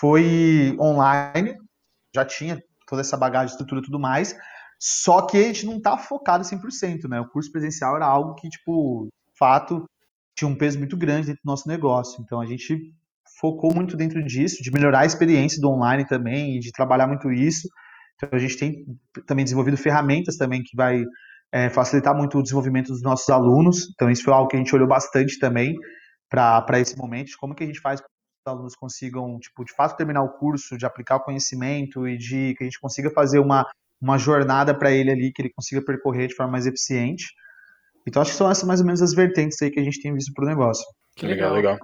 Foi 0.00 0.76
online, 0.80 1.56
já 2.14 2.24
tinha 2.24 2.60
toda 2.88 3.02
essa 3.02 3.16
bagagem, 3.16 3.52
estrutura 3.52 3.80
e 3.80 3.84
tudo 3.84 3.98
mais. 3.98 4.34
Só 4.80 5.22
que 5.22 5.36
a 5.36 5.42
gente 5.42 5.66
não 5.66 5.80
tá 5.80 5.98
focado 5.98 6.44
100%, 6.44 7.08
né? 7.08 7.20
O 7.20 7.28
curso 7.28 7.50
presencial 7.50 7.96
era 7.96 8.06
algo 8.06 8.34
que, 8.34 8.48
tipo, 8.48 9.08
fato, 9.38 9.84
tinha 10.36 10.48
um 10.48 10.54
peso 10.54 10.78
muito 10.78 10.96
grande 10.96 11.28
dentro 11.28 11.42
do 11.44 11.50
nosso 11.50 11.68
negócio. 11.68 12.22
Então 12.22 12.40
a 12.40 12.46
gente 12.46 12.92
focou 13.40 13.74
muito 13.74 13.96
dentro 13.96 14.22
disso, 14.24 14.62
de 14.62 14.70
melhorar 14.70 15.00
a 15.00 15.06
experiência 15.06 15.60
do 15.60 15.68
online 15.68 16.06
também 16.06 16.56
e 16.56 16.60
de 16.60 16.72
trabalhar 16.72 17.06
muito 17.06 17.30
isso. 17.32 17.68
Então 18.14 18.28
a 18.32 18.38
gente 18.38 18.56
tem 18.56 18.84
também 19.26 19.44
desenvolvido 19.44 19.76
ferramentas 19.76 20.36
também 20.36 20.62
que 20.62 20.76
vai 20.76 21.04
é, 21.52 21.68
facilitar 21.70 22.16
muito 22.16 22.38
o 22.38 22.42
desenvolvimento 22.42 22.88
dos 22.88 23.02
nossos 23.02 23.28
alunos. 23.28 23.88
Então 23.94 24.10
isso 24.10 24.24
foi 24.24 24.32
algo 24.32 24.48
que 24.48 24.56
a 24.56 24.58
gente 24.58 24.74
olhou 24.74 24.88
bastante 24.88 25.38
também 25.38 25.74
para 26.28 26.78
esse 26.78 26.96
momento, 26.96 27.32
como 27.38 27.54
que 27.54 27.64
a 27.64 27.66
gente 27.66 27.80
faz 27.80 28.02
alunos 28.48 28.74
consigam, 28.74 29.38
tipo, 29.38 29.64
de 29.64 29.72
fato 29.72 29.96
terminar 29.96 30.22
o 30.22 30.38
curso, 30.38 30.76
de 30.76 30.84
aplicar 30.84 31.16
o 31.16 31.20
conhecimento 31.20 32.08
e 32.08 32.18
de 32.18 32.54
que 32.54 32.64
a 32.64 32.66
gente 32.66 32.80
consiga 32.80 33.10
fazer 33.10 33.38
uma, 33.38 33.64
uma 34.00 34.18
jornada 34.18 34.74
para 34.76 34.90
ele 34.90 35.10
ali, 35.10 35.32
que 35.32 35.42
ele 35.42 35.50
consiga 35.50 35.84
percorrer 35.84 36.26
de 36.26 36.34
forma 36.34 36.52
mais 36.52 36.66
eficiente. 36.66 37.26
Então, 38.06 38.22
acho 38.22 38.32
que 38.32 38.38
são 38.38 38.50
essas 38.50 38.64
mais 38.64 38.80
ou 38.80 38.86
menos 38.86 39.02
as 39.02 39.14
vertentes 39.14 39.60
aí 39.62 39.70
que 39.70 39.78
a 39.78 39.84
gente 39.84 40.00
tem 40.00 40.12
visto 40.14 40.32
para 40.32 40.44
o 40.44 40.48
negócio. 40.48 40.84
Que 41.14 41.26
legal, 41.26 41.54
legal. 41.54 41.78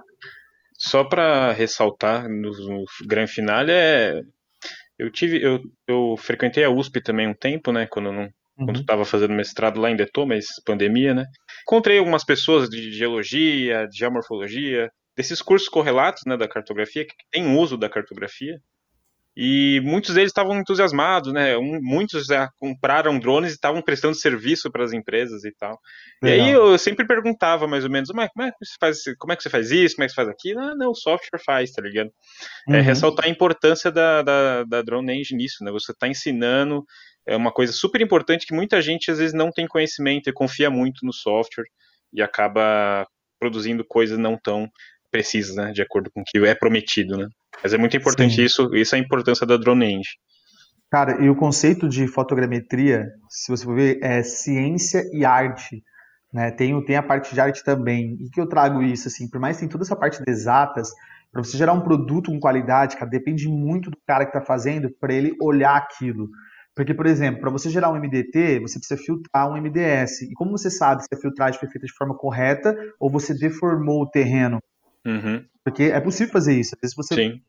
Só 0.77 1.03
para 1.03 1.51
ressaltar 1.51 2.27
no, 2.27 2.51
no 2.51 2.83
grande 3.07 3.31
finale 3.31 3.71
é 3.71 4.21
eu 4.97 5.11
tive 5.11 5.41
eu, 5.41 5.59
eu 5.87 6.15
frequentei 6.17 6.63
a 6.63 6.69
USP 6.69 7.01
também 7.01 7.27
um 7.27 7.33
tempo, 7.33 7.71
né, 7.71 7.85
quando 7.85 8.11
não 8.11 8.23
uhum. 8.23 8.65
quando 8.65 8.79
estava 8.81 9.05
fazendo 9.05 9.33
mestrado 9.33 9.79
lá 9.79 9.89
em 9.89 9.95
Detô, 9.95 10.25
mas 10.25 10.45
pandemia, 10.65 11.13
né? 11.13 11.25
Encontrei 11.63 11.97
algumas 11.97 12.23
pessoas 12.23 12.69
de 12.69 12.91
geologia, 12.91 13.87
de 13.87 13.97
geomorfologia, 13.97 14.89
desses 15.15 15.41
cursos 15.41 15.69
correlatos 15.69 16.23
né, 16.25 16.35
da 16.37 16.47
cartografia, 16.47 17.05
que 17.05 17.13
tem 17.31 17.57
uso 17.57 17.77
da 17.77 17.89
cartografia, 17.89 18.59
e 19.37 19.81
muitos 19.83 20.15
deles 20.15 20.29
estavam 20.29 20.57
entusiasmados, 20.57 21.33
né? 21.33 21.57
Um, 21.57 21.81
muitos 21.81 22.25
já 22.25 22.49
compraram 22.57 23.19
drones 23.19 23.51
e 23.51 23.55
estavam 23.55 23.81
prestando 23.81 24.15
serviço 24.15 24.71
para 24.71 24.85
as 24.85 24.93
empresas 24.93 25.43
e 25.43 25.51
tal. 25.51 25.77
Legal. 26.23 26.47
E 26.47 26.49
aí 26.49 26.51
eu 26.53 26.77
sempre 26.77 27.05
perguntava 27.05 27.67
mais 27.67 27.83
ou 27.83 27.89
menos, 27.89 28.09
mas 28.13 28.29
como 28.33 28.47
é 28.47 28.51
que 28.51 28.57
você 28.63 28.75
faz, 28.79 29.03
como 29.19 29.33
é 29.33 29.35
que 29.35 29.43
você 29.43 29.49
faz 29.49 29.71
isso, 29.71 29.95
como 29.95 30.05
é 30.05 30.07
que 30.07 30.13
você 30.13 30.15
faz 30.15 30.29
aquilo? 30.29 30.61
Ah, 30.61 30.73
não, 30.77 30.91
o 30.91 30.95
software 30.95 31.41
faz, 31.45 31.71
tá 31.71 31.81
ligado? 31.81 32.09
É, 32.69 32.71
uhum. 32.71 32.75
É, 32.77 32.81
ressaltar 32.81 33.25
a 33.25 33.29
importância 33.29 33.91
da, 33.91 34.21
da, 34.21 34.63
da 34.63 34.81
Drone 34.81 35.11
Engine 35.11 35.43
nisso, 35.43 35.65
né? 35.65 35.71
Você 35.71 35.91
está 35.91 36.07
ensinando, 36.07 36.85
é 37.27 37.35
uma 37.35 37.51
coisa 37.51 37.73
super 37.73 37.99
importante 37.99 38.47
que 38.47 38.55
muita 38.55 38.81
gente 38.81 39.11
às 39.11 39.17
vezes 39.17 39.33
não 39.33 39.51
tem 39.51 39.67
conhecimento 39.67 40.29
e 40.29 40.33
confia 40.33 40.69
muito 40.69 41.05
no 41.05 41.11
software 41.11 41.65
e 42.13 42.21
acaba 42.21 43.05
produzindo 43.37 43.83
coisas 43.83 44.17
não 44.17 44.37
tão 44.41 44.69
precisas, 45.15 45.55
né? 45.55 45.71
De 45.71 45.81
acordo 45.81 46.11
com 46.11 46.21
o 46.21 46.23
que 46.25 46.37
é 46.45 46.53
prometido, 46.53 47.17
né? 47.17 47.27
Mas 47.63 47.73
é 47.73 47.77
muito 47.77 47.95
importante 47.95 48.35
Sim. 48.35 48.43
isso, 48.43 48.75
isso 48.75 48.95
é 48.95 48.97
a 48.99 49.01
importância 49.01 49.47
da 49.47 49.55
Drone 49.55 49.85
Engine. 49.85 50.03
Cara, 50.91 51.23
e 51.23 51.29
o 51.29 51.35
conceito 51.35 51.87
de 51.87 52.05
fotogrametria, 52.05 53.07
se 53.29 53.49
você 53.49 53.63
for 53.63 53.75
ver, 53.75 53.99
é 54.03 54.21
ciência 54.23 55.03
e 55.13 55.23
arte. 55.23 55.81
Né? 56.33 56.51
Tem, 56.51 56.83
tem 56.83 56.97
a 56.97 57.03
parte 57.03 57.33
de 57.33 57.39
arte 57.39 57.63
também. 57.63 58.17
E 58.19 58.29
que 58.29 58.41
eu 58.41 58.47
trago 58.47 58.83
isso, 58.83 59.07
assim, 59.07 59.29
por 59.29 59.39
mais 59.39 59.55
que 59.55 59.61
tem 59.61 59.69
toda 59.69 59.85
essa 59.85 59.95
parte 59.95 60.21
de 60.21 60.29
exatas, 60.29 60.89
para 61.31 61.43
você 61.43 61.57
gerar 61.57 61.73
um 61.73 61.81
produto 61.81 62.29
com 62.29 62.39
qualidade, 62.39 62.97
cara, 62.97 63.09
depende 63.09 63.47
muito 63.47 63.89
do 63.89 63.97
cara 64.05 64.25
que 64.25 64.35
está 64.35 64.41
fazendo 64.41 64.89
para 64.99 65.13
ele 65.13 65.33
olhar 65.41 65.75
aquilo. 65.77 66.27
Porque, 66.75 66.93
por 66.93 67.05
exemplo, 67.05 67.39
para 67.39 67.49
você 67.49 67.69
gerar 67.69 67.89
um 67.89 67.95
MDT, 67.95 68.59
você 68.59 68.77
precisa 68.77 69.01
filtrar 69.01 69.49
um 69.49 69.55
MDS. 69.55 70.23
E 70.23 70.33
como 70.33 70.51
você 70.51 70.69
sabe 70.69 71.03
se 71.03 71.07
a 71.13 71.17
filtragem 71.17 71.57
foi 71.57 71.69
feita 71.69 71.87
de 71.87 71.93
forma 71.93 72.15
correta 72.15 72.75
ou 72.99 73.09
você 73.09 73.33
deformou 73.33 74.01
o 74.01 74.09
terreno? 74.09 74.59
Uhum. 75.05 75.45
Porque 75.63 75.83
é 75.83 75.99
possível 75.99 76.33
fazer 76.33 76.59
isso. 76.59 76.75
Às 76.75 76.81
vezes 76.81 76.95
você, 76.95 77.15
Sim. 77.15 77.41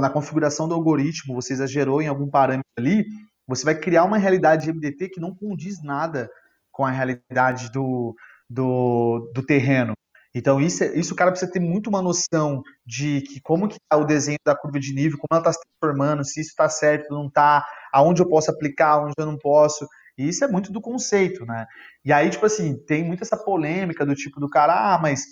na 0.00 0.10
configuração 0.10 0.68
do 0.68 0.74
algoritmo, 0.74 1.34
você 1.34 1.52
exagerou 1.52 2.00
em 2.00 2.08
algum 2.08 2.28
parâmetro 2.28 2.70
ali, 2.76 3.04
você 3.46 3.64
vai 3.64 3.74
criar 3.74 4.04
uma 4.04 4.18
realidade 4.18 4.64
de 4.64 4.72
MDT 4.72 5.10
que 5.10 5.20
não 5.20 5.34
condiz 5.34 5.82
nada 5.82 6.28
com 6.72 6.84
a 6.84 6.90
realidade 6.90 7.70
do, 7.70 8.14
do, 8.48 9.30
do 9.34 9.42
terreno. 9.42 9.94
Então, 10.34 10.60
isso, 10.60 10.84
é, 10.84 10.94
isso 10.98 11.14
o 11.14 11.16
cara 11.16 11.30
precisa 11.30 11.50
ter 11.50 11.60
muito 11.60 11.88
uma 11.88 12.02
noção 12.02 12.62
de 12.84 13.22
que 13.22 13.40
como 13.40 13.68
que 13.68 13.78
tá 13.88 13.96
o 13.96 14.04
desenho 14.04 14.36
da 14.44 14.54
curva 14.54 14.78
de 14.78 14.92
nível, 14.92 15.16
como 15.16 15.28
ela 15.30 15.40
está 15.40 15.52
se 15.54 15.60
transformando, 15.64 16.24
se 16.26 16.40
isso 16.40 16.50
está 16.50 16.68
certo, 16.68 17.10
não 17.10 17.28
está, 17.28 17.66
aonde 17.90 18.20
eu 18.20 18.28
posso 18.28 18.50
aplicar, 18.50 19.00
onde 19.00 19.14
eu 19.16 19.24
não 19.24 19.38
posso. 19.38 19.86
E 20.18 20.28
isso 20.28 20.44
é 20.44 20.48
muito 20.48 20.70
do 20.70 20.80
conceito, 20.80 21.46
né? 21.46 21.64
E 22.04 22.12
aí, 22.12 22.28
tipo 22.28 22.44
assim, 22.44 22.76
tem 22.86 23.02
muito 23.02 23.22
essa 23.22 23.36
polêmica 23.36 24.04
do 24.04 24.14
tipo 24.14 24.38
do 24.38 24.48
cara, 24.50 24.94
ah, 24.94 24.98
mas 25.00 25.24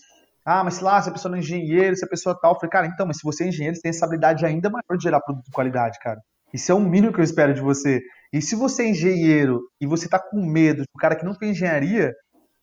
ah, 0.44 0.62
mas 0.62 0.74
sei 0.74 0.84
lá, 0.84 1.00
se 1.00 1.08
a 1.08 1.12
pessoa 1.12 1.30
não 1.30 1.38
é 1.38 1.40
engenheiro, 1.40 1.96
se 1.96 2.04
a 2.04 2.08
pessoa 2.08 2.38
tal, 2.38 2.52
eu 2.52 2.56
falei, 2.56 2.70
cara, 2.70 2.86
então, 2.86 3.06
mas 3.06 3.16
se 3.16 3.22
você 3.24 3.44
é 3.44 3.48
engenheiro, 3.48 3.76
você 3.76 3.82
tem 3.82 3.90
essa 3.90 4.04
habilidade 4.04 4.44
ainda 4.44 4.68
maior 4.68 4.96
de 4.96 5.02
gerar 5.02 5.20
produto 5.20 5.44
de 5.44 5.50
qualidade, 5.50 5.98
cara. 6.00 6.20
Isso 6.52 6.70
é 6.70 6.74
o 6.74 6.80
mínimo 6.80 7.12
que 7.12 7.20
eu 7.20 7.24
espero 7.24 7.54
de 7.54 7.60
você. 7.60 8.00
E 8.32 8.40
se 8.40 8.54
você 8.54 8.84
é 8.84 8.90
engenheiro 8.90 9.60
e 9.80 9.86
você 9.86 10.08
tá 10.08 10.18
com 10.18 10.44
medo 10.44 10.82
de 10.82 10.88
um 10.94 11.00
cara 11.00 11.16
que 11.16 11.24
não 11.24 11.34
tem 11.34 11.50
engenharia, 11.50 12.12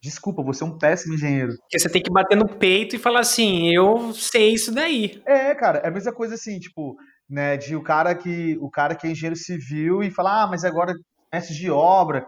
desculpa, 0.01 0.43
você 0.43 0.63
é 0.63 0.65
um 0.65 0.77
péssimo 0.77 1.15
engenheiro. 1.15 1.53
Porque 1.61 1.79
você 1.79 1.89
tem 1.89 2.01
que 2.01 2.11
bater 2.11 2.37
no 2.37 2.47
peito 2.47 2.95
e 2.95 2.99
falar 2.99 3.19
assim, 3.19 3.73
eu 3.73 4.13
sei 4.13 4.53
isso 4.53 4.71
daí. 4.71 5.21
É, 5.25 5.53
cara, 5.55 5.79
é 5.79 5.87
a 5.87 5.91
mesma 5.91 6.13
coisa 6.13 6.35
assim, 6.35 6.59
tipo, 6.59 6.95
né, 7.29 7.57
de 7.57 7.75
o 7.75 7.83
cara 7.83 8.15
que 8.15 8.57
o 8.61 8.69
cara 8.69 8.95
que 8.95 9.07
é 9.07 9.11
engenheiro 9.11 9.35
civil 9.35 10.03
e 10.03 10.11
falar, 10.11 10.43
ah, 10.43 10.47
mas 10.47 10.63
agora 10.63 10.93
mestre 11.33 11.55
de 11.55 11.69
obra. 11.69 12.25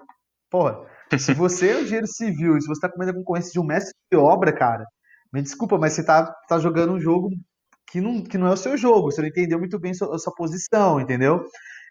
Porra, 0.49 0.85
se 1.17 1.33
você 1.33 1.71
é 1.71 1.75
um 1.77 1.81
engenheiro 1.81 2.07
civil 2.07 2.57
e 2.57 2.61
se 2.61 2.67
você 2.67 2.81
tá 2.81 2.89
comendo 2.89 3.11
a 3.11 3.15
concorrência 3.15 3.51
de 3.51 3.59
um 3.59 3.65
mestre 3.65 3.93
de 4.11 4.17
obra, 4.17 4.53
cara, 4.53 4.85
me 5.33 5.41
desculpa, 5.41 5.77
mas 5.77 5.93
você 5.93 6.05
tá, 6.05 6.31
tá 6.47 6.59
jogando 6.59 6.93
um 6.93 6.99
jogo 6.99 7.29
que 7.89 7.99
não, 7.99 8.23
que 8.23 8.37
não 8.37 8.47
é 8.47 8.51
o 8.51 8.57
seu 8.57 8.77
jogo, 8.77 9.11
você 9.11 9.21
não 9.21 9.27
entendeu 9.27 9.59
muito 9.59 9.79
bem 9.79 9.91
a 9.91 9.95
sua, 9.95 10.15
a 10.15 10.19
sua 10.19 10.33
posição, 10.33 11.01
entendeu? 11.01 11.43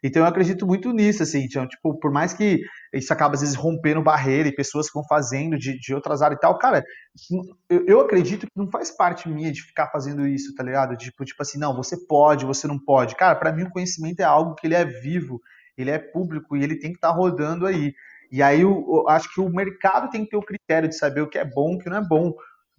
Então 0.04 0.22
eu 0.22 0.26
acredito 0.26 0.66
muito 0.66 0.92
nisso, 0.92 1.22
assim, 1.22 1.44
então, 1.44 1.66
tipo, 1.66 1.96
por 2.00 2.10
mais 2.10 2.32
que 2.32 2.60
isso 2.92 3.12
acaba 3.12 3.34
às 3.34 3.40
vezes 3.40 3.54
rompendo 3.54 4.02
barreira 4.02 4.48
e 4.48 4.54
pessoas 4.54 4.88
que 4.88 4.94
vão 4.94 5.04
fazendo 5.06 5.56
de, 5.56 5.78
de 5.78 5.94
outras 5.94 6.22
áreas 6.22 6.38
e 6.38 6.40
tal, 6.40 6.58
cara, 6.58 6.82
eu, 7.70 7.86
eu, 7.86 8.00
acredito 8.00 8.46
que 8.46 8.52
não 8.56 8.68
faz 8.68 8.90
parte 8.90 9.28
minha 9.28 9.52
de 9.52 9.62
ficar 9.62 9.88
fazendo 9.92 10.26
isso, 10.26 10.52
tá 10.56 10.64
ligado? 10.64 10.96
Tipo, 10.96 11.24
tipo 11.24 11.40
assim, 11.40 11.58
não, 11.58 11.76
você 11.76 11.96
pode, 12.06 12.44
você 12.44 12.66
não 12.66 12.78
pode. 12.78 13.14
Cara, 13.14 13.36
para 13.36 13.52
mim 13.52 13.62
o 13.62 13.70
conhecimento 13.70 14.18
é 14.18 14.24
algo 14.24 14.56
que 14.56 14.66
ele 14.66 14.74
é 14.74 14.84
vivo, 14.84 15.40
ele 15.78 15.90
é 15.90 16.00
público 16.00 16.56
e 16.56 16.64
ele 16.64 16.80
tem 16.80 16.90
que 16.90 16.98
estar 16.98 17.10
tá 17.10 17.14
rodando 17.14 17.64
aí. 17.64 17.92
E 18.32 18.42
aí 18.42 18.62
eu, 18.62 18.84
eu, 18.88 19.08
acho 19.08 19.32
que 19.32 19.40
o 19.40 19.48
mercado 19.48 20.10
tem 20.10 20.24
que 20.24 20.30
ter 20.30 20.36
o 20.36 20.42
critério 20.42 20.88
de 20.88 20.96
saber 20.96 21.20
o 21.20 21.28
que 21.28 21.38
é 21.38 21.44
bom 21.44 21.74
e 21.74 21.76
o 21.76 21.78
que 21.78 21.90
não 21.90 21.98
é 21.98 22.04
bom, 22.04 22.32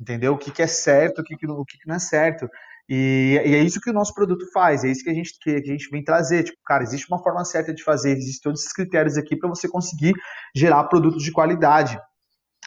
entendeu? 0.04 0.34
O 0.34 0.38
que, 0.38 0.52
que 0.52 0.62
é 0.62 0.68
certo, 0.68 1.20
o 1.20 1.24
que, 1.24 1.36
que, 1.36 1.48
o 1.48 1.66
que, 1.66 1.78
que 1.80 1.88
não 1.88 1.96
é 1.96 2.00
certo. 2.00 2.48
E, 2.88 3.42
e, 3.46 3.56
é 3.56 3.60
isso 3.60 3.80
que 3.80 3.90
o 3.90 3.94
nosso 3.94 4.14
produto 4.14 4.46
faz, 4.52 4.84
é 4.84 4.90
isso 4.90 5.04
que 5.04 5.10
a 5.10 5.14
gente, 5.14 5.40
que 5.40 5.50
a 5.50 5.62
gente 5.62 5.90
vem 5.90 6.04
trazer. 6.04 6.44
Tipo, 6.44 6.60
cara, 6.66 6.84
existe 6.84 7.08
uma 7.10 7.24
forma 7.24 7.44
certa 7.46 7.74
de 7.74 7.82
fazer, 7.82 8.12
existem 8.12 8.42
todos 8.44 8.60
esses 8.60 8.74
critérios 8.74 9.18
aqui 9.18 9.36
para 9.36 9.50
você 9.50 9.68
conseguir 9.68 10.14
gerar 10.54 10.84
produtos 10.84 11.24
de 11.24 11.32
qualidade. 11.32 11.98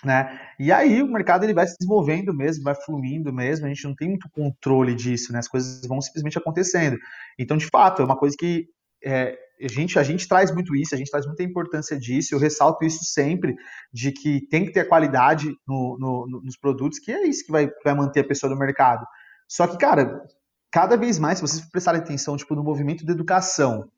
Né? 0.05 0.39
E 0.59 0.70
aí 0.72 1.03
o 1.03 1.11
mercado 1.11 1.45
ele 1.45 1.55
vai 1.55 1.66
se 1.66 1.76
desenvolvendo 1.78 2.32
mesmo, 2.34 2.64
vai 2.64 2.74
fluindo 2.74 3.32
mesmo, 3.32 3.66
a 3.66 3.68
gente 3.68 3.84
não 3.84 3.95
tem 3.95 4.09
muito 4.09 4.28
controle 4.30 4.95
disso, 4.95 5.32
né? 5.32 5.39
As 5.39 5.49
coisas 5.49 5.87
vão 5.87 6.01
simplesmente 6.01 6.37
acontecendo. 6.37 6.99
Então, 7.39 7.57
de 7.57 7.66
fato, 7.66 8.03
é 8.03 8.05
uma 8.05 8.16
coisa 8.16 8.37
que 8.39 8.66
é, 9.03 9.39
a, 9.61 9.68
gente, 9.68 9.98
a 9.98 10.02
gente 10.02 10.28
traz 10.28 10.52
muito 10.52 10.74
isso, 10.76 10.94
a 10.94 10.98
gente 10.98 11.11
traz 11.11 11.26
muita 11.26 11.42
importância 11.42 11.98
disso, 11.98 12.34
eu 12.34 12.38
ressalto 12.38 12.84
isso 12.84 13.04
sempre, 13.04 13.54
de 13.92 14.12
que 14.12 14.46
tem 14.48 14.64
que 14.64 14.72
ter 14.72 14.88
qualidade 14.88 15.48
no, 15.66 15.96
no, 15.98 16.40
nos 16.42 16.57
produtos, 16.57 16.98
que 16.98 17.11
é 17.11 17.26
isso 17.26 17.44
que 17.44 17.52
vai, 17.52 17.70
vai 17.84 17.94
manter 17.94 18.20
a 18.20 18.26
pessoa 18.26 18.50
no 18.52 18.59
mercado. 18.59 19.07
Só 19.48 19.66
que, 19.66 19.78
cara, 19.78 20.22
cada 20.70 20.96
vez 20.96 21.18
mais, 21.18 21.38
se 21.38 21.42
vocês 21.42 21.70
prestarem 21.70 22.00
atenção, 22.00 22.36
tipo, 22.36 22.54
no 22.54 22.62
movimento 22.62 23.04
da 23.04 23.12
educação, 23.12 23.88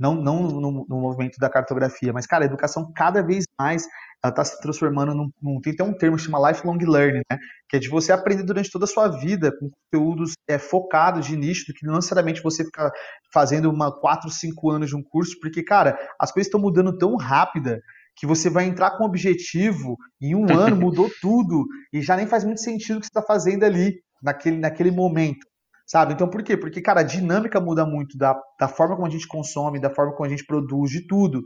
não, 0.00 0.14
não 0.14 0.42
no, 0.44 0.86
no, 0.88 1.00
movimento 1.00 1.36
da 1.38 1.50
cartografia, 1.50 2.10
mas, 2.10 2.26
cara, 2.26 2.44
a 2.44 2.46
educação 2.46 2.90
cada 2.96 3.22
vez 3.22 3.44
mais 3.58 3.86
ela 4.22 4.30
está 4.30 4.44
se 4.44 4.60
transformando 4.60 5.14
num, 5.14 5.30
num, 5.40 5.60
Tem 5.60 5.74
até 5.74 5.84
um 5.84 5.92
termo 5.92 6.16
que 6.16 6.22
chama 6.22 6.50
lifelong 6.50 6.78
learning, 6.78 7.22
né? 7.30 7.38
Que 7.68 7.76
é 7.76 7.78
de 7.78 7.88
você 7.88 8.10
aprender 8.10 8.42
durante 8.42 8.70
toda 8.70 8.84
a 8.84 8.88
sua 8.88 9.08
vida 9.08 9.52
com 9.58 9.70
conteúdos 9.70 10.32
é, 10.48 10.58
focados 10.58 11.26
de 11.26 11.36
nicho, 11.36 11.66
do 11.66 11.74
que 11.74 11.86
não 11.86 11.94
necessariamente 11.94 12.42
você 12.42 12.64
ficar 12.64 12.90
fazendo 13.32 13.70
uma 13.70 13.92
4, 13.92 14.30
5 14.30 14.70
anos 14.70 14.88
de 14.88 14.96
um 14.96 15.02
curso, 15.02 15.38
porque, 15.40 15.62
cara, 15.62 15.98
as 16.18 16.32
coisas 16.32 16.48
estão 16.48 16.60
mudando 16.60 16.96
tão 16.96 17.16
rápida 17.16 17.80
que 18.16 18.26
você 18.26 18.50
vai 18.50 18.64
entrar 18.64 18.92
com 18.92 19.04
um 19.04 19.06
objetivo, 19.06 19.96
em 20.20 20.34
um 20.34 20.46
ano 20.52 20.76
mudou 20.76 21.10
tudo, 21.20 21.66
e 21.92 22.02
já 22.02 22.16
nem 22.16 22.26
faz 22.26 22.44
muito 22.44 22.60
sentido 22.60 22.96
o 22.96 23.00
que 23.00 23.06
você 23.06 23.10
está 23.10 23.22
fazendo 23.22 23.64
ali 23.64 24.00
naquele, 24.22 24.58
naquele 24.58 24.90
momento, 24.90 25.46
sabe? 25.90 26.14
Então, 26.14 26.30
por 26.30 26.40
quê? 26.44 26.56
Porque, 26.56 26.80
cara, 26.80 27.00
a 27.00 27.02
dinâmica 27.02 27.60
muda 27.60 27.84
muito 27.84 28.16
da, 28.16 28.40
da 28.60 28.68
forma 28.68 28.94
como 28.94 29.08
a 29.08 29.10
gente 29.10 29.26
consome, 29.26 29.80
da 29.80 29.90
forma 29.90 30.12
como 30.12 30.24
a 30.24 30.28
gente 30.28 30.46
produz, 30.46 30.88
de 30.92 31.04
tudo, 31.04 31.42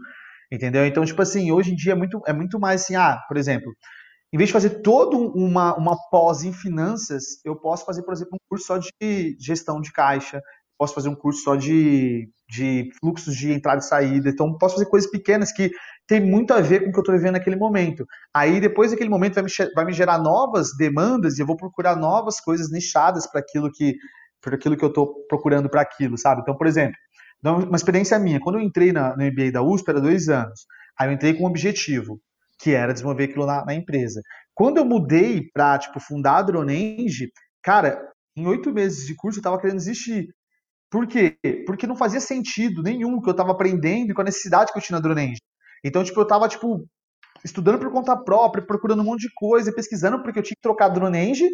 entendeu? 0.53 0.85
Então, 0.85 1.03
tipo 1.03 1.23
assim, 1.23 1.51
hoje 1.51 1.73
em 1.73 1.75
dia 1.75 1.93
é 1.93 1.95
muito, 1.95 2.21
é 2.27 2.33
muito 2.35 2.61
mais 2.61 2.83
assim, 2.83 2.95
ah, 2.95 3.19
por 3.27 3.39
exemplo, 3.39 3.73
em 4.31 4.37
vez 4.37 4.49
de 4.49 4.53
fazer 4.53 4.83
toda 4.83 5.17
uma, 5.17 5.75
uma 5.79 5.97
pós 6.11 6.43
em 6.43 6.53
finanças, 6.53 7.25
eu 7.43 7.57
posso 7.57 7.87
fazer, 7.87 8.03
por 8.03 8.13
exemplo, 8.13 8.35
um 8.35 8.47
curso 8.47 8.67
só 8.67 8.77
de 8.77 9.35
gestão 9.41 9.81
de 9.81 9.91
caixa, 9.91 10.43
posso 10.77 10.95
fazer 10.95 11.09
um 11.09 11.15
curso 11.15 11.43
só 11.43 11.57
de, 11.57 12.29
de 12.47 12.91
fluxos 13.01 13.35
de 13.35 13.51
entrada 13.51 13.79
e 13.79 13.85
saída, 13.85 14.29
então 14.29 14.59
posso 14.59 14.75
fazer 14.75 14.91
coisas 14.91 15.11
pequenas 15.11 15.53
que 15.53 15.71
tem 16.07 16.21
muito 16.21 16.53
a 16.53 16.61
ver 16.61 16.81
com 16.81 16.91
o 16.91 16.93
que 16.93 16.99
eu 16.99 17.01
estou 17.01 17.17
vivendo 17.17 17.33
naquele 17.33 17.57
momento. 17.57 18.05
Aí 18.35 18.61
depois 18.61 18.91
daquele 18.91 19.09
momento 19.09 19.37
vai 19.37 19.45
me, 19.45 19.51
vai 19.75 19.85
me 19.87 19.93
gerar 19.95 20.19
novas 20.19 20.77
demandas 20.77 21.39
e 21.39 21.43
eu 21.43 21.47
vou 21.47 21.57
procurar 21.57 21.97
novas 21.97 22.41
coisas 22.41 22.71
nichadas 22.71 23.27
para 23.27 23.41
aquilo 23.41 23.71
que 23.73 23.95
para 24.45 24.57
aquilo 24.57 24.77
que 24.77 24.85
eu 24.85 24.89
estou 24.89 25.27
procurando 25.29 25.69
para 25.69 25.81
aquilo, 25.81 26.17
sabe? 26.19 26.43
Então, 26.43 26.57
por 26.57 26.67
exemplo, 26.67 26.97
uma 27.43 27.77
experiência 27.77 28.19
minha, 28.19 28.41
quando 28.41 28.57
eu 28.57 28.63
entrei 28.63 28.93
na, 28.93 29.17
no 29.17 29.25
MBA 29.25 29.53
da 29.53 29.63
USP 29.63 29.91
era 29.91 30.01
dois 30.01 30.29
anos, 30.29 30.67
aí 30.99 31.09
eu 31.09 31.13
entrei 31.13 31.35
com 31.35 31.45
um 31.45 31.49
objetivo, 31.49 32.21
que 32.59 32.73
era 32.73 32.93
desenvolver 32.93 33.25
aquilo 33.25 33.47
na, 33.47 33.65
na 33.65 33.75
empresa. 33.75 34.21
Quando 34.55 34.79
eu 34.79 34.85
mudei 34.85 35.51
para 35.53 35.79
tipo 35.79 36.01
fundar 36.01 36.39
a 36.39 36.43
Dronenge, 36.43 37.31
cara, 37.63 38.01
em 38.37 38.47
oito 38.47 38.73
meses 38.73 39.07
de 39.07 39.15
curso 39.15 39.39
eu 39.39 39.41
estava 39.41 39.61
querendo 39.61 39.79
desistir. 39.79 40.29
Por 40.91 41.07
quê? 41.07 41.37
Porque 41.67 41.87
não 41.87 41.97
fazia 41.97 42.21
sentido 42.21 42.83
nenhum 42.83 43.21
que 43.21 43.29
eu 43.29 43.33
estava 43.33 43.51
aprendendo 43.51 44.11
e 44.11 44.15
com 44.15 44.21
a 44.21 44.25
necessidade 44.25 44.73
que 44.73 44.79
eu 44.79 44.83
tinha 44.83 44.97
na 44.97 45.03
Dronenge. 45.03 45.41
Então, 45.85 46.05
tipo, 46.05 46.21
eu 46.21 46.27
tava, 46.27 46.49
tipo, 46.49 46.87
estudando 47.45 47.79
por 47.79 47.91
conta 47.93 48.17
própria, 48.17 48.65
procurando 48.65 49.01
um 49.01 49.05
monte 49.05 49.23
de 49.23 49.35
coisa, 49.35 49.75
pesquisando, 49.75 50.23
porque 50.23 50.39
eu 50.39 50.43
tinha 50.43 50.57
que 50.57 50.63
trocar 50.63 50.89
Drone 50.89 51.19
Engine 51.19 51.51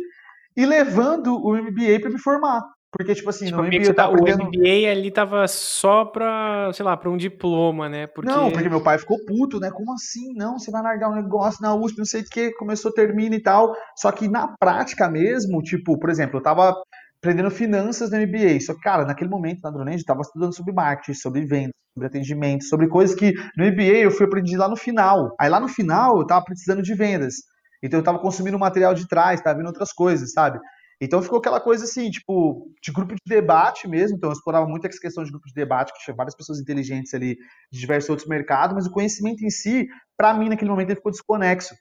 e 0.57 0.64
levando 0.64 1.34
o 1.34 1.57
MBA 1.57 2.01
para 2.01 2.11
me 2.11 2.18
formar. 2.18 2.62
Porque, 2.93 3.14
tipo 3.14 3.30
assim, 3.30 3.47
tipo, 3.47 3.62
no 3.62 3.70
tava 3.70 3.95
tá, 3.95 4.05
aprendendo... 4.07 4.43
O 4.43 4.47
MBA 4.49 4.91
ali 4.91 5.11
tava 5.12 5.47
só 5.47 6.05
pra, 6.05 6.72
sei 6.72 6.84
lá, 6.84 6.97
pra 6.97 7.09
um 7.09 7.16
diploma, 7.16 7.88
né? 7.88 8.09
Porque... 8.09 8.30
Não, 8.30 8.51
porque 8.51 8.68
meu 8.68 8.82
pai 8.82 8.99
ficou 8.99 9.16
puto, 9.24 9.61
né? 9.61 9.70
Como 9.70 9.93
assim? 9.93 10.34
Não, 10.34 10.59
você 10.59 10.72
vai 10.72 10.82
largar 10.82 11.09
um 11.09 11.14
negócio 11.14 11.62
na 11.62 11.74
USP, 11.74 11.99
não 11.99 12.05
sei 12.05 12.22
o 12.22 12.24
que, 12.24 12.53
começou, 12.55 12.93
termina 12.93 13.36
e 13.36 13.43
tal. 13.43 13.72
Só 13.97 14.11
que 14.11 14.28
na 14.28 14.55
prática 14.59 15.09
mesmo, 15.09 15.62
tipo, 15.62 15.99
por 16.01 16.11
exemplo, 16.11 16.38
eu 16.38 16.43
tava 16.43 16.74
aprendendo 17.22 17.51
finanças 17.51 18.11
no 18.11 18.18
MBA. 18.18 18.61
Só 18.61 18.74
que, 18.74 18.80
cara, 18.80 19.05
naquele 19.05 19.30
momento 19.30 19.61
na 19.62 19.70
Dronage, 19.70 19.99
eu 19.99 20.01
estava 20.01 20.22
estudando 20.22 20.55
sobre 20.55 20.72
marketing, 20.72 21.14
sobre 21.14 21.45
vendas, 21.45 21.74
sobre 21.95 22.09
atendimento, 22.09 22.64
sobre 22.64 22.88
coisas 22.88 23.14
que 23.14 23.32
no 23.57 23.64
MBA 23.66 23.99
eu 24.03 24.11
fui 24.11 24.26
aprender 24.26 24.57
lá 24.57 24.68
no 24.68 24.76
final. 24.76 25.32
Aí 25.38 25.49
lá 25.49 25.61
no 25.61 25.68
final 25.68 26.16
eu 26.16 26.22
estava 26.22 26.45
precisando 26.45 26.82
de 26.82 26.95
vendas. 26.95 27.34
Então 27.82 27.99
eu 27.99 28.03
estava 28.03 28.18
consumindo 28.18 28.59
material 28.59 28.95
de 28.95 29.07
trás, 29.07 29.38
estava 29.38 29.57
vendo 29.57 29.68
outras 29.68 29.93
coisas, 29.93 30.32
sabe? 30.32 30.59
Então 31.01 31.22
ficou 31.22 31.38
aquela 31.38 31.61
coisa 31.61 31.84
assim, 31.84 32.11
tipo, 32.11 32.70
de 32.82 32.92
grupo 32.92 33.14
de 33.14 33.20
debate 33.26 33.88
mesmo. 33.88 34.16
Então 34.16 34.28
eu 34.28 34.34
explorava 34.34 34.66
muito 34.66 34.86
essa 34.86 35.01
questão 35.01 35.24
de 35.24 35.30
grupo 35.30 35.46
de 35.46 35.55
debate, 35.55 35.92
que 35.94 36.05
tinha 36.05 36.14
várias 36.14 36.36
pessoas 36.36 36.61
inteligentes 36.61 37.14
ali 37.14 37.36
de 37.72 37.80
diversos 37.80 38.11
outros 38.11 38.28
mercados, 38.28 38.74
mas 38.74 38.86
o 38.86 38.90
conhecimento 38.90 39.42
em 39.42 39.51
si, 39.51 39.88
para 40.16 40.34
mim, 40.34 40.51
naquele 40.51 40.70
momento, 40.70 40.90
ele 40.90 40.96
ficou 40.96 41.11
desconexo, 41.11 41.74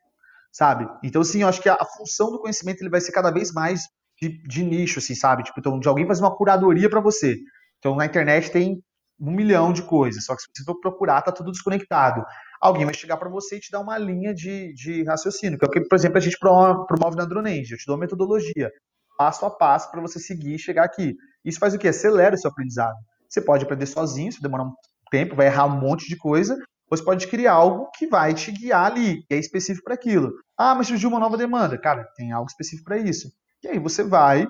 sabe? 0.54 0.88
Então, 1.04 1.22
assim, 1.22 1.42
eu 1.42 1.50
acho 1.50 1.62
que 1.62 1.68
a, 1.68 1.78
função 1.98 2.32
do 2.32 2.40
conhecimento 2.40 2.82
ele 2.82 2.90
vai 2.90 3.02
ser 3.02 3.12
cada 3.12 3.30
vez 3.30 3.52
mais 3.52 3.82
de, 4.22 4.42
de 4.48 4.64
nicho, 4.64 5.00
assim, 5.00 5.16
sabe? 5.16 5.44
Tipo, 5.44 5.60
então, 5.60 5.80
de 5.80 5.88
alguém 5.88 6.08
fazer 6.08 6.24
uma 6.24 6.36
curadoria 6.36 6.90
para 6.90 7.02
você. 7.02 7.38
Então, 7.80 7.96
na 7.96 8.06
internet 8.06 8.52
tem 8.52 8.82
um 9.20 9.32
milhão 9.32 9.74
de 9.74 9.84
coisas, 9.84 10.24
só 10.24 10.34
que 10.34 10.42
se 10.42 10.48
você 10.56 10.64
for 10.64 10.80
procurar, 10.80 11.22
tá 11.22 11.32
tudo 11.32 11.52
desconectado. 11.52 12.24
Alguém 12.62 12.86
vai 12.86 12.94
chegar 12.94 13.18
para 13.18 13.30
você 13.30 13.58
e 13.58 13.60
te 13.60 13.70
dar 13.70 13.82
uma 13.82 13.98
linha 13.98 14.34
de, 14.34 14.74
de 14.74 15.04
raciocínio, 15.04 15.60
que 15.60 15.66
é 15.66 15.68
o 15.68 15.72
que, 15.72 15.82
por 15.82 15.96
exemplo, 15.96 16.18
a 16.18 16.22
gente 16.22 16.38
promove 16.40 17.18
na 17.18 17.26
Dronenge. 17.26 17.74
Eu 17.74 17.78
te 17.78 17.86
dou 17.86 17.96
uma 17.96 18.02
metodologia, 18.02 18.72
passo 19.20 19.46
a 19.46 19.52
passo, 19.52 19.92
para 19.92 20.00
você 20.00 20.18
seguir 20.18 20.56
e 20.56 20.60
chegar 20.60 20.86
aqui. 20.86 21.14
Isso 21.44 21.60
faz 21.60 21.74
o 21.74 21.78
quê? 21.78 21.90
Acelera 21.90 22.36
o 22.36 22.38
seu 22.38 22.50
aprendizado. 22.50 22.96
Você 23.28 23.42
pode 23.42 23.66
aprender 23.66 23.86
sozinho, 23.86 24.32
se 24.32 24.42
demorar 24.42 24.64
um 24.64 24.72
tempo, 25.12 25.36
vai 25.36 25.48
errar 25.48 25.66
um 25.66 25.78
monte 25.78 26.08
de 26.08 26.16
coisa, 26.16 26.54
ou 26.90 26.98
você 26.98 27.04
pode 27.04 27.28
criar 27.28 27.52
algo 27.52 27.90
que 27.98 28.08
vai 28.08 28.34
te 28.34 28.50
guiar 28.50 28.86
ali, 28.86 29.22
que 29.28 29.34
é 29.34 29.38
específico 29.38 29.84
para 29.84 29.96
aquilo. 29.96 30.32
Ah, 30.58 30.74
mas 30.74 30.88
surgiu 30.88 31.10
uma 31.10 31.20
nova 31.20 31.36
demanda. 31.36 31.78
Cara, 31.78 32.08
tem 32.16 32.32
algo 32.32 32.50
específico 32.50 32.86
para 32.86 32.98
isso. 32.98 33.28
E 33.62 33.68
aí 33.68 33.78
você 33.78 34.04
vai 34.04 34.48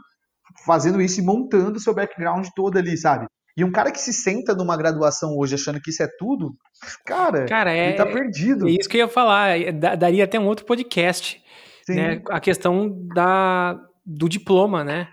fazendo 0.65 1.01
isso 1.01 1.19
e 1.19 1.23
montando 1.23 1.77
o 1.77 1.79
seu 1.79 1.93
background 1.93 2.47
todo 2.55 2.77
ali, 2.77 2.95
sabe? 2.95 3.25
E 3.57 3.63
um 3.63 3.71
cara 3.71 3.91
que 3.91 3.99
se 3.99 4.13
senta 4.13 4.53
numa 4.53 4.77
graduação 4.77 5.35
hoje 5.35 5.55
achando 5.55 5.81
que 5.81 5.89
isso 5.89 6.03
é 6.03 6.07
tudo, 6.17 6.53
cara, 7.05 7.45
cara 7.45 7.73
é, 7.73 7.89
ele 7.89 7.97
tá 7.97 8.05
perdido. 8.05 8.67
É 8.67 8.71
isso 8.71 8.87
que 8.87 8.97
eu 8.97 9.01
ia 9.01 9.07
falar. 9.07 9.59
É, 9.59 9.71
daria 9.71 10.23
até 10.23 10.39
um 10.39 10.45
outro 10.45 10.65
podcast. 10.65 11.43
Né? 11.89 12.21
A 12.29 12.39
questão 12.39 12.89
da, 13.13 13.75
do 14.05 14.27
diploma, 14.29 14.83
né? 14.83 15.09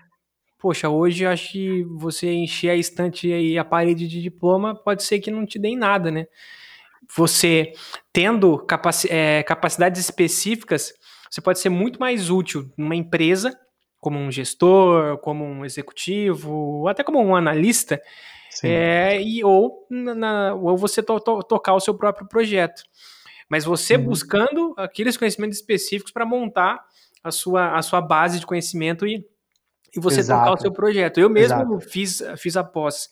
Poxa, 0.59 0.89
hoje 0.89 1.23
eu 1.23 1.29
acho 1.29 1.51
que 1.51 1.83
você 1.83 2.31
encher 2.31 2.71
a 2.71 2.75
estante 2.75 3.27
e 3.27 3.57
a 3.57 3.63
parede 3.63 4.07
de 4.07 4.21
diploma 4.21 4.75
pode 4.75 5.03
ser 5.03 5.19
que 5.19 5.29
não 5.29 5.45
te 5.45 5.59
dê 5.59 5.75
nada, 5.75 6.09
né? 6.09 6.25
Você 7.15 7.73
tendo 8.11 8.57
capaci 8.57 9.07
é, 9.09 9.43
capacidades 9.43 10.01
específicas, 10.01 10.93
você 11.29 11.41
pode 11.41 11.59
ser 11.59 11.69
muito 11.69 11.99
mais 11.99 12.29
útil 12.29 12.71
numa 12.75 12.95
empresa, 12.95 13.57
como 13.99 14.17
um 14.19 14.31
gestor, 14.31 15.17
como 15.19 15.43
um 15.43 15.63
executivo, 15.63 16.87
até 16.87 17.03
como 17.03 17.21
um 17.21 17.35
analista, 17.35 18.01
é, 18.63 19.21
e, 19.21 19.43
ou, 19.43 19.85
na, 19.89 20.53
ou 20.55 20.77
você 20.77 21.03
to, 21.03 21.19
to, 21.19 21.43
tocar 21.43 21.73
o 21.73 21.79
seu 21.79 21.93
próprio 21.95 22.27
projeto. 22.27 22.83
Mas 23.49 23.63
você 23.63 23.95
uhum. 23.95 24.05
buscando 24.05 24.73
aqueles 24.77 25.15
conhecimentos 25.17 25.57
específicos 25.57 26.11
para 26.11 26.25
montar 26.25 26.83
a 27.23 27.31
sua, 27.31 27.77
a 27.77 27.81
sua 27.81 28.01
base 28.01 28.39
de 28.39 28.45
conhecimento 28.45 29.05
e, 29.05 29.25
e 29.95 29.99
você 29.99 30.19
Exato. 30.19 30.41
tocar 30.41 30.53
o 30.57 30.61
seu 30.61 30.71
projeto. 30.71 31.19
Eu 31.19 31.29
mesmo 31.29 31.79
fiz, 31.79 32.23
fiz 32.37 32.55
a 32.57 32.63
pós 32.63 33.09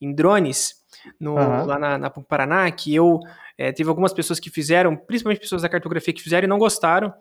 em 0.00 0.14
drones 0.14 0.78
no, 1.20 1.34
uhum. 1.34 1.64
lá 1.64 1.78
na, 1.78 1.98
na 1.98 2.10
Paraná, 2.10 2.70
que 2.70 2.94
eu 2.94 3.20
é, 3.56 3.72
teve 3.72 3.88
algumas 3.88 4.12
pessoas 4.12 4.38
que 4.38 4.50
fizeram, 4.50 4.96
principalmente 4.96 5.40
pessoas 5.40 5.62
da 5.62 5.68
cartografia 5.68 6.14
que 6.14 6.22
fizeram 6.22 6.46
e 6.46 6.48
não 6.48 6.58
gostaram. 6.58 7.12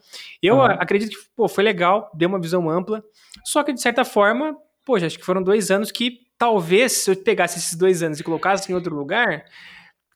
Eu 0.42 0.56
uhum. 0.56 0.64
acredito 0.64 1.10
que 1.10 1.30
pô, 1.36 1.48
foi 1.48 1.64
legal, 1.64 2.12
deu 2.14 2.30
uma 2.30 2.40
visão 2.40 2.70
ampla, 2.70 3.04
só 3.44 3.64
que 3.64 3.74
de 3.74 3.82
certa 3.82 4.06
forma, 4.06 4.56
pô, 4.86 4.96
acho 4.96 5.18
que 5.18 5.26
foram 5.26 5.42
dois 5.42 5.72
anos 5.72 5.92
que 5.92 6.28
talvez 6.38 6.92
se 6.92 7.12
eu 7.12 7.16
pegasse 7.16 7.58
esses 7.58 7.76
dois 7.76 8.04
anos 8.04 8.20
e 8.20 8.24
colocasse 8.24 8.72
em 8.72 8.76
outro 8.76 8.96
lugar, 8.96 9.46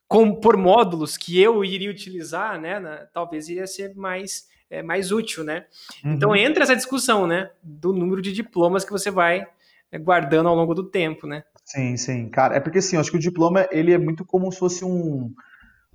com, 0.06 0.34
por 0.34 0.56
módulos 0.56 1.16
que 1.16 1.40
eu 1.40 1.64
iria 1.64 1.90
utilizar, 1.90 2.60
né, 2.60 2.78
na, 2.78 3.06
talvez 3.12 3.48
iria 3.48 3.66
ser 3.66 3.94
mais, 3.96 4.46
é, 4.72 4.82
mais 4.82 5.12
útil, 5.12 5.44
né? 5.44 5.66
Uhum. 6.02 6.14
Então 6.14 6.34
entra 6.34 6.62
essa 6.62 6.74
discussão, 6.74 7.26
né, 7.26 7.50
do 7.62 7.92
número 7.92 8.22
de 8.22 8.32
diplomas 8.32 8.84
que 8.84 8.90
você 8.90 9.10
vai 9.10 9.46
é, 9.92 9.98
guardando 9.98 10.48
ao 10.48 10.54
longo 10.54 10.74
do 10.74 10.88
tempo, 10.88 11.26
né? 11.26 11.44
Sim, 11.62 11.96
sim, 11.98 12.28
cara, 12.30 12.56
é 12.56 12.60
porque 12.60 12.78
assim, 12.78 12.96
eu 12.96 13.00
acho 13.00 13.10
que 13.10 13.18
o 13.18 13.20
diploma, 13.20 13.68
ele 13.70 13.92
é 13.92 13.98
muito 13.98 14.24
como 14.24 14.50
se 14.50 14.58
fosse 14.58 14.84
um, 14.84 15.32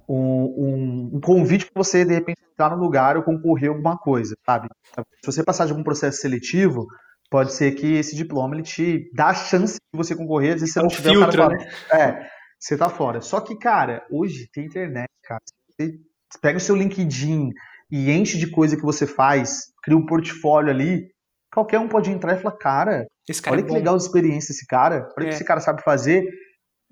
um, 0.07 1.09
um, 1.15 1.19
convite 1.19 1.65
para 1.65 1.84
você, 1.84 2.05
de 2.05 2.13
repente, 2.13 2.39
entrar 2.53 2.69
no 2.69 2.82
lugar 2.82 3.17
ou 3.17 3.23
concorrer 3.23 3.69
a 3.69 3.73
alguma 3.73 3.97
coisa, 3.97 4.36
sabe? 4.45 4.69
Se 4.95 5.25
você 5.25 5.43
passar 5.43 5.65
de 5.65 5.71
algum 5.71 5.84
processo 5.84 6.21
seletivo, 6.21 6.88
pode 7.30 7.53
ser 7.53 7.71
que 7.71 7.95
esse 7.95 8.15
diploma 8.15 8.55
ele 8.55 8.63
te 8.63 9.11
dá 9.13 9.30
a 9.30 9.34
chance 9.34 9.73
de 9.75 9.97
você 9.97 10.15
concorrer, 10.15 10.53
às 10.53 10.61
vezes 10.61 10.73
você 10.73 10.80
é 10.80 10.82
não 10.84 10.89
tiver 10.89 11.09
filtro, 11.09 11.30
o 11.30 11.49
cara 11.49 11.57
né? 11.57 11.69
É, 11.91 12.30
você 12.59 12.78
tá 12.78 12.89
fora. 12.89 13.21
Só 13.21 13.41
que, 13.41 13.57
cara, 13.57 14.05
hoje 14.11 14.47
tem 14.53 14.65
internet, 14.65 15.09
cara. 15.23 15.41
Você 15.78 15.99
pega 16.39 16.57
o 16.57 16.61
seu 16.61 16.75
LinkedIn 16.75 17.51
e 17.92 18.12
enche 18.12 18.38
de 18.38 18.50
coisa 18.50 18.76
que 18.76 18.84
você 18.84 19.08
faz, 19.08 19.72
cria 19.84 19.98
um 19.98 20.06
portfólio 20.06 20.70
ali, 20.70 21.10
qualquer 21.54 21.80
um 21.80 21.88
pode 21.88 22.12
entrar 22.12 22.34
e 22.34 22.42
falar, 22.42 22.58
cara, 22.58 23.08
cara 23.44 23.56
olha 23.56 23.62
é 23.62 23.64
que 23.64 23.74
legal 23.74 23.94
a 23.94 23.98
experiência 23.98 24.52
esse 24.52 24.66
cara, 24.68 25.10
olha 25.18 25.26
o 25.26 25.28
é. 25.28 25.30
que 25.30 25.36
esse 25.36 25.46
cara 25.46 25.60
sabe 25.60 25.82
fazer. 25.84 26.26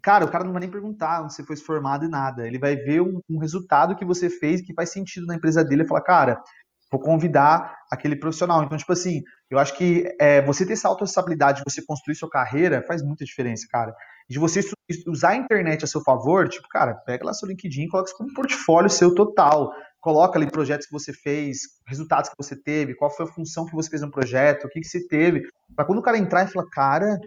Cara, 0.02 0.26
o 0.26 0.32
cara 0.32 0.44
não 0.44 0.52
vai 0.52 0.62
nem 0.62 0.70
perguntar 0.70 1.24
onde 1.24 1.34
você 1.34 1.44
foi 1.44 1.56
formado 1.58 2.06
e 2.06 2.08
nada. 2.08 2.48
Ele 2.48 2.60
vai 2.60 2.76
ver 2.76 3.02
um, 3.02 3.20
um 3.28 3.40
resultado 3.40 3.96
que 3.96 4.06
você 4.06 4.30
fez 4.30 4.62
que 4.62 4.74
faz 4.74 4.92
sentido 4.92 5.26
na 5.26 5.36
empresa 5.36 5.64
dele 5.64 5.82
e 5.82 5.88
falar, 5.88 6.02
cara, 6.02 6.44
vou 6.92 7.02
convidar 7.02 7.76
aquele 7.92 8.16
profissional. 8.16 8.64
Então, 8.64 8.78
tipo 8.78 8.92
assim, 8.94 9.22
eu 9.50 9.58
acho 9.58 9.76
que 9.76 10.06
é, 10.20 10.42
você 10.44 10.66
ter 10.66 10.74
essa 10.74 10.88
autorresponsabilidade 10.88 11.60
de 11.60 11.64
você 11.68 11.84
construir 11.84 12.16
sua 12.16 12.30
carreira 12.30 12.84
faz 12.88 13.04
muita 13.04 13.26
diferença, 13.26 13.66
cara. 13.70 13.94
De 14.30 14.40
você 14.40 14.62
usar 15.08 15.30
a 15.30 15.36
internet 15.36 15.84
a 15.84 15.88
seu 15.88 16.02
favor, 16.02 16.48
tipo, 16.48 16.68
cara, 16.70 16.96
pega 17.06 17.26
lá 17.26 17.34
seu 17.34 17.48
LinkedIn, 17.48 17.88
coloca 17.88 18.10
isso 18.10 18.18
como 18.18 18.34
portfólio 18.34 18.90
seu 18.90 19.14
total. 19.14 19.72
Coloca 20.06 20.38
ali 20.38 20.46
projetos 20.46 20.86
que 20.86 20.94
você 20.94 21.12
fez, 21.12 21.62
resultados 21.88 22.30
que 22.30 22.38
você 22.38 22.56
teve, 22.56 22.94
qual 22.94 23.10
foi 23.10 23.26
a 23.26 23.28
função 23.28 23.66
que 23.66 23.74
você 23.74 23.90
fez 23.90 24.04
no 24.04 24.12
projeto, 24.12 24.66
o 24.66 24.70
que, 24.70 24.80
que 24.80 24.88
você 24.88 25.08
teve. 25.08 25.50
Pra 25.76 25.84
quando 25.84 25.98
o 25.98 26.04
cara 26.04 26.16
entrar 26.16 26.44
e 26.44 26.48
falar, 26.48 26.70
cara, 26.70 27.20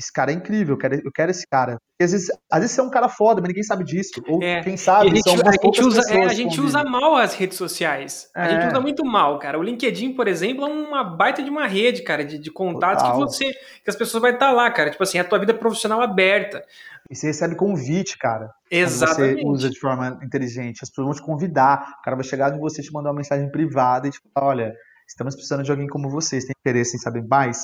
esse 0.00 0.10
cara 0.10 0.32
é 0.32 0.34
incrível, 0.34 0.74
eu 0.74 0.78
quero, 0.78 0.94
eu 0.94 1.12
quero 1.12 1.30
esse 1.30 1.46
cara. 1.46 1.76
Porque 1.90 2.04
às 2.04 2.12
vezes, 2.12 2.30
às 2.50 2.60
vezes 2.60 2.74
você 2.74 2.80
é 2.80 2.84
um 2.84 2.90
cara 2.90 3.06
foda, 3.06 3.42
mas 3.42 3.48
ninguém 3.48 3.62
sabe 3.62 3.84
disso. 3.84 4.22
Ou 4.26 4.42
é, 4.42 4.62
quem 4.62 4.74
sabe, 4.74 5.10
a 5.10 5.14
gente, 5.14 5.22
são 5.22 5.34
a 5.34 5.52
gente 5.52 5.82
usa, 5.82 6.12
é, 6.12 6.24
a 6.24 6.28
gente 6.28 6.60
usa 6.60 6.82
mal 6.82 7.16
as 7.16 7.34
redes 7.34 7.58
sociais. 7.58 8.30
É. 8.34 8.40
A 8.40 8.48
gente 8.48 8.68
usa 8.68 8.80
muito 8.80 9.04
mal, 9.04 9.38
cara. 9.38 9.58
O 9.58 9.62
LinkedIn, 9.62 10.14
por 10.14 10.26
exemplo, 10.26 10.64
é 10.64 10.68
uma 10.68 11.04
baita 11.04 11.42
de 11.42 11.50
uma 11.50 11.66
rede, 11.66 12.02
cara, 12.02 12.24
de, 12.24 12.38
de 12.38 12.50
contatos 12.50 13.02
Total. 13.02 13.12
que 13.12 13.20
você. 13.20 13.52
que 13.52 13.90
as 13.90 13.96
pessoas 13.96 14.22
vão 14.22 14.30
estar 14.30 14.50
lá, 14.52 14.70
cara. 14.70 14.90
Tipo 14.90 15.02
assim, 15.02 15.18
a 15.18 15.24
tua 15.24 15.38
vida 15.38 15.52
profissional 15.52 16.00
aberta. 16.00 16.64
E 17.10 17.14
você 17.14 17.26
recebe 17.26 17.54
convite, 17.54 18.16
cara. 18.16 18.50
Exatamente. 18.70 19.42
Você 19.42 19.46
usa 19.46 19.68
de 19.68 19.78
forma 19.78 20.18
inteligente. 20.22 20.80
As 20.82 20.88
pessoas 20.88 21.06
vão 21.06 21.14
te 21.14 21.22
convidar. 21.22 21.96
O 22.00 22.02
cara 22.02 22.16
vai 22.16 22.24
chegar 22.24 22.48
de 22.48 22.58
você 22.58 22.80
te 22.80 22.90
mandar 22.90 23.10
uma 23.10 23.16
mensagem 23.16 23.50
privada 23.50 24.08
e 24.08 24.10
te 24.10 24.18
falar: 24.32 24.48
olha, 24.48 24.74
estamos 25.06 25.34
precisando 25.34 25.62
de 25.62 25.70
alguém 25.70 25.86
como 25.86 26.08
vocês. 26.08 26.44
Tem 26.44 26.54
interesse 26.58 26.96
em 26.96 27.00
saber 27.00 27.22
mais? 27.28 27.62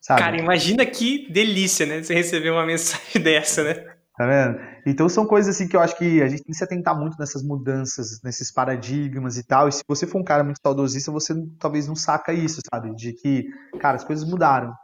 Sabe? 0.00 0.20
Cara, 0.20 0.38
imagina 0.38 0.86
que 0.86 1.30
delícia, 1.30 1.84
né? 1.84 2.02
Você 2.02 2.14
receber 2.14 2.50
uma 2.50 2.64
mensagem 2.64 3.20
dessa, 3.22 3.64
né? 3.64 3.98
Tá 4.18 4.26
vendo? 4.26 4.58
Então 4.84 5.08
são 5.08 5.24
coisas 5.24 5.54
assim 5.54 5.68
que 5.68 5.76
eu 5.76 5.80
acho 5.80 5.96
que 5.96 6.20
a 6.20 6.28
gente 6.28 6.42
tem 6.42 6.52
que 6.52 6.58
se 6.58 6.64
atentar 6.64 6.98
muito 6.98 7.16
nessas 7.18 7.40
mudanças, 7.40 8.20
nesses 8.24 8.52
paradigmas 8.52 9.36
e 9.36 9.44
tal. 9.44 9.68
E 9.68 9.72
se 9.72 9.82
você 9.86 10.08
for 10.08 10.20
um 10.20 10.24
cara 10.24 10.42
muito 10.42 10.58
saudosista, 10.60 11.12
você 11.12 11.34
talvez 11.58 11.86
não 11.86 11.94
saca 11.94 12.32
isso, 12.32 12.60
sabe? 12.72 12.92
De 12.96 13.12
que, 13.12 13.44
cara, 13.78 13.96
as 13.96 14.02
coisas 14.02 14.28
mudaram. 14.28 14.74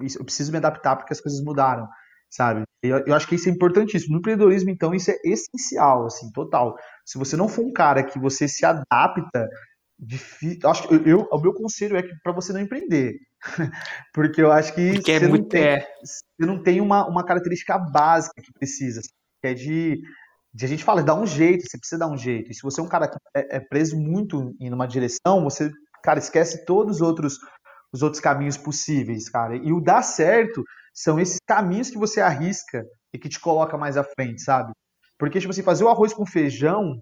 Eu 0.00 0.24
preciso 0.24 0.50
me 0.50 0.56
adaptar 0.56 0.96
porque 0.96 1.12
as 1.12 1.20
coisas 1.20 1.44
mudaram, 1.44 1.86
sabe? 2.30 2.62
Eu, 2.82 3.04
eu 3.06 3.14
acho 3.14 3.28
que 3.28 3.34
isso 3.34 3.50
é 3.50 3.52
importantíssimo. 3.52 4.14
No 4.14 4.20
empreendedorismo, 4.20 4.70
então, 4.70 4.94
isso 4.94 5.10
é 5.10 5.16
essencial, 5.24 6.06
assim, 6.06 6.32
total. 6.32 6.74
Se 7.04 7.18
você 7.18 7.36
não 7.36 7.48
for 7.48 7.66
um 7.66 7.72
cara 7.72 8.02
que 8.02 8.18
você 8.18 8.48
se 8.48 8.64
adapta, 8.64 9.46
difícil, 9.98 10.68
acho 10.68 10.88
que 10.88 10.94
eu, 10.94 11.06
eu, 11.06 11.28
o 11.30 11.38
meu 11.38 11.52
conselho 11.52 11.96
é 11.96 12.02
que 12.02 12.14
para 12.22 12.32
você 12.32 12.52
não 12.52 12.60
empreender, 12.60 13.18
Porque 14.12 14.40
eu 14.40 14.50
acho 14.50 14.74
que 14.74 14.94
Porque 14.94 15.12
é 15.12 15.18
você, 15.18 15.24
é 15.24 15.28
não 15.28 15.44
tem, 15.44 15.62
é... 15.62 15.88
você 16.02 16.22
não 16.46 16.62
tem 16.62 16.80
uma, 16.80 17.06
uma 17.06 17.24
característica 17.24 17.78
básica 17.78 18.40
que 18.42 18.52
precisa, 18.52 19.00
que 19.42 19.48
é 19.48 19.54
de, 19.54 20.00
de 20.52 20.64
a 20.64 20.68
gente 20.68 20.84
fala, 20.84 21.02
dá 21.02 21.14
um 21.14 21.26
jeito, 21.26 21.64
você 21.68 21.78
precisa 21.78 21.98
dar 21.98 22.08
um 22.08 22.16
jeito. 22.16 22.50
E 22.50 22.54
se 22.54 22.62
você 22.62 22.80
é 22.80 22.84
um 22.84 22.88
cara 22.88 23.08
que 23.08 23.16
é, 23.34 23.56
é 23.56 23.60
preso 23.60 23.96
muito 23.96 24.54
em 24.60 24.72
uma 24.72 24.86
direção, 24.86 25.42
você, 25.42 25.70
cara, 26.02 26.18
esquece 26.18 26.64
todos 26.64 26.96
os 26.96 27.02
outros, 27.02 27.38
os 27.92 28.02
outros 28.02 28.20
caminhos 28.20 28.56
possíveis, 28.56 29.28
cara. 29.28 29.56
E 29.56 29.72
o 29.72 29.80
dar 29.80 30.02
certo 30.02 30.64
são 30.92 31.18
esses 31.18 31.38
caminhos 31.46 31.90
que 31.90 31.98
você 31.98 32.20
arrisca 32.20 32.84
e 33.12 33.18
que 33.18 33.28
te 33.28 33.40
coloca 33.40 33.76
mais 33.76 33.96
à 33.96 34.04
frente, 34.04 34.42
sabe? 34.42 34.72
Porque, 35.18 35.38
tipo 35.38 35.52
assim, 35.52 35.62
fazer 35.62 35.84
o 35.84 35.88
arroz 35.88 36.12
com 36.12 36.26
feijão 36.26 37.00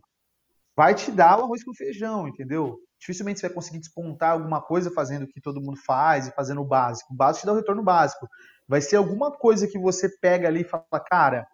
vai 0.77 0.95
te 0.95 1.11
dar 1.11 1.39
o 1.39 1.45
arroz 1.45 1.65
com 1.65 1.75
feijão, 1.75 2.29
entendeu? 2.29 2.79
dificilmente 3.03 3.41
você 3.41 3.49
vai 3.49 3.55
conseguir 3.55 3.81
despontar 3.81 4.31
alguma 4.31 4.63
coisa 4.63 4.91
fazendo 4.91 5.25
o 5.25 5.29
que 5.29 5.41
todo 5.41 5.61
mundo 5.61 5.77
faz 5.85 6.29
e 6.29 6.33
fazendo 6.33 6.61
o 6.61 6.65
básico. 6.65 7.13
O 7.13 7.17
básico 7.17 7.41
te 7.41 7.47
dá 7.47 7.53
o 7.53 7.57
retorno 7.57 7.83
básico. 7.83 8.29
Vai 8.69 8.81
ser 8.81 8.97
alguma 8.97 9.33
coisa 9.33 9.67
que 9.67 9.79
você 9.79 10.09
pega 10.21 10.47
ali 10.47 10.61
e 10.61 10.65
fala, 10.65 11.01
cara, 11.05 11.45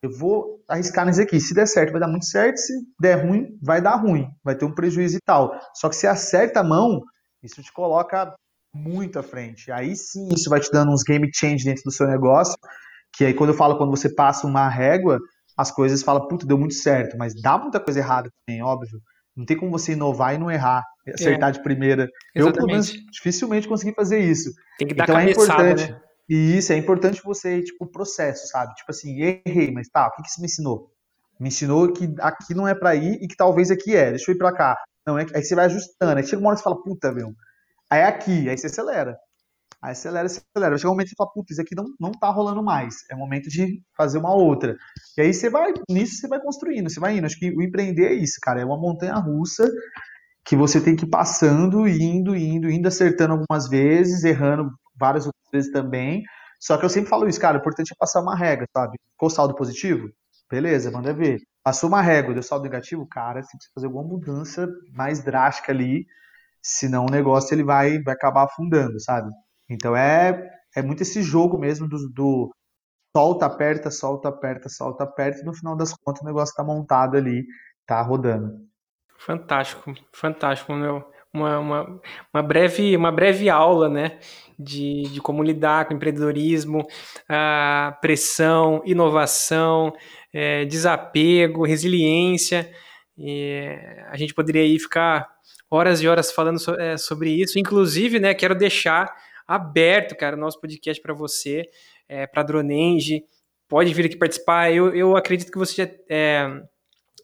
eu 0.00 0.16
vou 0.16 0.62
arriscar 0.68 1.04
nisso 1.04 1.20
aqui. 1.20 1.40
Se 1.40 1.52
der 1.52 1.66
certo, 1.66 1.90
vai 1.90 2.00
dar 2.00 2.06
muito 2.06 2.26
certo. 2.26 2.56
Se 2.56 2.72
der 3.00 3.26
ruim, 3.26 3.58
vai 3.60 3.80
dar 3.80 3.96
ruim. 3.96 4.28
Vai 4.44 4.54
ter 4.54 4.64
um 4.64 4.74
prejuízo 4.74 5.16
e 5.16 5.20
tal. 5.20 5.58
Só 5.74 5.88
que 5.88 5.96
se 5.96 6.06
acerta 6.06 6.60
a 6.60 6.64
mão, 6.64 7.00
isso 7.42 7.60
te 7.60 7.72
coloca 7.72 8.32
muito 8.72 9.18
à 9.18 9.24
frente. 9.24 9.72
Aí 9.72 9.96
sim, 9.96 10.28
isso 10.32 10.48
vai 10.48 10.60
te 10.60 10.70
dando 10.70 10.92
uns 10.92 11.02
game 11.02 11.28
change 11.34 11.64
dentro 11.64 11.82
do 11.84 11.90
seu 11.90 12.06
negócio. 12.06 12.54
Que 13.12 13.24
aí, 13.24 13.34
quando 13.34 13.50
eu 13.50 13.56
falo, 13.56 13.76
quando 13.76 13.90
você 13.90 14.08
passa 14.14 14.46
uma 14.46 14.68
régua, 14.68 15.18
as 15.56 15.70
coisas 15.70 16.02
falam, 16.02 16.26
puta, 16.28 16.46
deu 16.46 16.58
muito 16.58 16.74
certo. 16.74 17.16
Mas 17.16 17.34
dá 17.40 17.58
muita 17.58 17.80
coisa 17.80 18.00
errada 18.00 18.30
também, 18.44 18.62
óbvio. 18.62 19.00
Não 19.36 19.46
tem 19.46 19.56
como 19.56 19.70
você 19.70 19.92
inovar 19.92 20.34
e 20.34 20.38
não 20.38 20.50
errar, 20.50 20.84
acertar 21.14 21.50
é. 21.50 21.52
de 21.52 21.62
primeira. 21.62 22.08
Exatamente. 22.34 22.36
Eu, 22.36 22.52
pelo 22.52 22.66
menos, 22.66 22.92
dificilmente 23.10 23.68
consegui 23.68 23.94
fazer 23.94 24.18
isso. 24.18 24.50
Tem 24.78 24.88
que 24.88 24.94
dar 24.94 25.04
então, 25.04 25.18
é 25.18 25.30
importante. 25.30 25.90
Né? 25.90 26.00
E 26.28 26.56
isso, 26.58 26.72
é 26.72 26.76
importante 26.76 27.22
você, 27.24 27.62
tipo, 27.62 27.84
o 27.84 27.90
processo, 27.90 28.46
sabe? 28.48 28.74
Tipo 28.74 28.90
assim, 28.90 29.20
errei, 29.20 29.70
mas 29.72 29.88
tá, 29.88 30.06
o 30.06 30.10
que, 30.12 30.22
que 30.22 30.28
isso 30.28 30.40
me 30.40 30.46
ensinou? 30.46 30.90
Me 31.40 31.48
ensinou 31.48 31.92
que 31.92 32.14
aqui 32.20 32.54
não 32.54 32.68
é 32.68 32.74
para 32.74 32.94
ir 32.94 33.18
e 33.20 33.26
que 33.26 33.36
talvez 33.36 33.70
aqui 33.70 33.96
é, 33.96 34.10
deixa 34.10 34.30
eu 34.30 34.34
ir 34.34 34.38
pra 34.38 34.52
cá. 34.52 34.76
Não, 35.06 35.18
é, 35.18 35.26
aí 35.34 35.42
você 35.42 35.54
vai 35.54 35.66
ajustando, 35.66 36.16
aí 36.16 36.24
chega 36.24 36.40
uma 36.40 36.48
hora 36.48 36.56
que 36.56 36.62
você 36.62 36.64
fala, 36.64 36.82
puta, 36.82 37.10
meu, 37.12 37.32
aí 37.90 38.00
é 38.00 38.04
aqui, 38.04 38.48
aí 38.48 38.56
você 38.56 38.68
acelera. 38.68 39.16
Aí 39.82 39.92
acelera, 39.92 40.26
acelera. 40.26 40.70
Vai 40.70 40.78
chegar 40.78 40.90
um 40.90 40.92
momento 40.92 41.08
que 41.08 41.10
você 41.10 41.16
fala, 41.16 41.30
putz, 41.32 41.50
isso 41.50 41.60
aqui 41.60 41.74
não, 41.74 41.84
não 41.98 42.12
tá 42.12 42.30
rolando 42.30 42.62
mais. 42.62 42.96
É 43.10 43.16
momento 43.16 43.48
de 43.48 43.82
fazer 43.96 44.18
uma 44.18 44.32
outra. 44.34 44.76
E 45.18 45.22
aí 45.22 45.34
você 45.34 45.50
vai, 45.50 45.72
nisso 45.90 46.16
você 46.20 46.28
vai 46.28 46.40
construindo, 46.40 46.88
você 46.88 47.00
vai 47.00 47.16
indo. 47.18 47.26
Acho 47.26 47.38
que 47.38 47.50
o 47.50 47.62
empreender 47.62 48.06
é 48.06 48.14
isso, 48.14 48.38
cara. 48.40 48.60
É 48.60 48.64
uma 48.64 48.78
montanha 48.78 49.14
russa 49.16 49.68
que 50.44 50.56
você 50.56 50.80
tem 50.80 50.96
que 50.96 51.04
ir 51.04 51.10
passando, 51.10 51.86
indo, 51.88 52.36
indo, 52.36 52.70
indo, 52.70 52.88
acertando 52.88 53.34
algumas 53.34 53.68
vezes, 53.68 54.24
errando 54.24 54.70
várias 54.98 55.26
outras 55.26 55.50
vezes 55.52 55.72
também. 55.72 56.22
Só 56.60 56.76
que 56.78 56.84
eu 56.84 56.88
sempre 56.88 57.10
falo 57.10 57.28
isso, 57.28 57.40
cara, 57.40 57.56
o 57.58 57.60
importante 57.60 57.92
é 57.92 57.96
passar 57.98 58.20
uma 58.20 58.36
regra, 58.36 58.66
sabe? 58.76 58.96
Ficou 59.12 59.30
saldo 59.30 59.54
positivo? 59.54 60.08
Beleza, 60.50 60.90
manda 60.90 61.12
ver. 61.12 61.40
Passou 61.64 61.88
uma 61.88 62.02
régua, 62.02 62.34
deu 62.34 62.42
saldo 62.42 62.64
negativo? 62.64 63.06
Cara, 63.08 63.42
você 63.42 63.50
precisa 63.56 63.72
fazer 63.74 63.86
alguma 63.86 64.04
mudança 64.04 64.68
mais 64.92 65.24
drástica 65.24 65.72
ali, 65.72 66.06
senão 66.62 67.06
o 67.06 67.10
negócio 67.10 67.54
ele 67.54 67.64
vai, 67.64 68.00
vai 68.02 68.14
acabar 68.14 68.44
afundando, 68.44 69.00
sabe? 69.00 69.30
Então 69.72 69.96
é, 69.96 70.50
é 70.76 70.82
muito 70.82 71.02
esse 71.02 71.22
jogo 71.22 71.58
mesmo 71.58 71.88
do, 71.88 72.08
do 72.10 72.54
solta, 73.16 73.46
aperta, 73.46 73.90
solta, 73.90 74.28
aperta, 74.28 74.68
solta, 74.68 75.04
aperta, 75.04 75.40
e 75.40 75.44
no 75.44 75.54
final 75.54 75.76
das 75.76 75.92
contas 75.92 76.22
o 76.22 76.26
negócio 76.26 76.52
está 76.52 76.64
montado 76.64 77.16
ali, 77.16 77.44
tá 77.86 78.00
rodando. 78.02 78.72
Fantástico, 79.18 79.92
fantástico, 80.12 80.72
meu. 80.72 81.04
Uma, 81.34 81.58
uma, 81.58 82.00
uma, 82.34 82.42
breve, 82.42 82.94
uma 82.94 83.10
breve 83.10 83.48
aula, 83.48 83.88
né, 83.88 84.18
de, 84.58 85.04
de 85.04 85.20
como 85.20 85.42
lidar 85.42 85.86
com 85.86 85.94
empreendedorismo, 85.94 86.86
a 87.26 87.96
pressão, 88.02 88.82
inovação, 88.84 89.94
é, 90.30 90.66
desapego, 90.66 91.64
resiliência. 91.64 92.70
A 94.10 94.16
gente 94.16 94.34
poderia 94.34 94.62
aí 94.62 94.78
ficar 94.78 95.26
horas 95.70 96.02
e 96.02 96.08
horas 96.08 96.30
falando 96.30 96.58
so, 96.58 96.74
é, 96.74 96.98
sobre 96.98 97.30
isso. 97.30 97.58
Inclusive, 97.58 98.20
né, 98.20 98.34
quero 98.34 98.54
deixar 98.54 99.10
aberto, 99.46 100.16
cara, 100.16 100.36
o 100.36 100.38
nosso 100.38 100.60
podcast 100.60 101.00
para 101.02 101.14
você, 101.14 101.68
é, 102.08 102.26
para 102.26 102.42
Dronenge. 102.42 103.24
Pode 103.68 103.92
vir 103.94 104.06
aqui 104.06 104.16
participar. 104.16 104.72
Eu, 104.72 104.94
eu 104.94 105.16
acredito 105.16 105.50
que 105.50 105.58
você 105.58 105.84
já, 105.84 105.90
é, 106.08 106.62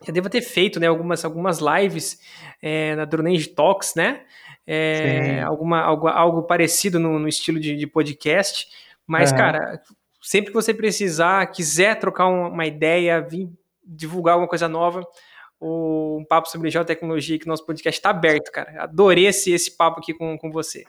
já 0.06 0.12
deva 0.12 0.30
ter 0.30 0.40
feito 0.40 0.80
né, 0.80 0.86
algumas, 0.86 1.24
algumas 1.24 1.58
lives 1.58 2.18
é, 2.62 2.94
na 2.94 3.04
Dronenge 3.04 3.48
Talks, 3.48 3.94
né? 3.94 4.24
É, 4.66 5.40
alguma, 5.42 5.80
algo, 5.80 6.08
algo 6.08 6.42
parecido 6.42 6.98
no, 6.98 7.18
no 7.18 7.28
estilo 7.28 7.58
de, 7.58 7.74
de, 7.74 7.86
podcast. 7.86 8.66
Mas, 9.06 9.32
cara, 9.32 9.80
sempre 10.20 10.50
que 10.50 10.54
você 10.54 10.74
precisar, 10.74 11.46
quiser 11.46 11.98
trocar 11.98 12.26
uma, 12.26 12.66
ideia, 12.66 13.20
vir 13.20 13.48
divulgar 13.82 14.34
alguma 14.34 14.48
coisa 14.48 14.68
nova, 14.68 15.02
um 15.58 16.24
papo 16.28 16.48
sobre 16.50 16.70
geotecnologia, 16.70 17.38
que 17.38 17.46
nosso 17.46 17.64
podcast 17.64 17.98
está 17.98 18.10
aberto, 18.10 18.52
cara. 18.52 18.82
Adorei 18.82 19.26
esse, 19.26 19.50
esse 19.50 19.74
papo 19.74 20.00
aqui 20.00 20.12
com, 20.12 20.36
com 20.36 20.50
você. 20.50 20.84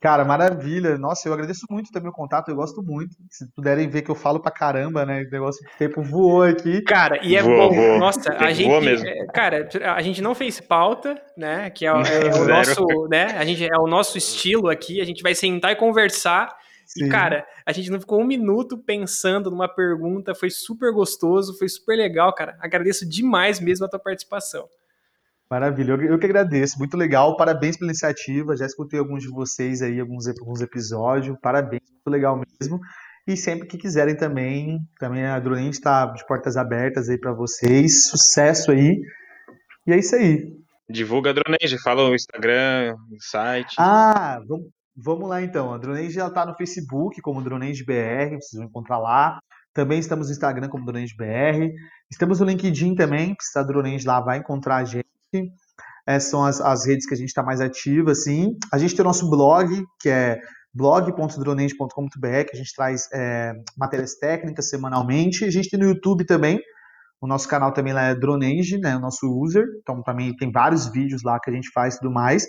Cara, 0.00 0.24
maravilha. 0.24 0.96
Nossa, 0.96 1.28
eu 1.28 1.34
agradeço 1.34 1.66
muito 1.68 1.92
também 1.92 2.08
o 2.08 2.14
contato, 2.14 2.48
eu 2.48 2.56
gosto 2.56 2.82
muito. 2.82 3.14
Se 3.28 3.46
puderem 3.54 3.86
ver 3.86 4.00
que 4.00 4.10
eu 4.10 4.14
falo 4.14 4.40
pra 4.40 4.50
caramba, 4.50 5.04
né? 5.04 5.22
O 5.22 5.30
negócio 5.30 5.62
do 5.62 5.70
tempo 5.76 6.02
voou 6.02 6.42
aqui. 6.42 6.80
Cara, 6.82 7.20
e 7.22 7.36
é 7.36 7.42
voou, 7.42 7.68
bom. 7.68 7.74
Voou. 7.74 7.98
Nossa, 7.98 8.32
a 8.32 8.50
gente. 8.50 8.80
Mesmo. 8.82 9.06
É, 9.06 9.26
cara, 9.26 9.68
a 9.94 10.00
gente 10.00 10.22
não 10.22 10.34
fez 10.34 10.58
pauta, 10.58 11.20
né? 11.36 11.68
Que 11.68 11.84
é, 11.84 11.90
é, 11.90 12.28
é 12.28 12.34
o 12.34 12.46
nosso, 12.46 13.08
né? 13.10 13.26
A 13.36 13.44
gente 13.44 13.62
é 13.62 13.78
o 13.78 13.86
nosso 13.86 14.16
estilo 14.16 14.70
aqui. 14.70 15.02
A 15.02 15.04
gente 15.04 15.22
vai 15.22 15.34
sentar 15.34 15.72
e 15.72 15.76
conversar. 15.76 16.56
Sim. 16.86 17.04
E, 17.04 17.08
cara, 17.10 17.46
a 17.66 17.70
gente 17.70 17.90
não 17.90 18.00
ficou 18.00 18.20
um 18.22 18.26
minuto 18.26 18.78
pensando 18.78 19.50
numa 19.50 19.68
pergunta. 19.68 20.34
Foi 20.34 20.48
super 20.48 20.92
gostoso, 20.92 21.58
foi 21.58 21.68
super 21.68 21.94
legal, 21.94 22.34
cara. 22.34 22.56
Agradeço 22.58 23.06
demais 23.06 23.60
mesmo 23.60 23.84
a 23.84 23.88
tua 23.88 24.00
participação. 24.00 24.66
Maravilha, 25.50 25.94
eu, 25.94 26.16
que 26.16 26.26
agradeço, 26.26 26.78
muito 26.78 26.96
legal, 26.96 27.36
parabéns 27.36 27.76
pela 27.76 27.90
iniciativa, 27.90 28.56
já 28.56 28.64
escutei 28.64 29.00
alguns 29.00 29.24
de 29.24 29.30
vocês 29.30 29.82
aí, 29.82 29.98
alguns, 29.98 30.28
alguns 30.28 30.60
episódios, 30.60 31.36
parabéns, 31.42 31.82
muito 31.90 32.08
legal 32.08 32.40
mesmo. 32.60 32.78
E 33.26 33.36
sempre 33.36 33.66
que 33.66 33.76
quiserem 33.76 34.16
também, 34.16 34.78
também 35.00 35.26
a 35.26 35.40
Drolente 35.40 35.78
está 35.78 36.06
de 36.06 36.24
portas 36.24 36.56
abertas 36.56 37.08
aí 37.08 37.18
para 37.18 37.32
vocês, 37.32 38.08
sucesso 38.08 38.70
aí. 38.70 39.00
E 39.88 39.92
é 39.92 39.98
isso 39.98 40.14
aí. 40.14 40.56
Divulga 40.88 41.30
a 41.30 41.32
Dronage, 41.32 41.82
fala 41.82 42.08
o 42.08 42.14
Instagram, 42.14 42.94
o 43.10 43.20
site. 43.20 43.74
Ah, 43.76 44.40
vamos, 44.46 44.68
vamos 44.96 45.28
lá 45.28 45.42
então. 45.42 45.74
A 45.74 45.78
Dronage 45.78 46.10
já 46.10 46.28
está 46.28 46.46
no 46.46 46.54
Facebook 46.54 47.20
como 47.20 47.42
Dronage 47.42 47.84
BR, 47.84 48.36
vocês 48.40 48.56
vão 48.56 48.66
encontrar 48.66 48.98
lá. 48.98 49.40
Também 49.74 49.98
estamos 49.98 50.28
no 50.28 50.32
Instagram 50.32 50.68
como 50.68 50.84
Dronage 50.84 51.16
BR. 51.16 51.72
Estamos 52.08 52.38
no 52.38 52.46
LinkedIn 52.46 52.94
também, 52.94 53.34
se 53.40 53.48
está 53.48 53.64
Dronage 53.64 54.06
lá 54.06 54.20
vai 54.20 54.38
encontrar 54.38 54.76
a 54.76 54.84
gente. 54.84 55.10
É, 56.06 56.18
são 56.18 56.44
as, 56.44 56.60
as 56.60 56.86
redes 56.86 57.06
que 57.06 57.14
a 57.14 57.16
gente 57.16 57.28
está 57.28 57.42
mais 57.42 57.60
ativa, 57.60 58.12
assim. 58.12 58.56
A 58.72 58.78
gente 58.78 58.94
tem 58.94 59.02
o 59.02 59.08
nosso 59.08 59.28
blog, 59.28 59.84
que 60.00 60.08
é 60.08 60.40
blog.dronente.com.br, 60.72 62.44
que 62.48 62.54
a 62.54 62.58
gente 62.58 62.74
traz 62.74 63.08
é, 63.12 63.52
matérias 63.76 64.14
técnicas 64.14 64.68
semanalmente. 64.68 65.44
A 65.44 65.50
gente 65.50 65.68
tem 65.68 65.78
no 65.78 65.86
YouTube 65.86 66.24
também, 66.24 66.60
o 67.20 67.26
nosso 67.26 67.46
canal 67.46 67.72
também 67.72 67.92
lá 67.92 68.04
é 68.04 68.14
Dronenge, 68.14 68.78
né, 68.78 68.96
o 68.96 69.00
nosso 69.00 69.26
user, 69.26 69.64
então 69.80 70.02
também 70.02 70.34
tem 70.36 70.50
vários 70.50 70.86
vídeos 70.86 71.22
lá 71.22 71.38
que 71.38 71.50
a 71.50 71.52
gente 71.52 71.70
faz 71.70 71.94
e 71.94 71.98
tudo 71.98 72.12
mais. 72.12 72.46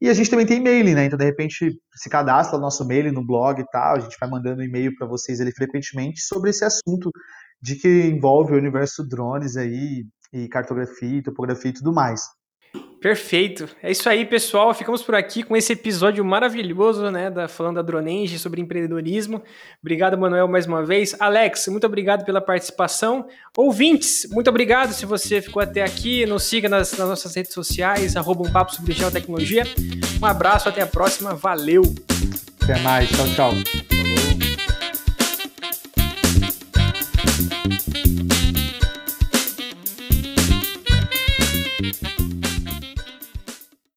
E 0.00 0.08
a 0.08 0.14
gente 0.14 0.30
também 0.30 0.46
tem 0.46 0.58
e-mail, 0.58 0.94
né? 0.94 1.04
Então, 1.04 1.18
de 1.18 1.24
repente, 1.24 1.70
se 1.94 2.10
cadastra 2.10 2.58
o 2.58 2.60
nosso 2.60 2.82
e-mail 2.82 3.12
no 3.12 3.24
blog 3.24 3.60
e 3.60 3.64
tal, 3.70 3.96
a 3.96 4.00
gente 4.00 4.16
vai 4.20 4.28
mandando 4.28 4.62
e-mail 4.62 4.94
para 4.96 5.06
vocês 5.06 5.40
ali 5.40 5.52
frequentemente 5.52 6.20
sobre 6.20 6.50
esse 6.50 6.64
assunto 6.64 7.10
de 7.62 7.76
que 7.76 8.06
envolve 8.06 8.52
o 8.52 8.56
universo 8.56 9.06
drones 9.06 9.56
aí, 9.56 10.04
e 10.34 10.48
cartografia, 10.48 11.22
topografia 11.22 11.70
e 11.70 11.74
tudo 11.74 11.92
mais. 11.92 12.22
Perfeito. 13.00 13.68
É 13.82 13.90
isso 13.90 14.08
aí, 14.08 14.24
pessoal. 14.24 14.72
Ficamos 14.72 15.02
por 15.02 15.14
aqui 15.14 15.42
com 15.42 15.54
esse 15.54 15.74
episódio 15.74 16.24
maravilhoso, 16.24 17.10
né, 17.10 17.30
da 17.30 17.46
falando 17.46 17.76
da 17.76 17.82
Dronenge 17.82 18.38
sobre 18.38 18.62
empreendedorismo. 18.62 19.42
Obrigado, 19.80 20.16
Manuel, 20.16 20.48
mais 20.48 20.66
uma 20.66 20.82
vez. 20.82 21.14
Alex, 21.20 21.68
muito 21.68 21.86
obrigado 21.86 22.24
pela 22.24 22.40
participação. 22.40 23.28
Ouvintes, 23.54 24.26
muito 24.30 24.48
obrigado 24.48 24.94
se 24.94 25.04
você 25.04 25.42
ficou 25.42 25.62
até 25.62 25.82
aqui. 25.82 26.24
Nos 26.24 26.44
siga 26.44 26.66
nas, 26.66 26.96
nas 26.96 27.08
nossas 27.08 27.34
redes 27.34 27.52
sociais, 27.52 28.16
arroba 28.16 28.48
um 28.48 28.50
papo 28.50 28.74
sobre 28.74 28.94
geotecnologia. 28.94 29.64
Um 30.20 30.24
abraço, 30.24 30.68
até 30.70 30.80
a 30.80 30.86
próxima. 30.86 31.34
Valeu. 31.34 31.82
Até 32.62 32.80
mais. 32.80 33.10
Tchau, 33.10 33.26
tchau. 33.36 33.52
Falou. 37.92 38.43